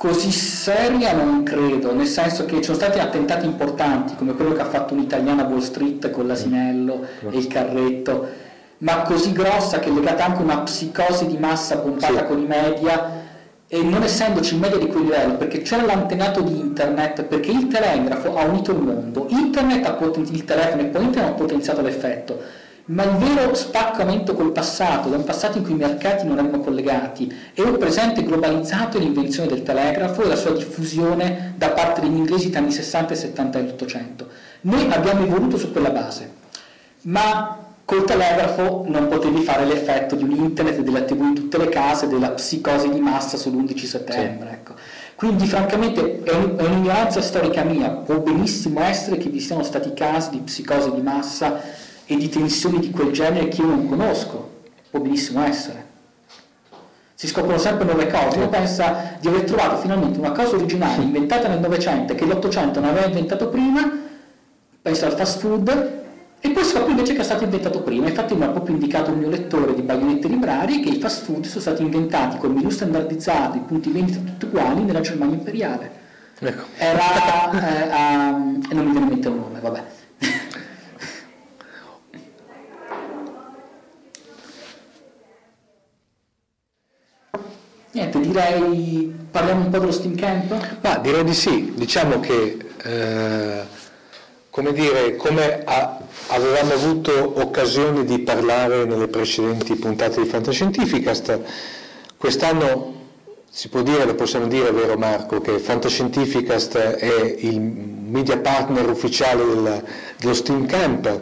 così 0.00 0.30
seria 0.30 1.12
non 1.12 1.42
credo, 1.42 1.92
nel 1.92 2.06
senso 2.06 2.46
che 2.46 2.56
ci 2.56 2.62
sono 2.64 2.78
stati 2.78 2.98
attentati 2.98 3.44
importanti, 3.44 4.14
come 4.14 4.32
quello 4.32 4.54
che 4.54 4.62
ha 4.62 4.64
fatto 4.64 4.94
un'italiana 4.94 5.44
a 5.44 5.46
Wall 5.46 5.60
Street 5.60 6.10
con 6.10 6.26
l'asinello 6.26 7.04
e 7.28 7.36
il 7.36 7.46
carretto, 7.46 8.26
ma 8.78 9.02
così 9.02 9.32
grossa 9.32 9.78
che 9.78 9.90
è 9.90 9.92
legata 9.92 10.24
anche 10.24 10.38
a 10.38 10.42
una 10.42 10.60
psicosi 10.60 11.26
di 11.26 11.36
massa 11.36 11.80
pompata 11.80 12.20
sì. 12.20 12.24
con 12.24 12.38
i 12.38 12.46
media 12.46 13.10
e 13.68 13.82
non 13.82 14.02
essendoci 14.02 14.56
media 14.56 14.78
di 14.78 14.86
quel 14.86 15.02
livello, 15.02 15.34
perché 15.34 15.60
c'era 15.60 15.84
l'antenato 15.84 16.40
di 16.40 16.58
internet, 16.58 17.24
perché 17.24 17.50
il 17.50 17.66
telegrafo 17.66 18.34
ha 18.38 18.44
unito 18.44 18.70
il 18.70 18.78
mondo, 18.78 19.26
internet 19.28 19.84
ha 19.84 19.92
poten- 19.92 20.26
il 20.30 20.44
telefono 20.46 20.80
e 20.80 20.86
poi 20.86 21.04
internet 21.04 21.30
ha 21.30 21.34
potenziato 21.34 21.82
l'effetto, 21.82 22.40
ma 22.90 23.04
il 23.04 23.16
vero 23.16 23.54
spaccamento 23.54 24.34
col 24.34 24.52
passato, 24.52 25.08
da 25.08 25.16
un 25.16 25.24
passato 25.24 25.58
in 25.58 25.64
cui 25.64 25.72
i 25.72 25.76
mercati 25.76 26.26
non 26.26 26.38
erano 26.38 26.60
collegati, 26.60 27.32
e 27.54 27.62
un 27.62 27.76
presente 27.78 28.22
globalizzato 28.22 28.96
è 28.96 29.00
l'invenzione 29.00 29.48
del 29.48 29.62
telegrafo 29.62 30.22
e 30.22 30.26
la 30.26 30.36
sua 30.36 30.52
diffusione 30.52 31.54
da 31.56 31.70
parte 31.70 32.00
degli 32.00 32.16
inglesi 32.16 32.50
tra 32.50 32.60
anni 32.60 32.72
60 32.72 33.12
e 33.12 33.16
70 33.16 33.60
dell'Ottocento. 33.60 34.28
Noi 34.62 34.90
abbiamo 34.90 35.24
evoluto 35.24 35.56
su 35.56 35.72
quella 35.72 35.90
base, 35.90 36.32
ma 37.02 37.60
Col 37.90 38.04
telegrafo 38.04 38.84
non 38.86 39.08
potevi 39.08 39.42
fare 39.42 39.64
l'effetto 39.64 40.14
di 40.14 40.22
un 40.22 40.30
internet 40.30 40.78
della 40.78 41.00
tv 41.00 41.22
in 41.22 41.34
tutte 41.34 41.58
le 41.58 41.68
case, 41.68 42.06
della 42.06 42.30
psicosi 42.30 42.88
di 42.88 43.00
massa 43.00 43.36
sull'11 43.36 43.84
settembre. 43.84 44.48
Sì. 44.48 44.54
Ecco. 44.54 44.74
Quindi 45.16 45.44
francamente 45.48 46.22
è, 46.22 46.32
un, 46.32 46.54
è, 46.56 46.62
un'ignoranza 46.62 47.20
storica 47.20 47.64
mia, 47.64 47.90
può 47.90 48.20
benissimo 48.20 48.80
essere 48.80 49.16
che 49.16 49.28
vi 49.28 49.40
siano 49.40 49.64
stati 49.64 49.92
casi 49.92 50.30
di 50.30 50.38
psicosi 50.38 50.92
di 50.92 51.00
massa 51.00 51.60
e 52.10 52.16
di 52.16 52.28
tensioni 52.28 52.80
di 52.80 52.90
quel 52.90 53.12
genere 53.12 53.46
che 53.46 53.60
io 53.60 53.68
non 53.68 53.88
conosco, 53.88 54.62
può 54.90 54.98
benissimo 54.98 55.44
essere. 55.44 55.86
Si 57.14 57.28
scoprono 57.28 57.56
sempre 57.56 57.84
nuove 57.84 58.08
cose, 58.08 58.38
uno 58.38 58.48
pensa 58.48 59.16
di 59.20 59.28
aver 59.28 59.42
trovato 59.42 59.76
finalmente 59.76 60.18
una 60.18 60.32
cosa 60.32 60.56
originale 60.56 61.04
inventata 61.04 61.46
nel 61.46 61.60
Novecento 61.60 62.16
che 62.16 62.24
l'Ottocento 62.24 62.80
non 62.80 62.88
aveva 62.88 63.06
inventato 63.06 63.48
prima, 63.48 63.88
pensa 64.82 65.06
al 65.06 65.12
fast 65.12 65.38
food, 65.38 65.98
e 66.40 66.50
poi 66.50 66.64
scopro 66.64 66.90
invece 66.90 67.12
che 67.12 67.20
è 67.20 67.24
stato 67.24 67.44
inventato 67.44 67.82
prima, 67.82 68.08
infatti 68.08 68.34
mi 68.34 68.42
ha 68.42 68.48
proprio 68.48 68.74
indicato 68.74 69.12
il 69.12 69.18
mio 69.18 69.28
lettore 69.28 69.72
di 69.74 69.82
baionette 69.82 70.26
librari 70.26 70.80
che 70.80 70.88
i 70.88 70.98
fast 70.98 71.22
food 71.24 71.44
sono 71.44 71.60
stati 71.60 71.82
inventati 71.82 72.38
con 72.38 72.52
menu 72.52 72.70
standardizzati, 72.70 73.60
punti 73.60 73.90
vendita 73.90 74.18
tutti 74.18 74.46
uguali 74.46 74.82
nella 74.82 75.00
Germania 75.00 75.36
imperiale. 75.36 75.92
Ecco. 76.40 76.64
Era, 76.76 77.50
eh, 77.52 78.30
um, 78.32 78.60
e 78.68 78.74
non 78.74 78.84
mi 78.86 78.90
viene 78.90 79.06
in 79.06 79.12
mente 79.12 79.28
il 79.28 79.34
nome, 79.34 79.60
vabbè. 79.60 79.98
Niente, 87.92 88.20
direi 88.20 89.12
parliamo 89.32 89.64
un 89.64 89.70
po' 89.70 89.78
dello 89.78 89.90
Steam 89.90 90.14
Camp? 90.14 90.78
Ma 90.80 90.98
direi 90.98 91.24
di 91.24 91.34
sì, 91.34 91.72
diciamo 91.74 92.20
che 92.20 92.56
eh, 92.84 93.62
come 94.48 94.72
dire, 94.72 95.16
come 95.16 95.64
a, 95.64 95.98
avevamo 96.28 96.72
avuto 96.72 97.40
occasione 97.40 98.04
di 98.04 98.20
parlare 98.20 98.84
nelle 98.84 99.08
precedenti 99.08 99.74
puntate 99.74 100.22
di 100.22 100.28
Fantascientificast, 100.28 101.40
quest'anno 102.16 102.98
si 103.50 103.68
può 103.68 103.82
dire, 103.82 104.04
lo 104.04 104.14
possiamo 104.14 104.46
dire, 104.46 104.70
vero 104.70 104.96
Marco, 104.96 105.40
che 105.40 105.58
Fantascientificast 105.58 106.76
è 106.76 107.36
il 107.38 107.60
media 107.60 108.38
partner 108.38 108.88
ufficiale 108.88 109.44
del, 109.44 109.84
dello 110.16 110.34
Steam 110.34 110.64
Camp, 110.66 111.20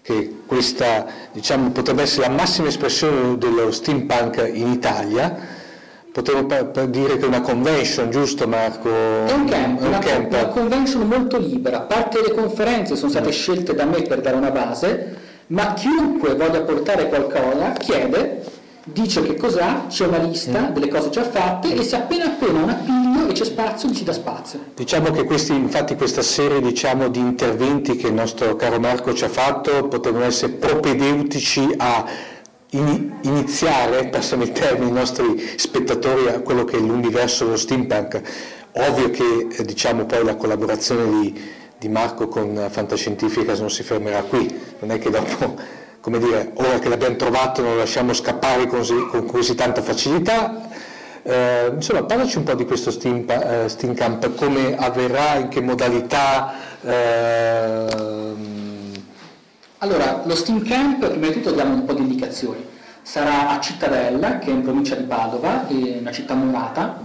che 0.00 0.42
questa 0.46 1.06
diciamo, 1.32 1.70
potrebbe 1.70 2.02
essere 2.02 2.28
la 2.28 2.34
massima 2.34 2.68
espressione 2.68 3.36
dello 3.36 3.72
steampunk 3.72 4.48
in 4.52 4.68
Italia 4.68 5.53
Potremmo 6.14 6.46
dire 6.86 7.16
che 7.16 7.24
è 7.24 7.26
una 7.26 7.40
convention, 7.40 8.08
giusto 8.08 8.46
Marco? 8.46 8.88
È 8.88 9.32
un 9.32 9.46
camp, 9.46 9.80
è 9.80 9.82
un 9.82 9.88
una, 9.88 9.98
camp. 9.98 10.32
una 10.32 10.46
convention 10.46 11.08
molto 11.08 11.38
libera, 11.38 11.80
parte 11.80 12.20
delle 12.22 12.32
conferenze 12.32 12.94
sono 12.94 13.10
state 13.10 13.32
scelte 13.32 13.74
da 13.74 13.84
me 13.84 14.00
per 14.02 14.20
dare 14.20 14.36
una 14.36 14.52
base, 14.52 15.16
ma 15.48 15.72
chiunque 15.72 16.36
voglia 16.36 16.60
portare 16.60 17.08
qualcosa 17.08 17.72
chiede, 17.72 18.44
dice 18.84 19.24
che 19.24 19.34
cos'ha, 19.34 19.86
c'è 19.88 20.06
una 20.06 20.18
lista 20.18 20.68
mm. 20.68 20.72
delle 20.74 20.86
cose 20.86 21.10
già 21.10 21.24
fatte 21.24 21.74
e 21.74 21.82
se 21.82 21.96
appena 21.96 22.26
appena 22.26 22.62
un 22.62 22.68
appiglio 22.68 23.28
e 23.28 23.32
c'è 23.32 23.44
spazio, 23.44 23.88
gli 23.88 23.96
si 23.96 24.04
dà 24.04 24.12
spazio. 24.12 24.60
Diciamo 24.72 25.10
che 25.10 25.24
questi, 25.24 25.52
infatti 25.52 25.96
questa 25.96 26.22
serie 26.22 26.60
diciamo, 26.60 27.08
di 27.08 27.18
interventi 27.18 27.96
che 27.96 28.06
il 28.06 28.14
nostro 28.14 28.54
caro 28.54 28.78
Marco 28.78 29.14
ci 29.14 29.24
ha 29.24 29.28
fatto 29.28 29.88
potrebbero 29.88 30.26
essere 30.26 30.52
propedeutici 30.52 31.74
a 31.76 32.04
iniziare, 32.78 34.08
passano 34.08 34.42
il 34.42 34.52
termine, 34.52 34.90
i 34.90 34.92
nostri 34.92 35.54
spettatori 35.56 36.28
a 36.28 36.40
quello 36.40 36.64
che 36.64 36.76
è 36.76 36.80
l'universo 36.80 37.44
dello 37.44 37.56
steampunk. 37.56 38.20
Ovvio 38.72 39.10
che 39.10 39.48
eh, 39.50 39.64
diciamo, 39.64 40.04
poi 40.04 40.24
la 40.24 40.34
collaborazione 40.34 41.20
di, 41.20 41.40
di, 41.78 41.88
Marco 41.88 42.26
con 42.26 42.66
Fantascientifica 42.70 43.54
non 43.54 43.70
si 43.70 43.84
fermerà 43.84 44.22
qui, 44.22 44.52
non 44.80 44.90
è 44.90 44.98
che 44.98 45.10
dopo, 45.10 45.54
come 46.00 46.18
dire, 46.18 46.50
ora 46.54 46.80
che 46.80 46.88
l'abbiamo 46.88 47.16
trovato 47.16 47.62
non 47.62 47.72
lo 47.72 47.78
lasciamo 47.78 48.12
scappare 48.12 48.66
così, 48.66 49.06
con 49.08 49.26
così 49.26 49.54
tanta 49.54 49.80
facilità. 49.80 50.68
Eh, 51.22 51.70
insomma, 51.74 52.02
parlaci 52.02 52.36
un 52.38 52.42
po' 52.42 52.54
di 52.54 52.66
questo 52.66 52.90
Steam, 52.90 53.24
uh, 53.26 53.68
steam 53.68 53.94
Camp, 53.94 54.34
come 54.34 54.76
avverrà, 54.76 55.36
in 55.36 55.48
che 55.48 55.60
modalità. 55.60 56.52
Eh, 56.82 58.73
allora, 59.84 60.22
lo 60.24 60.34
Steam 60.34 60.64
Camp, 60.64 61.06
prima 61.06 61.26
di 61.26 61.34
tutto 61.34 61.52
diamo 61.52 61.74
un 61.74 61.84
po' 61.84 61.92
di 61.92 62.00
indicazioni. 62.00 62.64
Sarà 63.02 63.50
a 63.50 63.60
Cittadella, 63.60 64.38
che 64.38 64.50
è 64.50 64.54
in 64.54 64.62
provincia 64.62 64.94
di 64.94 65.04
Padova, 65.04 65.68
è 65.68 65.98
una 66.00 66.10
città 66.10 66.32
murata, 66.34 67.02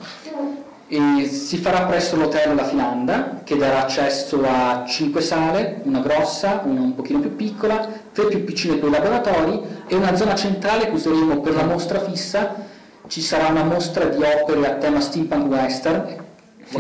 e 0.88 1.28
si 1.30 1.58
farà 1.58 1.82
presso 1.82 2.16
l'hotel 2.16 2.56
La 2.56 2.64
Finanda, 2.64 3.42
che 3.44 3.58
darà 3.58 3.84
accesso 3.84 4.42
a 4.46 4.86
5 4.88 5.20
sale, 5.20 5.82
una 5.84 6.00
grossa, 6.00 6.62
una 6.64 6.80
un 6.80 6.96
pochino 6.96 7.20
più 7.20 7.36
piccola, 7.36 7.86
tre 8.14 8.28
più 8.28 8.46
piccine 8.46 8.78
per 8.78 8.88
i 8.88 8.92
laboratori 8.92 9.62
e 9.86 9.96
una 9.96 10.16
zona 10.16 10.36
centrale 10.36 10.86
che 10.86 10.94
useremo 10.94 11.42
per 11.42 11.56
la 11.56 11.66
mostra 11.66 12.00
fissa. 12.00 12.68
Ci 13.08 13.22
sarà 13.22 13.48
una 13.48 13.64
mostra 13.64 14.06
di 14.06 14.24
opere 14.24 14.68
a 14.68 14.76
tema 14.76 15.02
steampunk 15.02 15.52
western, 15.52 16.16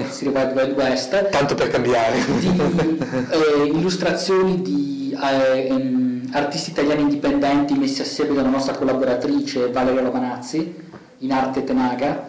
si 0.10 0.28
Wild 0.28 0.76
West, 0.78 1.30
tanto 1.30 1.56
per 1.56 1.70
cambiare, 1.70 2.24
di 2.40 2.62
eh, 3.32 3.66
illustrazioni 3.66 4.62
di 4.62 4.99
eh, 5.22 5.68
ehm, 5.68 6.30
artisti 6.32 6.72
italiani 6.72 7.02
indipendenti 7.02 7.74
messi 7.74 8.02
assieme 8.02 8.36
dalla 8.36 8.50
nostra 8.50 8.76
collaboratrice 8.76 9.70
Valeria 9.70 10.02
Lovanazzi 10.02 10.76
in 11.20 11.32
arte 11.32 11.64
Tenaga 11.64 12.28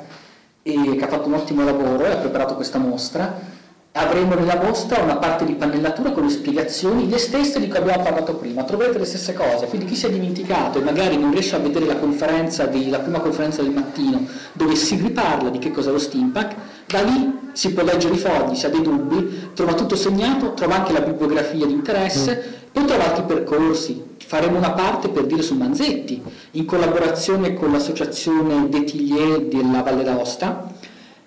che 0.63 1.05
ha 1.05 1.09
fatto 1.09 1.27
un 1.27 1.35
ottimo 1.35 1.65
lavoro 1.65 2.05
e 2.05 2.11
ha 2.11 2.17
preparato 2.17 2.55
questa 2.55 2.79
mostra 2.79 3.59
avremo 3.93 4.35
nella 4.35 4.61
mostra 4.63 5.03
una 5.03 5.17
parte 5.17 5.45
di 5.45 5.55
pannellatura 5.55 6.13
con 6.13 6.23
le 6.23 6.31
spiegazioni, 6.31 7.09
le 7.09 7.19
stesse 7.19 7.59
di 7.59 7.67
cui 7.67 7.79
abbiamo 7.79 8.05
parlato 8.05 8.37
prima, 8.37 8.63
troverete 8.63 8.99
le 8.99 9.05
stesse 9.05 9.35
cose, 9.35 9.67
quindi 9.67 9.87
chi 9.87 9.97
si 9.97 10.07
è 10.07 10.11
dimenticato 10.11 10.79
e 10.79 10.83
magari 10.83 11.17
non 11.17 11.33
riesce 11.33 11.57
a 11.57 11.59
vedere 11.59 11.87
la, 11.87 11.97
conferenza 11.97 12.67
di, 12.67 12.89
la 12.89 13.01
prima 13.01 13.19
conferenza 13.19 13.63
del 13.63 13.73
mattino 13.73 14.27
dove 14.53 14.77
si 14.77 14.95
riparla 14.95 15.51
di 15.51 15.59
che 15.59 15.73
cos'è 15.73 15.91
lo 15.91 15.99
steampunk, 15.99 16.55
da 16.87 17.03
lì 17.03 17.39
si 17.53 17.73
può 17.73 17.83
leggere 17.83 18.15
i 18.15 18.19
fogli, 18.19 18.55
se 18.55 18.69
ha 18.69 18.71
dei 18.71 18.83
dubbi, 18.83 19.51
trova 19.55 19.75
tutto 19.75 19.97
segnato, 19.97 20.55
trova 20.55 20.77
anche 20.77 20.93
la 20.93 21.01
bibliografia 21.01 21.67
di 21.67 21.73
interesse, 21.73 22.37
mm. 22.37 22.60
Poi 22.73 22.85
trova 22.85 23.05
altri 23.09 23.25
percorsi, 23.25 24.03
faremo 24.19 24.59
una 24.59 24.73
parte 24.73 25.09
per 25.09 25.27
dire 25.27 25.43
su 25.43 25.57
Manzetti, 25.57 26.23
in 26.53 26.65
collaborazione 26.65 27.55
con 27.55 27.73
l'associazione 27.73 28.69
Detillier 28.69 29.43
della 29.43 29.83
Valle 29.83 30.05
d'Aosta, 30.05 30.73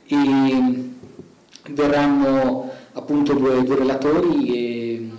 e 0.05 0.91
verranno 1.71 2.71
appunto 2.93 3.33
due, 3.33 3.63
due 3.63 3.75
relatori 3.75 4.53
e, 4.53 5.09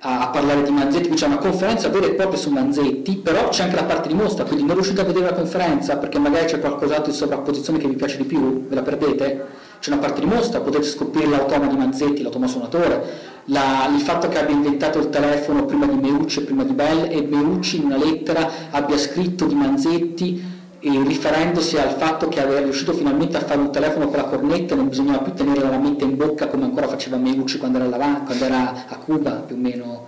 a, 0.00 0.20
a, 0.20 0.28
parlare 0.28 0.62
di 0.62 0.70
Manzetti, 0.70 1.08
qui 1.08 1.16
c'è 1.16 1.26
una 1.26 1.38
conferenza 1.38 1.88
vera 1.88 2.06
e 2.06 2.14
propria 2.14 2.38
su 2.38 2.50
Manzetti, 2.50 3.16
però 3.16 3.48
c'è 3.48 3.64
anche 3.64 3.76
la 3.76 3.84
parte 3.84 4.08
di 4.08 4.14
mostra, 4.14 4.44
quindi 4.44 4.64
non 4.64 4.74
riuscite 4.74 5.00
a 5.00 5.04
vedere 5.04 5.26
la 5.26 5.34
conferenza 5.34 5.96
perché 5.96 6.18
magari 6.18 6.46
c'è 6.46 6.60
qualcos'altro 6.60 7.10
in 7.10 7.16
sovrapposizione 7.16 7.78
che 7.78 7.88
vi 7.88 7.96
piace 7.96 8.18
di 8.18 8.24
più, 8.24 8.66
ve 8.68 8.74
la 8.74 8.82
perdete? 8.82 9.62
C'è 9.80 9.90
una 9.90 10.00
parte 10.00 10.20
di 10.20 10.26
mostra, 10.26 10.60
potete 10.60 10.84
scoprire 10.84 11.28
l'automa 11.28 11.66
di 11.66 11.76
Manzetti, 11.76 12.22
l'automa 12.22 12.46
suonatore, 12.46 13.32
la, 13.46 13.90
il 13.94 14.00
fatto 14.00 14.28
che 14.28 14.38
abbia 14.38 14.54
inventato 14.54 14.98
il 14.98 15.10
telefono 15.10 15.64
prima 15.64 15.86
di 15.86 15.96
Meucci 15.96 16.40
e 16.40 16.42
prima 16.44 16.64
di 16.64 16.72
Bell 16.72 17.10
e 17.10 17.22
Meucci 17.22 17.76
in 17.76 17.84
una 17.84 17.96
lettera 17.96 18.50
abbia 18.70 18.96
scritto 18.96 19.46
di 19.46 19.54
Manzetti 19.54 20.52
riferendosi 20.80 21.78
al 21.78 21.94
fatto 21.94 22.28
che 22.28 22.40
era 22.40 22.58
riuscito 22.58 22.92
finalmente 22.92 23.36
a 23.38 23.40
fare 23.40 23.58
un 23.58 23.72
telefono 23.72 24.08
con 24.08 24.16
la 24.16 24.24
cornetta, 24.24 24.74
non 24.74 24.88
bisognava 24.88 25.22
più 25.22 25.32
tenere 25.32 25.60
la 25.60 25.78
mente 25.78 26.04
in 26.04 26.16
bocca 26.16 26.48
come 26.48 26.64
ancora 26.64 26.88
faceva 26.88 27.16
Meucci 27.16 27.58
quando 27.58 27.78
era, 27.78 28.22
quando 28.24 28.44
era 28.44 28.86
a 28.88 28.96
Cuba, 28.98 29.30
più 29.30 29.56
o 29.56 29.58
meno, 29.58 30.06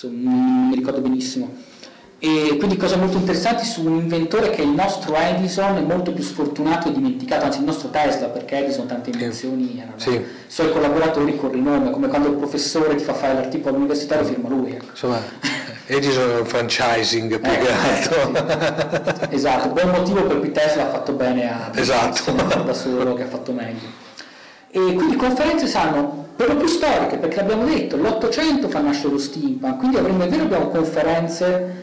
non 0.00 0.68
mi 0.68 0.74
ricordo 0.74 1.00
benissimo. 1.00 1.54
E 2.24 2.56
quindi 2.56 2.76
cose 2.76 2.94
molto 2.94 3.16
interessanti 3.16 3.64
su 3.64 3.84
un 3.84 3.96
inventore 3.96 4.50
che 4.50 4.62
il 4.62 4.68
nostro 4.68 5.16
Edison 5.16 5.76
è 5.76 5.80
molto 5.80 6.12
più 6.12 6.22
sfortunato 6.22 6.86
e 6.86 6.92
dimenticato, 6.92 7.46
anzi 7.46 7.58
il 7.58 7.64
nostro 7.64 7.88
Tesla, 7.88 8.28
perché 8.28 8.58
Edison 8.58 8.86
tante 8.86 9.10
invenzioni 9.10 9.76
erano 9.76 9.94
sì. 9.96 10.24
suoi 10.46 10.70
collaboratori 10.70 11.36
con 11.36 11.50
rinome, 11.50 11.90
come 11.90 12.06
quando 12.06 12.28
il 12.28 12.36
professore 12.36 12.94
ti 12.94 13.02
fa 13.02 13.12
fare 13.12 13.34
l'articolo 13.34 13.74
all'università 13.74 14.22
firma 14.22 14.48
lui. 14.48 14.70
Ecco. 14.70 14.84
Insomma, 14.90 15.20
Edison 15.86 16.30
è 16.30 16.38
un 16.38 16.46
franchising 16.46 17.40
più 17.40 17.50
eh, 17.50 17.58
che 17.58 17.72
altro. 17.72 19.28
Eh, 19.28 19.34
esatto, 19.34 19.70
buon 19.70 19.90
motivo 19.90 20.22
per 20.22 20.38
cui 20.38 20.52
Tesla 20.52 20.84
ha 20.84 20.90
fatto 20.90 21.14
bene 21.14 21.52
a 21.52 21.72
esatto. 21.74 22.30
da 22.64 22.72
solo 22.72 23.14
che 23.14 23.24
ha 23.24 23.26
fatto 23.26 23.50
meglio. 23.50 23.88
E 24.70 24.78
quindi 24.94 25.16
conferenze 25.16 25.66
sanno 25.66 26.28
per 26.36 26.50
lo 26.50 26.54
più 26.54 26.68
storiche, 26.68 27.16
perché 27.16 27.40
abbiamo 27.40 27.64
detto, 27.64 27.96
l'Ottocento 27.96 28.68
fa 28.68 28.78
nascere 28.78 29.10
lo 29.10 29.18
steampunk, 29.18 29.78
quindi 29.78 29.96
avremo, 29.96 30.22
è 30.22 30.28
vero, 30.28 30.44
abbiamo 30.44 30.68
conferenze 30.68 31.81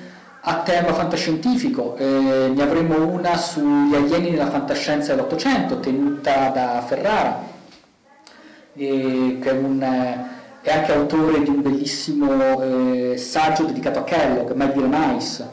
a 0.49 0.63
tema 0.63 0.93
fantascientifico, 0.93 1.95
eh, 1.95 2.51
ne 2.51 2.63
avremo 2.63 3.05
una 3.05 3.37
sugli 3.37 3.93
alieni 3.93 4.31
nella 4.31 4.49
fantascienza 4.49 5.13
dell'Ottocento, 5.13 5.79
tenuta 5.79 6.49
da 6.49 6.83
Ferrara, 6.87 7.43
eh, 8.73 9.37
che 9.39 9.49
è 9.49 9.53
un 9.53 10.27
è 10.61 10.71
anche 10.71 10.91
autore 10.91 11.41
di 11.43 11.49
un 11.49 11.61
bellissimo 11.61 12.61
eh, 12.61 13.15
saggio 13.15 13.63
dedicato 13.63 13.99
a 13.99 14.03
Kellogg, 14.03 14.51
Mai 14.53 14.71
dire 14.71 14.87
mais, 14.87 15.45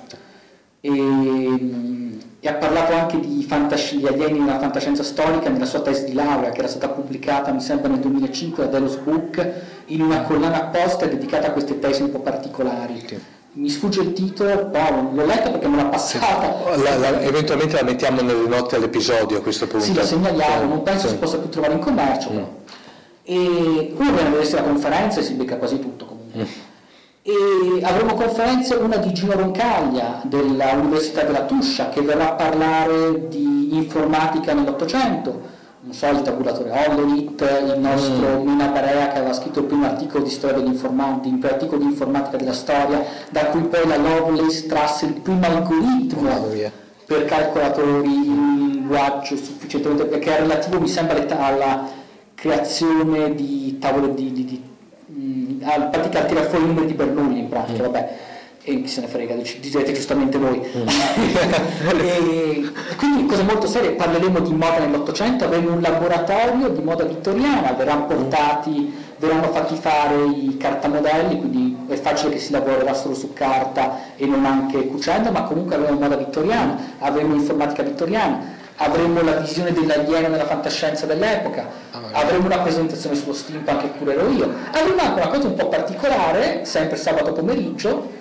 e, 0.80 0.90
mm, 0.90 2.18
e, 2.40 2.48
ha 2.48 2.54
parlato 2.54 2.94
anche 2.94 3.20
di, 3.20 3.44
fantasci- 3.44 3.98
di 3.98 4.06
alieni 4.06 4.38
nella 4.38 4.58
fantascienza 4.58 5.02
storica 5.02 5.50
nella 5.50 5.66
sua 5.66 5.82
tesi 5.82 6.06
di 6.06 6.14
laurea, 6.14 6.50
che 6.50 6.58
era 6.60 6.68
stata 6.68 6.88
pubblicata, 6.88 7.52
mi 7.52 7.60
sembra, 7.60 7.88
nel 7.88 8.00
2005 8.00 8.64
da 8.64 8.70
Delos 8.70 8.96
Book, 8.96 9.46
in 9.86 10.00
una 10.00 10.22
collana 10.22 10.56
apposta 10.56 11.04
dedicata 11.04 11.48
a 11.48 11.52
queste 11.52 11.78
tesi 11.78 12.00
un 12.00 12.10
po' 12.10 12.20
particolari. 12.20 13.35
Sì 13.56 13.60
mi 13.60 13.70
sfugge 13.70 14.02
il 14.02 14.12
titolo, 14.12 14.66
però 14.66 15.10
l'ho 15.14 15.24
letta 15.24 15.48
perché 15.50 15.66
me 15.66 15.76
l'ha 15.76 15.86
passata. 15.86 16.76
La, 16.76 16.96
la, 16.96 17.20
eventualmente 17.22 17.74
la 17.76 17.84
mettiamo 17.84 18.20
nelle 18.20 18.46
note 18.46 18.76
all'episodio 18.76 19.38
a 19.38 19.40
questo 19.40 19.66
punto. 19.66 19.86
Sì, 19.86 19.94
la 19.94 20.04
segnaliamo, 20.04 20.68
non 20.68 20.82
penso 20.82 21.06
sì. 21.06 21.14
si 21.14 21.18
possa 21.18 21.38
più 21.38 21.48
trovare 21.48 21.72
in 21.72 21.78
commercio, 21.78 22.30
mm 22.30 22.42
e 23.28 23.92
viene 23.98 24.20
a 24.20 24.30
vedersi 24.30 24.54
la 24.54 24.62
conferenza 24.62 25.18
e 25.18 25.24
si 25.24 25.34
becca 25.34 25.56
quasi 25.56 25.80
tutto 25.80 26.04
comunque. 26.04 26.42
Mm. 26.42 26.46
E 27.22 27.84
avremo 27.84 28.14
conferenze, 28.14 28.76
una 28.76 28.98
di 28.98 29.12
Gino 29.12 29.32
Roncaglia 29.32 30.20
dell'Università 30.22 31.24
della 31.24 31.44
Tuscia 31.44 31.88
che 31.88 32.00
verrà 32.02 32.30
a 32.30 32.34
parlare 32.34 33.26
di 33.26 33.74
informatica 33.74 34.54
nell'Ottocento, 34.54 35.54
non 35.86 35.94
so, 35.94 36.08
il 36.08 36.22
tabulatore 36.22 36.70
Hololit, 36.70 37.40
il 37.40 37.78
nostro 37.78 38.40
mm. 38.40 38.44
Mina 38.44 38.66
Barea 38.66 39.06
che 39.06 39.18
aveva 39.18 39.32
scritto 39.32 39.60
il 39.60 39.66
primo 39.66 39.86
articolo 39.86 40.24
di 40.24 40.30
storia 40.30 40.56
dell'informatica, 40.56 41.28
il 41.28 41.38
primo 41.38 41.54
articolo 41.54 41.80
di 41.80 41.86
informatica 41.86 42.36
della 42.36 42.52
storia, 42.52 43.04
da 43.30 43.46
cui 43.46 43.60
poi 43.62 43.86
la 43.86 43.96
Lovelace 43.96 44.66
trasse 44.66 45.06
il 45.06 45.12
primo 45.12 45.46
algoritmo 45.46 46.28
per 47.06 47.24
calcolatori 47.26 48.08
in 48.08 48.56
linguaggio 48.58 49.36
sufficientemente, 49.36 50.06
perché 50.06 50.36
è 50.36 50.40
relativo 50.40 50.80
mi 50.80 50.88
sembra 50.88 51.24
alla 51.38 51.88
creazione 52.34 53.36
di 53.36 53.78
tavole 53.78 54.12
di, 54.12 54.32
di, 54.32 54.44
di 54.44 54.62
mh, 55.06 55.62
in 55.62 55.88
pratica 55.92 56.24
tira 56.24 56.42
fuori 56.42 56.64
i 56.64 56.66
numeri 56.66 56.86
di 56.86 56.94
Bernoulli 56.94 57.38
in 57.38 57.48
pratica, 57.48 57.82
mm. 57.82 57.86
vabbè, 57.92 58.16
e 58.68 58.82
chi 58.82 58.88
se 58.88 59.00
ne 59.00 59.06
frega, 59.06 59.36
direte 59.60 59.92
giustamente 59.92 60.38
voi. 60.38 60.58
Mm. 60.58 60.88
e, 62.00 62.72
quindi 62.96 63.26
cose 63.26 63.44
molto 63.44 63.68
serie, 63.68 63.92
parleremo 63.92 64.40
di 64.40 64.52
moda 64.52 64.80
nell'Ottocento, 64.80 65.44
avremo 65.44 65.72
un 65.72 65.80
laboratorio 65.80 66.68
di 66.70 66.82
moda 66.82 67.04
vittoriana, 67.04 67.74
verranno 67.74 68.06
portati, 68.06 68.92
verranno 69.18 69.52
fatti 69.52 69.76
fare 69.76 70.20
i 70.24 70.56
cartamodelli, 70.58 71.38
quindi 71.38 71.76
è 71.86 71.94
facile 71.94 72.32
che 72.32 72.38
si 72.40 72.50
lavorerà 72.50 72.92
solo 72.92 73.14
su 73.14 73.32
carta 73.32 74.16
e 74.16 74.26
non 74.26 74.44
anche 74.44 74.88
cucendo, 74.88 75.30
ma 75.30 75.44
comunque 75.44 75.76
avremo 75.76 76.00
moda 76.00 76.16
vittoriana, 76.16 76.76
avremo 76.98 77.34
informatica 77.34 77.84
vittoriana 77.84 78.64
avremo 78.78 79.22
la 79.22 79.36
visione 79.36 79.72
dell'alieno 79.72 80.28
nella 80.28 80.44
fantascienza 80.44 81.06
dell'epoca, 81.06 81.66
ah, 81.92 82.00
avremo 82.12 82.44
una 82.44 82.58
presentazione 82.58 83.16
sullo 83.16 83.32
steampunk 83.32 83.80
che 83.80 83.90
curerò 83.96 84.28
io, 84.28 84.52
avremo 84.70 85.00
anche 85.00 85.20
una 85.20 85.28
cosa 85.28 85.48
un 85.48 85.54
po' 85.54 85.68
particolare, 85.68 86.66
sempre 86.66 86.98
sabato 86.98 87.32
pomeriggio, 87.32 88.15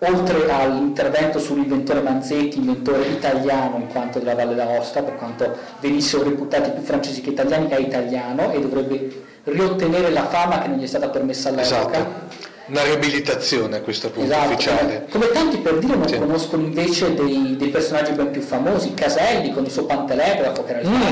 oltre 0.00 0.50
all'intervento 0.50 1.38
sull'inventore 1.38 2.00
Manzetti, 2.00 2.58
inventore 2.58 3.06
italiano 3.06 3.76
in 3.78 3.88
quanto 3.88 4.18
della 4.18 4.34
Valle 4.34 4.54
d'Aosta, 4.54 5.02
per 5.02 5.16
quanto 5.16 5.56
venissero 5.80 6.22
reputati 6.24 6.70
più 6.70 6.82
francesi 6.82 7.20
che 7.20 7.30
italiani, 7.30 7.68
è 7.68 7.78
italiano 7.78 8.52
e 8.52 8.60
dovrebbe 8.60 9.24
riottenere 9.44 10.10
la 10.10 10.26
fama 10.26 10.60
che 10.60 10.68
non 10.68 10.78
gli 10.78 10.84
è 10.84 10.86
stata 10.86 11.08
permessa 11.08 11.48
all'epoca. 11.48 11.98
Esatto 11.98 12.46
una 12.68 12.82
riabilitazione 12.82 13.76
a 13.76 13.80
questo 13.80 14.10
punto 14.10 14.30
esatto, 14.30 14.52
ufficiale. 14.52 15.06
Come, 15.10 15.30
tanti 15.30 15.56
per 15.56 15.78
dire 15.78 15.96
non 15.96 16.06
sì. 16.06 16.18
conoscono 16.18 16.64
invece 16.64 17.14
dei, 17.14 17.56
dei, 17.56 17.68
personaggi 17.68 18.12
ben 18.12 18.30
più 18.30 18.42
famosi, 18.42 18.92
Caselli 18.92 19.52
con 19.52 19.64
il 19.64 19.70
suo 19.70 19.86
pantelegrafo 19.86 20.64
che 20.64 20.70
era 20.72 20.80
il 20.80 20.88
mm. 20.88 21.02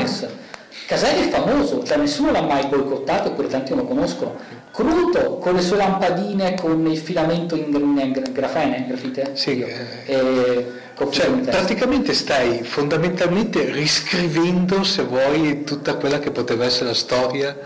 Caselli 0.86 1.26
è 1.26 1.30
famoso, 1.30 1.82
cioè 1.84 1.96
nessuno 1.96 2.30
l'ha 2.30 2.42
mai 2.42 2.66
boicottato 2.66 3.28
eppure 3.28 3.48
tanti 3.48 3.74
non 3.74 3.84
lo 3.84 3.88
conoscono. 3.88 4.36
Cruto 4.70 5.38
con 5.38 5.54
le 5.54 5.62
sue 5.62 5.76
lampadine 5.76 6.54
con 6.54 6.86
il 6.86 6.98
filamento 6.98 7.56
in, 7.56 7.74
in 7.74 8.22
grafene, 8.32 8.84
grafite? 8.86 9.30
Sì. 9.34 9.60
Eh, 9.62 10.84
cioè, 11.10 11.28
praticamente 11.30 12.12
stai 12.12 12.62
fondamentalmente 12.62 13.70
riscrivendo, 13.70 14.82
se 14.84 15.02
vuoi, 15.02 15.64
tutta 15.64 15.94
quella 15.94 16.18
che 16.18 16.30
poteva 16.30 16.64
essere 16.64 16.86
la 16.86 16.94
storia 16.94 17.56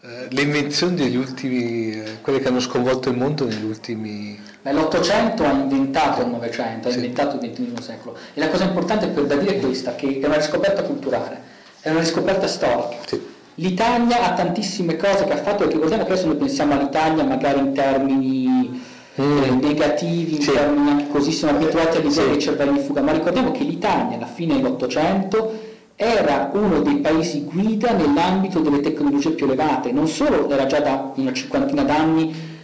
eh, 0.00 0.26
le 0.30 0.42
invenzioni 0.42 0.94
degli 0.94 1.16
ultimi, 1.16 1.90
eh, 1.90 2.20
quelle 2.22 2.40
che 2.40 2.48
hanno 2.48 2.60
sconvolto 2.60 3.10
il 3.10 3.16
mondo 3.16 3.44
negli 3.44 3.64
ultimi... 3.64 4.40
L'Ottocento 4.62 5.44
ha 5.44 5.50
inventato 5.50 6.22
il 6.22 6.28
Novecento, 6.28 6.88
ha 6.88 6.90
sì. 6.90 6.98
inventato 6.98 7.36
il 7.36 7.50
XXI 7.50 7.82
secolo. 7.82 8.16
E 8.32 8.40
la 8.40 8.48
cosa 8.48 8.64
importante 8.64 9.08
per 9.08 9.24
da 9.24 9.36
dire 9.36 9.56
è 9.56 9.60
questa, 9.60 9.94
che 9.96 10.20
è 10.20 10.24
una 10.24 10.36
riscoperta 10.36 10.82
culturale, 10.82 11.40
è 11.80 11.90
una 11.90 12.00
riscoperta 12.00 12.46
storica. 12.46 12.96
Sì. 13.06 13.20
L'Italia 13.54 14.24
ha 14.24 14.34
tantissime 14.34 14.96
cose 14.96 15.24
che 15.24 15.32
ha 15.32 15.36
fatto, 15.36 15.68
ricordiamo 15.68 16.04
che 16.04 16.12
adesso 16.12 16.26
noi 16.26 16.36
pensiamo 16.36 16.74
all'Italia 16.74 17.24
magari 17.24 17.58
in 17.58 17.72
termini 17.72 18.80
mm. 19.20 19.42
eh, 19.42 19.50
negativi, 19.50 20.36
in 20.36 20.42
sì. 20.42 20.52
termini 20.52 20.90
anche 20.90 21.08
così, 21.08 21.32
siamo 21.32 21.58
abituati 21.58 21.96
a 21.96 22.00
l'idea 22.00 22.22
sì. 22.22 22.28
dei 22.28 22.38
cervelli 22.40 22.78
in 22.78 22.84
fuga, 22.84 23.02
ma 23.02 23.12
ricordiamo 23.12 23.50
che 23.50 23.64
l'Italia 23.64 24.16
alla 24.16 24.26
fine 24.26 24.56
dell'Ottocento 24.56 25.66
era 25.96 26.50
uno 26.52 26.80
dei 26.82 26.98
paesi 26.98 27.42
guida 27.42 27.92
nell'ambito 27.92 28.60
delle 28.60 28.78
tecnologie 28.78 29.30
più 29.30 29.46
elevate, 29.46 29.90
non 29.90 30.06
solo 30.06 30.48
era 30.48 30.66
già 30.66 30.78
da 30.78 31.12
una 31.16 31.32
cinquantina 31.32 31.82
d'anni 31.82 32.56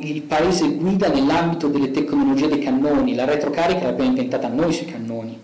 il 0.00 0.22
paese 0.22 0.68
guida 0.74 1.08
nell'ambito 1.08 1.66
delle 1.66 1.90
tecnologie 1.90 2.46
dei 2.46 2.60
cannoni, 2.60 3.16
la 3.16 3.24
retrocarica 3.24 3.86
l'abbiamo 3.86 4.10
inventata 4.10 4.46
noi 4.46 4.72
sui 4.72 4.86
cannoni, 4.86 5.36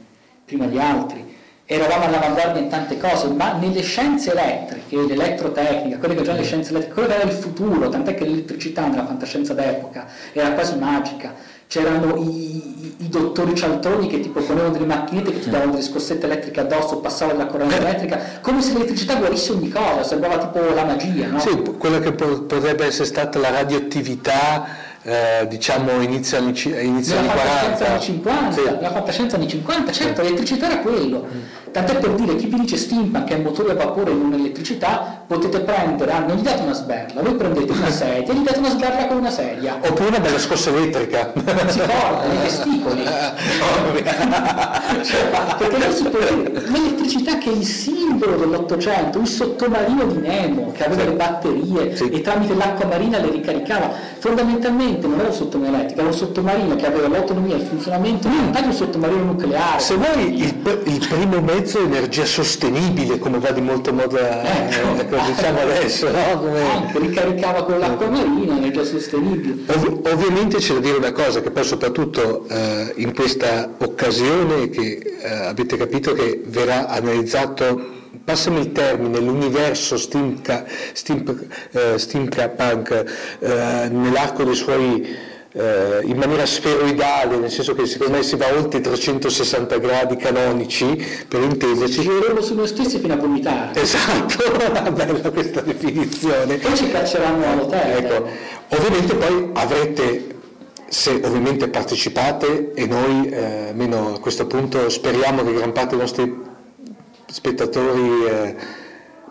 prima 0.44 0.66
di 0.66 0.78
altri, 0.78 1.24
eravamo 1.66 2.04
all'avanguardia 2.04 2.60
in 2.60 2.68
tante 2.68 2.98
cose, 2.98 3.28
ma 3.28 3.52
nelle 3.52 3.80
scienze 3.80 4.32
elettriche, 4.32 4.96
l'elettrotecnica, 4.96 5.98
quelle 5.98 6.14
che 6.14 6.22
già 6.22 6.32
le 6.32 6.42
scienze 6.42 6.70
elettriche, 6.70 6.94
quello 6.94 7.08
che 7.08 7.14
era 7.14 7.30
il 7.30 7.36
futuro, 7.36 7.88
tant'è 7.88 8.14
che 8.14 8.24
l'elettricità 8.24 8.86
nella 8.86 9.06
fantascienza 9.06 9.54
d'epoca 9.54 10.06
era 10.32 10.52
quasi 10.52 10.76
magica. 10.76 11.52
C'erano 11.66 12.16
i, 12.16 12.26
i, 12.26 12.94
i 12.98 13.08
dottori 13.08 13.54
cialtroni 13.54 14.06
che 14.06 14.20
ti 14.20 14.28
proponevano 14.28 14.72
delle 14.72 14.84
macchinette 14.84 15.32
che 15.32 15.40
ti 15.40 15.50
davano 15.50 15.72
delle 15.72 15.82
scossette 15.82 16.26
elettriche 16.26 16.60
addosso, 16.60 16.98
passavano 16.98 17.38
la 17.38 17.46
corrente 17.46 17.76
elettrica, 17.76 18.20
come 18.42 18.60
se 18.60 18.74
l'elettricità 18.74 19.16
guarisse 19.16 19.52
ogni 19.52 19.70
cosa, 19.70 20.04
sembrava 20.04 20.36
tipo 20.38 20.60
la 20.74 20.84
magia. 20.84 21.28
No? 21.28 21.38
Sì, 21.38 21.62
quella 21.78 21.98
che 22.00 22.12
potrebbe 22.12 22.84
essere 22.84 23.06
stata 23.06 23.38
la 23.38 23.50
radioattività 23.50 24.83
eh, 25.04 25.46
diciamo 25.48 26.00
inizio 26.00 26.38
anni, 26.38 26.58
inizio 26.82 27.18
anni 27.18 27.28
40 27.28 27.86
anni 27.86 28.00
50 28.00 28.52
sì. 28.52 28.62
la 28.80 28.90
fantascienza 28.90 29.36
anni 29.36 29.48
50 29.48 29.92
certo 29.92 30.22
l'elettricità 30.22 30.66
era 30.70 30.78
quello 30.78 31.28
mm. 31.30 31.40
Tant'è 31.74 31.98
per 31.98 32.12
dire, 32.12 32.36
chi 32.36 32.46
vi 32.46 32.60
dice 32.60 32.76
steampunk 32.76 33.28
è 33.30 33.34
un 33.34 33.42
motore 33.42 33.72
a 33.72 33.74
vapore 33.74 34.12
in 34.12 34.20
un'elettricità, 34.20 35.24
potete 35.26 35.58
prendere, 35.58 36.12
ah, 36.12 36.20
non 36.20 36.36
gli 36.36 36.42
date 36.42 36.62
una 36.62 36.72
sberla, 36.72 37.20
voi 37.20 37.34
prendete 37.34 37.72
una 37.72 37.90
sedia 37.90 38.32
e 38.32 38.36
gli 38.36 38.44
date 38.44 38.58
una 38.60 38.68
sberla 38.68 39.08
con 39.08 39.16
una 39.16 39.30
sedia. 39.30 39.80
Oppure 39.82 40.06
una 40.06 40.20
bella 40.20 40.38
scossa 40.38 40.70
elettrica. 40.70 41.32
Si 41.66 41.80
porta, 41.80 42.32
i 42.32 42.40
testicoli. 42.42 43.02
cioè, 45.02 45.30
perché 45.58 45.78
non 45.78 45.92
si 45.92 46.04
può 46.04 46.20
dire, 46.20 46.60
l'elettricità 46.68 47.38
che 47.38 47.50
è 47.50 47.54
il 47.54 47.64
simbolo 47.64 48.36
dell'Ottocento, 48.36 49.18
il 49.18 49.26
sottomarino 49.26 50.04
di 50.04 50.18
Nemo, 50.18 50.70
che 50.70 50.84
aveva 50.84 51.02
sì. 51.02 51.08
le 51.08 51.14
batterie 51.14 51.96
sì. 51.96 52.08
e 52.08 52.20
tramite 52.20 52.54
l'acqua 52.54 52.86
marina 52.86 53.18
le 53.18 53.30
ricaricava, 53.30 53.90
fondamentalmente 54.20 55.08
non 55.08 55.18
era 55.18 55.26
un 55.26 55.34
sottomarino 55.34 55.76
elettrico, 55.76 56.02
era 56.02 56.10
un 56.10 56.16
sottomarino 56.16 56.76
che 56.76 56.86
aveva 56.86 57.08
l'autonomia 57.08 57.56
e 57.56 57.58
il 57.58 57.66
funzionamento 57.66 58.28
mm. 58.28 58.52
di 58.52 58.62
un 58.62 58.72
sottomarino 58.72 59.24
nucleare. 59.24 59.80
Se 59.80 59.96
vuoi 59.96 60.40
il, 60.40 60.54
il 60.84 61.06
primo 61.08 61.40
mezzo 61.40 61.62
mezzo 61.64 61.82
energia 61.82 62.26
sostenibile, 62.26 63.18
come 63.18 63.38
va 63.38 63.50
di 63.50 63.62
molto 63.62 63.90
moda, 63.92 64.68
ecco. 64.68 65.16
eh, 65.16 65.32
diciamo 65.32 65.60
adesso, 65.60 66.10
no? 66.10 66.38
Come... 66.38 66.60
Anche 66.60 66.98
ricaricava 66.98 67.64
con 67.64 67.78
l'acqua 67.78 68.06
marina, 68.06 68.56
energia 68.56 68.84
sostenibile. 68.84 69.72
Ov- 69.72 70.06
ovviamente 70.12 70.58
c'è 70.58 70.74
da 70.74 70.80
dire 70.80 70.98
una 70.98 71.12
cosa, 71.12 71.40
che 71.40 71.50
poi 71.50 71.64
soprattutto 71.64 72.46
eh, 72.48 72.92
in 72.96 73.14
questa 73.14 73.70
occasione 73.78 74.68
che 74.68 75.16
eh, 75.22 75.32
avete 75.32 75.78
capito 75.78 76.12
che 76.12 76.42
verrà 76.44 76.86
analizzato 76.86 77.92
passami 78.22 78.60
il 78.60 78.72
termine, 78.72 79.18
l'universo 79.18 79.96
steampunk, 79.96 80.64
steam, 80.92 81.48
eh, 81.72 81.98
steampunk 81.98 83.04
eh, 83.38 83.88
nell'arco 83.90 84.44
dei 84.44 84.54
suoi 84.54 85.32
eh, 85.56 86.00
in 86.02 86.16
maniera 86.16 86.44
sferoidale, 86.44 87.36
nel 87.36 87.50
senso 87.50 87.74
che 87.74 87.86
secondo 87.86 88.16
me 88.16 88.22
si 88.24 88.34
va 88.36 88.52
oltre 88.56 88.80
i 88.80 88.82
360 88.82 89.78
gradi 89.78 90.16
canonici, 90.16 90.96
per 91.28 91.42
intenderci. 91.42 91.94
Ci 91.94 92.02
gireremo 92.02 92.40
su 92.40 92.54
noi 92.54 92.66
stessi 92.66 92.98
fino 92.98 93.14
a 93.14 93.16
vomitare. 93.16 93.80
Esatto, 93.80 94.90
bella 94.90 95.30
questa 95.30 95.60
definizione. 95.60 96.56
Poi 96.56 96.76
ci 96.76 96.90
cacceranno 96.90 97.46
all'hotel. 97.46 98.04
Ecco. 98.04 98.28
Ovviamente 98.70 99.14
poi 99.14 99.50
avrete 99.52 100.32
se 100.88 101.20
ovviamente 101.22 101.68
partecipate 101.68 102.72
e 102.74 102.86
noi, 102.86 103.28
eh, 103.28 103.68
almeno 103.68 104.14
a 104.14 104.18
questo 104.18 104.46
punto, 104.46 104.88
speriamo 104.88 105.44
che 105.44 105.54
gran 105.54 105.72
parte 105.72 105.90
dei 105.90 105.98
nostri 105.98 106.42
spettatori 107.26 108.24
eh, 108.26 108.56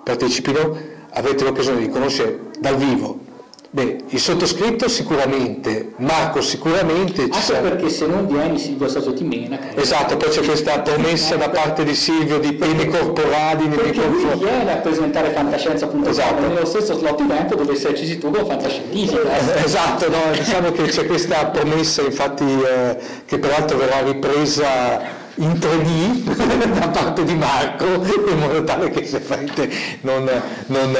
partecipino, 0.03 0.77
avrete 1.11 1.43
l'occasione 1.43 1.79
di 1.79 1.89
conoscere 1.89 2.39
dal 2.59 2.75
vivo 2.75 3.22
Beh, 3.73 4.03
il 4.09 4.19
sottoscritto 4.19 4.87
sicuramente, 4.87 5.93
Marco 5.95 6.41
sicuramente. 6.41 7.23
Anche 7.23 7.39
sarà... 7.39 7.69
perché 7.69 7.89
se 7.89 8.05
non 8.05 8.27
vieni 8.27 8.59
Silvio 8.59 8.87
Soso 8.87 9.13
ti 9.13 9.23
mena. 9.23 9.57
Esatto, 9.73 10.15
poi 10.15 10.29
c'è 10.29 10.43
questa 10.43 10.81
promessa 10.81 11.37
da 11.37 11.49
parte 11.49 11.83
di 11.83 11.95
Silvio 11.95 12.37
di 12.37 12.53
pene 12.53 12.85
corporali 12.85 13.65
nei 13.65 13.77
perché 13.77 13.99
confronti. 13.99 14.43
lui 14.43 14.53
viene 14.53 14.73
a 14.73 14.75
presentare 14.75 15.31
fantascienza.com 15.31 16.05
esatto. 16.05 16.47
nello 16.47 16.65
stesso 16.65 16.99
slot 16.99 17.19
evento 17.21 17.55
dove 17.55 17.73
sei 17.75 17.97
ci 17.97 18.19
tu 18.19 18.29
con 18.29 18.45
fantascientifica. 18.45 19.55
Eh. 19.55 19.63
Esatto, 19.63 20.07
no, 20.07 20.19
diciamo 20.37 20.71
che 20.71 20.83
c'è 20.83 21.07
questa 21.07 21.47
promessa 21.47 22.03
infatti 22.03 22.43
eh, 22.43 22.97
che 23.25 23.39
peraltro 23.39 23.79
verrà 23.79 24.03
ripresa 24.03 25.01
in 25.37 25.53
3D 25.53 26.77
da 26.77 26.89
parte 26.89 27.23
di 27.23 27.33
Marco 27.33 27.85
in 27.85 28.37
modo 28.37 28.63
tale 28.63 28.91
che 28.91 29.03
se 29.03 29.19
non, 30.01 30.29
non 30.67 30.95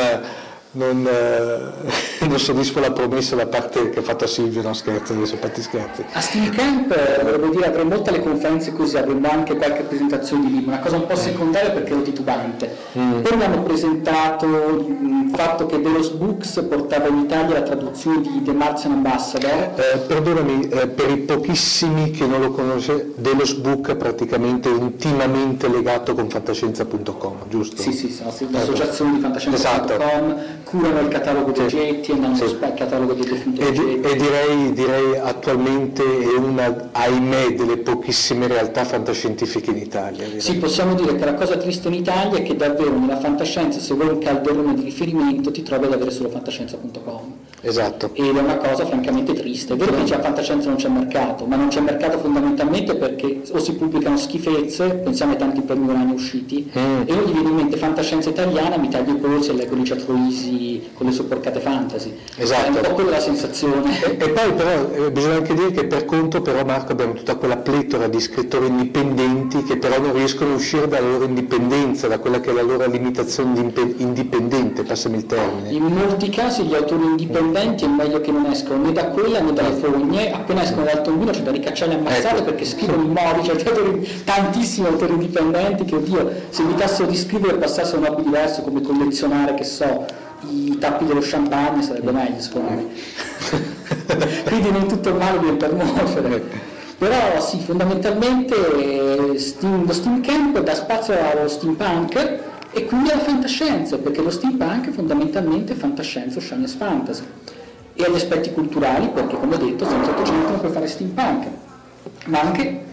non, 0.74 1.06
eh, 1.06 2.26
non, 2.26 2.40
soddisfa 2.40 2.80
la 2.80 2.92
promessa 2.92 3.36
da 3.36 3.46
parte 3.46 3.90
che 3.90 4.00
ha 4.00 4.02
fatto 4.02 4.24
a 4.24 4.28
Silvio, 4.28 4.62
no 4.62 4.74
scherzo, 4.74 5.14
adesso 5.14 5.38
fatti 5.38 5.62
scherzi. 5.62 6.04
A 6.14 6.22
Steam 6.22 6.50
Camp, 6.56 6.92
eh, 6.92 7.24
volevo 7.24 7.50
dire, 7.50 7.66
avremo 7.68 7.90
molte 7.90 8.12
le 8.12 8.22
conferenze 8.22 8.74
così, 8.74 8.98
avremo 8.98 9.30
anche 9.30 9.56
qualche 9.56 9.84
presentazione 9.84 10.48
di 10.48 10.54
libro, 10.54 10.72
una 10.72 10.80
cosa 10.80 10.96
un 10.96 11.06
po' 11.06 11.16
secondaria 11.16 11.72
perché 11.72 11.92
ero 11.92 12.02
titubante. 12.02 12.76
Mm. 12.98 13.22
Poi 13.22 13.38
mi 13.38 13.44
hanno 13.44 13.62
presentato 13.64 14.46
il 14.46 15.32
fatto 15.36 15.66
che 15.66 15.80
Delos 15.80 16.10
Books 16.10 16.66
portava 16.68 17.08
in 17.08 17.18
Italia 17.20 17.60
la 17.60 17.64
traduzione 17.64 18.22
di 18.22 18.42
The 18.44 18.54
Martian 18.54 18.94
Ambassador. 18.94 19.74
Eh, 19.76 19.98
perdonami, 20.00 20.70
eh, 20.70 20.88
per 20.88 21.10
i 21.12 21.18
pochissimi 21.18 22.12
che 22.12 22.26
non 22.26 22.42
lo 22.42 22.52
conosce, 22.52 23.12
Delos 23.16 23.54
Book 23.54 23.92
è 23.92 23.96
praticamente 23.96 24.70
intimamente 24.70 25.68
legato 25.68 26.16
con 26.16 26.30
fantascienza.com, 26.30 27.36
giusto? 27.48 27.82
Sì, 27.82 27.92
sì, 27.92 28.12
sono 28.12 28.34
un'associazione 28.40 29.14
di 29.14 29.20
fantascienza.com. 29.20 29.52
Esatto 29.54 30.63
curano 30.64 31.00
il 31.00 31.08
catalogo 31.08 31.52
di 31.52 31.60
oggetti 31.60 32.12
e 32.12 32.16
non 32.16 32.36
sì. 32.36 32.44
il 32.44 32.74
catalogo 32.76 33.14
dei 33.14 33.26
defunti 33.26 33.62
e. 33.62 33.68
E 33.68 34.16
direi, 34.16 34.74
direi, 34.74 35.18
attualmente 35.18 36.04
è 36.04 36.38
una, 36.38 36.90
ahimè, 36.92 37.54
delle 37.54 37.78
pochissime 37.78 38.48
realtà 38.48 38.84
fantascientifiche 38.84 39.72
in 39.72 39.78
Italia. 39.78 40.26
Direi. 40.26 40.42
Sì, 40.42 40.58
possiamo 40.58 40.94
dire 40.96 41.16
che 41.16 41.26
la 41.26 41.34
cosa 41.34 41.58
triste 41.58 41.88
in 41.88 41.96
Italia 41.96 42.40
è 42.40 42.44
che 42.44 42.56
davvero 42.56 42.98
nella 42.98 43.20
fantascienza, 43.20 43.80
se 43.80 43.94
vuoi 43.94 44.10
un 44.10 44.20
calderone 44.20 44.74
di 44.74 44.84
riferimento, 44.84 45.52
ti 45.52 45.64
trovi 45.64 45.86
ad 45.86 45.94
avere 45.94 46.12
solo 46.12 46.30
fantascienza.com. 46.30 47.34
Esatto. 47.62 48.10
Ed 48.14 48.36
è 48.36 48.40
una 48.42 48.58
cosa 48.58 48.86
francamente 48.86 49.34
triste. 49.34 49.74
È 49.74 49.78
vero 49.78 49.96
che 49.96 50.04
già 50.04 50.20
fantascienza 50.20 50.68
non 50.68 50.78
c'è 50.78 50.90
mercato, 50.90 51.46
ma 51.46 51.56
non 51.56 51.70
c'è 51.70 51.80
mercato 51.80 52.18
fondamentalmente 52.18 52.96
perché 52.96 53.42
o 53.52 53.60
si 53.60 53.74
pubblicano 53.76 54.18
schifezze, 54.18 54.90
pensiamo 54.96 55.32
ai 55.32 55.38
tanti 55.38 55.62
premi 55.62 56.12
usciti, 56.12 56.70
mm. 56.78 57.02
e 57.06 57.14
non 57.14 57.24
gli 57.24 57.32
viene 57.32 57.50
in 57.50 57.56
mente 57.56 57.78
fantascienza 57.78 58.30
italiana, 58.30 58.78
mi 58.78 58.90
taglio 58.90 59.14
i 59.14 59.18
polsi 59.18 59.50
e 59.50 59.54
leggo 59.54 59.76
Licia 59.76 59.96
Troisi 59.96 60.53
con 60.94 61.08
le 61.08 61.12
sue 61.12 61.26
porcate 61.26 61.60
fantasy. 61.60 62.14
Esatto. 62.36 62.66
È 62.66 62.70
un 62.70 62.82
po' 62.82 62.94
quella 62.94 63.12
la 63.12 63.20
sensazione. 63.20 64.02
E, 64.02 64.18
e 64.18 64.30
poi 64.30 64.54
però 64.54 64.92
eh, 65.06 65.12
bisogna 65.12 65.36
anche 65.36 65.54
dire 65.54 65.72
che 65.72 65.86
per 65.86 66.06
conto 66.06 66.42
però 66.42 66.64
Marco 66.66 66.92
abbiamo 66.92 67.14
tutta 67.14 67.36
quella 67.36 67.58
pletora 67.58 68.08
di 68.08 68.20
scrittori 68.20 68.68
indipendenti 68.68 69.64
che 69.64 69.78
però 69.78 70.00
non 70.00 70.14
riescono 70.14 70.54
a 70.54 70.56
uscire 70.56 70.88
dalla 70.88 71.08
loro 71.08 71.26
indipendenza, 71.26 72.08
da 72.08 72.20
quella 72.20 72.40
che 72.40 72.50
è 72.50 72.54
la 72.54 72.62
loro 72.62 72.88
limitazione 72.88 73.54
di 73.54 73.96
indipendente, 73.98 74.84
passami 74.84 75.18
il 75.18 75.26
termine. 75.26 75.70
In 75.72 75.84
molti 75.84 76.30
casi 76.30 76.64
gli 76.64 76.76
autori 76.76 77.04
indipendenti 77.04 77.86
è 77.86 77.88
meglio 77.88 78.22
che 78.22 78.32
non 78.32 78.46
escono 78.46 78.84
né 78.84 78.92
da 78.92 79.08
quella 79.08 79.40
né 79.40 79.54
dalle 79.54 79.76
fogne, 79.76 80.32
appena 80.32 80.64
escono 80.64 80.86
dal 80.86 81.02
tombino 81.02 81.32
c'è 81.32 81.42
da 81.42 81.52
ricacciarli 81.52 81.96
ammazzate 81.96 82.38
ecco. 82.38 82.44
perché 82.46 82.66
scrivono 82.66 83.04
i 83.04 83.08
modi, 83.08 83.44
cioè 83.44 84.24
tantissimi 84.24 84.88
autori 84.88 85.14
indipendenti 85.14 85.86
che 85.86 85.96
oddio, 85.96 86.32
se 86.50 86.62
evitassero 86.64 87.10
di 87.10 87.16
scrivere 87.16 87.56
e 87.56 87.58
passassero 87.58 88.00
un 88.00 88.06
hobby 88.06 88.24
diverso 88.24 88.62
come 88.62 88.82
collezionare, 88.82 89.54
che 89.54 89.64
so, 89.64 90.06
i 90.50 90.78
tappi 90.80 91.06
dello 91.06 91.22
champagne 91.22 91.82
sarebbe 91.82 92.12
meglio 92.12 92.40
secondo 92.40 92.72
me. 92.72 92.88
Quindi 94.46 94.72
non 94.72 94.88
tutto 94.88 95.10
il 95.10 95.16
male 95.16 95.40
viene 95.40 95.58
per 95.58 95.74
nuocere. 95.74 96.72
Però 96.98 97.42
sì, 97.42 97.60
fondamentalmente 97.60 98.56
lo 98.56 99.38
Steam 99.38 100.22
Camp 100.22 100.60
dà 100.62 100.74
spazio 100.74 101.14
allo 101.14 101.48
steampunk 101.50 102.40
e 102.72 102.86
quindi 102.86 103.12
alla 103.12 103.22
fantascienza, 103.22 103.98
perché 103.98 104.22
lo 104.22 104.32
steampunk 104.32 104.88
è 104.88 104.92
fondamentalmente 104.92 105.76
fantascienza 105.76 106.38
o 106.38 106.42
science 106.42 106.76
fantasy, 106.78 107.24
e 107.94 108.04
agli 108.04 108.16
aspetti 108.16 108.52
culturali, 108.52 109.10
perché 109.10 109.38
come 109.38 109.56
ho 109.56 109.58
detto, 109.58 109.86
senza 109.86 110.12
800 110.12 110.50
non 110.50 110.60
puoi 110.60 110.72
fare 110.72 110.88
steampunk, 110.88 111.48
ma 112.26 112.40
anche, 112.40 112.84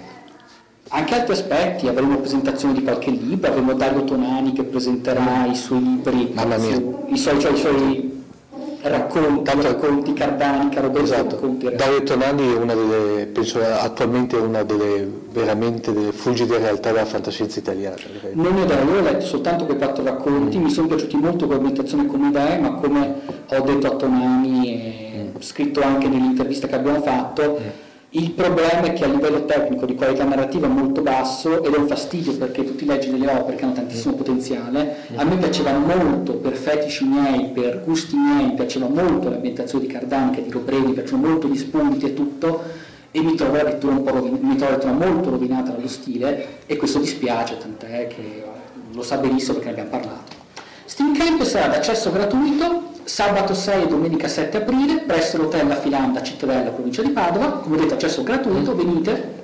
anche, 0.93 1.15
altri 1.15 1.33
aspetti, 1.33 1.87
avremo 1.87 2.17
presentazioni 2.19 2.75
di 2.75 2.83
qualche 2.83 3.11
libro, 3.11 3.49
avremo 3.49 3.75
Dario 3.75 4.03
Tonani 4.05 4.53
che 4.53 4.65
presenterà 4.65 5.47
i 5.47 5.55
suoi 5.55 5.83
libri, 5.83 6.35
su, 6.59 7.05
i, 7.09 7.17
suoi, 7.17 7.41
cioè, 7.41 7.53
i 7.53 7.57
suoi 7.57 8.25
racconti, 8.83 9.43
tanto 9.45 9.67
racconti 9.69 10.13
Cardani, 10.15 10.75
Roberto 10.75 11.03
esatto. 11.03 11.35
racconti. 11.37 11.71
Dario 11.77 12.03
Tonani 12.03 12.55
è 12.55 12.57
una 12.57 12.75
delle, 12.75 13.27
penso 13.27 13.61
attualmente 13.63 14.37
una 14.37 14.65
delle 14.65 15.09
veramente 15.31 15.93
delle 15.93 16.11
fulgide 16.11 16.59
realtà 16.59 16.91
della 16.91 17.05
fantascienza 17.05 17.61
italiana. 17.61 17.97
Non 18.33 18.59
è 18.59 18.67
vero, 18.67 18.93
io 18.93 18.99
ho 18.99 19.03
letto 19.03 19.27
soltanto 19.27 19.67
quei 19.67 19.77
quattro 19.79 20.03
racconti, 20.03 20.59
mm. 20.59 20.63
mi 20.63 20.71
sono 20.71 20.89
piaciuti 20.89 21.17
molto 21.17 21.45
come 21.45 21.59
ambientazione 21.59 22.07
come 22.07 22.29
idee, 22.29 22.59
ma 22.59 22.73
come 22.73 23.15
ho 23.49 23.61
detto 23.61 23.87
a 23.87 23.91
Tonani 23.95 24.69
e 24.69 25.31
mm. 25.37 25.41
scritto 25.41 25.83
anche 25.83 26.09
nell'intervista 26.09 26.67
che 26.67 26.75
abbiamo 26.75 27.01
fatto, 27.01 27.59
mm 27.61 27.89
il 28.13 28.33
problema 28.33 28.83
è 28.83 28.93
che 28.93 29.05
a 29.05 29.07
livello 29.07 29.45
tecnico 29.45 29.87
di 29.87 29.95
qualità 29.95 30.25
narrativa 30.25 30.67
è 30.67 30.71
molto 30.71 31.01
basso 31.01 31.63
ed 31.63 31.73
è 31.73 31.77
un 31.77 31.87
fastidio 31.87 32.33
perché 32.37 32.65
tu 32.65 32.75
ti 32.75 32.85
leggi 32.85 33.09
delle 33.09 33.31
opere 33.31 33.57
che 33.57 33.63
hanno 33.65 33.75
tantissimo 33.75 34.15
potenziale. 34.15 34.97
A 35.15 35.23
me 35.23 35.37
piaceva 35.37 35.73
molto, 35.79 36.33
per 36.35 36.55
fetici 36.55 37.05
miei, 37.05 37.51
per 37.51 37.83
gusti 37.85 38.17
miei, 38.17 38.53
piaceva 38.55 38.89
molto 38.89 39.29
l'ambientazione 39.29 39.87
di 39.87 39.93
Cardan, 39.93 40.33
che 40.33 40.43
di 40.43 40.51
Robreni, 40.51 40.93
piacciono 40.93 41.29
molto 41.29 41.47
gli 41.47 41.57
spunti 41.57 42.07
e 42.07 42.15
tutto. 42.15 42.89
e 43.13 43.21
mi 43.23 43.35
trovo 43.35 43.59
addirittura 43.59 43.93
un 43.93 44.05
po' 44.05 44.11
rovin- 44.11 44.39
mi 44.41 44.55
trovo 44.55 44.87
molto 44.93 45.31
rovinata 45.31 45.73
dallo 45.73 45.89
stile 45.89 46.61
e 46.67 46.77
questo 46.77 47.01
dispiace, 47.01 47.59
tant'è 47.59 48.07
che 48.07 48.45
lo 48.93 49.03
sa 49.03 49.17
benissimo 49.17 49.55
perché 49.55 49.73
ne 49.73 49.81
abbiamo 49.81 49.91
parlato. 49.91 50.33
Steam 50.85 51.17
Camp 51.17 51.43
sarà 51.43 51.67
d'accesso 51.69 52.13
gratuito 52.13 52.90
sabato 53.11 53.55
6 53.55 53.83
e 53.83 53.87
domenica 53.89 54.29
7 54.29 54.59
aprile 54.59 55.01
presso 55.01 55.37
l'hotel 55.37 55.67
La 55.67 55.81
Filanda, 55.81 56.23
Cittadella, 56.23 56.71
provincia 56.71 57.03
di 57.03 57.11
Padova, 57.11 57.49
come 57.59 57.77
detto 57.77 57.95
accesso 57.95 58.23
gratuito, 58.23 58.77
venite. 58.77 59.39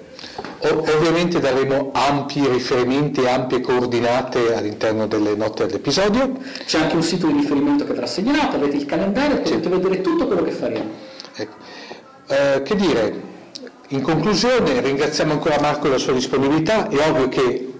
ovviamente 0.60 1.40
daremo 1.40 1.90
ampi 1.92 2.46
riferimenti 2.46 3.22
e 3.22 3.28
ampie 3.28 3.60
coordinate 3.60 4.54
all'interno 4.54 5.08
delle 5.08 5.34
note 5.34 5.66
dell'episodio. 5.66 6.38
C'è 6.64 6.78
anche 6.78 6.94
un 6.94 7.02
sito 7.02 7.26
di 7.26 7.32
riferimento 7.32 7.84
che 7.84 7.92
verrà 7.92 8.06
segnalato, 8.06 8.54
avete 8.54 8.76
il 8.76 8.86
calendario, 8.86 9.38
potete 9.38 9.62
sì. 9.64 9.68
vedere 9.68 10.00
tutto 10.00 10.28
quello 10.28 10.42
che 10.44 10.52
faremo. 10.52 10.90
Ecco. 11.34 11.56
Eh, 12.28 12.62
che 12.62 12.76
dire, 12.76 13.20
in 13.88 14.00
conclusione 14.00 14.80
ringraziamo 14.80 15.32
ancora 15.32 15.58
Marco 15.60 15.82
per 15.82 15.90
la 15.90 15.98
sua 15.98 16.12
disponibilità, 16.12 16.88
è 16.88 17.10
ovvio 17.10 17.28
che 17.28 17.75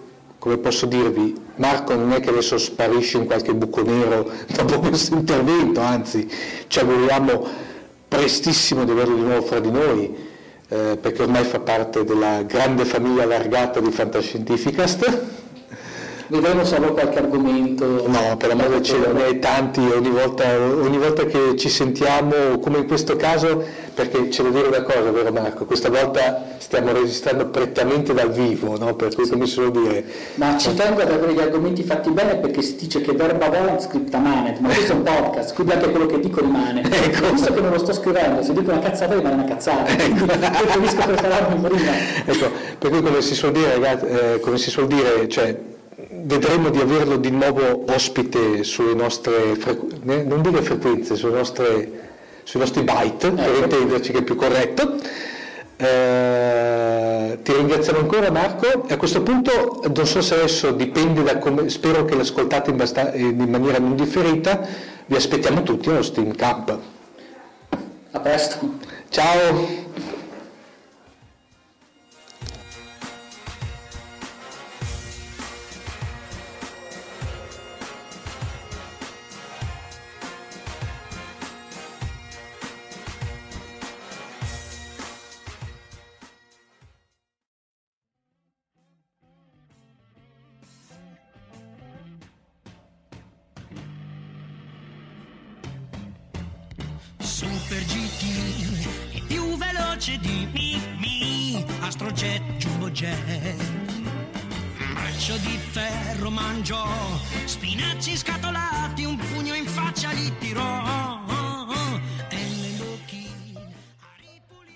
come 0.47 0.59
posso 0.59 0.87
dirvi, 0.87 1.35
Marco 1.57 1.97
non 1.97 2.13
è 2.13 2.21
che 2.21 2.29
adesso 2.29 2.57
sparisce 2.57 3.17
in 3.17 3.27
qualche 3.27 3.53
buco 3.53 3.83
nero 3.83 4.31
dopo 4.55 4.79
questo 4.87 5.17
intervento, 5.17 5.81
anzi 5.81 6.31
ci 6.69 6.79
auguriamo 6.79 7.45
prestissimo 8.07 8.85
di 8.85 8.93
averlo 8.93 9.17
di 9.17 9.23
nuovo 9.23 9.43
fra 9.43 9.59
di 9.59 9.73
noi, 9.73 10.17
eh, 10.69 10.99
perché 11.01 11.23
ormai 11.23 11.43
fa 11.43 11.59
parte 11.59 12.05
della 12.05 12.45
grande 12.45 12.85
famiglia 12.85 13.25
allargata 13.25 13.81
di 13.81 13.91
Fantascientificast 13.91 15.25
vedremo 16.29 16.65
se 16.65 16.77
avrò 16.77 16.93
qualche 16.93 17.19
argomento. 17.19 17.85
No, 18.07 18.37
per 18.37 18.51
amore 18.51 18.69
del 18.71 18.83
cielo, 18.83 19.13
ne 19.13 19.25
hai 19.25 19.39
tanti 19.39 19.81
ogni 19.81 20.11
volta, 20.11 20.45
ogni 20.59 20.99
volta 20.99 21.25
che 21.25 21.57
ci 21.57 21.69
sentiamo, 21.69 22.59
come 22.61 22.79
in 22.79 22.87
questo 22.87 23.17
caso, 23.17 23.63
perché 23.95 24.29
c'è 24.29 24.43
da 24.43 24.51
dire 24.51 24.67
una 24.67 24.83
cosa, 24.83 25.11
vero 25.11 25.33
Marco? 25.33 25.65
Questa 25.65 25.89
volta 25.89 26.57
stiamo 26.59 26.93
registrando 26.93 27.47
prettamente 27.47 28.13
dal 28.13 28.31
vivo, 28.31 28.77
no? 28.79 28.95
per 28.95 29.15
cui 29.15 29.29
come 29.29 29.47
suolo 29.47 29.71
dire. 29.71 30.05
Ma 30.35 30.59
ci 30.59 30.75
tengo 30.75 31.01
ad 31.01 31.11
avere 31.11 31.33
gli 31.33 31.41
argomenti 31.41 31.83
fatti 31.83 32.11
bene 32.11 32.37
perché 32.37 32.61
si 32.63 32.77
dice 32.77 33.01
che 33.01 33.13
verba 33.13 33.49
volant 33.49 33.81
scripta 33.81 34.19
manet, 34.19 34.59
ma 34.59 34.69
questo 34.69 34.93
è 34.93 34.95
un 34.97 35.03
podcast, 35.03 35.55
quindi 35.55 35.73
anche 35.73 35.91
quello 35.91 36.07
che 36.07 36.21
dico 36.21 36.41
rimane. 36.41 36.85
Ecco. 37.07 37.31
Visto 37.31 37.53
che 37.53 37.61
non 37.61 37.71
lo 37.71 37.79
sto 37.79 37.93
scrivendo, 37.93 38.43
se 38.43 38.53
dico 38.53 38.71
una 38.71 38.81
cazzata 38.81 39.15
rimane 39.15 39.35
una 39.35 39.45
cazzata, 39.45 39.91
ecco. 39.91 40.25
preferisco 40.25 41.07
prepararmi 41.07 41.69
prima. 41.69 41.93
Ecco, 42.25 42.51
per 42.79 42.91
cui 42.91 43.03
come 43.03 43.21
si 43.23 43.35
suol 43.35 43.53
dire, 43.53 43.75
ragazzi, 43.75 44.07
eh, 44.07 44.41
come 44.41 44.59
si 44.59 44.71
suol 44.71 44.87
dire, 44.87 45.29
cioè, 45.29 45.57
vedremo 46.27 46.71
di 46.71 46.81
averlo 46.81 47.17
di 47.17 47.31
nuovo 47.31 47.85
ospite 47.89 48.65
sulle 48.65 48.95
nostre 48.95 49.55
frequ- 49.55 50.03
non 50.03 50.43
dire 50.43 50.61
frequenze, 50.61 51.15
nostre, 51.29 51.91
sui 52.43 52.61
nostri 52.61 52.83
byte, 52.83 53.31
per 53.31 53.49
ecco. 53.49 53.63
intenderci 53.63 54.13
che 54.13 54.19
è 54.19 54.23
più 54.23 54.35
corretto. 54.35 54.97
Eh, 55.79 57.39
ti 57.43 57.53
ringraziamo 57.53 57.99
ancora 57.99 58.31
Marco 58.31 58.87
a 58.89 58.97
questo 58.97 59.21
punto 59.23 59.83
non 59.95 60.07
so 60.07 60.23
se 60.23 60.35
adesso 60.35 60.71
dipende 60.71 61.23
da 61.23 61.37
come 61.37 61.69
spero 61.69 62.07
che 62.07 62.17
l'ascoltate 62.17 62.71
in, 62.71 62.77
basta- 62.77 63.15
in 63.15 63.37
maniera 63.51 63.79
non 63.79 63.95
differita 63.95 64.67
vi 65.05 65.17
aspettiamo 65.17 65.63
tutti 65.65 65.91
allo 65.91 66.01
Steam 66.01 66.35
Camp 66.35 66.79
a 68.11 68.21
presto 68.21 68.79
ciao 69.11 70.16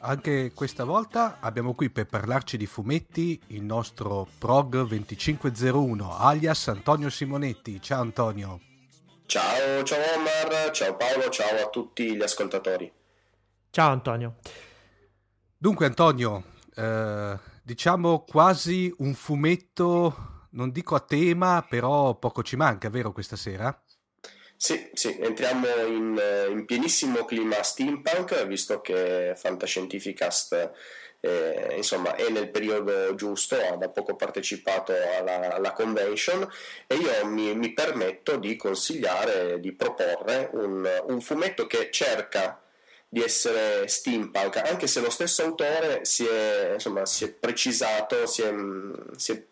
Anche 0.03 0.53
questa 0.53 0.85
volta 0.85 1.39
abbiamo 1.41 1.75
qui 1.75 1.89
per 1.89 2.09
parlarci 2.09 2.59
di 2.59 2.67
fumetti 2.67 3.41
il 3.49 3.63
nostro 3.63 4.29
Prog 4.39 4.83
2501, 4.83 6.19
alias 6.19 6.69
Antonio 6.69 7.09
Simonetti. 7.09 7.81
Ciao 7.81 8.03
Antonio. 8.03 8.61
Ciao, 9.25 9.83
ciao 9.83 9.99
Omar, 10.17 10.71
ciao 10.73 10.95
Paolo, 10.95 11.31
ciao 11.31 11.65
a 11.65 11.71
tutti 11.71 12.17
gli 12.17 12.23
ascoltatori. 12.23 12.93
Ciao 13.71 13.93
Antonio. 13.93 14.37
Dunque 15.57 15.87
Antonio, 15.87 16.43
eh, 16.75 17.39
diciamo 17.71 18.25
quasi 18.25 18.93
un 18.99 19.15
fumetto, 19.15 20.49
non 20.51 20.73
dico 20.73 20.97
a 20.97 21.01
tema, 21.01 21.65
però 21.69 22.17
poco 22.17 22.43
ci 22.43 22.57
manca, 22.57 22.91
vero 22.91 23.13
questa 23.13 23.37
sera? 23.37 23.71
Sì, 24.57 24.91
sì, 24.93 25.17
entriamo 25.21 25.69
in, 25.87 26.21
in, 26.51 26.65
pienissimo 26.65 27.25
clima 27.25 27.63
steampunk, 27.63 28.45
visto 28.47 28.81
che 28.81 29.35
Fantascientificast 29.37 30.73
eh, 31.21 31.75
insomma, 31.77 32.17
è 32.17 32.29
nel 32.31 32.51
periodo 32.51 33.15
giusto, 33.15 33.55
ha 33.55 33.77
da 33.77 33.89
poco 33.89 34.17
partecipato 34.17 34.93
alla, 34.93 35.55
alla 35.55 35.73
convention 35.73 36.45
e 36.89 36.97
io 36.97 37.25
mi, 37.27 37.55
mi, 37.55 37.73
permetto 37.73 38.37
di 38.37 38.57
consigliare, 38.57 39.61
di 39.61 39.73
proporre 39.73 40.51
un, 40.55 40.89
un 41.07 41.21
fumetto 41.21 41.69
che 41.69 41.89
cerca 41.93 42.61
di 43.13 43.21
essere 43.21 43.89
steampunk, 43.89 44.57
anche 44.59 44.87
se 44.87 45.01
lo 45.01 45.11
stesso 45.11 45.43
autore 45.43 46.05
si 46.05 46.25
è, 46.25 46.75
insomma, 46.75 47.05
si 47.07 47.25
è 47.25 47.29
precisato, 47.33 48.25
si 48.27 48.43
è, 48.43 48.55
si 49.17 49.33
è 49.33 49.43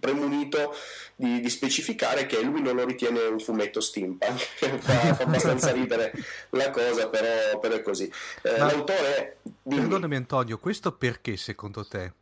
premunito 0.00 0.74
di, 1.14 1.40
di, 1.40 1.48
specificare 1.48 2.26
che 2.26 2.42
lui 2.42 2.60
non 2.60 2.74
lo 2.74 2.84
ritiene 2.84 3.20
un 3.20 3.38
fumetto 3.38 3.80
steampunk 3.80 4.40
fa, 4.82 5.14
fa 5.14 5.22
abbastanza 5.22 5.70
ridere 5.70 6.12
la 6.50 6.70
cosa 6.70 7.08
però, 7.08 7.60
però 7.60 7.76
è 7.76 7.82
così 7.82 8.10
eh, 8.42 8.58
Ma, 8.58 8.72
l'autore 8.72 9.36
dimmi. 9.62 9.82
perdonami 9.82 10.16
Antonio 10.16 10.58
questo 10.58 10.90
perché 10.90 11.36
secondo 11.36 11.86
te? 11.86 12.12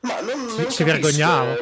ma 0.00 0.20
non, 0.20 0.44
non 0.44 0.66
si, 0.66 0.76
si 0.76 0.84
vergognava 0.84 1.56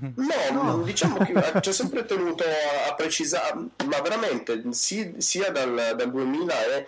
No, 0.00 0.62
no, 0.62 0.82
diciamo 0.82 1.18
che 1.18 1.34
ci 1.60 1.68
ha 1.68 1.72
sempre 1.72 2.06
tenuto 2.06 2.42
a, 2.42 2.88
a 2.88 2.94
precisare, 2.94 3.52
ma 3.84 4.00
veramente 4.00 4.62
sì, 4.70 5.16
sia 5.18 5.50
dal, 5.50 5.92
dal 5.94 6.10
2000 6.10 6.64
e 6.64 6.86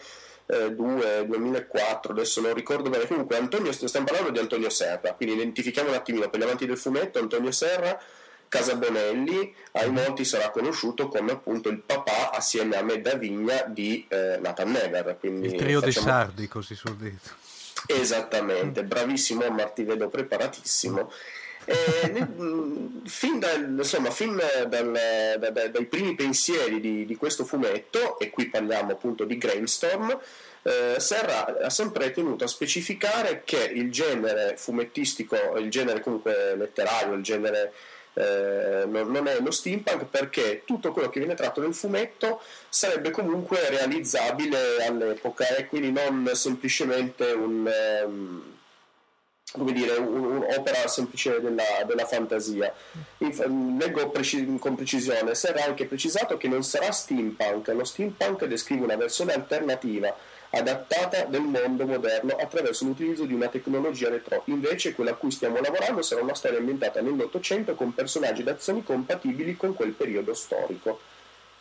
2002, 0.52 1.26
2004, 1.26 2.12
adesso 2.12 2.40
non 2.40 2.54
ricordo 2.54 2.90
bene, 2.90 3.06
comunque 3.06 3.36
Antonio, 3.36 3.72
stiamo 3.72 4.06
parlando 4.06 4.30
di 4.30 4.38
Antonio 4.38 4.70
Serra, 4.70 5.12
quindi 5.14 5.34
identifichiamo 5.36 5.88
un 5.88 5.94
attimino 5.94 6.28
per 6.28 6.40
gli 6.40 6.42
amanti 6.42 6.66
del 6.66 6.78
fumetto, 6.78 7.18
Antonio 7.18 7.50
Serra, 7.50 7.98
Casabonelli, 8.48 9.54
ai 9.72 9.90
molti 9.90 10.26
sarà 10.26 10.50
conosciuto 10.50 11.08
come 11.08 11.32
appunto 11.32 11.70
il 11.70 11.78
papà 11.78 12.32
assieme 12.32 12.76
a 12.76 12.82
Medda 12.82 13.14
Vigna 13.14 13.64
di 13.66 14.04
eh, 14.08 14.38
Nathan 14.42 14.72
Never. 14.72 15.16
Quindi 15.18 15.46
il 15.46 15.54
trio 15.54 15.80
facciamo... 15.80 16.04
dei 16.04 16.12
sardi, 16.14 16.48
così 16.48 16.74
sul 16.74 16.96
detto. 16.96 17.30
Esattamente, 17.86 18.84
bravissimo 18.84 19.48
Marti, 19.48 19.84
vedo 19.84 20.08
preparatissimo. 20.08 21.10
E, 21.64 22.26
fin, 23.04 23.38
dal, 23.38 23.74
insomma, 23.78 24.10
fin 24.10 24.36
dal, 24.36 25.38
da, 25.38 25.50
da, 25.50 25.68
dai 25.68 25.84
primi 25.86 26.14
pensieri 26.14 26.80
di, 26.80 27.04
di, 27.04 27.16
questo 27.16 27.44
fumetto, 27.44 28.18
e 28.18 28.30
qui 28.30 28.48
parliamo 28.48 28.92
appunto 28.92 29.24
di 29.24 29.38
Grainstorm, 29.38 30.18
eh, 30.62 30.96
Serra 30.98 31.58
ha 31.60 31.70
sempre 31.70 32.12
tenuto 32.12 32.44
a 32.44 32.48
specificare 32.48 33.42
che 33.44 33.64
il 33.64 33.90
genere 33.90 34.56
fumettistico, 34.56 35.56
il 35.56 35.70
genere 35.70 36.00
comunque 36.00 36.54
letterario, 36.56 37.14
il 37.14 37.22
genere 37.22 37.72
eh, 38.14 38.84
non, 38.86 39.26
è 39.26 39.40
lo 39.40 39.50
steampunk 39.50 40.04
perché 40.04 40.62
tutto 40.64 40.92
quello 40.92 41.08
che 41.08 41.18
viene 41.18 41.34
tratto 41.34 41.60
nel 41.60 41.74
fumetto 41.74 42.42
sarebbe 42.68 43.10
comunque 43.10 43.70
realizzabile 43.70 44.84
all'epoca 44.84 45.56
e 45.56 45.66
quindi 45.66 45.92
non 45.92 46.30
semplicemente 46.34 47.32
un... 47.32 47.72
Um, 48.04 48.51
come 49.52 49.72
dire, 49.72 49.92
un'opera 49.92 50.88
semplice 50.88 51.40
della, 51.40 51.84
della 51.86 52.06
fantasia. 52.06 52.72
In, 53.18 53.76
leggo 53.78 54.08
preci- 54.10 54.58
con 54.58 54.74
precisione, 54.74 55.34
sarà 55.34 55.64
anche 55.64 55.86
precisato 55.86 56.36
che 56.36 56.48
non 56.48 56.64
sarà 56.64 56.90
steampunk, 56.90 57.68
lo 57.68 57.84
steampunk 57.84 58.46
descrive 58.46 58.84
una 58.84 58.96
versione 58.96 59.32
alternativa 59.34 60.14
adattata 60.54 61.24
del 61.24 61.42
mondo 61.42 61.86
moderno 61.86 62.36
attraverso 62.36 62.84
l'utilizzo 62.84 63.24
di 63.24 63.32
una 63.32 63.48
tecnologia 63.48 64.10
retro. 64.10 64.42
Invece 64.46 64.94
quella 64.94 65.12
a 65.12 65.14
cui 65.14 65.30
stiamo 65.30 65.60
lavorando 65.60 66.02
sarà 66.02 66.20
una 66.20 66.34
storia 66.34 66.58
ambientata 66.58 67.00
nell'Ottocento 67.00 67.74
con 67.74 67.94
personaggi 67.94 68.42
ed 68.42 68.48
azioni 68.48 68.82
compatibili 68.82 69.56
con 69.56 69.74
quel 69.74 69.92
periodo 69.92 70.34
storico. 70.34 71.00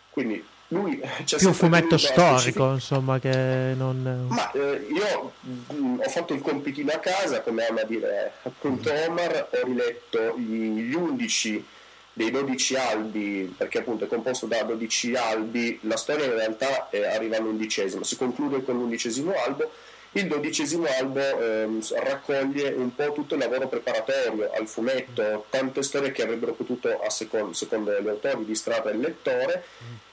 Quindi 0.09 0.45
lui 0.71 1.01
c'è 1.25 1.37
più 1.37 1.47
un 1.47 1.53
fumetto 1.53 1.97
storico 1.97 2.71
insomma 2.73 3.19
che 3.19 3.73
non 3.75 4.27
ma 4.29 4.51
eh, 4.51 4.87
io 4.89 5.33
mh, 5.39 5.73
mm, 5.73 5.99
ho 5.99 6.09
fatto 6.09 6.33
il 6.33 6.41
compitino 6.41 6.91
a 6.91 6.97
casa 6.97 7.41
come 7.41 7.65
ama 7.65 7.83
dire 7.83 8.33
appunto 8.43 8.91
Omar 8.91 9.49
ho 9.51 9.65
riletto 9.65 10.37
gli, 10.37 10.89
gli 10.89 10.93
11 10.93 11.65
dei 12.13 12.31
12 12.31 12.75
albi 12.75 13.53
perché 13.57 13.79
appunto 13.79 14.05
è 14.05 14.07
composto 14.07 14.45
da 14.45 14.63
12 14.63 15.15
albi 15.15 15.79
la 15.83 15.97
storia 15.97 16.25
in 16.25 16.33
realtà 16.33 16.89
è, 16.89 17.03
arriva 17.03 17.37
all'undicesimo 17.37 18.03
si 18.03 18.15
conclude 18.15 18.63
con 18.63 18.77
l'undicesimo 18.77 19.33
albo 19.45 19.71
il 20.13 20.27
dodicesimo 20.27 20.87
albo 20.87 21.19
ehm, 21.19 21.81
raccoglie 22.03 22.69
un 22.73 22.93
po' 22.93 23.13
tutto 23.13 23.35
il 23.35 23.39
lavoro 23.39 23.67
preparatorio 23.69 24.51
al 24.51 24.67
fumetto, 24.67 25.45
tante 25.49 25.81
storie 25.83 26.11
che 26.11 26.23
avrebbero 26.23 26.53
potuto, 26.53 26.99
secondo, 27.07 27.53
secondo 27.53 27.97
gli 27.97 28.07
autori, 28.07 28.43
distrarre 28.43 28.91
il 28.91 28.99
lettore, 28.99 29.63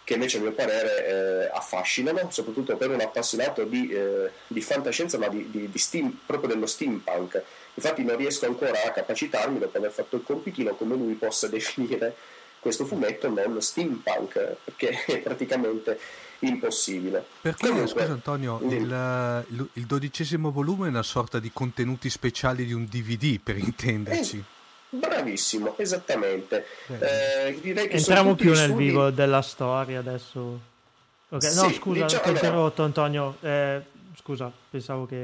che 0.05 0.14
invece 0.14 0.38
a 0.38 0.40
mio 0.40 0.53
parere 0.53 1.07
eh, 1.07 1.51
affascinano, 1.53 2.30
soprattutto 2.30 2.76
per 2.76 2.90
un 2.90 3.01
appassionato 3.01 3.64
di, 3.64 3.90
eh, 3.90 4.30
di 4.46 4.61
fantascienza, 4.62 5.18
ma 5.18 5.28
di, 5.28 5.51
di, 5.51 5.68
di 5.68 5.78
steam, 5.78 6.20
proprio 6.24 6.51
dello 6.51 6.66
steampunk. 6.66 7.42
Infatti 7.74 8.05
non 8.05 8.16
riesco 8.16 8.46
ancora 8.46 8.84
a 8.84 8.90
capacitarmi, 8.90 9.59
dopo 9.59 9.76
aver 9.78 9.90
fatto 9.90 10.14
il 10.14 10.22
compitino, 10.22 10.76
come 10.76 10.94
lui 10.94 11.14
possa 11.14 11.49
definire 11.49 12.14
questo 12.61 12.86
fumetto 12.86 13.28
non 13.28 13.61
steampunk, 13.61 14.57
perché 14.64 15.05
è 15.07 15.18
praticamente 15.22 15.99
impossibile. 16.41 17.24
Perché, 17.41 17.68
Comunque, 17.68 17.91
scusa 17.91 18.12
Antonio, 18.12 18.61
il, 18.62 19.45
il, 19.72 19.86
dodicesimo 19.86 20.51
volume 20.51 20.86
è 20.86 20.91
una 20.91 21.03
sorta 21.03 21.39
di 21.39 21.51
contenuti 21.53 22.11
speciali 22.11 22.64
di 22.64 22.72
un 22.72 22.86
DVD, 22.86 23.41
per 23.41 23.59
intenderci. 23.59 24.36
Eh, 24.36 24.97
bravissimo, 24.97 25.76
esattamente. 25.78 26.64
Eh, 26.86 27.59
direi 27.61 27.89
che 27.89 27.97
Entriamo 27.97 28.34
più 28.34 28.53
nel 28.53 28.68
studi... 28.68 28.84
vivo 28.84 29.11
della 29.11 29.43
storia 29.43 29.99
adesso. 29.99 30.61
Okay. 31.30 31.55
No, 31.55 31.68
sì, 31.68 31.74
scusa, 31.74 32.05
diciamo, 32.05 32.22
ti 32.22 32.28
ho 32.28 32.32
interrotto 32.32 32.82
Antonio. 32.82 33.36
Eh, 33.41 33.82
scusa, 34.29 34.53
pensavo 34.70 35.07
che... 35.07 35.16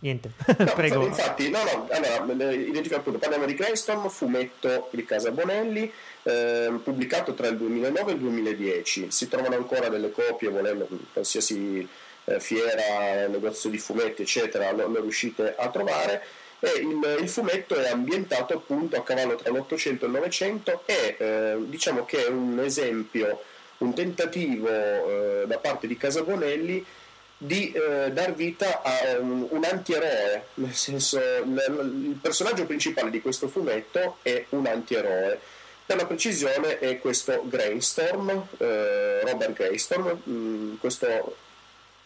Niente, 0.00 0.32
no, 0.58 0.72
prego. 0.76 1.06
Infatti, 1.06 1.48
no, 1.48 1.62
no, 1.62 1.88
allora, 1.90 2.52
identifico 2.52 2.96
appunto, 2.96 3.18
parliamo 3.18 3.46
di 3.46 3.54
Greystone, 3.54 4.06
fumetto 4.10 4.88
di 4.92 5.02
Casa 5.06 5.30
Bonelli, 5.30 5.90
eh, 6.24 6.78
pubblicato 6.84 7.32
tra 7.32 7.46
il 7.46 7.56
2009 7.56 8.10
e 8.10 8.14
il 8.14 8.20
2010. 8.20 9.10
Si 9.10 9.28
trovano 9.28 9.56
ancora 9.56 9.88
delle 9.88 10.10
copie, 10.10 10.50
volendo, 10.50 10.86
qualsiasi 11.10 11.88
eh, 12.24 12.38
fiera, 12.38 13.26
negozio 13.28 13.70
di 13.70 13.78
fumetti, 13.78 14.20
eccetera, 14.20 14.72
lo, 14.72 14.88
lo 14.88 15.00
riuscite 15.00 15.54
a 15.56 15.70
trovare. 15.70 16.22
E 16.60 16.80
il, 16.80 17.20
il, 17.22 17.28
fumetto 17.30 17.76
è 17.76 17.88
ambientato 17.88 18.52
appunto 18.52 18.96
a 18.96 19.02
cavallo 19.02 19.36
tra 19.36 19.50
l'Ottocento 19.50 20.04
e 20.04 20.08
il 20.08 20.14
Novecento 20.14 20.82
e 20.84 21.16
eh, 21.16 21.56
diciamo 21.60 22.04
che 22.04 22.26
è 22.26 22.28
un 22.28 22.58
esempio, 22.58 23.42
un 23.78 23.94
tentativo 23.94 24.68
eh, 24.68 25.44
da 25.46 25.58
parte 25.58 25.86
di 25.86 25.96
Casabonelli 25.96 26.84
di 27.40 27.70
eh, 27.70 28.10
dar 28.12 28.34
vita 28.34 28.82
a 28.82 29.18
un, 29.20 29.46
un 29.48 29.64
antieroe, 29.64 30.48
nel 30.54 30.74
senso 30.74 31.18
il, 31.18 32.08
il 32.08 32.18
personaggio 32.20 32.66
principale 32.66 33.10
di 33.10 33.20
questo 33.20 33.46
fumetto 33.46 34.18
è 34.22 34.44
un 34.50 34.66
antieroe. 34.66 35.38
Per 35.86 35.96
la 35.96 36.04
precisione 36.04 36.80
è 36.80 36.98
questo 36.98 37.44
Grainstorm, 37.46 38.48
eh, 38.58 39.20
Robert 39.22 39.52
Grainstorm, 39.52 40.20
mh, 40.22 40.30
mm, 40.30 40.74
questo, 40.80 41.36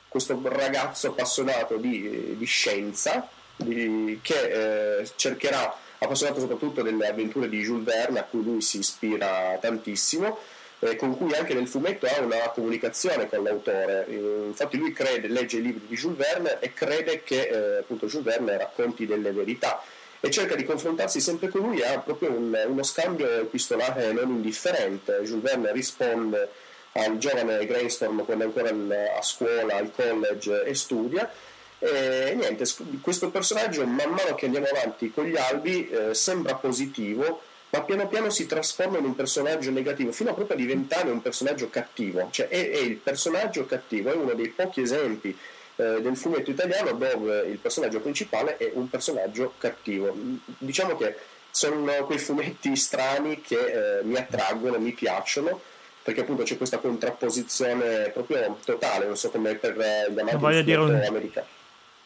questo, 0.06 0.38
ragazzo 0.44 1.08
appassionato 1.08 1.76
di, 1.78 2.36
di 2.36 2.44
scienza 2.44 3.26
di, 3.56 4.20
che 4.22 5.00
eh, 5.00 5.10
cercherà, 5.16 5.74
appassionato 5.98 6.40
soprattutto 6.40 6.82
delle 6.82 7.08
avventure 7.08 7.48
di 7.48 7.62
Jules 7.62 7.84
Verne 7.84 8.20
a 8.20 8.24
cui 8.24 8.42
lui 8.42 8.60
si 8.60 8.78
ispira 8.78 9.56
tantissimo, 9.60 10.38
eh, 10.82 10.96
con 10.96 11.16
cui 11.16 11.32
anche 11.34 11.54
nel 11.54 11.68
fumetto 11.68 12.06
ha 12.06 12.20
una 12.20 12.50
comunicazione 12.52 13.28
con 13.28 13.44
l'autore. 13.44 14.06
Eh, 14.08 14.44
infatti 14.46 14.76
lui 14.76 14.92
crede, 14.92 15.28
legge 15.28 15.58
i 15.58 15.62
libri 15.62 15.86
di 15.86 15.94
Jules 15.94 16.16
Verne 16.16 16.58
e 16.58 16.72
crede 16.72 17.22
che 17.22 17.42
eh, 17.42 17.78
appunto 17.78 18.06
Jules 18.06 18.26
Verne 18.26 18.58
racconti 18.58 19.06
delle 19.06 19.30
verità 19.30 19.80
e 20.18 20.30
cerca 20.30 20.54
di 20.56 20.64
confrontarsi 20.64 21.20
sempre 21.20 21.48
con 21.48 21.62
lui 21.62 21.82
ha 21.82 21.98
proprio 21.98 22.30
un, 22.30 22.56
uno 22.66 22.82
scambio 22.82 23.28
epistolare 23.40 24.12
non 24.12 24.30
indifferente. 24.30 25.20
Jules 25.22 25.42
Verne 25.42 25.72
risponde 25.72 26.48
al 26.92 27.18
giovane 27.18 27.64
Grainstorm 27.64 28.24
quando 28.24 28.44
è 28.44 28.46
ancora 28.46 28.70
a 29.16 29.22
scuola, 29.22 29.76
al 29.76 29.92
college 29.92 30.64
e 30.64 30.74
studia. 30.74 31.30
E 31.78 32.34
niente, 32.36 32.64
questo 33.00 33.30
personaggio 33.30 33.84
man 33.86 34.10
mano 34.10 34.34
che 34.36 34.46
andiamo 34.46 34.66
avanti 34.66 35.10
con 35.10 35.24
gli 35.24 35.36
albi 35.36 35.88
eh, 35.88 36.14
sembra 36.14 36.54
positivo, 36.54 37.42
ma 37.72 37.82
piano 37.82 38.06
piano 38.06 38.28
si 38.28 38.46
trasforma 38.46 38.98
in 38.98 39.06
un 39.06 39.14
personaggio 39.14 39.70
negativo, 39.70 40.12
fino 40.12 40.30
a 40.30 40.34
proprio 40.34 40.56
a 40.56 40.60
diventare 40.60 41.10
un 41.10 41.22
personaggio 41.22 41.70
cattivo. 41.70 42.28
Cioè 42.30 42.48
è, 42.48 42.70
è 42.70 42.78
il 42.78 42.96
personaggio 42.96 43.64
cattivo, 43.64 44.12
è 44.12 44.14
uno 44.14 44.34
dei 44.34 44.48
pochi 44.48 44.82
esempi 44.82 45.30
eh, 45.76 46.02
del 46.02 46.16
fumetto 46.16 46.50
italiano 46.50 46.92
dove 46.92 47.46
il 47.48 47.56
personaggio 47.56 48.00
principale 48.00 48.58
è 48.58 48.70
un 48.74 48.90
personaggio 48.90 49.54
cattivo. 49.56 50.14
Diciamo 50.58 50.96
che 50.96 51.16
sono 51.50 51.90
quei 52.04 52.18
fumetti 52.18 52.76
strani 52.76 53.40
che 53.40 53.56
eh, 53.56 54.02
mi 54.04 54.16
attraggono, 54.16 54.78
mi 54.78 54.92
piacciono 54.92 55.60
perché 56.02 56.20
appunto 56.20 56.42
c'è 56.42 56.58
questa 56.58 56.76
contrapposizione 56.76 58.10
proprio 58.10 58.58
totale, 58.66 59.06
non 59.06 59.16
so 59.16 59.30
come 59.30 59.54
per 59.54 59.80
eh, 59.80 60.12
gli 60.12 60.18
amanti 60.18 60.36
voglio 60.36 60.62
dire 60.62 60.80
un, 60.80 60.94
americano. 60.94 61.46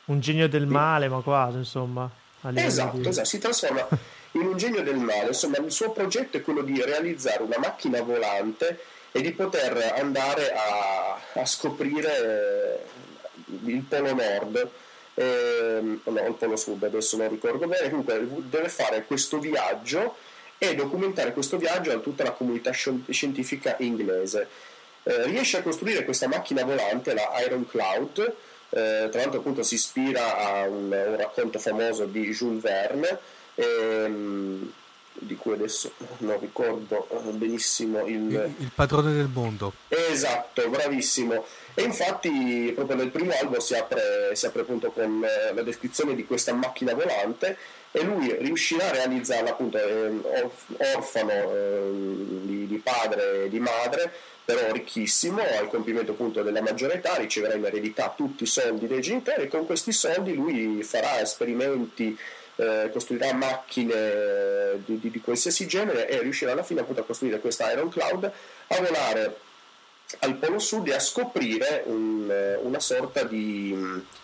un 0.04 0.20
genio 0.20 0.48
del 0.48 0.66
male, 0.66 1.08
ma 1.08 1.20
quasi 1.22 1.56
insomma. 1.56 2.08
Esatto, 2.54 2.98
di... 2.98 3.08
esatto, 3.08 3.26
si 3.26 3.38
trasforma 3.38 3.88
in 4.40 4.46
un 4.46 4.56
genio 4.56 4.82
del 4.82 4.96
male, 4.96 5.28
insomma 5.28 5.58
il 5.58 5.70
suo 5.70 5.90
progetto 5.90 6.36
è 6.36 6.42
quello 6.42 6.62
di 6.62 6.80
realizzare 6.82 7.42
una 7.42 7.58
macchina 7.58 8.02
volante 8.02 8.78
e 9.12 9.20
di 9.20 9.32
poter 9.32 9.94
andare 9.96 10.52
a, 10.52 11.18
a 11.34 11.46
scoprire 11.46 12.84
il 13.64 13.82
polo 13.88 14.14
nord, 14.14 14.68
ehm, 15.14 16.00
no, 16.04 16.26
il 16.26 16.34
polo 16.34 16.56
sud, 16.56 16.82
adesso 16.82 17.16
non 17.16 17.30
ricordo 17.30 17.66
bene, 17.66 17.88
comunque 17.88 18.26
deve 18.50 18.68
fare 18.68 19.04
questo 19.04 19.38
viaggio 19.38 20.16
e 20.58 20.74
documentare 20.74 21.32
questo 21.32 21.56
viaggio 21.56 21.92
a 21.92 21.98
tutta 21.98 22.24
la 22.24 22.32
comunità 22.32 22.70
scientifica 22.72 23.76
inglese. 23.78 24.48
Eh, 25.02 25.24
riesce 25.26 25.58
a 25.58 25.62
costruire 25.62 26.04
questa 26.04 26.28
macchina 26.28 26.64
volante, 26.64 27.14
la 27.14 27.40
Iron 27.44 27.66
Cloud, 27.66 28.18
eh, 28.70 29.08
tra 29.10 29.20
l'altro 29.20 29.38
appunto 29.38 29.62
si 29.62 29.74
ispira 29.74 30.36
a 30.36 30.62
un, 30.66 30.90
un 30.90 31.16
racconto 31.16 31.58
famoso 31.58 32.04
di 32.04 32.30
Jules 32.32 32.60
Verne, 32.60 33.18
ehm, 33.56 34.72
di 35.18 35.34
cui 35.36 35.54
adesso 35.54 35.92
non 36.18 36.38
ricordo 36.38 37.08
benissimo 37.32 38.06
il... 38.06 38.30
il... 38.30 38.54
il 38.58 38.70
padrone 38.74 39.12
del 39.12 39.28
mondo. 39.32 39.72
Esatto, 39.88 40.68
bravissimo. 40.68 41.44
E 41.74 41.82
infatti 41.82 42.72
proprio 42.74 42.96
nel 42.96 43.10
primo 43.10 43.32
albo 43.32 43.60
si 43.60 43.74
apre, 43.74 44.34
si 44.34 44.46
apre 44.46 44.62
appunto 44.62 44.90
con 44.90 45.24
eh, 45.24 45.54
la 45.54 45.62
descrizione 45.62 46.14
di 46.14 46.24
questa 46.24 46.52
macchina 46.52 46.94
volante 46.94 47.56
e 47.90 48.02
lui 48.02 48.34
riuscirà 48.38 48.88
a 48.88 48.92
realizzarla 48.92 49.50
appunto 49.50 49.78
eh, 49.78 50.20
orfano 50.94 51.32
eh, 51.32 51.90
di, 52.42 52.66
di, 52.66 52.76
padre 52.78 53.44
e 53.44 53.48
di 53.48 53.58
madre 53.58 54.12
però 54.44 54.70
ricchissimo 54.70 55.40
al 55.58 55.68
compimento 55.68 56.12
appunto 56.12 56.42
della 56.42 56.62
maggiore 56.62 56.94
età 56.94 57.16
riceverà 57.16 57.54
in 57.54 57.64
eredità 57.64 58.12
tutti 58.16 58.44
i 58.44 58.46
soldi 58.46 58.86
dei 58.86 59.00
genitori 59.00 59.42
e 59.42 59.48
con 59.48 59.66
questi 59.66 59.92
soldi 59.92 60.34
lui 60.34 60.82
farà 60.82 61.20
esperimenti 61.20 62.16
eh, 62.56 62.90
costruirà 62.92 63.32
macchine 63.34 64.80
di, 64.84 64.98
di, 64.98 65.10
di, 65.10 65.20
qualsiasi 65.20 65.66
genere 65.66 66.08
e 66.08 66.20
riuscirà 66.20 66.52
alla 66.52 66.62
fine 66.62 66.80
appunto 66.80 67.00
a 67.00 67.04
costruire 67.04 67.38
questa 67.38 67.70
Iron 67.70 67.90
Cloud 67.90 68.24
a 68.24 68.80
volare 68.80 69.36
al 70.20 70.36
polo 70.36 70.58
sud 70.58 70.88
e 70.88 70.94
a 70.94 71.00
scoprire 71.00 71.82
un, 71.86 72.58
una 72.62 72.80
sorta 72.80 73.24
di, 73.24 73.76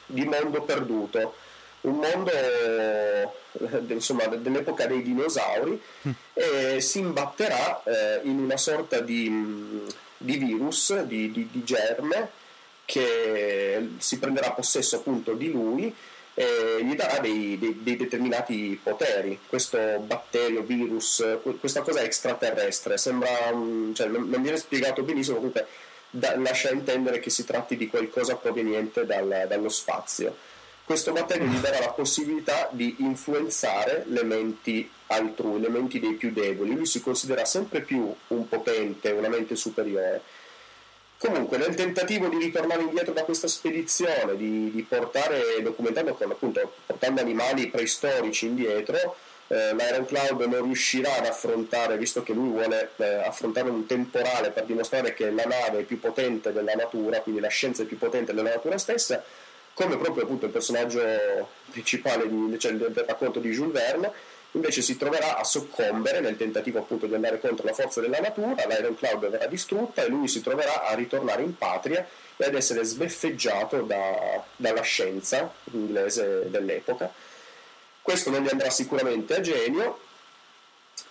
di, 0.07 0.25
mondo 0.25 0.63
perduto, 0.63 1.35
un 1.83 1.97
mondo 1.97 2.31
eh, 2.31 3.29
insomma, 3.89 4.27
dell'epoca 4.27 4.87
dei 4.87 5.03
dinosauri 5.03 5.81
mm. 6.07 6.11
e 6.35 6.81
si 6.81 7.01
imbatterà 7.01 7.83
eh, 7.83 8.21
in 8.25 8.39
una 8.39 8.57
sorta 8.57 9.01
di, 9.01 9.85
di 10.17 10.37
virus, 10.37 11.01
di, 11.03 11.33
di, 11.33 11.65
germe 11.65 12.31
che 12.85 13.91
si 13.99 14.19
prenderà 14.19 14.53
possesso 14.53 14.97
appunto 14.97 15.35
di 15.35 15.51
lui 15.51 15.95
e 16.35 16.81
gli 16.83 16.95
darà 16.95 17.19
dei, 17.19 17.59
dei, 17.59 17.83
dei, 17.83 17.97
determinati 17.97 18.79
poteri. 18.83 19.39
Questo 19.47 19.79
batterio, 20.07 20.63
virus, 20.63 21.25
questa 21.61 21.83
cosa 21.83 22.03
extraterrestre, 22.03 22.97
sembra, 22.97 23.29
cioè, 23.93 24.07
non, 24.07 24.29
non 24.29 24.43
viene 24.43 24.57
spiegato 24.57 25.03
benissimo, 25.03 25.37
comunque 25.37 25.67
da, 26.11 26.37
lascia 26.39 26.71
intendere 26.71 27.21
che 27.21 27.31
si 27.31 27.45
tratti 27.45 27.77
di 27.77 27.89
qualcosa 27.89 28.37
proveniente 28.37 29.05
dal, 29.05 29.47
dallo 29.49 29.69
spazio. 29.69 30.37
Questo 30.85 31.13
batterio 31.13 31.47
gli 31.47 31.59
darà 31.59 31.79
la 31.79 31.91
possibilità 31.91 32.69
di 32.73 32.97
influenzare 32.99 34.05
le 34.09 34.25
menti 34.25 34.91
altrui, 35.07 35.61
le 35.61 35.69
menti 35.69 36.01
dei 36.01 36.15
più 36.15 36.33
deboli. 36.33 36.75
Lui 36.75 36.87
si 36.87 37.01
considera 37.01 37.45
sempre 37.45 37.83
più 37.83 38.13
un 38.29 38.49
potente, 38.49 39.11
una 39.11 39.29
mente 39.29 39.55
superiore 39.55 40.23
Comunque, 41.23 41.57
nel 41.57 41.77
tentativo 41.77 42.27
di 42.27 42.37
ritornare 42.37 42.83
indietro 42.83 43.13
da 43.13 43.23
questa 43.23 43.47
spedizione, 43.47 44.37
di, 44.37 44.73
di 44.73 44.83
portare, 44.83 45.63
documentando 45.63 46.15
con 46.15 46.29
appunto, 46.29 46.73
portando 46.85 47.21
animali 47.21 47.69
preistorici 47.69 48.47
indietro, 48.47 49.15
eh, 49.47 49.73
l'Iron 49.73 50.05
Cloud 50.05 50.41
non 50.41 50.65
riuscirà 50.65 51.19
ad 51.19 51.27
affrontare, 51.27 51.97
visto 51.97 52.25
che 52.25 52.33
lui 52.33 52.49
vuole 52.49 52.91
eh, 52.97 53.05
affrontare 53.05 53.71
un 53.71 53.87
temporale 53.87 54.51
per 54.51 54.65
dimostrare 54.65 55.15
che 55.15 55.31
la 55.31 55.45
nave 55.45 55.79
è 55.79 55.83
più 55.85 56.01
potente 56.01 56.53
della 56.53 56.75
natura, 56.75 57.21
quindi 57.21 57.41
la 57.41 57.47
scienza 57.47 57.85
è 57.85 57.87
più 57.87 57.99
potente 57.99 58.35
della 58.35 58.51
natura 58.51 58.77
stessa, 58.77 59.23
come 59.75 59.97
proprio 59.99 60.25
appunto 60.25 60.47
il 60.47 60.51
personaggio 60.51 61.01
principale 61.71 62.29
di, 62.29 62.59
cioè, 62.59 62.73
del, 62.73 62.91
del 62.91 63.05
racconto 63.07 63.39
di 63.39 63.51
Jules 63.51 63.73
Verne, 63.73 64.11
invece 64.53 64.83
si 64.83 64.97
troverà 64.97 65.39
a 65.39 65.45
soccombere 65.45 66.21
nel 66.21 66.37
tentativo 66.37 66.79
appunto 66.79 67.07
di 67.07 67.15
andare 67.15 67.41
contro 67.41 67.67
la 67.67 67.73
forza 67.73 68.01
della 68.01 68.21
natura, 68.21 68.67
l'Iron 68.67 68.97
Cloud 68.97 69.29
verrà 69.29 69.47
distrutta 69.47 70.05
e 70.05 70.09
lui 70.09 70.29
si 70.29 70.43
troverà 70.43 70.85
a 70.85 70.95
ritornare 70.95 71.43
in 71.43 71.57
patria 71.57 72.07
e 72.37 72.45
ad 72.45 72.55
essere 72.55 72.85
sbeffeggiato 72.85 73.83
da, 73.83 74.45
dalla 74.57 74.83
scienza 74.83 75.53
inglese 75.73 76.51
dell'epoca. 76.51 77.11
Questo 78.03 78.31
non 78.31 78.43
gli 78.43 78.49
andrà 78.49 78.69
sicuramente 78.69 79.37
a 79.37 79.41
genio 79.41 80.01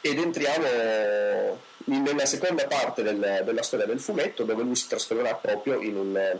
ed 0.01 0.19
entriamo 0.19 1.59
nella 1.85 2.25
seconda 2.25 2.67
parte 2.67 3.01
del, 3.01 3.41
della 3.43 3.63
storia 3.63 3.85
del 3.85 3.99
fumetto 3.99 4.43
dove 4.43 4.61
lui 4.61 4.75
si 4.75 4.87
trasformerà 4.87 5.33
proprio 5.35 5.79
in 5.79 5.95
un, 5.95 6.37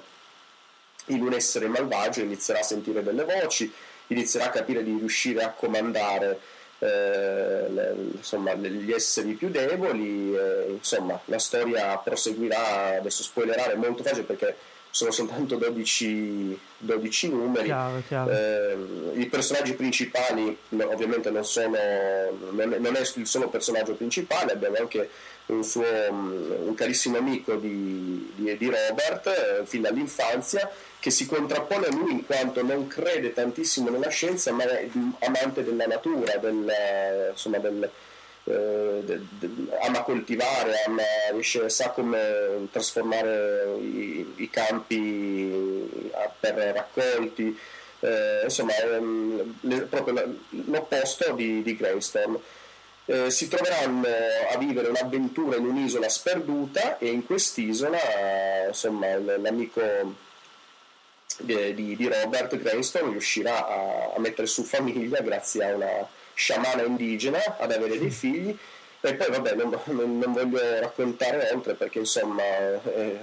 in 1.06 1.22
un 1.22 1.34
essere 1.34 1.68
malvagio, 1.68 2.22
inizierà 2.22 2.60
a 2.60 2.64
sentire 2.64 3.02
delle 3.02 3.24
voci, 3.24 3.72
inizierà 4.08 4.48
a 4.48 4.50
capire 4.50 4.84
di 4.84 4.92
riuscire 4.92 5.44
a 5.44 5.52
comandare 5.52 6.60
eh, 6.84 7.70
le, 7.70 7.96
insomma, 8.16 8.56
gli 8.56 8.92
esseri 8.92 9.34
più 9.34 9.50
deboli, 9.50 10.36
eh, 10.36 10.72
insomma 10.72 11.20
la 11.26 11.38
storia 11.38 11.96
proseguirà, 11.98 12.98
adesso 12.98 13.22
spoilerare 13.22 13.74
è 13.74 13.76
molto 13.76 14.02
facile 14.02 14.24
perché 14.24 14.56
sono 14.90 15.12
soltanto 15.12 15.58
12, 15.58 16.60
12 16.80 17.30
numeri. 17.30 17.66
Chiaro, 17.66 18.02
chiaro. 18.08 18.32
Eh, 18.32 18.78
I 19.14 19.26
personaggi 19.28 19.74
principali 19.74 20.58
ovviamente 20.70 21.30
non 21.30 21.46
sono, 21.46 21.78
non 22.50 22.96
è 22.96 23.00
il 23.16 23.28
solo 23.28 23.48
personaggio 23.50 23.94
principale, 23.94 24.52
abbiamo 24.54 24.78
anche 24.78 25.08
un 25.48 25.64
suo 25.64 25.84
un 25.84 26.74
carissimo 26.76 27.18
amico 27.18 27.56
di, 27.56 28.32
di, 28.36 28.58
di 28.58 28.66
Robert 28.66 29.28
eh, 29.28 29.66
fin 29.66 29.82
dall'infanzia 29.82 30.70
che 31.02 31.10
si 31.10 31.26
contrappone 31.26 31.88
a 31.88 31.92
lui 31.92 32.12
in 32.12 32.26
quanto 32.28 32.64
non 32.64 32.86
crede 32.86 33.34
tantissimo 33.34 33.90
nella 33.90 34.10
scienza 34.10 34.52
ma 34.52 34.64
è 34.66 34.88
amante 35.22 35.64
della 35.64 35.88
natura, 35.88 36.38
del, 36.38 36.72
insomma, 37.32 37.58
del, 37.58 37.90
eh, 38.44 39.02
de, 39.04 39.20
de, 39.40 39.50
ama 39.82 40.04
coltivare, 40.04 40.84
ama, 40.86 41.02
riesce, 41.32 41.68
sa 41.70 41.90
come 41.90 42.68
trasformare 42.72 43.78
i, 43.80 44.34
i 44.36 44.50
campi 44.52 46.12
per 46.40 46.54
raccolti, 46.54 47.58
eh, 48.02 48.42
insomma 48.44 48.76
è 48.76 49.00
le, 49.62 49.82
proprio 49.82 50.38
l'opposto 50.50 51.34
di, 51.34 51.64
di 51.64 51.76
Greystorm. 51.76 52.40
Eh, 53.06 53.32
si 53.32 53.48
troveranno 53.48 54.08
a 54.54 54.58
vivere 54.60 54.90
un'avventura 54.90 55.56
in 55.56 55.66
un'isola 55.66 56.08
sperduta 56.10 57.00
e 57.00 57.08
in 57.08 57.26
quest'isola 57.26 57.98
insomma, 58.68 59.18
l'amico 59.18 60.30
di, 61.40 61.96
di, 61.96 62.08
Robert 62.08 62.56
Greystone 62.58 63.12
riuscirà 63.12 63.68
a, 63.68 64.14
a, 64.16 64.20
mettere 64.20 64.48
su 64.48 64.64
famiglia 64.64 65.22
grazie 65.22 65.64
a 65.64 65.76
una 65.76 66.08
sciamana 66.34 66.84
indigena, 66.84 67.58
ad 67.58 67.72
avere 67.72 67.98
dei 67.98 68.12
figli. 68.12 68.58
E 69.04 69.16
poi 69.16 69.30
vabbè 69.30 69.56
non, 69.56 69.80
non, 69.86 70.20
non 70.20 70.32
voglio 70.32 70.80
raccontare 70.80 71.50
oltre 71.54 71.74
perché 71.74 72.00
insomma 72.00 72.44
eh, 72.44 73.20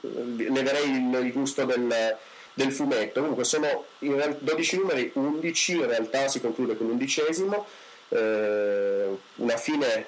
leverei 0.00 0.90
il, 0.90 1.20
il 1.24 1.32
gusto 1.32 1.64
del, 1.64 2.16
del, 2.52 2.72
fumetto. 2.72 3.20
Comunque 3.20 3.44
sono 3.44 3.86
12 3.98 4.76
numeri 4.76 5.10
11 5.14 5.72
in 5.72 5.86
realtà 5.86 6.28
si 6.28 6.40
conclude 6.40 6.76
con 6.76 6.88
l'undicesimo 6.88 7.66
eh, 8.10 9.06
una 9.36 9.56
fine 9.56 10.06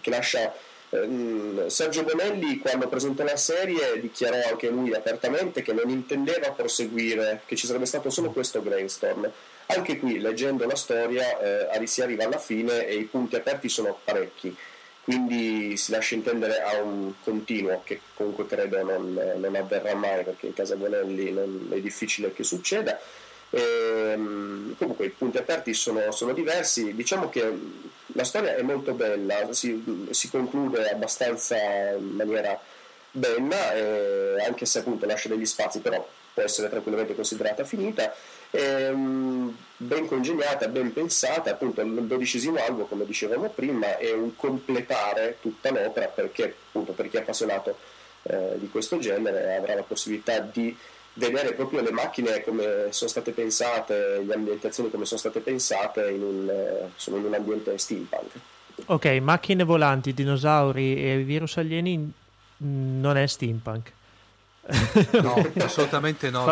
che 0.00 0.10
lascia 0.10 0.54
Sergio 0.88 2.04
Bonelli 2.04 2.58
quando 2.58 2.86
presentò 2.88 3.24
la 3.24 3.36
serie 3.36 4.00
dichiarò 4.00 4.36
anche 4.50 4.68
lui 4.68 4.94
apertamente 4.94 5.62
che 5.62 5.72
non 5.72 5.88
intendeva 5.88 6.52
proseguire, 6.52 7.42
che 7.44 7.56
ci 7.56 7.66
sarebbe 7.66 7.86
stato 7.86 8.08
solo 8.10 8.30
questo 8.30 8.60
brainstorm. 8.60 9.28
Anche 9.66 9.98
qui, 9.98 10.20
leggendo 10.20 10.64
la 10.64 10.76
storia, 10.76 11.70
eh, 11.70 11.86
si 11.86 12.02
arriva 12.02 12.24
alla 12.24 12.38
fine 12.38 12.86
e 12.86 12.94
i 12.94 13.04
punti 13.04 13.34
aperti 13.34 13.68
sono 13.68 13.98
parecchi, 14.04 14.56
quindi 15.02 15.76
si 15.76 15.90
lascia 15.90 16.14
intendere 16.14 16.62
a 16.62 16.80
un 16.82 17.14
continuo 17.22 17.82
che 17.84 18.00
comunque 18.14 18.46
credo 18.46 18.82
non, 18.84 19.34
non 19.36 19.54
avverrà 19.56 19.94
mai 19.94 20.22
perché 20.22 20.46
in 20.46 20.54
casa 20.54 20.76
Bonelli 20.76 21.32
non, 21.32 21.68
è 21.72 21.80
difficile 21.80 22.32
che 22.32 22.44
succeda. 22.44 22.98
E, 23.50 23.60
ehm, 23.60 24.76
comunque 24.76 25.06
i 25.06 25.10
punti 25.10 25.38
aperti 25.38 25.74
sono, 25.74 26.10
sono, 26.10 26.32
diversi, 26.32 26.94
diciamo 26.94 27.28
che 27.28 27.52
la 28.16 28.24
storia 28.24 28.56
è 28.56 28.62
molto 28.62 28.94
bella, 28.94 29.52
si, 29.52 30.08
si 30.10 30.28
conclude 30.30 30.90
abbastanza 30.90 31.56
in 31.92 32.14
maniera 32.14 32.58
bella, 33.10 33.74
eh, 33.74 34.44
anche 34.44 34.64
se 34.66 34.80
appunto 34.80 35.06
lascia 35.06 35.28
degli 35.28 35.44
spazi, 35.46 35.80
però 35.80 36.04
può 36.32 36.42
essere 36.42 36.68
tranquillamente 36.68 37.14
considerata 37.14 37.64
finita, 37.64 38.14
eh, 38.50 38.90
ben 38.90 40.06
congegnata, 40.06 40.66
ben 40.68 40.92
pensata, 40.92 41.50
appunto 41.50 41.82
il 41.82 42.06
dodicesimo 42.06 42.58
albo, 42.58 42.86
come 42.86 43.04
dicevamo 43.04 43.50
prima, 43.50 43.98
è 43.98 44.12
un 44.12 44.34
completare 44.34 45.36
tutta 45.40 45.70
l'opera 45.70 46.06
perché 46.06 46.54
appunto 46.68 46.92
per 46.92 47.08
chi 47.08 47.16
è 47.16 47.20
appassionato 47.20 47.78
eh, 48.22 48.54
di 48.56 48.68
questo 48.68 48.98
genere 48.98 49.56
avrà 49.56 49.74
la 49.74 49.82
possibilità 49.82 50.40
di 50.40 50.76
vedere 51.16 51.52
proprio 51.54 51.80
le 51.80 51.92
macchine 51.92 52.42
come 52.42 52.88
sono 52.90 53.10
state 53.10 53.32
pensate, 53.32 54.22
le 54.24 54.34
ambientazioni 54.34 54.90
come 54.90 55.04
sono 55.04 55.18
state 55.18 55.40
pensate 55.40 56.10
in 56.10 56.22
un, 56.22 56.48
eh, 56.48 56.90
sono 56.96 57.16
in 57.16 57.24
un 57.24 57.34
ambiente 57.34 57.76
steampunk. 57.78 58.30
Ok, 58.86 59.06
macchine 59.22 59.64
volanti, 59.64 60.12
dinosauri 60.12 61.02
e 61.02 61.16
virus 61.18 61.56
alieni 61.56 62.12
non 62.58 63.16
è 63.16 63.26
steampunk. 63.26 63.92
No, 65.12 65.50
assolutamente 65.64 66.30
no. 66.30 66.44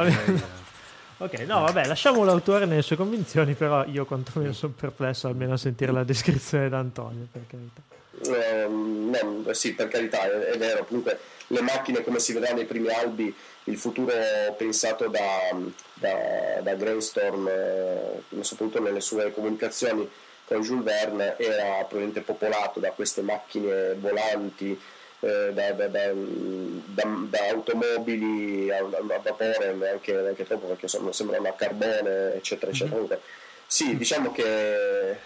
Ok, 1.19 1.33
no, 1.41 1.61
vabbè, 1.61 1.87
lasciamo 1.87 2.25
l'autore 2.25 2.67
nelle 2.67 2.83
sue 2.83 2.97
convinzioni, 2.97 3.55
però 3.55 3.85
io 3.87 4.05
quantomeno 4.05 4.53
sono 4.53 4.75
perplesso 4.79 5.27
almeno 5.27 5.55
a 5.55 5.57
sentire 5.57 5.93
la 5.93 6.05
descrizione 6.05 6.69
da 6.69 6.79
Antonio, 6.79 7.27
per 7.31 7.43
carità. 7.47 7.81
Eh, 8.23 8.67
no, 8.69 9.53
sì, 9.53 9.75
per 9.75 9.89
carità, 9.89 10.23
è, 10.23 10.53
è 10.53 10.59
vero, 10.59 10.85
comunque 10.85 11.19
le 11.49 11.61
macchine 11.61 12.03
come 12.03 12.19
si 12.19 12.33
vedrà 12.33 12.53
nei 12.53 12.65
primi 12.65 12.89
albi 12.89 13.35
il 13.65 13.77
futuro 13.79 14.13
pensato 14.57 15.09
da, 15.09 15.57
da, 15.95 16.61
da 16.63 16.75
Grainstorm, 16.75 17.49
eh, 17.49 18.43
soprattutto 18.43 18.81
nelle 18.81 19.01
sue 19.01 19.33
comunicazioni 19.33 20.09
con 20.45 20.61
Jules 20.61 20.85
Verne, 20.85 21.37
era 21.39 21.77
probabilmente 21.79 22.21
popolato 22.21 22.81
da 22.81 22.91
queste 22.91 23.23
macchine 23.23 23.95
volanti, 23.95 24.79
eh, 25.21 25.53
da, 25.53 25.73
da, 25.73 25.89
da, 25.89 27.49
automobili 27.51 28.71
a, 28.71 28.79
a 28.79 29.21
vapore, 29.23 29.75
neanche, 29.75 30.13
neanche, 30.13 30.45
troppo 30.45 30.67
perché 30.67 30.89
sono, 30.89 31.13
sembrano 31.13 31.49
a 31.49 31.53
carbone, 31.53 32.35
eccetera, 32.35 32.71
eccetera. 32.71 33.01
Mm-hmm. 33.01 33.21
Sì, 33.67 33.97
diciamo 33.97 34.31
che 34.31 35.17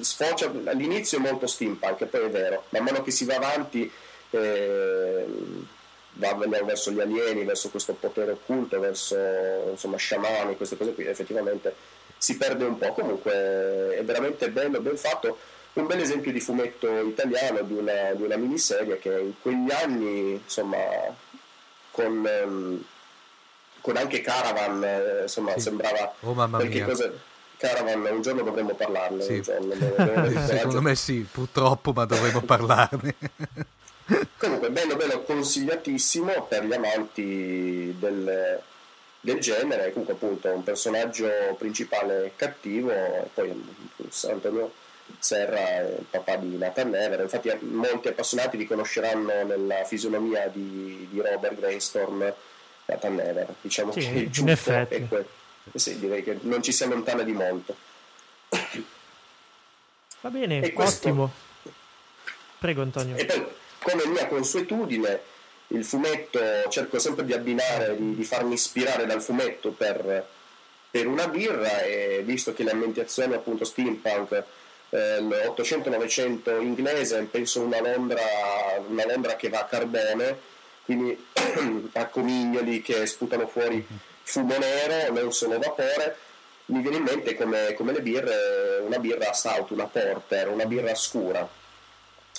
sfocia, 0.00 0.52
all'inizio 0.66 1.18
è 1.18 1.20
molto 1.20 1.46
steampunk, 1.46 2.04
poi 2.06 2.24
è 2.24 2.30
vero, 2.30 2.64
man 2.68 2.84
mano 2.84 3.02
che 3.02 3.10
si 3.10 3.24
va 3.24 3.36
avanti 3.36 3.90
eh, 4.30 5.26
va 6.12 6.34
verso 6.34 6.90
gli 6.90 7.00
alieni, 7.00 7.44
verso 7.44 7.70
questo 7.70 7.94
potere 7.94 8.32
occulto, 8.32 8.78
verso 8.80 9.16
insomma 9.70 9.96
sciamani, 9.96 10.56
queste 10.56 10.76
cose 10.76 10.92
qui, 10.92 11.06
effettivamente 11.06 11.74
si 12.18 12.36
perde 12.36 12.64
un 12.64 12.76
po'. 12.76 12.92
Comunque 12.92 13.96
è 13.96 14.04
veramente 14.04 14.50
bello, 14.50 14.80
ben 14.80 14.96
fatto. 14.96 15.38
Un 15.74 15.86
bel 15.86 16.00
esempio 16.00 16.32
di 16.32 16.40
fumetto 16.40 16.88
italiano, 17.00 17.62
di 17.62 17.74
una, 17.74 18.12
di 18.14 18.22
una 18.22 18.36
miniserie 18.36 18.98
che 18.98 19.18
in 19.18 19.32
quegli 19.40 19.70
anni, 19.70 20.32
insomma, 20.32 20.78
con, 21.92 22.26
ehm, 22.26 22.84
con 23.80 23.96
anche 23.96 24.20
Caravan, 24.20 24.82
eh, 24.82 25.22
insomma, 25.22 25.52
sì. 25.52 25.60
sembrava... 25.60 26.14
Oh 26.20 26.34
mamma 26.34 26.58
mia. 26.62 26.84
Cosa, 26.84 27.12
Caravan, 27.58 28.04
un 28.04 28.22
giorno 28.22 28.42
dovremmo 28.42 28.74
parlarne. 28.74 29.22
Sì. 29.22 29.40
Giorno, 29.40 29.74
Secondo 30.46 30.80
me 30.80 30.94
sì, 30.94 31.26
purtroppo, 31.30 31.92
ma 31.92 32.04
dovremmo 32.04 32.40
parlarne. 32.40 33.14
Comunque, 34.38 34.70
bello, 34.70 34.96
bello, 34.96 35.22
consigliatissimo 35.22 36.46
per 36.48 36.64
gli 36.64 36.72
amanti 36.72 37.94
del, 37.98 38.60
del 39.20 39.38
genere. 39.38 39.92
Comunque, 39.92 40.14
appunto, 40.14 40.48
un 40.50 40.62
personaggio 40.62 41.28
principale 41.58 42.32
cattivo, 42.36 42.90
e 42.90 43.28
poi 43.34 43.64
Antonio 44.30 44.72
Serra 45.18 45.58
è 45.58 45.96
il 45.98 46.06
papà 46.10 46.36
di 46.36 46.56
Nathan 46.56 46.90
Never. 46.90 47.20
Infatti, 47.20 47.50
molti 47.60 48.08
appassionati 48.08 48.56
riconosceranno 48.56 49.44
nella 49.44 49.84
fisionomia 49.84 50.48
di, 50.48 51.08
di 51.10 51.20
Robert 51.20 51.54
Brainstorm 51.54 52.32
Nathan 52.86 53.14
Never. 53.14 53.54
Diciamo 53.60 53.92
sì, 53.92 54.00
che 54.00 54.06
il 54.06 54.30
giusto 54.30 54.50
effetti. 54.50 54.94
è 54.94 55.08
quello. 55.08 55.28
Sì, 55.74 55.98
direi 55.98 56.22
che 56.22 56.38
non 56.42 56.62
ci 56.62 56.72
si 56.72 56.84
allontana 56.84 57.22
di 57.22 57.32
molto. 57.32 57.76
Va 60.20 60.30
bene, 60.30 60.72
questo... 60.72 61.08
ottimo. 61.08 61.30
Prego 62.58 62.82
Antonio. 62.82 63.16
E 63.16 63.24
poi, 63.24 63.46
come 63.82 64.06
mia 64.06 64.26
consuetudine, 64.26 65.20
il 65.68 65.84
fumetto 65.84 66.40
cerco 66.68 66.98
sempre 66.98 67.24
di 67.24 67.32
abbinare, 67.32 67.96
di, 67.96 68.14
di 68.14 68.24
farmi 68.24 68.54
ispirare 68.54 69.06
dal 69.06 69.22
fumetto 69.22 69.70
per, 69.70 70.26
per, 70.90 71.06
una 71.06 71.28
birra 71.28 71.82
e 71.82 72.22
visto 72.24 72.52
che 72.54 72.64
le 72.64 72.70
ambientazioni 72.70 73.34
appunto 73.34 73.64
steampunk 73.64 74.42
800-900 74.90 76.62
inglese, 76.62 77.22
penso 77.30 77.60
una 77.60 77.80
Londra, 77.80 78.22
una 78.86 79.06
Londra 79.06 79.36
che 79.36 79.48
va 79.48 79.60
a 79.60 79.64
carbone, 79.66 80.38
quindi 80.84 81.26
a 81.92 82.06
comignoli 82.06 82.80
che 82.80 83.04
sputano 83.06 83.46
fuori 83.46 83.86
fumo 84.22 84.56
nero, 84.58 85.12
non 85.12 85.32
solo 85.32 85.58
vapore. 85.58 86.16
Mi 86.66 86.80
viene 86.80 86.98
in 86.98 87.02
mente 87.02 87.34
come, 87.34 87.72
come 87.74 87.92
le 87.92 88.02
birre, 88.02 88.82
una 88.84 88.98
birra 88.98 89.32
stout, 89.32 89.70
una 89.70 89.86
porter, 89.86 90.48
una 90.48 90.66
birra 90.66 90.94
scura. 90.94 91.48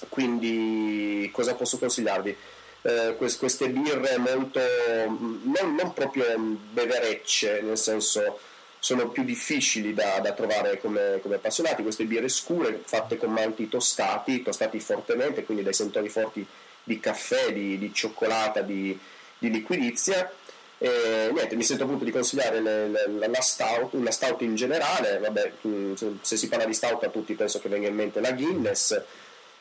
Quindi 0.07 1.29
cosa 1.33 1.55
posso 1.55 1.77
consigliarvi? 1.79 2.35
Eh, 2.81 3.15
queste 3.17 3.69
birre 3.69 4.17
molto 4.17 4.59
non, 5.07 5.75
non, 5.75 5.93
proprio 5.93 6.25
beverecce, 6.71 7.61
nel 7.61 7.77
senso 7.77 8.39
sono 8.79 9.09
più 9.09 9.23
difficili 9.23 9.93
da, 9.93 10.19
da 10.19 10.31
trovare 10.31 10.79
come, 10.79 11.19
come, 11.21 11.35
appassionati, 11.35 11.83
queste 11.83 12.05
birre 12.05 12.29
scure 12.29 12.81
fatte 12.83 13.17
con 13.17 13.31
malti 13.31 13.67
tostati, 13.67 14.41
tostati 14.41 14.79
fortemente, 14.79 15.43
quindi 15.43 15.63
dai 15.63 15.73
sentori 15.73 16.09
forti 16.09 16.45
di 16.83 16.99
caffè, 16.99 17.51
di, 17.51 17.77
di 17.77 17.93
cioccolata, 17.93 18.61
di, 18.61 18.97
di 19.37 19.49
liquidizia. 19.49 20.31
E, 20.77 21.29
niente, 21.33 21.57
mi 21.57 21.63
sento 21.63 21.83
appunto 21.83 22.05
di 22.05 22.11
consigliare 22.11 22.61
le, 22.61 22.87
le, 22.87 23.27
la 23.27 23.41
stout, 23.41 23.93
una 23.93 24.11
stout 24.11 24.41
in 24.41 24.55
generale, 24.55 25.19
vabbè, 25.19 25.51
mm, 25.67 25.93
se 26.21 26.37
si 26.37 26.47
parla 26.47 26.65
di 26.65 26.73
stout 26.73 27.03
a 27.03 27.09
tutti 27.09 27.33
penso 27.33 27.59
che 27.59 27.67
venga 27.67 27.89
in 27.89 27.95
mente 27.95 28.21
la 28.21 28.31
Guinness, 28.31 29.01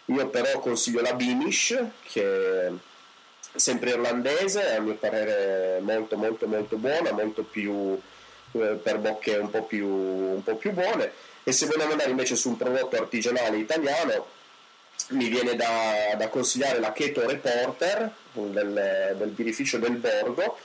io 0.04 0.28
però 0.28 0.60
consiglio 0.60 1.00
la 1.00 1.12
Beamish, 1.12 1.76
che 2.04 2.66
è 2.66 2.70
sempre 3.54 3.90
irlandese, 3.90 4.76
a 4.76 4.80
mio 4.80 4.94
parere 4.94 5.80
molto 5.80 6.16
molto 6.16 6.46
molto 6.46 6.76
buona, 6.76 7.10
molto 7.10 7.42
più 7.42 8.00
per 8.50 8.98
bocche 8.98 9.36
un 9.36 9.50
po, 9.50 9.62
più, 9.62 9.86
un 9.86 10.42
po' 10.42 10.56
più 10.56 10.72
buone. 10.72 11.12
E 11.44 11.52
se 11.52 11.66
vogliamo 11.66 11.92
andare 11.92 12.10
invece 12.10 12.36
su 12.36 12.50
un 12.50 12.56
prodotto 12.56 12.96
artigianale 12.96 13.56
italiano 13.56 14.26
mi 15.10 15.28
viene 15.28 15.54
da, 15.56 16.14
da 16.16 16.28
consigliare 16.28 16.80
la 16.80 16.92
Keto 16.92 17.26
Reporter 17.26 18.10
del, 18.32 19.14
del 19.16 19.28
birrificio 19.30 19.78
del 19.78 19.96
Borgo 19.96 20.58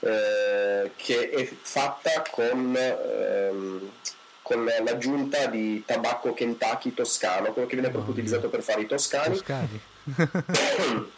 eh, 0.00 0.90
che 0.96 1.30
è 1.30 1.48
fatta 1.62 2.24
con, 2.30 2.76
ehm, 2.76 3.90
con, 4.42 4.64
l'aggiunta 4.64 5.46
di 5.46 5.82
tabacco 5.86 6.34
Kentucky 6.34 6.92
toscano 6.92 7.52
quello 7.52 7.68
che 7.68 7.74
viene 7.74 7.90
proprio 7.90 8.12
utilizzato 8.12 8.48
per 8.48 8.62
fare 8.62 8.82
i 8.82 8.86
toscani, 8.86 9.36
toscani. 9.36 9.80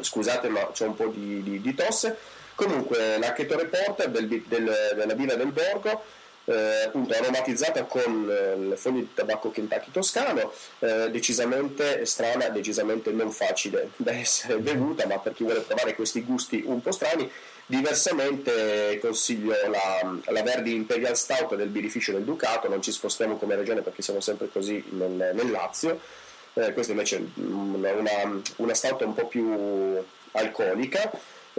scusate 0.00 0.48
ma 0.48 0.70
c'è 0.72 0.86
un 0.86 0.94
po' 0.94 1.08
di, 1.08 1.42
di, 1.42 1.60
di 1.60 1.74
tosse 1.74 2.16
Comunque 2.60 3.16
la 3.18 3.32
Keto 3.32 3.56
Reporter 3.56 4.10
del, 4.10 4.28
del, 4.28 4.92
della 4.94 5.14
birra 5.14 5.34
del 5.34 5.50
Borgo 5.50 6.02
eh, 6.44 6.82
appunto 6.88 7.14
aromatizzata 7.14 7.84
con 7.84 8.28
eh, 8.30 8.58
le 8.58 8.76
foglie 8.76 9.00
di 9.00 9.14
tabacco 9.14 9.50
Kentucky 9.50 9.90
toscano, 9.90 10.52
eh, 10.80 11.08
decisamente 11.10 12.04
strana, 12.04 12.50
decisamente 12.50 13.12
non 13.12 13.32
facile 13.32 13.92
da 13.96 14.12
essere 14.12 14.58
bevuta, 14.58 15.06
ma 15.06 15.18
per 15.18 15.32
chi 15.32 15.44
vuole 15.44 15.60
provare 15.60 15.94
questi 15.94 16.22
gusti 16.22 16.62
un 16.66 16.82
po' 16.82 16.92
strani, 16.92 17.30
diversamente 17.64 18.98
consiglio 19.00 19.54
la, 19.70 20.18
la 20.30 20.42
Verdi 20.42 20.74
Imperial 20.74 21.16
Stout 21.16 21.54
del 21.56 21.68
birrificio 21.68 22.12
del 22.12 22.24
Ducato, 22.24 22.68
non 22.68 22.82
ci 22.82 22.92
spostiamo 22.92 23.38
come 23.38 23.56
regione 23.56 23.80
perché 23.80 24.02
siamo 24.02 24.20
sempre 24.20 24.50
così 24.52 24.84
nel, 24.90 25.30
nel 25.32 25.50
Lazio, 25.50 25.98
eh, 26.52 26.74
questa 26.74 26.92
invece 26.92 27.16
è 27.16 27.40
una, 27.40 28.42
una 28.56 28.74
stout 28.74 29.00
un 29.00 29.14
po' 29.14 29.28
più 29.28 30.04
alcolica 30.32 31.10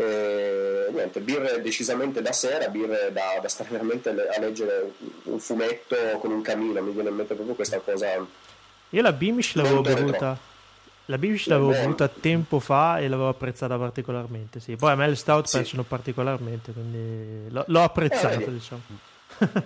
e, 0.01 0.91
niente, 0.91 1.19
birre 1.19 1.61
decisamente 1.61 2.21
da 2.21 2.31
sera, 2.31 2.67
birre 2.69 3.11
da, 3.11 3.39
da, 3.41 3.47
stare 3.47 3.69
veramente 3.69 4.09
a 4.09 4.39
leggere 4.39 4.93
un 5.23 5.39
fumetto 5.39 5.95
con 6.19 6.31
un 6.31 6.41
camino, 6.41 6.81
mi 6.81 6.91
viene 6.91 7.09
in 7.09 7.15
mente 7.15 7.35
proprio 7.35 7.55
questa 7.55 7.79
cosa. 7.79 8.07
Io 8.89 9.01
la 9.01 9.13
Beamish 9.13 9.53
l'avevo 9.55 9.81
bevuta. 9.81 10.37
La 11.05 11.17
Beamish 11.17 11.47
l'avevo 11.47 11.71
bevuta 11.71 12.07
tempo 12.07 12.59
fa 12.59 12.99
e 12.99 13.07
l'avevo 13.07 13.29
apprezzata 13.29 13.77
particolarmente. 13.77 14.59
Sì. 14.59 14.75
Poi 14.75 14.91
a 14.91 14.95
me 14.95 15.07
le 15.07 15.15
stout 15.15 15.45
sì. 15.45 15.57
piacciono 15.57 15.83
particolarmente, 15.83 16.71
quindi 16.71 17.51
l'ho, 17.51 17.63
l'ho 17.67 17.81
apprezzato, 17.81 18.39
eh, 18.39 18.51
diciamo. 18.51 18.81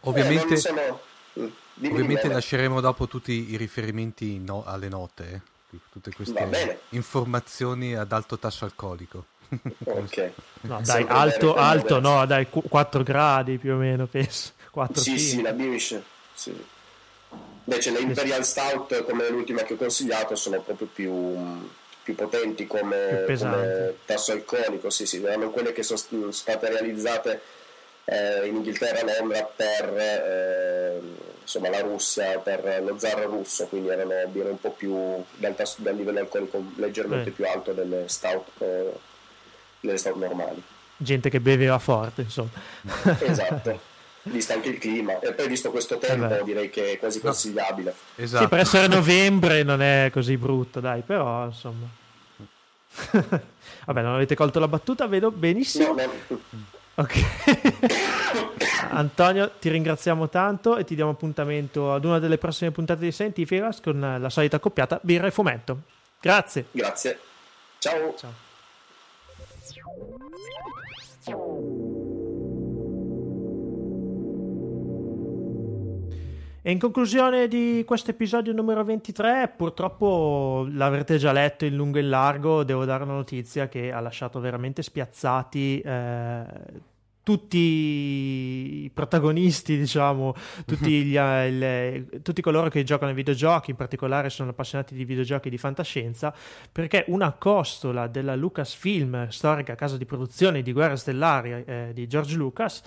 ovviamente, 0.00 0.54
eh, 0.54 0.56
sono... 0.56 1.00
Mm, 1.38 1.46
ovviamente 1.84 2.28
lasceremo 2.28 2.80
dopo 2.80 3.06
tutti 3.06 3.50
i 3.50 3.56
riferimenti 3.56 4.38
no, 4.38 4.64
alle 4.64 4.88
note, 4.88 5.42
eh. 5.70 5.78
tutte 5.92 6.12
queste 6.12 6.80
informazioni 6.90 7.94
ad 7.94 8.10
alto 8.12 8.38
tasso 8.38 8.64
alcolico 8.64 9.38
ok. 9.84 10.30
No, 10.62 10.80
dai, 10.84 11.04
alto, 11.08 11.54
alto, 11.54 12.00
no, 12.00 12.24
dai, 12.26 12.46
4 12.48 13.02
gradi 13.02 13.58
più 13.58 13.74
o 13.74 13.76
meno, 13.76 14.06
penso. 14.06 14.52
4, 14.70 15.00
sì, 15.00 15.18
5. 15.18 15.24
sì, 15.24 15.42
la 15.42 15.52
Beamish, 15.52 16.00
sì. 16.32 16.64
Invece 17.64 17.90
le 17.90 18.00
Imperial 18.00 18.44
Stout, 18.44 19.04
come 19.04 19.28
l'ultima 19.28 19.62
che 19.62 19.74
ho 19.74 19.76
consigliato, 19.76 20.34
sono 20.34 20.60
proprio 20.60 20.88
più, 20.92 21.36
più 22.02 22.14
potenti 22.14 22.66
come, 22.66 23.24
più 23.26 23.38
come, 23.38 23.94
tasso 24.04 24.32
alcolico, 24.32 24.90
sì, 24.90 25.06
sì, 25.06 25.22
erano 25.22 25.50
quelle 25.50 25.72
che 25.72 25.82
sono 25.82 26.30
state 26.30 26.68
realizzate 26.68 27.40
eh, 28.04 28.46
in 28.46 28.56
Inghilterra, 28.56 29.00
a 29.00 29.18
Londra, 29.18 29.42
per 29.44 29.94
eh, 29.96 31.00
insomma, 31.42 31.68
la 31.68 31.80
Russia, 31.80 32.38
per 32.38 32.82
lo 32.84 32.98
zar 32.98 33.20
russo, 33.24 33.66
quindi 33.66 33.88
erano 33.88 34.14
birre 34.28 34.50
un 34.50 34.60
po' 34.60 34.70
più 34.70 35.22
dal, 35.36 35.54
tasso, 35.54 35.76
dal 35.78 35.94
livello 35.94 36.20
alcolico 36.20 36.62
leggermente 36.76 37.28
eh. 37.28 37.32
più 37.32 37.46
alto 37.46 37.72
delle 37.72 38.08
stout 38.08 38.48
eh, 38.58 38.92
nelle 39.80 39.98
state 39.98 40.18
normali. 40.18 40.62
Gente 40.96 41.30
che 41.30 41.40
beveva 41.40 41.78
forte, 41.78 42.22
insomma. 42.22 42.50
Esatto. 43.20 43.88
Visto 44.22 44.52
anche 44.52 44.68
il 44.68 44.78
clima 44.78 45.18
e 45.18 45.32
poi 45.32 45.48
visto 45.48 45.70
questo 45.70 45.96
tempo 45.96 46.40
eh 46.40 46.44
direi 46.44 46.68
che 46.68 46.92
è 46.92 46.98
quasi 46.98 47.20
consigliabile. 47.20 47.94
No. 48.16 48.22
Esatto. 48.22 48.42
Sì, 48.42 48.48
per 48.50 48.58
essere 48.58 48.86
novembre 48.86 49.62
non 49.62 49.80
è 49.80 50.10
così 50.12 50.36
brutto, 50.36 50.78
dai, 50.78 51.00
però 51.00 51.46
insomma. 51.46 51.86
Vabbè, 53.86 54.02
non 54.02 54.14
avete 54.14 54.34
colto 54.34 54.60
la 54.60 54.68
battuta, 54.68 55.06
vedo 55.06 55.30
benissimo. 55.30 55.94
No, 55.94 56.04
no. 56.28 56.40
Ok. 56.96 57.14
Antonio, 58.92 59.52
ti 59.58 59.70
ringraziamo 59.70 60.28
tanto 60.28 60.76
e 60.76 60.84
ti 60.84 60.94
diamo 60.94 61.12
appuntamento 61.12 61.94
ad 61.94 62.04
una 62.04 62.18
delle 62.18 62.36
prossime 62.36 62.72
puntate 62.72 63.00
di 63.00 63.12
Scientificas 63.12 63.80
con 63.80 64.18
la 64.20 64.28
solita 64.28 64.58
coppiata 64.58 65.00
birra 65.02 65.28
e 65.28 65.30
fumetto. 65.30 65.80
Grazie. 66.20 66.66
Grazie. 66.72 67.18
Ciao. 67.78 68.14
Ciao. 68.18 68.48
E 76.62 76.70
in 76.72 76.78
conclusione 76.78 77.48
di 77.48 77.84
questo 77.86 78.10
episodio 78.10 78.52
numero 78.52 78.84
23, 78.84 79.54
purtroppo 79.56 80.68
l'avrete 80.70 81.16
già 81.16 81.32
letto 81.32 81.64
in 81.64 81.74
lungo 81.74 81.96
e 81.96 82.02
in 82.02 82.10
largo, 82.10 82.64
devo 82.64 82.84
dare 82.84 83.02
una 83.02 83.14
notizia 83.14 83.66
che 83.66 83.90
ha 83.90 83.98
lasciato 84.00 84.40
veramente 84.40 84.82
spiazzati 84.82 85.80
eh, 85.80 86.44
tutti 87.22 88.84
i 88.84 88.90
protagonisti, 88.92 89.76
diciamo, 89.76 90.34
tutti, 90.64 91.04
gli, 91.04 91.16
il, 91.16 92.20
tutti, 92.22 92.40
coloro 92.40 92.68
che 92.68 92.82
giocano 92.82 93.10
ai 93.10 93.16
videogiochi, 93.16 93.70
in 93.70 93.76
particolare 93.76 94.30
sono 94.30 94.50
appassionati 94.50 94.94
di 94.94 95.04
videogiochi 95.04 95.50
di 95.50 95.58
fantascienza, 95.58 96.34
perché 96.72 97.04
una 97.08 97.32
costola 97.32 98.06
della 98.06 98.34
Lucasfilm, 98.34 99.28
storica 99.28 99.74
casa 99.74 99.96
di 99.96 100.06
produzione 100.06 100.62
di 100.62 100.72
Guerre 100.72 100.96
Stellari 100.96 101.64
eh, 101.64 101.90
di 101.92 102.06
George 102.06 102.36
Lucas, 102.36 102.82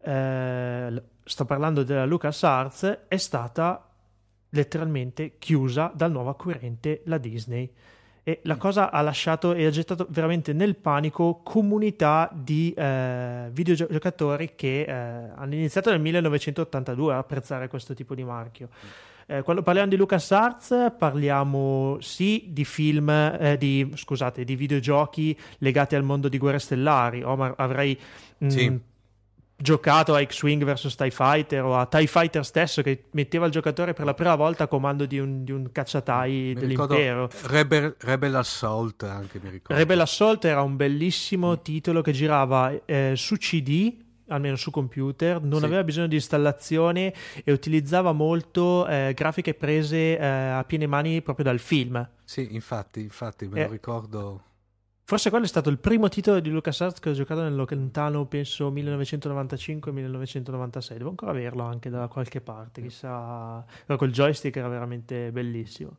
eh, 0.00 1.02
sto 1.24 1.44
parlando 1.44 1.82
della 1.82 2.06
LucasArts, 2.06 3.00
è 3.08 3.16
stata 3.16 3.88
letteralmente 4.50 5.36
chiusa 5.38 5.90
dal 5.94 6.12
nuovo 6.12 6.30
acquirente, 6.30 7.02
la 7.06 7.18
Disney 7.18 7.70
e 8.26 8.40
la 8.44 8.56
cosa 8.56 8.90
ha 8.90 9.02
lasciato 9.02 9.52
e 9.52 9.66
ha 9.66 9.70
gettato 9.70 10.06
veramente 10.08 10.54
nel 10.54 10.76
panico 10.76 11.40
comunità 11.44 12.30
di 12.32 12.72
eh, 12.72 13.50
videogiocatori 13.52 14.52
che 14.56 14.80
eh, 14.82 14.92
hanno 14.92 15.54
iniziato 15.54 15.90
nel 15.90 16.00
1982 16.00 17.12
a 17.12 17.18
apprezzare 17.18 17.68
questo 17.68 17.92
tipo 17.92 18.14
di 18.14 18.24
marchio. 18.24 18.70
Eh, 19.26 19.42
quando 19.42 19.62
parliamo 19.62 19.88
di 19.88 19.96
LucasArts 19.96 20.94
parliamo 20.98 21.98
sì 22.00 22.46
di 22.48 22.64
film, 22.64 23.10
eh, 23.10 23.56
di, 23.58 23.90
scusate, 23.94 24.42
di 24.42 24.56
videogiochi 24.56 25.38
legati 25.58 25.94
al 25.94 26.02
mondo 26.02 26.28
di 26.28 26.38
Guerre 26.38 26.58
Stellari. 26.58 27.22
Omar, 27.22 27.52
avrei 27.58 27.98
mh, 28.38 28.46
mm, 28.46 28.76
giocato 29.56 30.14
a 30.14 30.24
X-Wing 30.24 30.64
vs 30.64 30.94
TIE 30.94 31.10
Fighter 31.10 31.62
o 31.62 31.76
a 31.76 31.86
TIE 31.86 32.06
Fighter 32.06 32.44
stesso 32.44 32.82
che 32.82 33.04
metteva 33.12 33.46
il 33.46 33.52
giocatore 33.52 33.92
per 33.92 34.04
la 34.04 34.14
prima 34.14 34.34
volta 34.34 34.64
a 34.64 34.66
comando 34.66 35.06
di 35.06 35.18
un, 35.18 35.44
di 35.44 35.52
un 35.52 35.70
cacciatai 35.70 36.54
dell'impero. 36.54 37.28
Rebel, 37.44 37.94
Rebel, 38.00 38.34
Assault 38.34 39.02
anche 39.04 39.38
mi 39.42 39.50
ricordo. 39.50 39.74
Rebel 39.74 40.00
Assault 40.00 40.44
era 40.44 40.62
un 40.62 40.76
bellissimo 40.76 41.52
mm. 41.52 41.62
titolo 41.62 42.02
che 42.02 42.12
girava 42.12 42.72
eh, 42.84 43.12
su 43.16 43.36
CD 43.36 44.02
almeno 44.28 44.56
su 44.56 44.70
computer, 44.70 45.42
non 45.42 45.58
sì. 45.58 45.64
aveva 45.66 45.84
bisogno 45.84 46.06
di 46.06 46.14
installazione 46.14 47.12
e 47.44 47.52
utilizzava 47.52 48.12
molto 48.12 48.86
eh, 48.86 49.12
grafiche 49.14 49.52
prese 49.52 50.18
eh, 50.18 50.24
a 50.24 50.64
piene 50.64 50.86
mani 50.86 51.20
proprio 51.20 51.44
dal 51.44 51.58
film. 51.58 52.08
Sì, 52.24 52.54
infatti, 52.54 53.02
infatti 53.02 53.46
me 53.46 53.64
lo 53.64 53.70
ricordo 53.70 54.42
Forse 55.06 55.28
quello 55.28 55.44
è 55.44 55.48
stato 55.48 55.68
il 55.68 55.78
primo 55.78 56.08
titolo 56.08 56.40
di 56.40 56.48
LucasArts 56.48 56.98
che 56.98 57.10
ho 57.10 57.12
giocato 57.12 57.42
nel 57.42 57.54
lontano, 57.54 58.24
penso 58.24 58.70
1995-1996. 58.70 60.96
Devo 60.96 61.10
ancora 61.10 61.32
averlo 61.32 61.62
anche 61.62 61.90
da 61.90 62.08
qualche 62.08 62.40
parte, 62.40 62.80
chissà. 62.80 63.62
Però 63.84 63.98
quel 63.98 64.12
joystick 64.12 64.56
era 64.56 64.68
veramente 64.68 65.30
bellissimo. 65.30 65.98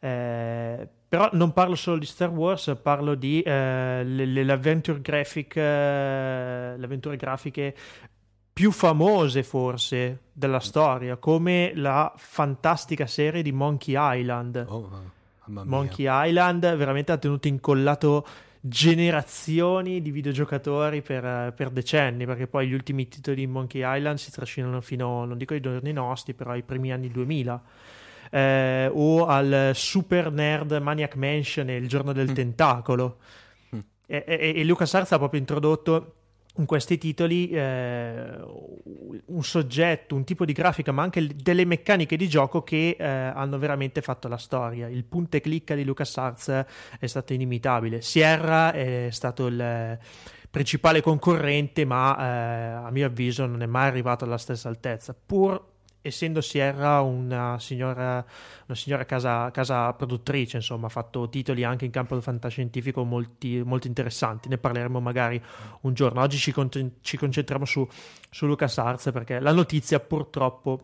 Eh, 0.00 0.88
però 1.06 1.28
non 1.32 1.52
parlo 1.52 1.74
solo 1.74 1.98
di 1.98 2.06
Star 2.06 2.30
Wars, 2.30 2.74
parlo 2.80 3.14
di 3.14 3.42
eh, 3.42 4.02
le, 4.04 4.24
le, 4.24 4.52
adventure 4.52 5.02
graphic, 5.02 5.56
eh, 5.56 6.74
le 6.78 6.84
avventure 6.84 7.16
grafiche 7.16 7.76
più 8.54 8.70
famose 8.70 9.42
forse 9.42 10.20
della 10.32 10.60
storia, 10.60 11.16
come 11.16 11.72
la 11.74 12.10
fantastica 12.16 13.06
serie 13.06 13.42
di 13.42 13.52
Monkey 13.52 13.96
Island. 13.98 14.64
Oh, 14.66 15.18
Monkey 15.50 16.06
Island 16.08 16.76
veramente 16.76 17.12
ha 17.12 17.16
tenuto 17.16 17.48
incollato 17.48 18.26
generazioni 18.60 20.02
di 20.02 20.10
videogiocatori 20.10 21.00
per, 21.00 21.52
per, 21.54 21.70
decenni, 21.70 22.26
perché 22.26 22.46
poi 22.46 22.68
gli 22.68 22.74
ultimi 22.74 23.08
titoli 23.08 23.36
di 23.36 23.46
Monkey 23.46 23.82
Island 23.84 24.18
si 24.18 24.30
trascinano 24.30 24.80
fino, 24.80 25.24
non 25.24 25.38
dico 25.38 25.54
ai 25.54 25.60
giorni 25.60 25.92
nostri, 25.92 26.34
però 26.34 26.50
ai 26.50 26.62
primi 26.62 26.92
anni 26.92 27.10
2000. 27.10 27.62
Eh, 28.32 28.88
o 28.92 29.26
al 29.26 29.72
Super 29.74 30.30
Nerd 30.30 30.72
Maniac 30.72 31.16
Mansion 31.16 31.68
e 31.68 31.76
il 31.76 31.88
giorno 31.88 32.12
del 32.12 32.30
mm. 32.30 32.34
tentacolo. 32.34 33.16
Mm. 33.74 33.78
E, 34.06 34.24
e, 34.26 34.52
e 34.56 34.64
LucasArts 34.64 35.12
ha 35.12 35.18
proprio 35.18 35.40
introdotto 35.40 36.14
in 36.56 36.66
questi 36.66 36.98
titoli 36.98 37.48
eh, 37.50 38.36
un 39.40 39.44
soggetto, 39.44 40.14
un 40.14 40.24
tipo 40.24 40.44
di 40.44 40.52
grafica, 40.52 40.92
ma 40.92 41.02
anche 41.02 41.26
delle 41.34 41.64
meccaniche 41.64 42.16
di 42.16 42.28
gioco 42.28 42.62
che 42.62 42.96
eh, 42.98 43.04
hanno 43.04 43.58
veramente 43.58 44.02
fatto 44.02 44.28
la 44.28 44.36
storia. 44.36 44.88
Il 44.88 45.04
punta 45.04 45.38
e 45.38 45.40
clicca 45.40 45.74
di 45.74 45.84
LucasArts 45.84 46.64
è 46.98 47.06
stato 47.06 47.32
inimitabile. 47.32 48.02
Sierra 48.02 48.72
è 48.72 49.08
stato 49.10 49.46
il 49.46 49.98
principale 50.50 51.00
concorrente, 51.00 51.84
ma 51.86 52.16
eh, 52.18 52.86
a 52.86 52.90
mio 52.90 53.06
avviso 53.06 53.46
non 53.46 53.62
è 53.62 53.66
mai 53.66 53.86
arrivato 53.86 54.24
alla 54.24 54.38
stessa 54.38 54.68
altezza, 54.68 55.14
pur 55.14 55.69
essendo 56.02 56.40
Sierra 56.40 57.00
una 57.00 57.58
signora, 57.58 58.24
una 58.66 58.76
signora 58.76 59.04
casa, 59.04 59.50
casa, 59.50 59.92
produttrice, 59.92 60.56
insomma, 60.56 60.86
ha 60.86 60.90
fatto 60.90 61.28
titoli 61.28 61.64
anche 61.64 61.84
in 61.84 61.90
campo 61.90 62.20
fantascientifico 62.20 63.04
molti, 63.04 63.62
molto 63.64 63.86
interessanti. 63.86 64.48
Ne 64.48 64.58
parleremo 64.58 65.00
magari 65.00 65.40
un 65.82 65.94
giorno. 65.94 66.20
Oggi 66.20 66.38
ci, 66.38 66.52
con- 66.52 66.70
ci 67.00 67.16
concentriamo 67.16 67.64
su, 67.64 67.86
su 68.30 68.46
LucasArts 68.46 69.10
perché 69.12 69.40
la 69.40 69.52
notizia 69.52 70.00
purtroppo 70.00 70.80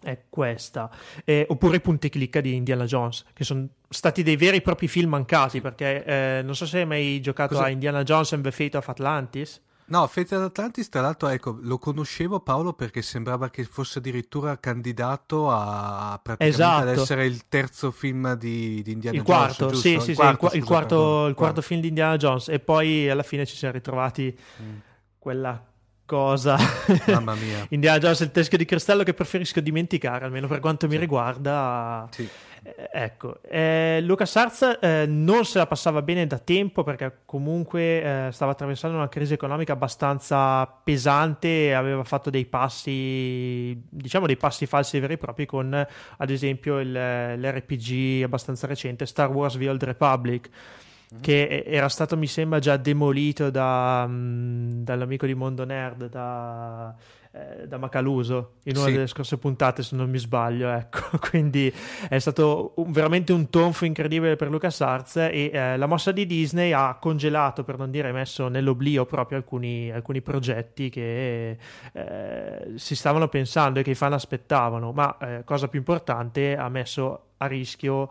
è 0.00 0.24
questa. 0.28 0.90
Eh, 1.24 1.46
oppure 1.48 1.76
i 1.76 1.80
punti 1.80 2.08
clicca 2.08 2.40
di 2.40 2.54
Indiana 2.54 2.84
Jones, 2.84 3.24
che 3.32 3.44
sono 3.44 3.66
stati 3.88 4.22
dei 4.22 4.36
veri 4.36 4.58
e 4.58 4.60
propri 4.60 4.88
film 4.88 5.10
mancati. 5.10 5.60
Perché 5.60 6.04
eh, 6.04 6.42
non 6.42 6.54
so 6.54 6.66
se 6.66 6.80
hai 6.80 6.86
mai 6.86 7.20
giocato 7.20 7.54
Cosa? 7.54 7.66
a 7.66 7.70
Indiana 7.70 8.02
Jones 8.02 8.32
and 8.32 8.42
the 8.42 8.50
Fate 8.50 8.76
of 8.76 8.88
Atlantis. 8.88 9.60
No, 9.88 10.06
Fate 10.06 10.34
Atlantis, 10.34 10.88
tra 10.90 11.00
l'altro, 11.00 11.28
ecco, 11.28 11.58
lo 11.60 11.78
conoscevo 11.78 12.40
Paolo 12.40 12.74
perché 12.74 13.00
sembrava 13.00 13.48
che 13.48 13.64
fosse 13.64 14.00
addirittura 14.00 14.58
candidato 14.58 15.50
a 15.50 16.20
praticamente 16.22 16.62
esatto. 16.62 16.82
ad 16.82 16.88
essere 16.88 17.26
il 17.26 17.48
terzo 17.48 17.90
film 17.90 18.34
di, 18.34 18.82
di 18.82 18.92
Indiana 18.92 19.16
il 19.16 19.22
Jones. 19.22 19.56
Quarto, 19.56 19.76
sì, 19.76 19.98
sì, 20.00 20.10
il 20.10 20.16
quarto, 20.16 20.48
sì, 20.50 20.56
il, 20.58 20.64
quarto, 20.64 21.26
il 21.26 21.34
quarto 21.34 21.62
film 21.62 21.80
di 21.80 21.88
Indiana 21.88 22.16
Jones. 22.16 22.48
E 22.48 22.58
poi 22.58 23.08
alla 23.08 23.22
fine 23.22 23.46
ci 23.46 23.56
siamo 23.56 23.74
ritrovati 23.74 24.36
mm. 24.62 24.76
quella 25.18 25.64
cosa. 26.04 26.58
Mamma 27.06 27.34
mia. 27.34 27.66
Indiana 27.70 27.98
Jones 27.98 28.20
il 28.20 28.30
teschio 28.30 28.58
di 28.58 28.66
cristallo 28.66 29.04
che 29.04 29.14
preferisco 29.14 29.60
dimenticare, 29.60 30.26
almeno 30.26 30.48
per 30.48 30.60
quanto 30.60 30.86
mi 30.86 30.98
riguarda. 30.98 32.06
Sì. 32.10 32.28
Eh, 32.62 32.90
ecco, 32.92 33.40
eh, 33.42 34.00
LucasArts 34.02 34.78
eh, 34.80 35.04
non 35.06 35.44
se 35.44 35.58
la 35.58 35.66
passava 35.66 36.02
bene 36.02 36.26
da 36.26 36.38
tempo 36.38 36.82
perché 36.82 37.18
comunque 37.24 38.26
eh, 38.26 38.32
stava 38.32 38.52
attraversando 38.52 38.96
una 38.96 39.08
crisi 39.08 39.34
economica 39.34 39.72
abbastanza 39.74 40.66
pesante 40.66 41.74
aveva 41.74 42.04
fatto 42.04 42.30
dei 42.30 42.46
passi, 42.46 43.80
diciamo 43.88 44.26
dei 44.26 44.36
passi 44.36 44.66
falsi 44.66 44.98
veri 44.98 45.14
e 45.14 45.18
propri 45.18 45.46
con 45.46 45.72
ad 45.72 46.30
esempio 46.30 46.80
il, 46.80 46.92
l'RPG 46.92 48.24
abbastanza 48.24 48.66
recente 48.66 49.06
Star 49.06 49.30
Wars 49.30 49.56
The 49.56 49.68
Old 49.68 49.84
Republic 49.84 50.48
mm-hmm. 50.48 51.22
che 51.22 51.64
era 51.66 51.88
stato 51.88 52.16
mi 52.16 52.26
sembra 52.26 52.58
già 52.58 52.76
demolito 52.76 53.50
da, 53.50 54.04
um, 54.06 54.82
dall'amico 54.82 55.26
di 55.26 55.34
Mondo 55.34 55.64
Nerd 55.64 56.08
da 56.08 56.94
eh, 57.32 57.66
da 57.66 57.78
Macaluso 57.78 58.54
in 58.64 58.76
una 58.76 58.86
sì. 58.86 58.92
delle 58.92 59.06
scorse 59.06 59.38
puntate, 59.38 59.82
se 59.82 59.96
non 59.96 60.08
mi 60.08 60.18
sbaglio. 60.18 60.70
Ecco. 60.70 61.18
Quindi 61.28 61.72
è 62.08 62.18
stato 62.18 62.72
un, 62.76 62.90
veramente 62.90 63.32
un 63.32 63.50
tonfo 63.50 63.84
incredibile 63.84 64.36
per 64.36 64.50
LucasArts 64.50 65.16
e 65.16 65.50
eh, 65.52 65.76
la 65.76 65.86
mossa 65.86 66.12
di 66.12 66.26
Disney 66.26 66.72
ha 66.72 66.96
congelato, 67.00 67.64
per 67.64 67.76
non 67.78 67.90
dire 67.90 68.12
messo 68.12 68.48
nell'oblio, 68.48 69.04
proprio 69.06 69.38
alcuni, 69.38 69.90
alcuni 69.90 70.22
progetti 70.22 70.88
che 70.88 71.58
eh, 71.92 72.72
si 72.74 72.96
stavano 72.96 73.28
pensando 73.28 73.80
e 73.80 73.82
che 73.82 73.90
i 73.90 73.94
fan 73.94 74.12
aspettavano. 74.12 74.92
Ma 74.92 75.16
eh, 75.18 75.42
cosa 75.44 75.68
più 75.68 75.78
importante, 75.78 76.56
ha 76.56 76.68
messo 76.68 77.22
a 77.38 77.46
rischio 77.46 78.10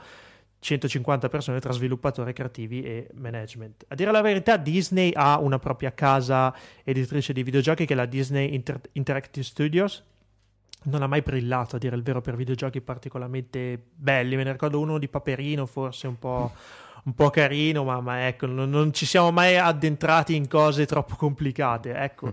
150 0.59 1.29
persone 1.29 1.59
tra 1.59 1.71
sviluppatori 1.71 2.33
creativi 2.33 2.81
e 2.81 3.09
management. 3.13 3.85
A 3.89 3.95
dire 3.95 4.11
la 4.11 4.21
verità, 4.21 4.57
Disney 4.57 5.11
ha 5.13 5.39
una 5.39 5.59
propria 5.59 5.93
casa 5.93 6.53
editrice 6.83 7.33
di 7.33 7.43
videogiochi 7.43 7.85
che 7.85 7.93
è 7.93 7.95
la 7.95 8.05
Disney 8.05 8.53
Inter- 8.53 8.89
Interactive 8.93 9.45
Studios. 9.45 10.03
Non 10.83 11.01
ha 11.01 11.07
mai 11.07 11.21
brillato, 11.21 11.75
a 11.75 11.79
dire 11.79 11.95
il 11.95 12.03
vero, 12.03 12.21
per 12.21 12.35
videogiochi 12.35 12.81
particolarmente 12.81 13.81
belli. 13.95 14.35
Me 14.35 14.43
ne 14.43 14.51
ricordo 14.51 14.79
uno 14.79 14.97
di 14.97 15.07
Paperino, 15.07 15.65
forse 15.65 16.07
un 16.07 16.17
po', 16.17 16.51
un 17.03 17.13
po 17.13 17.29
carino, 17.29 17.83
ma, 17.83 17.99
ma 17.99 18.27
ecco, 18.27 18.45
non, 18.45 18.69
non, 18.69 18.93
ci 18.93 19.05
siamo 19.05 19.31
mai 19.31 19.57
addentrati 19.57 20.35
in 20.35 20.47
cose 20.47 20.85
troppo 20.85 21.15
complicate. 21.15 21.93
Ecco, 21.93 22.31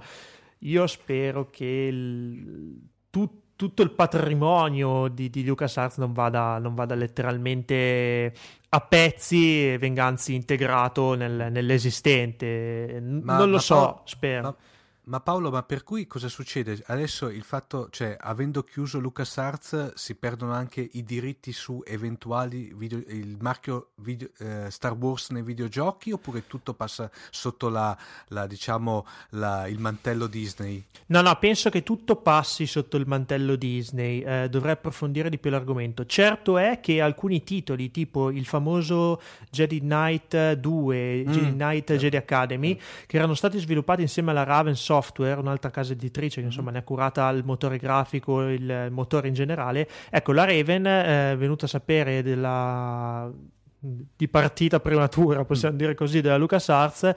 io 0.61 0.87
spero 0.87 1.51
che 1.51 1.65
il, 1.65 2.81
tutto 3.11 3.44
tutto 3.56 3.82
il 3.82 3.90
patrimonio 3.93 5.09
di, 5.09 5.31
di 5.31 5.44
LucasArts 5.44 5.98
non 5.98 6.12
vada, 6.12 6.59
non 6.59 6.74
vada 6.74 6.94
letteralmente 6.94 8.32
a 8.68 8.81
pezzi 8.81 9.72
e 9.72 9.78
venga 9.78 10.05
anzi 10.05 10.35
integrato 10.35 11.14
nel, 11.14 11.48
nell'esistente. 11.51 13.01
Ma, 13.22 13.39
non 13.39 13.51
lo 13.51 13.59
so, 13.59 13.74
Paolo, 13.74 14.02
spero. 14.05 14.43
Ma, 14.43 14.56
ma 15.05 15.20
Paolo, 15.20 15.51
ma 15.51 15.62
per 15.62 15.85
cui 15.85 16.06
cosa 16.06 16.28
succede? 16.28 16.82
Adesso 16.86 17.28
il 17.28 17.43
fatto, 17.43 17.89
cioè, 17.90 18.16
avendo 18.18 18.62
chiuso 18.62 18.98
LucasArts, 18.98 19.94
si 19.94 20.14
perdono 20.14 20.52
anche 20.52 20.89
i 20.93 21.05
diritti 21.05 21.52
su 21.52 21.82
eventuali 21.85 22.72
video, 22.74 23.02
il 23.09 23.36
marchio 23.40 23.90
video, 23.97 24.28
eh, 24.39 24.70
Star 24.70 24.93
Wars 24.93 25.31
nei 25.31 25.43
videogiochi 25.43 26.12
oppure 26.12 26.47
tutto 26.47 26.72
passa 26.72 27.10
sotto 27.31 27.68
la, 27.68 27.97
la 28.28 28.47
diciamo, 28.47 29.06
la, 29.31 29.66
il 29.68 29.78
mantello 29.78 30.26
Disney? 30.26 30.82
No, 31.06 31.20
no, 31.20 31.36
penso 31.39 31.68
che 31.68 31.82
tutto 31.82 32.16
passi 32.16 32.66
sotto 32.66 32.97
il 32.97 33.06
mantello 33.06 33.56
Disney. 33.56 34.20
Eh, 34.20 34.48
dovrei 34.48 34.72
approfondire 34.72 35.28
di 35.28 35.39
più 35.39 35.51
l'argomento. 35.51 36.06
Certo 36.06 36.56
è 36.56 36.81
che 36.81 37.02
alcuni 37.02 37.44
titoli, 37.44 37.90
tipo 37.90 38.31
il 38.31 38.47
famoso 38.47 39.20
Jedi 39.51 39.81
Knight 39.81 40.52
2, 40.52 41.24
mm. 41.26 41.31
Jedi 41.31 41.52
Knight 41.52 41.90
eh. 41.90 41.97
Jedi 41.98 42.16
Academy, 42.16 42.74
mm. 42.74 43.05
che 43.06 43.16
erano 43.16 43.35
stati 43.35 43.59
sviluppati 43.59 44.01
insieme 44.01 44.31
alla 44.31 44.44
Raven 44.44 44.74
Software, 44.74 44.93
Software, 44.95 45.41
un'altra 45.41 45.71
casa 45.71 45.93
editrice 45.93 46.41
che 46.41 46.47
insomma 46.47 46.71
ne 46.71 46.79
ha 46.79 46.83
curata 46.83 47.29
il 47.31 47.45
motore 47.45 47.79
grafico, 47.79 48.49
il 48.49 48.89
motore 48.91 49.29
in 49.29 49.35
generale. 49.35 49.89
Ecco, 50.11 50.33
la 50.33 50.45
Raven 50.45 50.87
eh, 50.87 51.33
è 51.33 51.37
venuta 51.37 51.66
a 51.66 51.69
sapere 51.69 52.23
della 52.23 53.31
di 54.16 54.29
partita 54.29 54.81
prematura, 54.81 55.45
possiamo 55.45 55.75
mm. 55.75 55.79
dire 55.79 55.95
così, 55.95 56.21
della 56.21 56.39
LucasArts, 56.39 57.12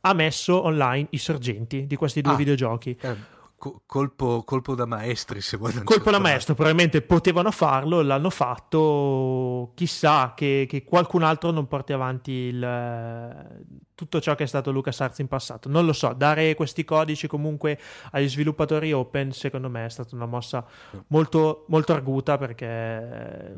ha 0.00 0.14
messo 0.14 0.62
online 0.62 1.08
i 1.10 1.18
sorgenti 1.18 1.86
di 1.86 1.96
questi 1.96 2.22
due 2.22 2.32
ah, 2.32 2.36
videogiochi. 2.36 2.96
Eh 3.00 3.35
colpo, 3.58 4.42
colpo, 4.44 4.74
da 4.74 4.86
maestri, 4.86 5.40
se 5.40 5.56
vuoi. 5.56 5.72
Colpo 5.82 6.10
da 6.10 6.18
maestro, 6.18 6.54
probabilmente 6.54 7.02
potevano 7.02 7.50
farlo, 7.50 8.02
l'hanno 8.02 8.30
fatto. 8.30 9.72
Chissà 9.74 10.34
che, 10.34 10.66
che 10.68 10.84
qualcun 10.84 11.22
altro 11.22 11.50
non 11.50 11.66
porti 11.66 11.92
avanti 11.92 12.32
il, 12.32 13.64
tutto 13.94 14.20
ciò 14.20 14.34
che 14.34 14.44
è 14.44 14.46
stato 14.46 14.70
LucasArts 14.70 15.18
in 15.18 15.28
passato. 15.28 15.68
Non 15.68 15.86
lo 15.86 15.92
so, 15.92 16.12
dare 16.12 16.54
questi 16.54 16.84
codici 16.84 17.26
comunque 17.26 17.78
agli 18.12 18.28
sviluppatori 18.28 18.92
open, 18.92 19.32
secondo 19.32 19.68
me, 19.68 19.86
è 19.86 19.90
stata 19.90 20.14
una 20.14 20.26
mossa 20.26 20.64
molto, 21.08 21.64
molto 21.68 21.92
arguta 21.92 22.36
perché. 22.38 23.54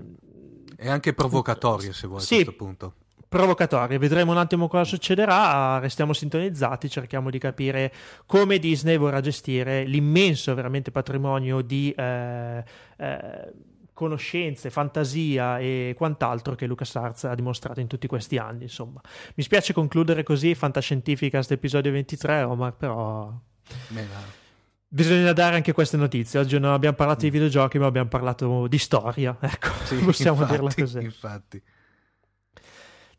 È 0.76 0.88
anche 0.88 1.12
provocatoria, 1.12 1.92
se 1.92 2.06
vuoi, 2.06 2.20
sì, 2.20 2.34
a 2.34 2.44
questo 2.44 2.56
punto 2.56 2.94
provocatorie. 3.28 3.98
Vedremo 3.98 4.32
un 4.32 4.38
attimo 4.38 4.68
cosa 4.68 4.84
succederà, 4.84 5.78
restiamo 5.78 6.12
sintonizzati, 6.12 6.88
cerchiamo 6.88 7.30
di 7.30 7.38
capire 7.38 7.92
come 8.26 8.58
Disney 8.58 8.96
vorrà 8.96 9.20
gestire 9.20 9.84
l'immenso 9.84 10.54
veramente 10.54 10.90
patrimonio 10.90 11.60
di 11.60 11.92
eh, 11.96 12.64
eh, 12.96 13.52
conoscenze, 13.92 14.70
fantasia 14.70 15.58
e 15.58 15.94
quant'altro 15.96 16.54
che 16.54 16.66
LucasArts 16.66 17.24
ha 17.24 17.34
dimostrato 17.34 17.80
in 17.80 17.86
tutti 17.86 18.06
questi 18.06 18.38
anni. 18.38 18.62
Insomma, 18.62 19.00
mi 19.34 19.42
spiace 19.42 19.72
concludere 19.72 20.22
così 20.22 20.54
Fantascientificast 20.54 21.52
episodio 21.52 21.92
23, 21.92 22.42
Omar, 22.42 22.74
però... 22.74 23.32
Bisogna 24.90 25.34
dare 25.34 25.56
anche 25.56 25.72
queste 25.72 25.98
notizie. 25.98 26.38
Oggi 26.38 26.58
non 26.58 26.72
abbiamo 26.72 26.96
parlato 26.96 27.20
di 27.20 27.28
mm. 27.28 27.32
videogiochi, 27.32 27.78
ma 27.78 27.86
abbiamo 27.86 28.08
parlato 28.08 28.66
di 28.68 28.78
storia. 28.78 29.36
Ecco, 29.38 29.68
sì, 29.84 29.96
possiamo 30.02 30.40
infatti, 30.40 30.52
dirla 30.52 30.74
così. 30.74 30.98
Infatti. 31.00 31.62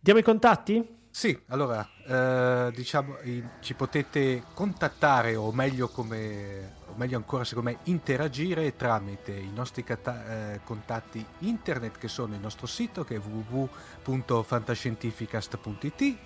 Diamo 0.01 0.21
i 0.21 0.23
contatti? 0.23 0.95
Sì, 1.11 1.37
allora, 1.47 1.85
eh, 2.07 2.71
diciamo, 2.73 3.17
ci 3.59 3.73
potete 3.73 4.43
contattare 4.53 5.35
o 5.35 5.51
meglio, 5.51 5.89
come, 5.89 6.75
o 6.85 6.93
meglio 6.95 7.17
ancora 7.17 7.43
secondo 7.43 7.71
me 7.71 7.79
interagire 7.83 8.77
tramite 8.77 9.33
i 9.33 9.51
nostri 9.53 9.83
cata- 9.83 10.53
eh, 10.53 10.61
contatti 10.63 11.25
internet 11.39 11.97
che 11.97 12.07
sono 12.07 12.33
il 12.33 12.39
nostro 12.39 12.65
sito 12.65 13.03
che 13.03 13.15
è 13.15 13.19
www.fantascientificast.it 13.19 16.17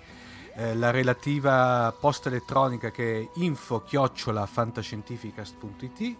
eh, 0.54 0.76
la 0.76 0.92
relativa 0.92 1.92
posta 1.98 2.28
elettronica 2.28 2.92
che 2.92 3.22
è 3.22 3.28
info-fantascientificast.it 3.40 6.16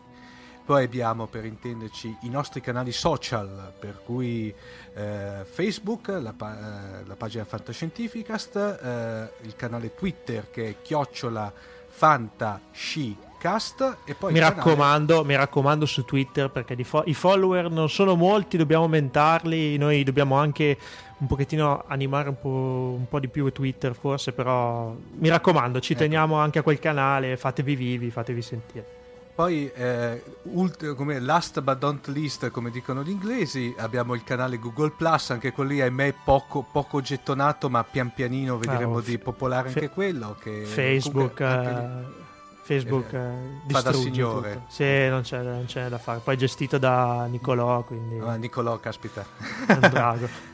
poi 0.64 0.84
abbiamo 0.84 1.26
per 1.26 1.44
intenderci 1.44 2.16
i 2.22 2.30
nostri 2.30 2.62
canali 2.62 2.90
social, 2.90 3.74
per 3.78 4.00
cui 4.02 4.52
eh, 4.94 5.44
Facebook, 5.44 6.08
la, 6.08 6.32
pa- 6.32 7.00
eh, 7.00 7.04
la, 7.04 7.16
pagina 7.16 7.44
Fantascientificast, 7.44 8.56
eh, 8.56 9.30
il 9.42 9.54
canale 9.56 9.94
Twitter 9.94 10.50
che 10.50 10.68
è 10.68 10.76
chiocciola 10.80 11.52
fantascicast 11.88 13.98
e 14.06 14.14
poi 14.14 14.32
mi 14.32 14.38
canale... 14.38 14.56
raccomando, 14.56 15.22
mi 15.24 15.36
raccomando 15.36 15.84
su 15.84 16.02
Twitter 16.04 16.50
perché 16.50 16.82
fo- 16.82 17.02
i 17.04 17.14
follower 17.14 17.70
non 17.70 17.90
sono 17.90 18.14
molti, 18.14 18.56
dobbiamo 18.56 18.84
aumentarli, 18.84 19.76
noi 19.76 20.02
dobbiamo 20.02 20.38
anche 20.38 20.78
un 21.18 21.26
pochettino 21.26 21.84
animare 21.88 22.30
un 22.30 22.38
po', 22.38 22.94
un 22.98 23.06
po', 23.06 23.20
di 23.20 23.28
più 23.28 23.52
Twitter 23.52 23.94
forse, 23.94 24.32
però 24.32 24.96
mi 25.18 25.28
raccomando, 25.28 25.78
ci 25.80 25.92
ecco. 25.92 26.02
teniamo 26.02 26.36
anche 26.36 26.58
a 26.58 26.62
quel 26.62 26.78
canale, 26.78 27.36
fatevi 27.36 27.76
vivi, 27.76 28.10
fatevi 28.10 28.40
sentire. 28.40 28.93
Poi, 29.34 29.68
eh, 29.72 30.22
ult- 30.42 30.94
come 30.94 31.18
last 31.18 31.60
but 31.60 31.82
not 31.82 32.06
least, 32.06 32.50
come 32.50 32.70
dicono 32.70 33.02
gli 33.02 33.10
inglesi, 33.10 33.74
abbiamo 33.78 34.14
il 34.14 34.22
canale 34.22 34.60
Google 34.60 34.92
Plus, 34.92 35.30
anche 35.30 35.50
quello 35.50 35.70
lì, 35.70 35.80
ahimè, 35.80 36.14
poco, 36.22 36.64
poco 36.70 37.00
gettonato, 37.00 37.68
ma 37.68 37.82
pian 37.82 38.12
pianino 38.14 38.58
vedremo 38.58 38.98
ah, 38.98 39.02
di 39.02 39.18
popolare 39.18 39.68
anche 39.68 39.90
quello. 39.90 40.36
Che 40.40 40.64
Facebook. 40.64 41.34
Comunque, 41.34 42.22
Facebook 42.62 43.12
eh, 43.12 43.18
eh 43.18 43.72
fa 43.72 43.80
da 43.80 43.92
signore. 43.92 44.52
Tutto. 44.52 44.64
Sì, 44.68 45.08
non 45.08 45.22
c'è, 45.22 45.42
non 45.42 45.64
c'è, 45.66 45.88
da 45.88 45.98
fare. 45.98 46.20
Poi 46.22 46.36
gestito 46.36 46.78
da 46.78 47.26
Nicolò, 47.26 47.82
quindi... 47.82 48.20
Ah, 48.20 48.36
Nicolò, 48.36 48.78
caspita. 48.78 49.26
È 49.66 49.72
un 49.72 49.80
drago. 49.80 50.52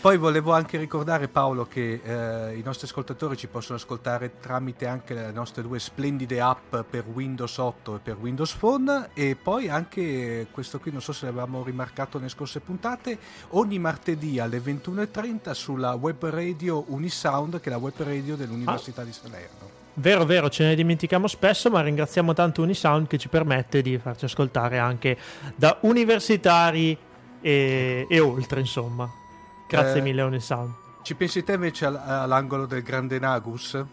Poi 0.00 0.16
volevo 0.16 0.52
anche 0.52 0.78
ricordare 0.78 1.26
Paolo 1.26 1.66
che 1.66 2.00
eh, 2.04 2.56
i 2.56 2.62
nostri 2.62 2.86
ascoltatori 2.86 3.36
ci 3.36 3.48
possono 3.48 3.78
ascoltare 3.78 4.38
tramite 4.38 4.86
anche 4.86 5.12
le 5.12 5.32
nostre 5.32 5.62
due 5.62 5.80
splendide 5.80 6.40
app 6.40 6.76
per 6.88 7.04
Windows 7.12 7.58
8 7.58 7.96
e 7.96 7.98
per 7.98 8.16
Windows 8.16 8.52
Phone 8.52 9.08
e 9.12 9.34
poi 9.34 9.68
anche 9.68 10.46
questo 10.52 10.78
qui 10.78 10.92
non 10.92 11.02
so 11.02 11.12
se 11.12 11.26
l'avevamo 11.26 11.64
rimarcato 11.64 12.18
nelle 12.18 12.30
scorse 12.30 12.60
puntate 12.60 13.18
ogni 13.50 13.80
martedì 13.80 14.38
alle 14.38 14.58
21.30 14.58 15.50
sulla 15.50 15.94
web 15.94 16.24
radio 16.28 16.84
Unisound 16.86 17.58
che 17.58 17.68
è 17.68 17.72
la 17.72 17.78
web 17.78 17.94
radio 17.96 18.36
dell'Università 18.36 19.02
ah. 19.02 19.04
di 19.04 19.12
Salerno. 19.12 19.70
Vero, 19.94 20.24
vero, 20.24 20.48
ce 20.48 20.62
ne 20.62 20.74
dimentichiamo 20.76 21.26
spesso, 21.26 21.70
ma 21.70 21.80
ringraziamo 21.80 22.32
tanto 22.34 22.62
Unisound 22.62 23.08
che 23.08 23.18
ci 23.18 23.28
permette 23.28 23.82
di 23.82 23.98
farci 23.98 24.26
ascoltare 24.26 24.78
anche 24.78 25.18
da 25.56 25.76
universitari 25.80 26.96
e, 27.40 28.06
e 28.08 28.20
oltre, 28.20 28.60
insomma. 28.60 29.26
Grazie 29.68 29.98
eh, 29.98 30.02
mille, 30.02 30.22
Onisound. 30.22 30.72
Ci 31.02 31.14
pensi 31.14 31.44
te 31.44 31.52
invece 31.52 31.86
all'angolo 31.86 32.66
del 32.66 32.82
grande 32.82 33.18
Nagus? 33.18 33.84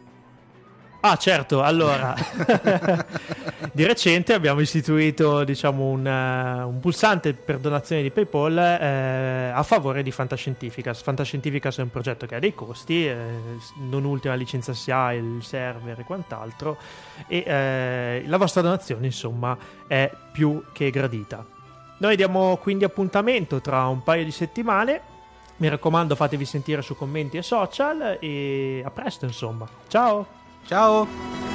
Ah, 1.07 1.17
certo, 1.17 1.61
allora, 1.61 2.15
di 3.71 3.85
recente 3.85 4.33
abbiamo 4.33 4.59
istituito 4.59 5.43
diciamo, 5.43 5.83
un, 5.83 6.03
uh, 6.03 6.67
un, 6.67 6.79
pulsante 6.79 7.33
per 7.33 7.59
donazione 7.59 8.01
di 8.01 8.09
PayPal 8.09 8.57
eh, 8.57 9.51
a 9.53 9.61
favore 9.61 10.01
di 10.01 10.09
Fantascientificas. 10.09 11.03
Fantascientificas 11.03 11.77
è 11.77 11.83
un 11.83 11.91
progetto 11.91 12.25
che 12.25 12.33
ha 12.33 12.39
dei 12.39 12.55
costi, 12.55 13.05
eh, 13.07 13.17
non 13.87 14.03
ultima 14.03 14.33
licenza 14.33 14.73
SIA, 14.73 15.13
il 15.13 15.43
server 15.43 15.99
e 15.99 16.03
quant'altro, 16.05 16.77
e 17.27 17.43
eh, 17.45 18.23
la 18.25 18.37
vostra 18.37 18.61
donazione, 18.61 19.05
insomma, 19.05 19.55
è 19.85 20.09
più 20.31 20.63
che 20.73 20.89
gradita. 20.89 21.45
Noi 21.99 22.15
diamo 22.15 22.57
quindi 22.57 22.83
appuntamento 22.83 23.61
tra 23.61 23.85
un 23.85 24.01
paio 24.01 24.23
di 24.23 24.31
settimane 24.31 25.13
mi 25.57 25.69
raccomando, 25.69 26.15
fatevi 26.15 26.45
sentire 26.45 26.81
su 26.81 26.95
commenti 26.95 27.37
e 27.37 27.41
social 27.41 28.17
e 28.19 28.81
a 28.85 28.91
presto, 28.91 29.25
insomma. 29.25 29.67
Ciao! 29.87 30.25
Ciao! 30.65 31.54